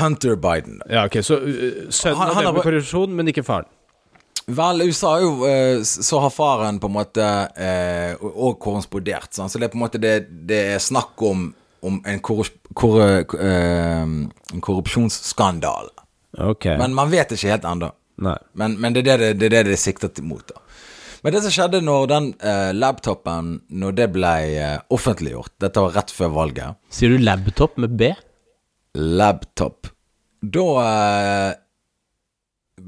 Hunter 0.00 0.36
Biden. 0.40 0.80
Ja, 0.88 1.04
ok, 1.10 1.20
så 1.20 1.38
sønnen 1.90 2.16
Han- 2.16 2.34
har 2.34 2.42
drevet 2.42 2.54
med 2.54 2.62
korrupsjon, 2.70 3.14
men 3.20 3.28
ikke 3.28 3.44
faren? 3.44 3.68
Vel, 4.50 4.82
USA 4.82 5.14
er 5.16 5.22
jo 5.22 5.46
eh, 5.46 5.82
Så 5.86 6.18
har 6.22 6.32
faren 6.34 6.80
på 6.82 6.88
en 6.90 6.96
måte 6.96 7.26
eh, 7.54 8.14
og 8.18 8.58
korrespondert, 8.62 9.30
sånn 9.36 9.50
så 9.50 9.60
det 9.60 9.68
er 9.68 9.72
på 9.74 9.78
en 9.78 9.84
måte 9.84 10.00
det, 10.02 10.14
det 10.48 10.60
er 10.74 10.82
snakk 10.82 11.22
om, 11.22 11.50
om 11.86 12.00
en, 12.08 12.22
korrup, 12.24 12.56
kor, 12.74 12.98
eh, 13.04 14.02
en 14.02 14.64
korrupsjonsskandale. 14.64 15.94
Okay. 16.50 16.78
Men 16.78 16.94
man 16.96 17.10
vet 17.12 17.34
ikke 17.34 17.52
helt 17.52 17.68
ennå. 17.68 17.92
Men, 18.20 18.76
men 18.80 18.94
det 18.94 19.04
er 19.06 19.06
det 19.06 19.18
det, 19.18 19.36
det, 19.40 19.46
er 19.46 19.54
det 19.54 19.70
det 19.70 19.78
er 19.78 19.80
siktet 19.80 20.18
imot. 20.20 20.50
da 20.52 20.60
Men 21.22 21.34
det 21.34 21.40
som 21.44 21.54
skjedde 21.54 21.80
når 21.84 22.10
den 22.10 22.26
eh, 22.36 22.72
laptopen 22.76 23.54
Når 23.68 23.96
det 23.96 24.08
ble 24.12 24.34
eh, 24.60 24.76
offentliggjort 24.92 25.54
Dette 25.64 25.86
var 25.86 25.96
rett 25.96 26.12
før 26.12 26.34
valget. 26.34 26.76
Sier 26.92 27.14
du 27.14 27.24
laptop 27.24 27.78
med 27.80 27.96
B? 27.96 28.12
Laptop. 28.98 29.88
Da 30.40 30.66
eh, 30.84 31.50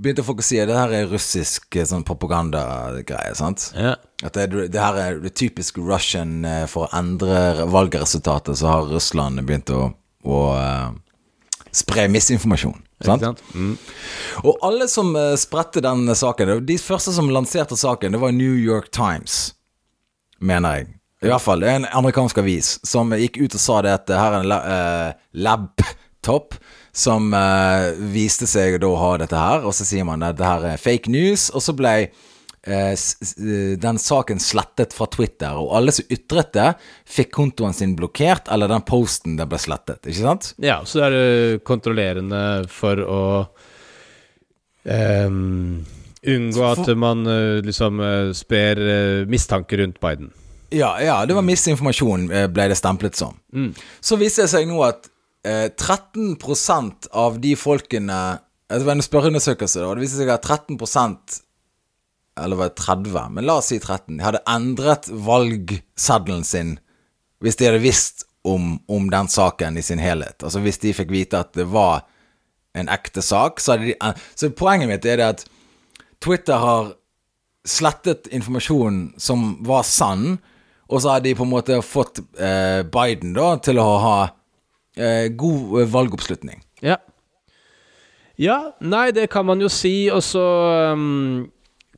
begynte 0.01 0.24
å 0.24 0.34
at 0.62 0.70
det 0.70 0.78
her 0.78 0.95
er 0.97 1.11
russisk 1.11 1.76
eh, 1.76 1.86
sånn 1.88 2.05
propagandagreie, 2.07 3.34
sant? 3.38 3.70
Ja. 3.76 3.97
At 4.22 4.38
det, 4.38 4.68
det 4.72 4.80
her 4.80 4.99
er 5.01 5.20
det 5.22 5.34
typisk 5.38 5.80
Russian 5.82 6.45
eh, 6.47 6.64
For 6.70 6.86
å 6.86 6.93
endre 6.97 7.66
valgresultatet, 7.70 8.59
så 8.59 8.70
har 8.70 8.90
Russland 8.93 9.43
begynt 9.47 9.72
å, 9.74 9.88
å 10.24 10.40
uh, 10.55 10.95
spre 11.74 12.07
misinformasjon. 12.12 12.78
Sant? 13.03 13.24
sant? 13.26 13.43
Mm. 13.55 13.74
Og 14.47 14.62
alle 14.62 14.86
som 14.90 15.11
uh, 15.18 15.34
spredte 15.40 15.82
den 15.82 16.07
saken 16.14 16.61
De 16.66 16.78
første 16.78 17.14
som 17.16 17.30
lanserte 17.34 17.78
saken, 17.78 18.14
det 18.14 18.22
var 18.22 18.34
New 18.36 18.55
York 18.59 18.93
Times, 18.95 19.57
mener 20.38 20.78
jeg. 20.78 20.93
I 21.22 21.30
hvert 21.30 21.43
fall. 21.45 21.62
En 21.62 21.86
amerikansk 21.86 22.40
avis 22.43 22.76
som 22.86 23.12
gikk 23.14 23.38
ut 23.38 23.55
og 23.55 23.62
sa 23.62 23.82
det 23.86 23.93
at 23.95 24.11
her 24.11 24.38
er 24.38 24.40
en 24.43 24.55
uh, 24.55 24.72
eh, 24.74 25.93
laptop 26.22 26.54
som 26.92 27.32
eh, 27.34 27.94
viste 28.12 28.46
seg 28.46 28.80
da 28.80 28.86
å 28.86 28.96
ha 28.96 29.16
dette 29.18 29.36
her, 29.36 29.64
og 29.64 29.72
så 29.74 29.84
sier 29.84 30.04
man 30.04 30.22
at 30.22 30.36
det 30.36 30.44
her 30.46 30.64
er 30.74 30.76
fake 30.80 31.10
news, 31.10 31.50
og 31.50 31.62
så 31.62 31.72
ble 31.72 31.92
eh, 32.02 32.92
eh, 32.92 33.78
den 33.80 33.98
saken 33.98 34.38
slettet 34.38 34.92
fra 34.92 35.06
Twitter, 35.06 35.56
og 35.56 35.74
alle 35.74 35.92
som 35.92 36.04
ytret 36.10 36.52
det, 36.52 36.74
fikk 37.08 37.32
kontoen 37.32 37.72
sin 37.72 37.96
blokkert, 37.96 38.48
eller 38.52 38.68
den 38.68 38.84
posten 38.84 39.38
den 39.38 39.48
ble 39.48 39.58
slettet, 39.58 40.04
ikke 40.04 40.20
sant? 40.20 40.52
Ja, 40.60 40.82
så 40.84 41.06
er 41.06 41.16
det 41.16 41.62
kontrollerende 41.64 42.66
for 42.68 43.00
å 43.00 43.22
ehm, 44.84 45.80
unngå 46.22 46.68
at 46.68 46.92
man 46.94 47.24
eh, 47.26 47.62
liksom 47.64 48.04
eh, 48.04 48.34
sprer 48.36 48.84
eh, 48.84 49.24
mistanke 49.26 49.80
rundt 49.80 49.98
Biden. 50.00 50.28
Ja, 50.72 50.94
ja, 51.00 51.18
det 51.28 51.34
var 51.36 51.44
misinformasjon, 51.44 52.28
eh, 52.32 52.46
ble 52.52 52.68
det 52.68 52.76
stemplet 52.76 53.16
som. 53.16 53.40
Så 54.00 54.20
viser 54.20 54.44
det 54.44 54.52
seg 54.52 54.68
nå 54.68 54.78
at 54.84 55.08
eh, 55.47 55.68
13% 55.70 57.09
av 57.12 57.40
de 57.43 57.55
folkene 57.59 58.18
altså 58.72 58.80
Det 58.80 58.88
var 58.88 58.97
en 58.97 59.05
spørreundersøkelse, 59.05 59.82
og 59.84 59.97
det 59.97 60.07
viste 60.07 60.22
seg 60.22 60.30
at 60.32 60.47
13% 60.49 61.43
eller 62.40 62.57
var 62.57 62.70
det 62.70 62.80
30, 62.80 63.16
men 63.36 63.45
la 63.45 63.59
oss 63.61 63.68
si 63.68 63.76
13, 63.76 64.16
de 64.16 64.24
hadde 64.24 64.40
endret 64.49 65.11
valgseddelen 65.12 66.47
sin 66.49 66.78
hvis 67.43 67.59
de 67.59 67.66
hadde 67.68 67.82
visst 67.82 68.24
om, 68.47 68.78
om 68.88 69.11
den 69.11 69.28
saken 69.28 69.76
i 69.76 69.82
sin 69.82 70.01
helhet. 70.03 70.43
Altså 70.43 70.62
hvis 70.62 70.78
de 70.82 70.95
fikk 70.95 71.11
vite 71.12 71.40
at 71.43 71.53
det 71.59 71.66
var 71.70 72.05
en 72.78 72.88
ekte 72.88 73.22
sak, 73.22 73.61
så 73.61 73.74
hadde 73.74 73.90
de 73.90 74.12
Så 74.38 74.51
poenget 74.57 74.88
mitt 74.88 75.07
er 75.07 75.18
det 75.20 75.28
at 75.34 75.45
Twitter 76.22 76.57
har 76.62 76.95
slettet 77.66 78.30
informasjon 78.30 79.12
som 79.20 79.59
var 79.66 79.82
sann, 79.86 80.38
og 80.88 81.03
så 81.03 81.16
har 81.16 81.24
de 81.24 81.34
på 81.34 81.45
en 81.45 81.53
måte 81.53 81.82
fått 81.82 82.20
eh, 82.38 82.82
Biden 82.86 83.34
da 83.36 83.57
til 83.62 83.80
å 83.80 83.88
ha 84.03 84.16
eh, 84.24 84.32
god 84.97 85.80
eh, 85.80 85.88
valgoppslutning. 85.88 86.62
Ja. 86.84 86.99
Ja, 88.40 88.72
nei, 88.80 89.11
det 89.12 89.28
kan 89.30 89.47
man 89.47 89.61
jo 89.61 89.68
si, 89.70 90.09
og 90.11 90.22
så 90.24 90.43
um, 90.97 91.51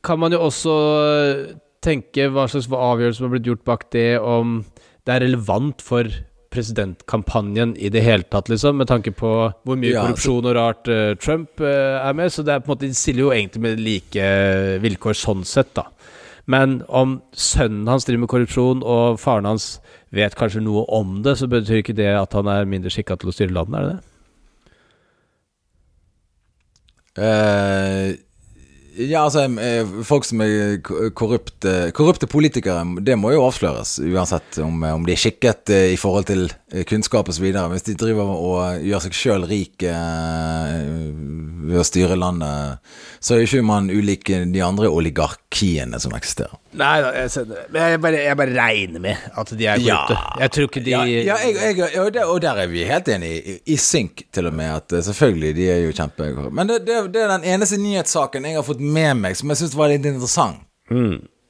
kan 0.03 0.19
man 0.19 0.35
jo 0.35 0.43
også 0.45 0.73
uh, 0.75 1.55
tenke 1.83 2.27
hva 2.29 2.45
slags 2.51 2.67
avgjørelse 2.69 3.21
som 3.21 3.27
har 3.29 3.35
blitt 3.37 3.49
gjort 3.49 3.65
bak 3.65 3.85
det, 3.95 4.19
om 4.19 4.59
det 5.07 5.15
er 5.15 5.23
relevant 5.25 5.81
for 5.85 6.09
presidentkampanjen 6.55 7.73
i 7.79 7.89
det 7.91 8.03
hele 8.05 8.27
tatt, 8.31 8.49
liksom, 8.51 8.77
med 8.79 8.87
tanke 8.91 9.11
på 9.15 9.31
hvor 9.65 9.79
mye 9.79 9.91
Ja, 9.91 10.05
korrupsjon 10.05 10.47
og 10.47 10.55
rart 10.55 10.91
uh, 10.91 11.15
Trump 11.19 11.63
uh, 11.63 11.99
er 11.99 12.15
med. 12.15 12.31
Så 12.31 12.45
det 12.45 12.53
er 12.55 12.63
på 12.63 12.71
en 12.71 12.75
måte, 12.75 12.91
de 12.91 12.99
stiller 12.99 13.25
jo 13.25 13.33
egentlig 13.35 13.63
med 13.65 13.83
like 13.83 14.29
vilkår 14.83 15.17
sånn 15.19 15.43
sett, 15.47 15.73
da. 15.75 15.89
Men 16.51 16.81
om 16.87 17.19
sønnen 17.33 17.87
hans 17.89 18.05
driver 18.05 18.25
med 18.25 18.31
korrupsjon, 18.31 18.83
og 18.85 19.19
faren 19.21 19.47
hans 19.49 19.79
vet 20.13 20.35
kanskje 20.37 20.61
noe 20.65 20.85
om 20.93 21.21
det, 21.25 21.37
så 21.39 21.49
betyr 21.49 21.81
ikke 21.81 21.97
det 21.97 22.11
at 22.13 22.35
han 22.37 22.49
er 22.51 22.69
mindre 22.69 22.93
skikka 22.93 23.17
til 23.19 23.31
å 23.31 23.35
styre 23.35 23.55
landet, 23.55 23.79
er 23.79 23.87
det 23.87 23.95
det? 23.95 24.03
Uh, 27.15 28.25
ja, 28.95 29.25
altså 29.25 29.43
eh, 29.59 29.87
Folk 30.07 30.23
som 30.27 30.41
er 30.43 30.77
korrupte, 31.15 31.91
korrupte 31.95 32.27
politikere, 32.31 32.83
det 33.03 33.17
må 33.19 33.33
jo 33.33 33.43
avsløres. 33.43 33.97
Uansett 33.99 34.59
om, 34.63 34.83
om 34.87 35.05
de 35.07 35.15
er 35.15 35.19
skikket 35.19 35.71
eh, 35.73 35.87
i 35.93 35.99
forhold 35.99 36.29
til 36.29 36.45
eh, 36.47 36.64
kunnskap 36.83 37.29
osv. 37.31 37.45
Hvis 37.71 37.85
de 37.87 37.95
driver 37.99 38.31
og 38.35 38.83
gjør 38.83 39.03
seg 39.05 39.15
sjøl 39.15 39.45
rik 39.47 39.85
eh, 39.87 40.73
ved 41.65 41.79
å 41.81 41.85
styre 41.87 42.17
landet, 42.19 42.81
så 43.23 43.35
er 43.35 43.45
ikke 43.45 43.63
man 43.65 43.89
ulik 43.89 44.29
de 44.29 44.61
andre 44.65 44.89
oligarkiene 44.91 45.99
som 46.01 46.15
eksisterer. 46.17 46.57
Nei 46.75 46.95
da, 47.05 47.11
jeg. 47.15 47.45
Men 47.71 47.93
jeg, 47.93 48.01
bare, 48.03 48.21
jeg 48.25 48.39
bare 48.41 48.55
regner 48.57 49.03
med 49.05 49.27
at 49.31 49.53
de 49.55 49.69
er 49.71 49.83
korrupte. 49.83 50.17
jeg 50.43 50.55
tror 50.57 50.69
ikke 50.69 50.83
de 50.85 50.95
Ja, 50.95 51.03
ja 51.07 51.37
jeg, 51.45 51.77
jeg, 51.79 51.91
og, 52.01 52.09
der, 52.13 52.31
og 52.31 52.41
der 52.43 52.63
er 52.65 52.71
vi 52.71 52.83
helt 52.89 53.11
enige, 53.11 53.59
i, 53.63 53.77
synk 53.79 54.25
til 54.35 54.49
og 54.51 54.57
med, 54.57 54.73
at 54.81 54.97
eh, 54.97 55.05
selvfølgelig, 55.05 55.53
de 55.55 55.69
er 55.71 55.85
jo 55.85 55.95
kjempe... 55.95 56.31
Men 56.51 56.71
det, 56.71 56.81
det, 56.87 56.99
det 57.15 57.23
er 57.23 57.31
den 57.37 57.47
eneste 57.55 57.79
nyhetssaken 57.81 58.49
jeg 58.49 58.59
har 58.59 58.67
fått 58.67 58.83
med 58.83 59.23
meg 59.23 59.39
som 59.39 59.53
jeg 59.53 59.63
syns 59.63 59.77
var 59.79 59.93
litt 59.93 60.05
interessant. 60.09 60.65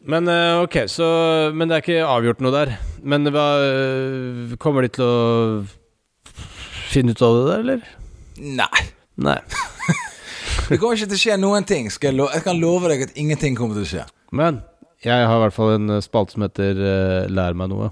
Men 0.06 0.28
eh, 0.30 0.62
ok, 0.62 0.84
så 0.88 1.08
Men 1.54 1.70
det 1.70 1.78
er 1.78 1.84
ikke 1.84 2.04
avgjort 2.06 2.44
noe 2.46 2.54
der. 2.54 2.76
Men 3.06 3.30
hva 3.30 3.46
eh, 3.62 4.56
Kommer 4.62 4.86
de 4.86 4.92
til 4.98 5.06
å 5.06 5.16
finne 6.90 7.14
ut 7.14 7.24
av 7.26 7.38
det 7.38 7.46
der, 7.50 7.64
eller? 7.66 7.90
Nei. 8.40 8.86
Nei. 9.22 9.40
Det 10.70 10.80
kommer 10.82 10.98
ikke 10.98 11.12
til 11.12 11.18
å 11.18 11.22
skje 11.22 11.36
noen 11.38 11.66
ting. 11.68 11.90
Jeg, 11.92 12.16
lo 12.16 12.26
jeg 12.34 12.42
kan 12.46 12.58
love 12.58 12.90
deg 12.90 13.04
at 13.06 13.20
ingenting 13.20 13.58
kommer 13.58 13.78
til 13.78 13.86
å 13.86 13.90
skje. 13.90 14.06
Men 14.34 14.64
jeg 15.06 15.28
har 15.28 15.38
i 15.38 15.44
hvert 15.44 15.54
fall 15.54 15.76
en 15.76 15.98
eh, 15.98 16.02
spalte 16.02 16.34
som 16.34 16.46
heter 16.46 16.80
uh, 16.80 17.28
Lær 17.30 17.58
meg 17.58 17.70
noe. 17.70 17.92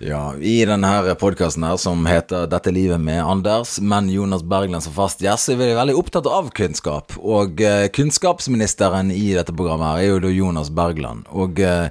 Ja, 0.00 0.36
I 0.38 0.62
denne 0.64 1.14
podkasten 1.18 1.66
som 1.82 2.06
heter 2.08 2.46
'Dette 2.46 2.70
livet 2.72 3.00
med 3.02 3.24
Anders', 3.24 3.80
men 3.82 4.08
Jonas 4.08 4.44
Bergland 4.46 4.84
som 4.84 4.94
fast 4.94 5.20
gjest, 5.20 5.48
så 5.48 5.52
er 5.52 5.58
vi 5.60 5.74
veldig 5.76 5.96
opptatt 5.98 6.28
av 6.30 6.52
kunnskap. 6.56 7.16
Og 7.18 7.60
uh, 7.60 7.88
kunnskapsministeren 7.92 9.10
i 9.10 9.34
dette 9.34 9.52
programmet 9.52 9.90
her 9.90 10.04
er 10.04 10.12
jo 10.14 10.22
da 10.22 10.30
Jonas 10.32 10.70
Bergland. 10.70 11.26
Og 11.34 11.58
eh, 11.60 11.90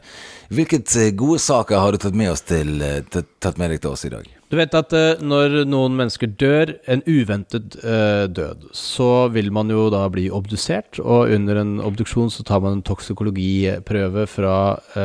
hvilket 0.50 0.91
eh, 0.97 1.12
gode 1.18 1.39
saker 1.41 1.78
har 1.78 1.93
du 1.93 2.00
tatt 2.02 2.18
med, 2.18 2.32
oss 2.34 2.41
til, 2.47 2.82
eh, 2.82 3.02
tatt- 3.06 3.58
med 3.62 3.72
deg 3.72 3.82
til 3.84 3.91
oss 3.93 4.06
i 4.08 4.12
dag? 4.14 4.28
Du 4.50 4.58
vet 4.58 4.74
at 4.74 4.93
eh, 4.97 5.22
når 5.22 5.60
noen 5.70 5.95
mennesker 5.97 6.32
dør, 6.41 6.74
en 6.89 7.04
uventet 7.06 7.78
død, 8.34 8.70
så 8.76 9.30
vil 9.34 9.52
man 9.54 9.70
jo 9.70 9.88
da 9.93 10.08
bli 10.10 10.28
obdusert, 10.34 11.00
og 11.04 11.30
under 11.36 11.62
en 11.62 11.78
obduksjon 11.86 12.34
så 12.34 12.45
tar 12.47 12.64
man 12.66 12.80
en 12.80 12.86
toksikologiprøve 12.88 14.26
fra 14.30 14.56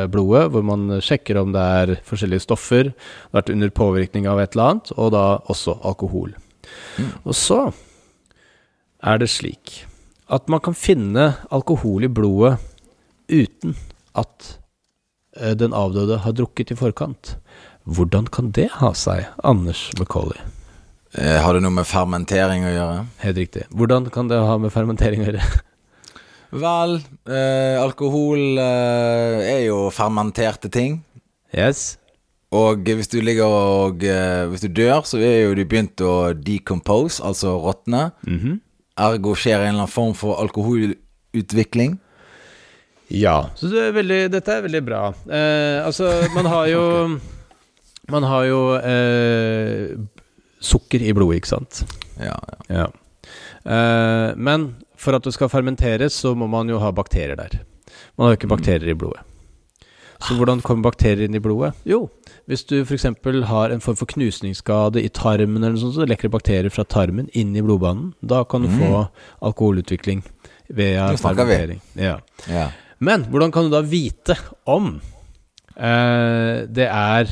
blodet, 0.09 0.47
hvor 0.55 0.65
man 0.65 0.99
sjekker 1.05 1.43
om 1.43 1.53
det 1.55 1.65
er 1.85 1.95
forskjellige 2.09 2.47
stoffer, 2.47 2.93
det 2.95 3.33
har 3.33 3.43
vært 3.43 3.53
under 3.55 3.75
påvirkning 3.77 4.29
av 4.31 4.41
et 4.41 4.57
eller 4.57 4.75
annet, 4.75 4.95
og 4.97 5.13
da 5.13 5.27
også 5.53 5.77
alkohol. 5.85 6.33
Og 7.25 7.37
så 7.37 7.67
er 9.05 9.21
det 9.21 9.29
slik 9.33 9.83
at 10.33 10.49
man 10.49 10.63
kan 10.65 10.77
finne 10.77 11.35
alkohol 11.53 12.07
i 12.07 12.13
blodet 12.13 12.57
uten 13.29 13.77
at 14.17 14.55
den 15.59 15.75
avdøde 15.75 16.21
har 16.23 16.35
drukket 16.37 16.71
i 16.71 16.77
forkant. 16.79 17.37
Hvordan 17.85 18.29
kan 18.33 18.53
det 18.57 18.71
ha 18.81 18.93
seg, 18.97 19.27
Anders 19.45 19.91
Macauley? 19.99 20.39
Eh, 21.15 21.39
har 21.43 21.55
det 21.55 21.63
noe 21.63 21.75
med 21.75 21.87
fermentering 21.87 22.65
å 22.67 22.73
gjøre? 22.73 23.03
Helt 23.23 23.39
riktig. 23.39 23.67
Hvordan 23.75 24.09
kan 24.15 24.31
det 24.31 24.41
ha 24.41 24.57
med 24.59 24.73
fermentering 24.75 25.23
å 25.23 25.29
gjøre? 25.29 25.45
Vel, 26.55 26.97
eh, 27.27 27.77
alkohol 27.83 28.59
eh, 28.63 29.45
er 29.53 29.61
jo 29.69 29.89
fermenterte 29.95 30.71
ting. 30.73 31.01
Yes. 31.55 31.97
Og 32.55 32.87
hvis 32.87 33.11
du 33.11 33.19
ligger 33.23 33.51
og 33.51 34.05
eh, 34.07 34.47
Hvis 34.51 34.63
du 34.63 34.69
dør, 34.71 35.03
så 35.07 35.19
er 35.19 35.49
jo 35.49 35.55
de 35.59 35.67
begynt 35.67 36.03
å 36.03 36.33
decompose, 36.35 37.23
altså 37.23 37.57
råtne. 37.63 38.09
Mhm. 38.27 38.61
Ergo 39.05 39.33
skjer 39.35 39.59
en 39.59 39.73
eller 39.73 39.81
annen 39.83 39.91
form 39.91 40.13
for 40.15 40.39
alkoholutvikling. 40.39 41.97
Ja. 43.15 43.37
Så 43.59 43.71
det 43.73 43.87
er 43.89 43.95
veldig, 43.97 44.21
dette 44.35 44.57
er 44.59 44.67
veldig 44.67 44.83
bra. 44.87 45.05
Eh, 45.29 45.79
altså, 45.85 46.11
man 46.35 46.51
har 46.51 46.69
jo 46.73 46.85
Man 48.13 48.21
har 48.29 48.45
jo 48.45 48.59
eh, 48.85 49.95
sukker 50.61 51.01
i 51.01 51.13
blodet, 51.17 51.39
ikke 51.41 51.55
sant? 51.55 51.85
Ja, 52.21 52.37
ja. 52.69 52.83
Ja. 52.83 52.89
Eh, 53.65 54.35
men 54.37 54.75
for 55.01 55.17
at 55.17 55.25
det 55.25 55.33
skal 55.33 55.49
fermenteres, 55.53 56.13
så 56.13 56.35
må 56.37 56.49
man 56.51 56.69
jo 56.69 56.83
ha 56.83 56.93
bakterier 56.93 57.39
der. 57.41 57.63
Man 58.19 58.27
har 58.27 58.35
jo 58.35 58.41
ikke 58.43 58.53
bakterier 58.53 58.93
i 58.93 58.99
blodet. 58.99 59.25
Så 60.25 60.37
hvordan 60.39 60.63
kommer 60.65 60.87
bakterier 60.87 61.27
inn 61.27 61.37
i 61.37 61.43
blodet? 61.43 61.75
Jo, 61.89 62.07
hvis 62.49 62.65
du 62.65 62.79
f.eks. 62.81 63.05
har 63.49 63.73
en 63.73 63.83
form 63.85 63.97
for 63.99 64.09
knusningsskade 64.09 65.03
i 65.03 65.11
tarmen, 65.13 65.61
eller 65.61 65.75
noe 65.75 65.83
sånt, 65.83 65.97
så 65.99 66.07
lekker 66.09 66.29
det 66.29 66.37
bakterier 66.37 66.73
fra 66.73 66.85
tarmen 66.89 67.29
inn 67.37 67.53
i 67.57 67.65
blodbanen. 67.65 68.15
Da 68.25 68.45
kan 68.49 68.65
du 68.65 68.71
få 68.73 69.07
alkoholutvikling 69.45 70.23
ved 70.69 71.19
fermentering. 71.21 71.83
Ja. 71.99 72.19
ja. 72.49 72.71
Men 72.99 73.27
hvordan 73.31 73.53
kan 73.55 73.67
du 73.67 73.75
da 73.75 73.83
vite 73.83 74.37
om 74.71 74.97
eh, 75.77 76.65
det 76.71 76.89
er 76.89 77.29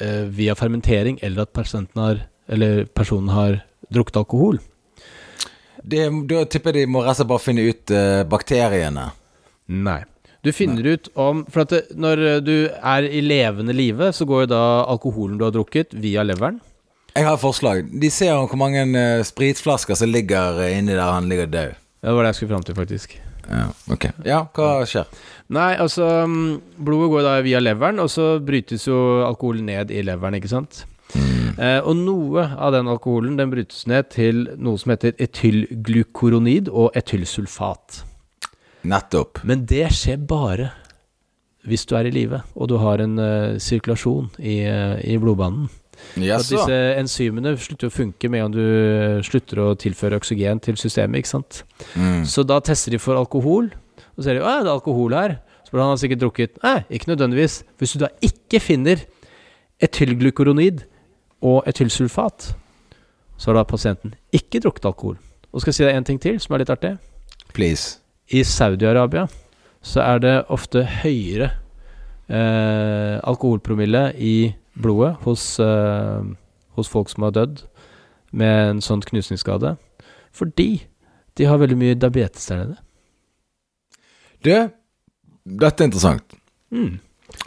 eh, 0.00 0.24
via 0.30 0.54
fermentering, 0.54 1.18
eller 1.22 1.46
at 1.46 1.72
har, 1.96 2.26
eller 2.48 2.84
personen 2.86 3.28
har 3.34 3.60
drukket 3.90 4.16
alkohol? 4.22 4.60
Det, 5.82 6.08
da 6.26 6.44
tipper 6.50 6.74
jeg 6.74 6.86
de 6.86 6.92
må 6.92 7.04
rett 7.04 7.14
og 7.14 7.20
slett 7.20 7.30
bare 7.30 7.44
finne 7.44 7.66
ut 7.66 7.94
eh, 7.94 8.22
bakteriene. 8.26 9.10
Nei. 9.66 10.02
Du 10.46 10.52
finner 10.54 10.86
ut 10.86 11.08
om 11.18 11.40
For 11.50 11.64
at 11.64 11.72
det, 11.74 11.82
når 11.98 12.22
eh, 12.22 12.40
du 12.44 12.54
er 12.70 13.06
i 13.06 13.22
levende 13.24 13.74
live, 13.74 14.12
så 14.14 14.26
går 14.28 14.44
jo 14.44 14.52
da 14.54 14.62
alkoholen 14.86 15.38
du 15.38 15.46
har 15.46 15.54
drukket, 15.54 15.94
via 15.94 16.22
leveren. 16.26 16.60
Jeg 17.16 17.24
har 17.24 17.38
et 17.38 17.42
forslag. 17.42 17.86
De 17.90 18.10
ser 18.12 18.34
om 18.36 18.46
hvor 18.50 18.60
mange 18.60 18.84
eh, 18.84 19.24
spritflasker 19.26 19.98
som 19.98 20.10
ligger 20.12 20.60
eh, 20.62 20.76
inni 20.78 20.94
der 20.94 21.06
han 21.06 21.30
ligger 21.30 21.50
død. 21.50 21.78
Ja, 22.02 22.10
det 22.10 22.14
var 22.14 22.26
det 22.26 22.34
jeg 22.34 22.40
skulle 22.40 22.54
fram 22.54 22.66
til, 22.66 22.78
faktisk. 22.78 23.16
Ja, 23.46 23.68
ok. 23.92 24.08
Ja, 24.26 24.40
hva 24.56 24.70
skjer? 24.88 25.06
Nei, 25.54 25.72
altså 25.78 26.08
mm, 26.26 26.80
Blodet 26.82 27.12
går 27.12 27.26
da 27.26 27.34
via 27.46 27.62
leveren, 27.62 28.02
og 28.02 28.10
så 28.10 28.36
brytes 28.42 28.88
jo 28.88 28.98
alkoholen 29.26 29.68
ned 29.70 29.94
i 29.94 30.02
leveren, 30.06 30.38
ikke 30.40 30.50
sant? 30.50 30.84
Eh, 31.56 31.78
og 31.80 31.94
noe 31.96 32.42
av 32.52 32.74
den 32.74 32.88
alkoholen 32.90 33.38
den 33.38 33.52
brytes 33.52 33.86
ned 33.88 34.10
til 34.12 34.44
noe 34.60 34.80
som 34.80 34.92
heter 34.92 35.14
etylglukoronid 35.22 36.68
og 36.68 36.96
etylsulfat. 36.98 38.02
Nettopp. 38.86 39.40
Men 39.48 39.64
det 39.68 39.88
skjer 39.96 40.20
bare 40.28 40.72
hvis 41.66 41.86
du 41.88 41.96
er 41.98 42.06
i 42.06 42.14
live, 42.14 42.42
og 42.54 42.68
du 42.70 42.76
har 42.78 43.00
en 43.02 43.16
uh, 43.18 43.56
sirkulasjon 43.58 44.28
i, 44.38 44.60
uh, 44.70 45.00
i 45.02 45.16
blodbanen. 45.18 45.66
At 46.16 46.22
Jaså. 46.22 46.56
disse 46.56 46.78
enzymene 47.00 47.54
slutter 47.60 47.90
å 47.90 47.94
funke 47.94 48.30
med 48.32 48.40
en 48.40 48.46
gang 48.46 48.54
du 48.56 48.62
eh, 48.62 49.22
slutter 49.26 49.62
å 49.64 49.68
tilføre 49.78 50.18
oksygen 50.20 50.60
til 50.64 50.78
systemet, 50.80 51.22
ikke 51.22 51.34
sant. 51.34 51.62
Mm. 51.94 52.24
Så 52.28 52.44
da 52.46 52.60
tester 52.64 52.94
de 52.94 53.00
for 53.02 53.18
alkohol, 53.18 53.72
og 53.72 54.18
så 54.20 54.28
ser 54.28 54.38
de 54.38 54.44
at 54.44 54.64
det 54.64 54.70
er 54.70 54.74
alkohol 54.76 55.16
her. 55.16 55.38
Så 55.66 55.74
burde 55.74 55.88
han 55.88 55.98
sikkert 55.98 56.22
drukket 56.22 56.60
Nei, 56.62 56.78
ikke 56.94 57.10
nødvendigvis. 57.10 57.64
Hvis 57.80 57.96
du 57.96 58.04
da 58.04 58.12
ikke 58.22 58.60
finner 58.62 59.02
etylglukoronid 59.82 60.84
og 61.42 61.66
etylsulfat, 61.66 62.52
så 63.36 63.50
har 63.50 63.58
da 63.58 63.66
pasienten 63.68 64.14
ikke 64.36 64.62
drukket 64.62 64.86
alkohol. 64.88 65.18
Og 65.52 65.62
skal 65.62 65.72
jeg 65.72 65.78
si 65.80 65.86
deg 65.88 65.98
en 65.98 66.06
ting 66.06 66.20
til 66.22 66.38
som 66.40 66.54
er 66.54 66.62
litt 66.62 66.72
artig. 66.72 66.94
Please. 67.56 67.98
I 68.30 68.42
Saudi-Arabia 68.46 69.26
så 69.86 70.02
er 70.02 70.22
det 70.22 70.34
ofte 70.52 70.82
høyere 71.02 71.50
eh, 72.28 73.16
alkoholpromille 73.22 74.08
i 74.18 74.36
blodet 74.80 75.16
hos, 75.24 75.58
eh, 75.60 76.22
hos 76.76 76.88
folk 76.92 77.08
som 77.12 77.22
har 77.28 77.32
dødd 77.36 77.62
med 78.36 78.70
en 78.70 78.80
sånn 78.84 79.02
knusningsskade, 79.06 79.76
fordi 80.36 80.82
de 81.36 81.44
har 81.48 81.58
veldig 81.62 81.76
mye 81.80 81.94
diabetes 81.98 82.46
der 82.50 82.64
nede. 82.64 82.76
Du, 84.44 84.50
Dette 85.46 85.84
er 85.84 85.86
interessant. 85.86 86.32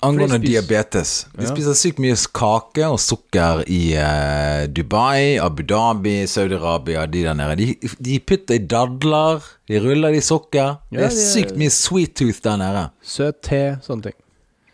Angående 0.03 0.37
spiser- 0.39 0.45
diabetes. 0.61 1.25
De 1.35 1.43
Ja. 1.43 1.49
spiser 1.53 1.73
sykt 1.75 1.99
mye 1.99 2.15
kake 2.33 2.85
og 2.87 2.99
sukker 2.99 3.63
i 3.67 3.93
eh, 3.93 4.67
Dubai, 4.67 5.37
Abu 5.43 5.63
Dhabi, 5.63 6.23
Saudi-Arabia, 6.27 7.05
de 7.11 7.23
der 7.23 7.33
nede. 7.33 7.55
De, 7.57 7.75
de 8.01 8.19
putter 8.19 8.55
i 8.55 8.57
dadler, 8.59 9.41
de 9.67 9.79
ruller 9.79 10.11
det 10.11 10.17
i 10.23 10.27
sukker. 10.27 10.77
det 10.91 11.01
er 11.03 11.09
sykt 11.09 11.57
mye 11.57 11.69
sweet 11.69 12.15
tooth 12.15 12.39
der 12.43 12.55
nede. 12.57 12.89
Søt 13.03 13.41
te, 13.43 13.79
sånne 13.83 14.03
ting. 14.03 14.15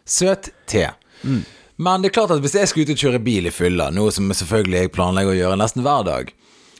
Søt 0.06 0.49
te. 0.68 0.86
Men 1.76 2.01
det 2.01 2.11
er 2.11 2.15
klart 2.19 2.32
at 2.36 2.43
hvis 2.43 2.55
jeg 2.55 2.71
skal 2.71 2.86
ut 2.86 2.93
og 2.93 3.01
kjøre 3.01 3.21
bil 3.23 3.49
i 3.49 3.53
fylla, 3.53 3.89
noe 3.91 4.13
som 4.15 4.32
selvfølgelig 4.32 4.86
jeg 4.86 4.93
planlegger 4.95 5.34
å 5.34 5.39
gjøre 5.39 5.59
nesten 5.59 5.84
hver 5.86 6.05
dag, 6.07 6.32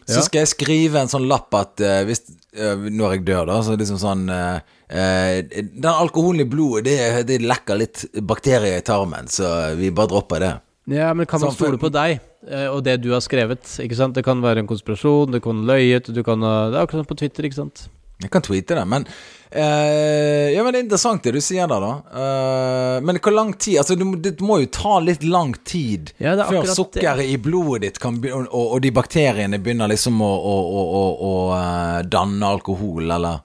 så 0.06 0.22
skal 0.22 0.44
jeg 0.44 0.52
skrive 0.52 1.02
en 1.02 1.10
sånn 1.10 1.26
lapp 1.30 1.56
at 1.58 1.82
uh, 1.82 2.04
hvis, 2.06 2.22
uh, 2.60 2.78
når 2.78 3.16
jeg 3.16 3.24
dør, 3.28 3.48
da, 3.50 3.58
så 3.66 3.74
liksom 3.80 3.98
sånn 3.98 4.28
uh, 4.30 4.60
eh, 4.86 5.40
Den 5.50 5.90
alkoholen 5.90 6.44
i 6.44 6.48
blodet, 6.50 6.86
det, 6.86 7.24
det 7.32 7.40
lekker 7.42 7.80
litt 7.82 8.06
bakterier 8.22 8.78
i 8.78 8.86
tarmen, 8.86 9.26
så 9.32 9.74
vi 9.80 9.90
bare 9.90 10.14
dropper 10.14 10.46
det. 10.46 10.54
Ja, 10.94 11.10
men 11.18 11.26
kan 11.26 11.42
man 11.42 11.50
Sånn 11.50 11.58
stole 11.58 11.82
på 11.82 11.90
deg 11.90 12.20
eh, 12.20 12.68
og 12.70 12.84
det 12.86 13.00
du 13.02 13.10
har 13.16 13.24
skrevet? 13.26 13.66
Ikke 13.82 13.98
sant? 13.98 14.14
Det 14.14 14.22
kan 14.26 14.44
være 14.46 14.62
en 14.62 14.70
konspirasjon, 14.70 15.34
det 15.34 15.42
kan 15.42 15.64
være 15.64 15.82
løyet, 15.82 16.14
du 16.14 16.22
kan 16.24 16.46
Det 16.46 16.78
er 16.78 16.84
akkurat 16.84 17.02
som 17.02 17.10
på 17.10 17.18
Twitter, 17.24 17.50
ikke 17.50 17.64
sant? 17.64 17.88
Jeg 18.24 18.30
kan 18.32 18.42
tweete 18.46 18.76
det, 18.78 18.86
men 18.88 19.04
eh, 19.52 20.54
Ja, 20.56 20.64
men 20.64 20.72
det 20.74 20.80
er 20.80 20.86
interessant 20.86 21.24
det 21.26 21.34
du 21.36 21.42
sier 21.44 21.68
der, 21.68 21.84
da. 21.84 21.94
Eh, 22.16 23.02
men 23.06 23.20
hvor 23.20 23.34
lang 23.36 23.54
tid 23.60 23.80
Altså, 23.82 23.98
må, 24.00 24.16
det 24.24 24.38
må 24.46 24.60
jo 24.64 24.70
ta 24.72 25.00
litt 25.04 25.24
lang 25.28 25.52
tid 25.68 26.14
Ja, 26.18 26.36
det 26.36 26.46
er 26.46 26.52
før 26.54 26.62
akkurat 26.62 26.80
sukkeret 26.80 27.32
i 27.34 27.36
blodet 27.44 27.82
ditt 27.90 28.00
kan 28.04 28.22
begynne 28.24 28.48
og, 28.48 28.78
og 28.78 28.86
de 28.86 28.94
bakteriene 28.96 29.60
begynner 29.60 29.92
liksom 29.92 30.22
å, 30.24 30.32
å, 30.32 30.56
å, 30.80 30.86
å, 31.02 31.04
å 31.28 31.34
eh, 31.58 32.00
danne 32.08 32.54
alkohol, 32.56 33.04
eller 33.10 33.44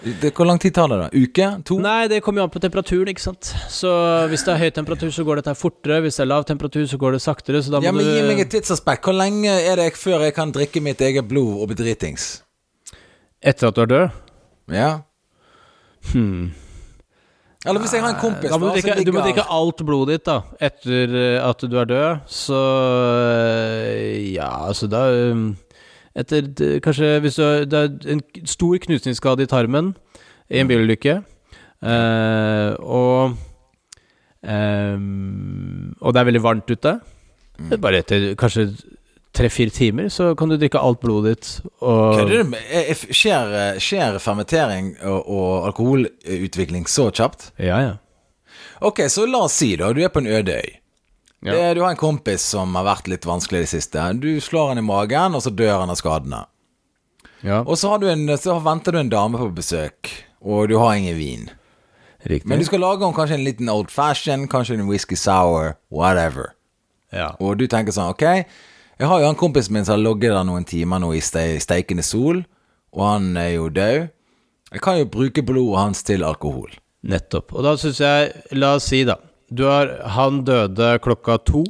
det, 0.00 0.30
Hvor 0.36 0.48
lang 0.48 0.56
tid 0.60 0.72
tar 0.76 0.88
det, 0.88 0.96
da? 0.96 1.08
Uke? 1.12 1.46
To? 1.68 1.76
Nei, 1.84 2.06
det 2.08 2.22
kommer 2.24 2.40
jo 2.40 2.46
an 2.48 2.52
på 2.54 2.60
temperaturen, 2.64 3.10
ikke 3.12 3.20
sant. 3.20 3.50
Så 3.68 3.90
hvis 4.32 4.46
det 4.46 4.54
er 4.54 4.62
høy 4.62 4.70
temperatur, 4.72 5.10
så 5.12 5.26
går 5.28 5.42
dette 5.42 5.52
fortere. 5.60 5.98
Hvis 6.00 6.16
det 6.16 6.24
er 6.24 6.30
lav 6.30 6.46
temperatur, 6.48 6.86
så 6.88 6.96
går 7.02 7.18
det 7.18 7.20
saktere. 7.20 7.60
Så 7.60 7.68
da 7.74 7.82
må 7.82 7.84
Ja, 7.84 7.92
men 7.92 8.08
du 8.08 8.14
Gi 8.16 8.22
meg 8.24 8.40
et 8.46 8.48
tidsaspekt. 8.54 9.04
Hvor 9.04 9.18
lenge 9.18 9.52
er 9.60 9.76
det 9.76 9.90
jeg- 9.90 10.00
før 10.00 10.24
jeg 10.24 10.32
kan 10.38 10.54
drikke 10.56 10.80
mitt 10.80 11.04
eget 11.04 11.28
blod 11.28 11.60
og 11.60 11.68
bli 11.68 11.76
dritings? 11.82 12.30
Etter 13.40 13.70
at 13.70 13.76
du 13.76 13.80
er 13.82 13.90
død? 13.90 14.18
Ja? 14.74 14.90
Hmm. 16.12 16.50
Eller 17.66 17.80
hvis 17.80 17.92
jeg 17.92 18.00
har 18.00 18.14
en 18.14 18.20
kompis 18.20 18.48
Da 18.48 18.56
må 18.56 18.70
da, 18.70 18.72
du, 18.72 18.80
drikke, 18.80 19.04
du 19.04 19.12
må 19.12 19.20
drikke 19.24 19.44
alt 19.52 19.82
blodet 19.84 20.14
ditt, 20.16 20.28
da. 20.28 20.38
Etter 20.64 21.12
eh, 21.12 21.40
at 21.44 21.60
du 21.60 21.76
er 21.76 21.88
død. 21.88 22.22
Så 22.28 22.60
eh, 23.36 24.32
Ja, 24.32 24.48
altså 24.68 24.88
da 24.88 25.02
um, 25.32 25.50
Etter 26.16 26.48
kanskje 26.84 27.18
Hvis 27.20 27.36
du 27.36 27.44
Det 27.68 27.82
er 27.82 28.14
en 28.14 28.22
stor 28.48 28.80
knusningsskade 28.86 29.44
i 29.44 29.50
tarmen 29.50 29.94
i 30.50 30.58
en 30.58 30.66
bilulykke, 30.66 31.12
eh, 31.86 32.70
og 32.82 33.36
eh, 34.42 34.96
Og 34.98 36.10
det 36.10 36.20
er 36.20 36.26
veldig 36.26 36.42
varmt 36.42 36.72
ute. 36.74 36.96
Bare 37.78 38.00
etter 38.02 38.32
kanskje 38.34 38.64
tre-fire 39.36 39.70
timer 39.70 40.08
så 40.10 40.32
kan 40.36 40.48
du 40.50 40.56
drikke 40.58 40.80
alt 40.82 41.00
blodet 41.00 41.36
ditt. 41.36 41.50
Kødder 41.80 42.30
du 42.44 42.56
er- 42.56 42.90
er- 42.90 43.14
Skjer, 43.14 43.52
eh, 43.74 43.78
skjer 43.78 44.18
fermentering 44.18 44.96
og, 45.06 45.22
og 45.30 45.66
alkoholutvikling 45.70 46.86
så 46.90 47.10
kjapt? 47.14 47.50
Ja, 47.58 47.78
ja. 47.80 47.96
Ok, 48.80 48.98
så 49.12 49.26
la 49.28 49.44
oss 49.46 49.52
si 49.60 49.74
da, 49.76 49.92
du 49.92 50.00
er 50.02 50.08
på 50.08 50.18
en 50.22 50.26
øde 50.26 50.56
øy. 50.56 50.70
Ja. 51.42 51.52
Det, 51.52 51.74
du 51.76 51.82
har 51.82 51.90
en 51.90 51.96
kompis 51.96 52.42
som 52.52 52.74
har 52.76 52.84
vært 52.84 53.06
litt 53.08 53.24
vanskelig 53.24 53.58
i 53.62 53.64
det 53.64 53.70
siste. 53.72 54.02
Du 54.20 54.28
slår 54.44 54.68
han 54.74 54.78
i 54.78 54.84
magen, 54.84 55.34
og 55.34 55.40
så 55.44 55.50
dør 55.54 55.80
han 55.80 55.90
av 55.92 55.96
skadene. 55.96 56.42
ja. 57.42 57.60
Og 57.62 57.78
så, 57.78 57.88
har 57.94 57.98
du 57.98 58.08
en, 58.10 58.26
så 58.36 58.58
venter 58.62 58.92
du 58.92 58.98
en 58.98 59.08
dame 59.08 59.38
på 59.38 59.48
besøk, 59.56 60.10
og 60.44 60.68
du 60.68 60.76
har 60.78 60.94
ingen 60.98 61.16
vin. 61.16 61.50
Riktig. 62.26 62.46
Men 62.48 62.58
du 62.60 62.64
skal 62.68 62.80
lage 62.84 63.00
om 63.06 63.14
kanskje 63.16 63.38
en 63.38 63.44
liten 63.46 63.68
old 63.72 63.88
fashion, 63.90 64.46
kanskje 64.48 64.74
en 64.76 64.88
whisky 64.88 65.16
sour, 65.16 65.76
whatever. 65.90 66.52
ja. 67.12 67.30
Og 67.40 67.56
du 67.56 67.66
tenker 67.66 67.92
sånn, 67.96 68.10
ok, 68.12 68.44
jeg 69.00 69.08
har 69.08 69.22
jo 69.22 69.28
han 69.30 69.38
kompisen 69.40 69.72
min 69.74 69.86
som 69.86 69.96
har 69.96 70.02
ligget 70.02 70.34
der 70.34 70.44
noen 70.44 70.66
timer 70.68 71.00
nå 71.00 71.14
i 71.16 71.22
ste 71.24 71.54
steikende 71.62 72.04
sol, 72.04 72.42
og 72.92 73.04
han 73.06 73.30
er 73.40 73.54
jo 73.54 73.70
død. 73.72 74.10
Jeg 74.70 74.82
kan 74.84 74.98
jo 75.00 75.08
bruke 75.10 75.44
blodet 75.46 75.80
hans 75.80 76.04
til 76.06 76.24
alkohol. 76.26 76.74
Nettopp. 77.08 77.54
Og 77.56 77.64
da 77.64 77.74
syns 77.80 78.02
jeg 78.02 78.58
La 78.60 78.74
oss 78.76 78.90
si, 78.92 79.02
da. 79.08 79.16
Du 79.48 79.64
har, 79.66 79.88
han 80.14 80.42
døde 80.46 80.92
klokka 81.02 81.40
to, 81.48 81.64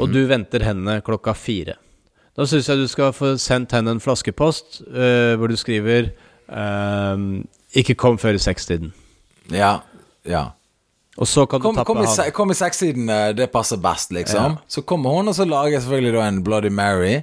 og 0.00 0.08
du 0.10 0.24
venter 0.26 0.64
henne 0.66 0.98
klokka 1.06 1.36
fire. 1.36 1.76
Da 2.34 2.46
syns 2.48 2.70
jeg 2.70 2.80
du 2.80 2.88
skal 2.90 3.12
få 3.14 3.36
sendt 3.38 3.74
henne 3.76 3.92
en 3.94 4.02
flaskepost 4.02 4.80
uh, 4.88 5.36
hvor 5.38 5.52
du 5.52 5.56
skriver 5.58 6.10
uh, 6.48 7.44
'Ikke 7.76 7.94
kom 7.94 8.18
før 8.18 8.38
i 8.38 8.42
sekstiden'. 8.42 8.94
Ja, 9.52 9.80
ja. 10.24 10.57
Og 11.18 11.26
så 11.26 11.46
kan 11.50 11.60
Kom, 11.60 11.74
du 11.74 11.80
tappe 11.80 11.90
kom, 11.90 12.02
i, 12.02 12.06
han. 12.06 12.30
kom 12.32 12.52
i 12.54 12.54
sekstiden, 12.54 13.08
eh, 13.10 13.32
det 13.34 13.50
passer 13.50 13.80
best, 13.82 14.12
liksom. 14.14 14.58
Ja. 14.58 14.66
Så 14.70 14.84
kommer 14.86 15.16
hun, 15.16 15.28
og 15.28 15.34
så 15.34 15.46
lager 15.48 15.74
jeg 15.74 15.82
selvfølgelig 15.82 16.14
da 16.14 16.28
en 16.28 16.44
Bloody 16.46 16.70
Mary. 16.70 17.16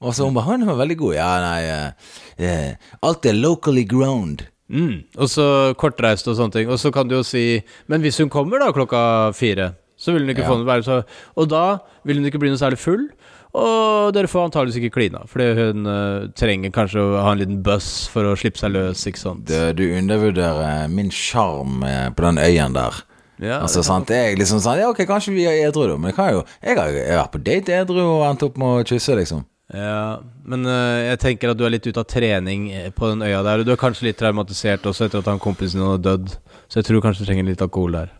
Og 0.00 0.14
så 0.14 0.24
hun 0.28 0.34
bare 0.34 0.44
'Han 0.44 0.66
var 0.66 0.76
veldig 0.76 0.96
god'. 0.98 1.14
Ja, 1.14 1.40
nei 1.40 1.62
uh, 1.74 1.90
uh, 2.38 2.74
Alt 3.02 3.26
er 3.26 3.32
locally 3.32 3.84
grown 3.84 4.38
Mm. 4.70 5.04
Og 5.16 5.28
så 5.32 5.74
kortreist 5.80 6.28
og 6.28 6.36
sånne 6.36 6.52
ting. 6.52 6.68
Og 6.68 6.78
så 6.78 6.92
kan 6.92 7.08
du 7.08 7.14
jo 7.16 7.22
si 7.22 7.62
Men 7.88 8.02
hvis 8.02 8.18
hun 8.18 8.28
kommer 8.28 8.58
da 8.60 8.70
klokka 8.70 9.32
fire, 9.34 9.74
så 9.96 10.12
vil 10.12 10.26
hun 10.26 10.28
ikke 10.28 10.44
Ja. 10.44 10.48
få 10.50 10.58
noe 10.58 10.66
være 10.66 10.84
så 10.84 11.04
Og 11.36 11.48
da 11.48 11.78
vil 12.04 12.16
hun 12.16 12.26
ikke 12.26 12.38
bli 12.38 12.50
noe 12.50 12.58
særlig 12.58 12.76
full. 12.78 13.08
Og 13.54 14.12
dere 14.12 14.28
får 14.28 14.44
antakeligvis 14.50 14.76
ikke 14.76 14.92
klina, 14.92 15.24
fordi 15.26 15.54
hun 15.56 15.86
uh, 15.86 16.28
trenger 16.36 16.70
kanskje 16.70 17.00
å 17.00 17.22
ha 17.22 17.32
en 17.32 17.38
liten 17.38 17.62
buss 17.62 18.06
for 18.06 18.22
å 18.24 18.36
slippe 18.36 18.58
seg 18.58 18.72
løs, 18.72 19.06
ikke 19.06 19.18
sant. 19.18 19.46
Du, 19.46 19.72
du 19.72 19.96
undervurderer 19.96 20.86
min 20.90 21.08
sjarm 21.10 21.80
på 22.14 22.22
den 22.22 22.36
øyen 22.36 22.74
der. 22.74 22.92
Ja, 23.38 23.60
Altså, 23.62 23.84
sant, 23.86 24.10
jeg 24.10 24.38
liksom 24.38 24.58
sånn 24.62 24.80
Ja, 24.80 24.88
ok, 24.90 25.04
kanskje 25.06 25.34
vi 25.36 25.44
er 25.46 25.68
edru, 25.68 25.94
men 25.96 26.10
jeg 26.10 26.16
kan 26.16 26.32
jo 26.34 26.42
Jeg 26.62 26.74
har 26.78 26.90
jo 26.90 27.04
vært 27.06 27.34
på 27.36 27.42
date 27.46 27.76
edru 27.84 28.00
og 28.02 28.26
endt 28.26 28.42
opp 28.48 28.58
med 28.58 28.80
å 28.80 28.86
kysse, 28.88 29.14
liksom. 29.18 29.44
Ja, 29.68 30.20
men 30.48 30.64
uh, 30.64 31.04
jeg 31.10 31.20
tenker 31.20 31.52
at 31.52 31.58
du 31.60 31.66
er 31.66 31.74
litt 31.74 31.86
ute 31.86 32.00
av 32.00 32.08
trening 32.08 32.70
eh, 32.72 32.86
på 32.94 33.10
den 33.10 33.20
øya 33.20 33.42
der. 33.44 33.60
Og 33.60 33.68
du 33.68 33.74
er 33.74 33.80
kanskje 33.80 34.06
litt 34.06 34.16
traumatisert 34.20 34.86
også 34.88 35.06
etter 35.06 35.20
at 35.20 35.28
han 35.28 35.42
kompisen 35.42 35.82
din 35.82 35.90
har 35.90 36.00
dødd. 36.00 36.32
Så 36.72 36.80
jeg 36.80 36.88
tror 36.88 37.04
kanskje 37.04 37.26
du 37.26 37.28
trenger 37.28 37.48
litt 37.50 37.64
alkohol 37.64 37.98
der. 37.98 38.14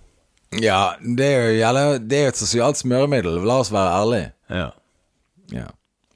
Ja, 0.61 0.95
det 1.01 1.27
er 1.29 1.49
jo 1.49 1.81
Det 2.05 2.19
er 2.19 2.29
jo 2.29 2.35
et 2.35 2.41
sosialt 2.41 2.81
smøremiddel, 2.81 3.41
la 3.49 3.59
oss 3.63 3.73
være 3.73 3.97
ærlige. 3.97 4.31
Ja. 4.53 4.69
Ja. 5.57 5.67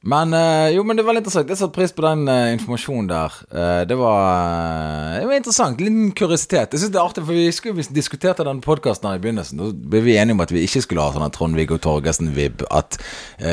Men 0.03 0.35
eh, 0.35 0.75
jo, 0.75 0.83
men 0.83 0.99
det 0.99 1.05
var 1.07 1.15
litt 1.15 1.23
interessant. 1.23 1.51
Jeg 1.53 1.61
satte 1.61 1.77
pris 1.77 1.93
på 1.95 2.03
den 2.03 2.27
eh, 2.31 2.53
informasjonen 2.57 3.11
der. 3.11 3.37
Eh, 3.55 3.83
det, 3.87 3.99
var, 4.01 5.21
det 5.21 5.29
var 5.31 5.39
interessant. 5.39 5.83
Liten 5.83 6.11
kuriositet. 6.19 6.75
Jeg 6.75 6.83
synes 6.83 6.95
det 6.95 6.99
er 6.99 7.07
artig, 7.07 7.23
for 7.29 7.39
vi, 7.39 7.47
skulle, 7.55 7.87
diskuterte 7.95 8.47
den 8.49 8.63
podkasten 8.65 9.13
i 9.13 9.23
begynnelsen. 9.23 9.63
Da 9.63 9.71
ble 9.95 10.03
vi 10.03 10.19
enige 10.19 10.35
om 10.35 10.43
at 10.43 10.55
vi 10.55 10.65
ikke 10.67 10.83
skulle 10.89 11.07
ha 11.07 11.15
sånn 11.15 11.37
Trond-Viggo 11.37 11.79
Torgersen-vib. 11.83 12.67
At 12.75 12.99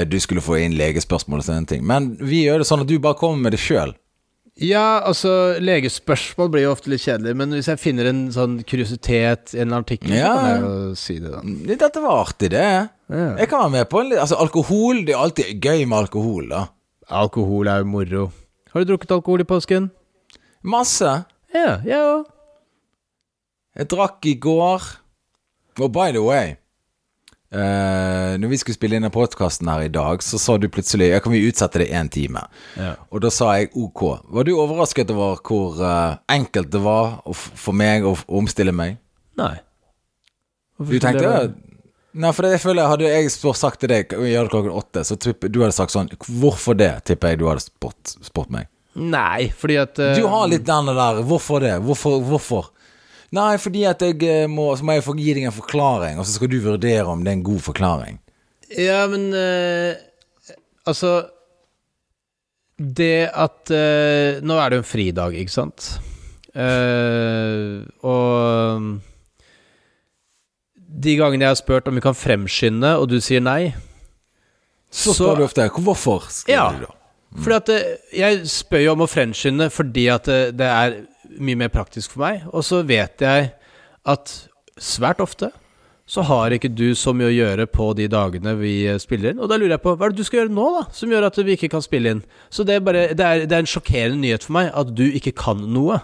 du 0.09 0.17
skulle 0.21 0.43
få 0.43 0.57
inn 0.63 0.77
legespørsmål 0.79 1.43
og 1.43 1.45
sånne 1.45 1.69
ting. 1.69 1.85
Men 1.85 2.15
vi 2.17 2.45
gjør 2.47 2.63
det 2.63 2.69
sånn 2.71 2.85
at 2.85 2.89
du 2.89 2.97
bare 3.01 3.19
kommer 3.19 3.45
med 3.45 3.53
det 3.53 3.61
sjøl. 3.61 3.93
Ja, 4.59 4.99
altså 5.07 5.31
Legespørsmål 5.63 6.49
blir 6.51 6.65
jo 6.65 6.71
ofte 6.73 6.89
litt 6.91 6.99
kjedelig, 7.05 7.31
men 7.39 7.53
hvis 7.55 7.69
jeg 7.71 7.79
finner 7.79 8.09
en 8.09 8.25
sånn 8.35 8.57
kuriositet 8.67 9.53
i 9.55 9.61
en 9.63 9.71
artikkel, 9.77 10.11
Ja. 10.17 10.33
så 10.35 10.39
kan 10.41 10.49
jeg 10.49 10.63
jo 10.65 10.95
si 10.99 11.15
det, 11.23 11.31
da. 11.31 11.41
Dette 11.85 12.01
var 12.03 12.25
artig, 12.25 12.49
det. 12.51 12.65
Ja. 13.09 13.29
Jeg 13.39 13.47
kan 13.49 13.61
være 13.63 13.71
med 13.77 13.89
på 13.89 14.01
en 14.01 14.09
litt 14.11 14.19
Altså, 14.19 14.35
alkohol 14.37 14.99
Det 15.05 15.15
er 15.15 15.21
alltid 15.23 15.61
gøy 15.63 15.85
med 15.87 15.97
alkohol, 16.03 16.49
da. 16.51 16.65
Alkohol 17.09 17.67
er 17.71 17.79
jo 17.79 17.85
moro. 17.89 18.31
Har 18.73 18.83
du 18.83 18.91
drukket 18.91 19.11
alkohol 19.15 19.41
i 19.41 19.47
påsken? 19.49 19.89
Masse. 20.61 21.23
Ja, 21.55 21.79
jeg 21.87 21.97
òg. 21.97 22.25
Jeg 23.79 23.87
drakk 23.89 24.25
i 24.27 24.35
går. 24.35 24.81
Og 25.79 25.91
by 25.95 26.11
the 26.11 26.21
way 26.21 26.57
eh, 27.51 28.33
Når 28.41 28.51
vi 28.51 28.59
skulle 28.61 28.77
spille 28.77 28.97
inn 28.97 29.05
den 29.07 29.13
podkasten 29.13 29.69
her 29.71 29.85
i 29.85 29.91
dag, 29.93 30.23
så 30.23 30.39
sa 30.41 30.57
du 30.57 30.69
plutselig 30.71 31.11
Ja, 31.11 31.21
kan 31.23 31.33
vi 31.35 31.45
utsette 31.47 31.81
det 31.83 31.89
én 31.93 32.09
time? 32.11 32.45
Ja. 32.77 32.95
Og 33.09 33.23
da 33.25 33.31
sa 33.33 33.51
jeg 33.57 33.71
ok. 33.73 34.03
Var 34.29 34.47
du 34.47 34.53
overrasket 34.57 35.13
over 35.15 35.41
hvor 35.45 35.79
uh, 35.81 36.19
enkelt 36.31 36.71
det 36.73 36.83
var 36.83 37.19
for 37.35 37.75
meg 37.77 38.07
å 38.07 38.15
omstille 38.27 38.75
meg? 38.75 38.99
Nei. 39.39 39.55
Hvorfor 40.77 40.93
Du 40.93 41.03
tenkte 41.03 41.25
det 41.25 41.33
ja, 41.33 41.49
Nei, 42.19 42.31
for 42.33 42.49
jeg 42.49 42.61
føler 42.63 42.89
Hadde 42.89 43.11
jeg 43.11 43.29
sagt 43.31 43.83
til 43.83 43.91
deg 43.91 44.13
gjør 44.13 44.47
det 44.47 44.53
klokken 44.55 44.73
åtte, 44.73 45.05
så 45.05 45.17
tipper 45.19 45.51
du 45.51 45.61
hadde 45.61 45.77
sagt 45.77 45.93
sånn 45.93 46.09
Hvorfor 46.25 46.77
det? 46.77 46.95
tipper 47.05 47.33
jeg 47.33 47.41
du 47.41 47.47
hadde 47.49 47.63
spurt 47.63 48.49
meg. 48.53 48.69
Nei, 48.99 49.51
fordi 49.55 49.77
at 49.79 49.99
uh... 50.01 50.15
Du 50.17 50.25
har 50.27 50.49
litt 50.49 50.65
den 50.67 50.89
der 50.89 51.21
Hvorfor 51.27 51.61
det? 51.63 51.75
Hvorfor? 51.85 52.19
Hvorfor? 52.25 52.71
Nei, 53.35 53.53
fordi 53.61 53.83
at 53.85 54.01
jeg 54.01 54.23
eh, 54.25 54.47
må, 54.49 54.71
så 54.77 54.85
må 54.85 54.95
jeg 54.97 55.05
gi 55.19 55.33
deg 55.37 55.49
en 55.49 55.53
forklaring, 55.53 56.17
og 56.17 56.25
så 56.25 56.37
skal 56.37 56.49
du 56.49 56.57
vurdere 56.63 57.05
om 57.11 57.21
det 57.23 57.33
er 57.33 57.37
en 57.37 57.45
god 57.45 57.61
forklaring. 57.67 58.17
Ja, 58.77 59.01
men 59.09 59.31
uh, 59.33 59.97
Altså 60.85 61.23
Det 62.77 63.29
at 63.33 63.71
uh, 63.73 64.37
Nå 64.45 64.59
er 64.61 64.69
det 64.69 64.77
jo 64.77 64.83
en 64.83 64.91
fridag, 64.91 65.37
ikke 65.41 65.55
sant? 65.55 65.87
Uh, 66.53 67.85
og 68.05 68.99
de 70.99 71.13
gangene 71.15 71.45
jeg 71.45 71.53
har 71.53 71.59
spurt 71.59 71.87
om 71.87 71.97
vi 71.97 72.01
kan 72.03 72.17
fremskynde, 72.17 72.95
og 72.97 73.11
du 73.11 73.19
sier 73.21 73.43
nei 73.45 73.75
Så 74.89 75.13
spør 75.13 75.37
du 75.37 75.43
ofte 75.45 75.67
hvorfor. 75.69 76.25
Ja. 76.49 76.71
du 76.73 76.87
da. 76.87 76.95
Fordi 77.37 77.57
at 77.59 77.69
jeg 78.17 78.49
spør 78.49 78.81
jo 78.81 78.95
om 78.95 79.05
å 79.05 79.09
fremskynde 79.09 79.69
fordi 79.69 80.07
at 80.09 80.25
det, 80.25 80.39
det 80.57 80.69
er 80.69 80.97
mye 81.37 81.59
mer 81.59 81.71
praktisk 81.73 82.15
for 82.15 82.25
meg, 82.25 82.45
og 82.49 82.65
så 82.65 82.81
vet 82.87 83.21
jeg 83.21 83.51
at 84.09 84.35
svært 84.79 85.21
ofte 85.21 85.51
så 86.09 86.23
har 86.25 86.55
ikke 86.55 86.71
du 86.73 86.95
så 86.97 87.11
mye 87.13 87.29
å 87.29 87.35
gjøre 87.35 87.67
på 87.69 87.91
de 87.93 88.07
dagene 88.09 88.55
vi 88.57 88.73
eh, 88.89 88.97
spiller 88.97 89.35
inn. 89.35 89.41
Og 89.43 89.51
da 89.51 89.59
lurer 89.61 89.75
jeg 89.75 89.83
på, 89.83 89.93
hva 89.93 90.07
er 90.07 90.15
det 90.15 90.23
du 90.23 90.25
skal 90.25 90.39
gjøre 90.41 90.55
nå, 90.55 90.65
da, 90.79 90.81
som 90.95 91.11
gjør 91.13 91.27
at 91.27 91.37
vi 91.37 91.53
ikke 91.53 91.69
kan 91.75 91.85
spille 91.85 92.15
inn? 92.15 92.23
Så 92.49 92.65
det 92.65 92.79
er 92.79 92.85
bare 92.85 93.03
Det 93.13 93.25
er, 93.25 93.43
det 93.45 93.53
er 93.53 93.61
en 93.61 93.69
sjokkerende 93.69 94.17
nyhet 94.23 94.47
for 94.47 94.57
meg 94.57 94.71
at 94.73 94.89
du 94.97 95.05
ikke 95.05 95.35
kan 95.37 95.61
noe. 95.69 95.99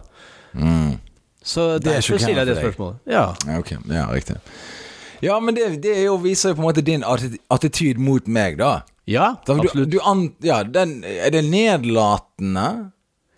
Så 1.46 1.78
Det 1.82 1.90
er 1.90 2.00
derfor 2.00 2.22
stiller 2.22 2.44
jeg 2.44 2.52
det 2.52 2.58
spørsmålet. 2.62 3.02
Ja. 3.10 3.26
Ja, 3.48 3.58
ok. 3.60 3.72
Ja, 3.90 4.06
riktig. 4.14 4.38
Ja, 5.26 5.40
men 5.40 5.56
det, 5.58 5.68
det 5.84 5.96
jo, 6.04 6.20
viser 6.22 6.54
jo 6.54 6.60
på 6.60 6.64
en 6.64 6.70
måte 6.70 6.86
din 6.86 7.06
attityd 7.06 7.98
mot 8.02 8.28
meg, 8.28 8.60
da. 8.62 8.84
Ja, 9.10 9.36
absolutt. 9.42 9.90
du, 9.90 9.98
du 9.98 10.04
an, 10.06 10.28
ja, 10.44 10.64
den, 10.66 11.00
er 11.06 11.34
det 11.34 11.44
nedlatende? 11.46 12.92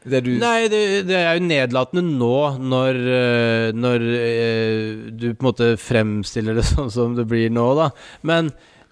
Det 0.08 0.24
du 0.26 0.32
Nei, 0.42 0.68
det, 0.72 0.82
det 1.10 1.18
er 1.20 1.38
jo 1.38 1.44
nedlatende 1.48 2.04
nå 2.06 2.38
når, 2.62 3.00
eh, 3.18 3.68
når 3.76 4.08
eh, 4.16 5.12
du 5.12 5.30
på 5.34 5.44
en 5.44 5.50
måte 5.50 5.70
fremstiller 5.82 6.58
det 6.58 6.66
sånn 6.74 6.92
som 6.94 7.18
det 7.18 7.28
blir 7.30 7.52
nå, 7.54 7.68
da. 7.78 7.90
Men 8.28 8.52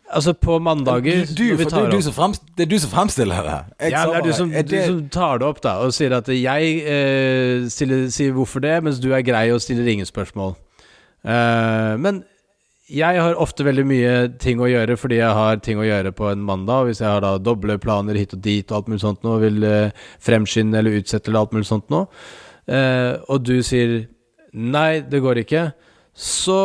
altså, 0.10 0.36
på 0.38 0.60
mandager 0.64 1.24
du, 1.26 1.34
du, 1.34 1.46
det, 1.64 1.70
er 1.72 1.90
du 1.92 2.02
som 2.04 2.16
fremst, 2.16 2.46
det 2.58 2.68
er 2.68 2.72
du 2.74 2.78
som 2.82 2.94
fremstiller 2.94 3.48
det. 3.48 3.58
Jeg 3.88 3.96
ja, 3.96 4.06
det 4.10 4.20
er 4.20 4.28
du 4.28 4.36
som, 4.38 4.54
er 4.54 4.68
du 4.68 4.78
som 4.78 5.02
tar 5.14 5.42
det 5.42 5.50
opp, 5.50 5.64
da, 5.64 5.78
og 5.86 5.96
sier 5.96 6.16
at 6.20 6.30
jeg 6.32 6.78
eh, 6.84 7.66
stiller, 7.72 8.08
sier 8.14 8.36
hvorfor 8.36 8.64
det, 8.66 8.78
mens 8.86 9.02
du 9.04 9.12
er 9.14 9.26
grei 9.26 9.48
og 9.56 9.64
stiller 9.64 9.88
ingen 9.96 10.10
spørsmål. 10.10 10.56
Eh, 11.26 11.94
men 12.02 12.24
jeg 12.86 13.18
har 13.18 13.38
ofte 13.42 13.66
veldig 13.66 13.86
mye 13.90 14.14
ting 14.42 14.60
å 14.62 14.70
gjøre 14.70 14.98
fordi 15.00 15.18
jeg 15.18 15.34
har 15.38 15.62
ting 15.66 15.80
å 15.82 15.88
gjøre 15.88 16.12
på 16.16 16.28
en 16.30 16.44
mandag. 16.46 16.90
Hvis 16.90 17.02
jeg 17.02 17.10
har 17.10 17.24
da 17.26 17.36
doble 17.42 17.80
planer 17.82 18.18
hit 18.20 18.36
og 18.38 18.44
dit 18.46 18.70
og 18.70 18.78
alt 18.78 18.92
mulig 18.92 19.02
sånt 19.02 19.26
noe, 19.26 19.40
vil 19.42 19.66
eh, 19.66 20.06
fremskynde 20.22 20.80
eller 20.80 21.00
utsette 21.00 21.32
eller 21.32 21.46
alt 21.46 21.56
mulig 21.56 21.70
sånt 21.70 21.90
noe, 21.94 22.06
eh, 22.70 23.16
og 23.26 23.46
du 23.48 23.58
sier 23.66 24.04
nei, 24.54 25.02
det 25.02 25.22
går 25.26 25.42
ikke, 25.42 25.68
så 26.16 26.62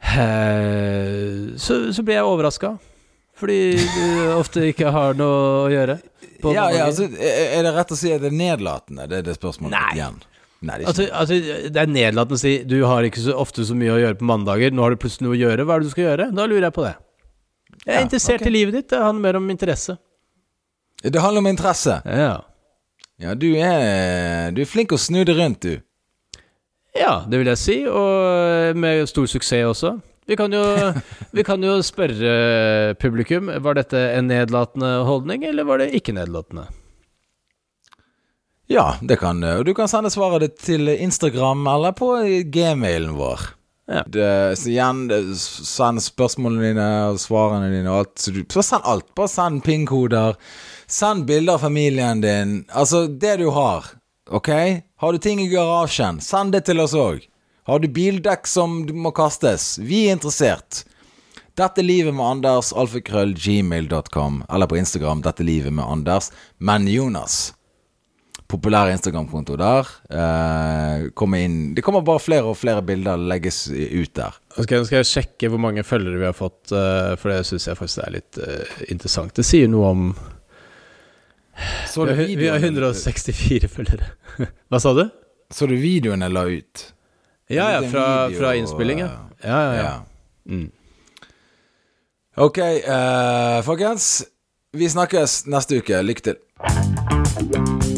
eh, 0.00 1.52
så, 1.60 1.80
så 1.92 2.04
blir 2.06 2.18
jeg 2.20 2.30
overraska. 2.30 2.76
Fordi 3.36 3.60
du 3.76 4.06
ofte 4.40 4.64
ikke 4.70 4.88
har 4.94 5.18
noe 5.18 5.66
å 5.66 5.68
gjøre. 5.68 5.98
på 6.40 6.54
ja, 6.56 6.70
ja, 6.72 6.86
altså, 6.88 7.10
er 7.12 7.58
er 7.58 7.68
det 7.68 7.74
rett 7.76 7.92
å 7.92 7.98
si 7.98 8.14
at 8.14 8.24
det 8.24 8.32
er 8.32 8.40
nedlatende? 8.40 9.04
Det 9.10 9.20
er 9.20 9.28
det 9.28 9.36
spørsmålet 9.36 9.76
Nei. 9.76 9.92
igjen. 9.98 10.16
Nei, 10.64 10.78
det 10.80 10.86
er 10.86 10.88
Altså, 10.88 11.04
altså, 11.12 11.36
det 11.74 11.80
er 11.82 11.90
nedlatende 11.92 12.38
å 12.38 12.40
si 12.40 12.52
du 12.64 12.78
har 12.88 13.04
ikke 13.04 13.20
så 13.20 13.34
ofte 13.36 13.64
så 13.68 13.74
mye 13.76 13.92
å 13.92 13.98
gjøre 14.00 14.16
på 14.20 14.28
mandager. 14.28 14.72
Nå 14.72 14.82
har 14.86 14.94
du 14.94 15.00
plutselig 15.02 15.26
noe 15.28 15.36
å 15.36 15.40
gjøre. 15.40 15.66
Hva 15.68 15.76
er 15.76 15.82
det 15.84 15.90
du 15.90 15.92
skal 15.92 16.06
gjøre? 16.08 16.28
Da 16.36 16.46
lurer 16.48 16.68
jeg 16.70 16.76
på 16.78 16.86
det. 16.86 16.94
Jeg 17.86 17.92
er 17.92 17.98
Ja, 18.00 18.04
interessert 18.06 18.40
okay. 18.42 18.50
i 18.50 18.54
livet 18.56 18.74
ditt. 18.78 18.88
Det 18.90 19.02
handler 19.02 19.22
mer 19.28 19.38
om 19.42 19.50
interesse. 19.52 19.98
Det 21.04 21.20
handler 21.22 21.44
om 21.44 21.50
interesse. 21.52 21.98
Ja. 22.08 22.32
Ja, 23.20 23.34
du 23.36 23.46
er, 23.56 24.50
du 24.56 24.62
er 24.64 24.68
flink 24.68 24.92
å 24.92 24.98
snu 25.00 25.22
det 25.24 25.36
rundt, 25.38 25.62
du. 25.64 25.78
ja, 26.96 27.22
det 27.28 27.38
vil 27.40 27.48
jeg 27.52 27.60
si. 27.60 27.76
Og 27.88 28.76
med 28.80 29.04
stor 29.08 29.28
suksess 29.30 29.68
også. 29.70 29.94
Vi 30.26 30.34
kan 30.36 30.50
jo, 30.52 30.62
vi 31.36 31.44
kan 31.46 31.62
jo 31.62 31.76
spørre 31.86 32.96
publikum 32.98 33.46
Var 33.62 33.76
dette 33.78 34.00
en 34.16 34.26
nedlatende 34.26 35.04
holdning, 35.06 35.44
eller 35.46 35.68
var 35.68 35.78
det 35.78 35.92
ikke 35.94 36.16
nedlatende? 36.16 36.64
Ja, 38.66 38.96
det 39.00 39.16
kan 39.20 39.40
du. 39.40 39.50
Og 39.58 39.64
du 39.64 39.74
kan 39.74 39.88
sende 39.90 40.10
svaret 40.10 40.42
ditt 40.42 40.58
til 40.66 40.90
Instagram 40.90 41.66
eller 41.70 41.94
på 41.94 42.10
gmailen 42.52 43.14
vår. 43.18 43.52
Ja. 43.86 44.02
Det, 44.06 44.58
så 44.58 44.70
igjen, 44.72 45.04
send 45.38 46.02
spørsmålene 46.02 46.72
dine 46.72 46.88
og 47.12 47.20
svarene 47.22 47.70
dine 47.70 47.92
og 47.92 48.00
alt. 48.00 48.16
Så, 48.18 48.34
du, 48.34 48.42
så 48.50 48.64
send 48.66 48.88
alt. 48.90 49.06
Bare 49.14 49.30
send 49.30 49.62
pin-koder. 49.66 50.34
Send 50.90 51.28
bilder 51.28 51.54
av 51.54 51.62
familien 51.62 52.20
din. 52.24 52.58
Altså, 52.74 53.06
det 53.06 53.36
du 53.42 53.46
har. 53.54 53.86
Ok? 54.30 54.50
Har 54.98 55.12
du 55.12 55.18
ting 55.22 55.40
i 55.40 55.48
garasjen, 55.48 56.18
send 56.20 56.54
det 56.56 56.64
til 56.66 56.82
oss 56.82 56.96
òg. 56.98 57.22
Har 57.66 57.82
du 57.82 57.88
bildekk 57.90 58.46
som 58.46 58.80
må 58.94 59.10
kastes? 59.14 59.76
Vi 59.78 60.06
er 60.06 60.16
interessert. 60.16 60.82
Dette 61.56 61.82
livet 61.82 62.14
med 62.14 62.26
Anders, 62.26 62.72
alfakrøll, 62.76 63.34
gmail.com, 63.38 64.42
eller 64.50 64.70
på 64.70 64.76
Instagram, 64.76 65.22
dette 65.24 65.46
livet 65.46 65.74
med 65.74 65.86
Anders, 65.86 66.30
men 66.58 66.88
Jonas. 66.90 67.54
Populær 68.46 68.90
Instagram-konto 68.92 69.56
der. 69.58 69.88
Eh, 70.10 71.08
kommer 71.18 71.42
inn 71.42 71.74
Det 71.74 71.82
kommer 71.82 72.04
bare 72.06 72.22
flere 72.22 72.46
og 72.52 72.56
flere 72.58 72.82
bilder 72.86 73.18
legges 73.18 73.66
ut 73.70 74.12
der. 74.14 74.38
Nå 74.56 74.64
skal 74.66 75.00
jeg 75.00 75.10
sjekke 75.10 75.50
hvor 75.50 75.60
mange 75.62 75.82
følgere 75.86 76.20
vi 76.20 76.28
har 76.28 76.36
fått, 76.36 76.70
eh, 76.70 77.14
for 77.18 77.32
det 77.32 77.42
syns 77.48 77.66
jeg 77.66 77.78
faktisk 77.78 78.04
er 78.04 78.14
litt 78.20 78.38
eh, 78.38 78.76
interessant. 78.94 79.34
Det 79.34 79.46
sier 79.46 79.70
noe 79.70 79.90
om 79.90 80.08
Så 81.90 82.04
vi 82.06 82.36
vi 82.36 82.50
har 82.52 82.62
164 82.62 83.68
følgere. 83.72 84.12
Hva 84.70 84.80
sa 84.82 84.94
du? 84.94 85.06
Så 85.50 85.66
du 85.66 85.74
videoen 85.78 86.22
jeg 86.22 86.34
la 86.34 86.46
ut? 86.46 86.86
Ja, 87.48 87.70
ja, 87.76 87.82
fra, 87.90 88.06
fra 88.34 88.54
innspilling, 88.58 89.04
ja. 89.04 89.10
Ja, 89.42 89.58
ja, 89.58 89.74
ja. 89.74 89.82
Ja. 89.82 89.96
Mm. 90.46 90.70
Ok, 92.36 92.58
uh, 92.58 93.62
folkens. 93.64 94.26
Vi 94.76 94.88
snakkes 94.92 95.46
neste 95.46 95.80
uke. 95.80 96.02
Lykke 96.04 96.26
til. 96.26 97.95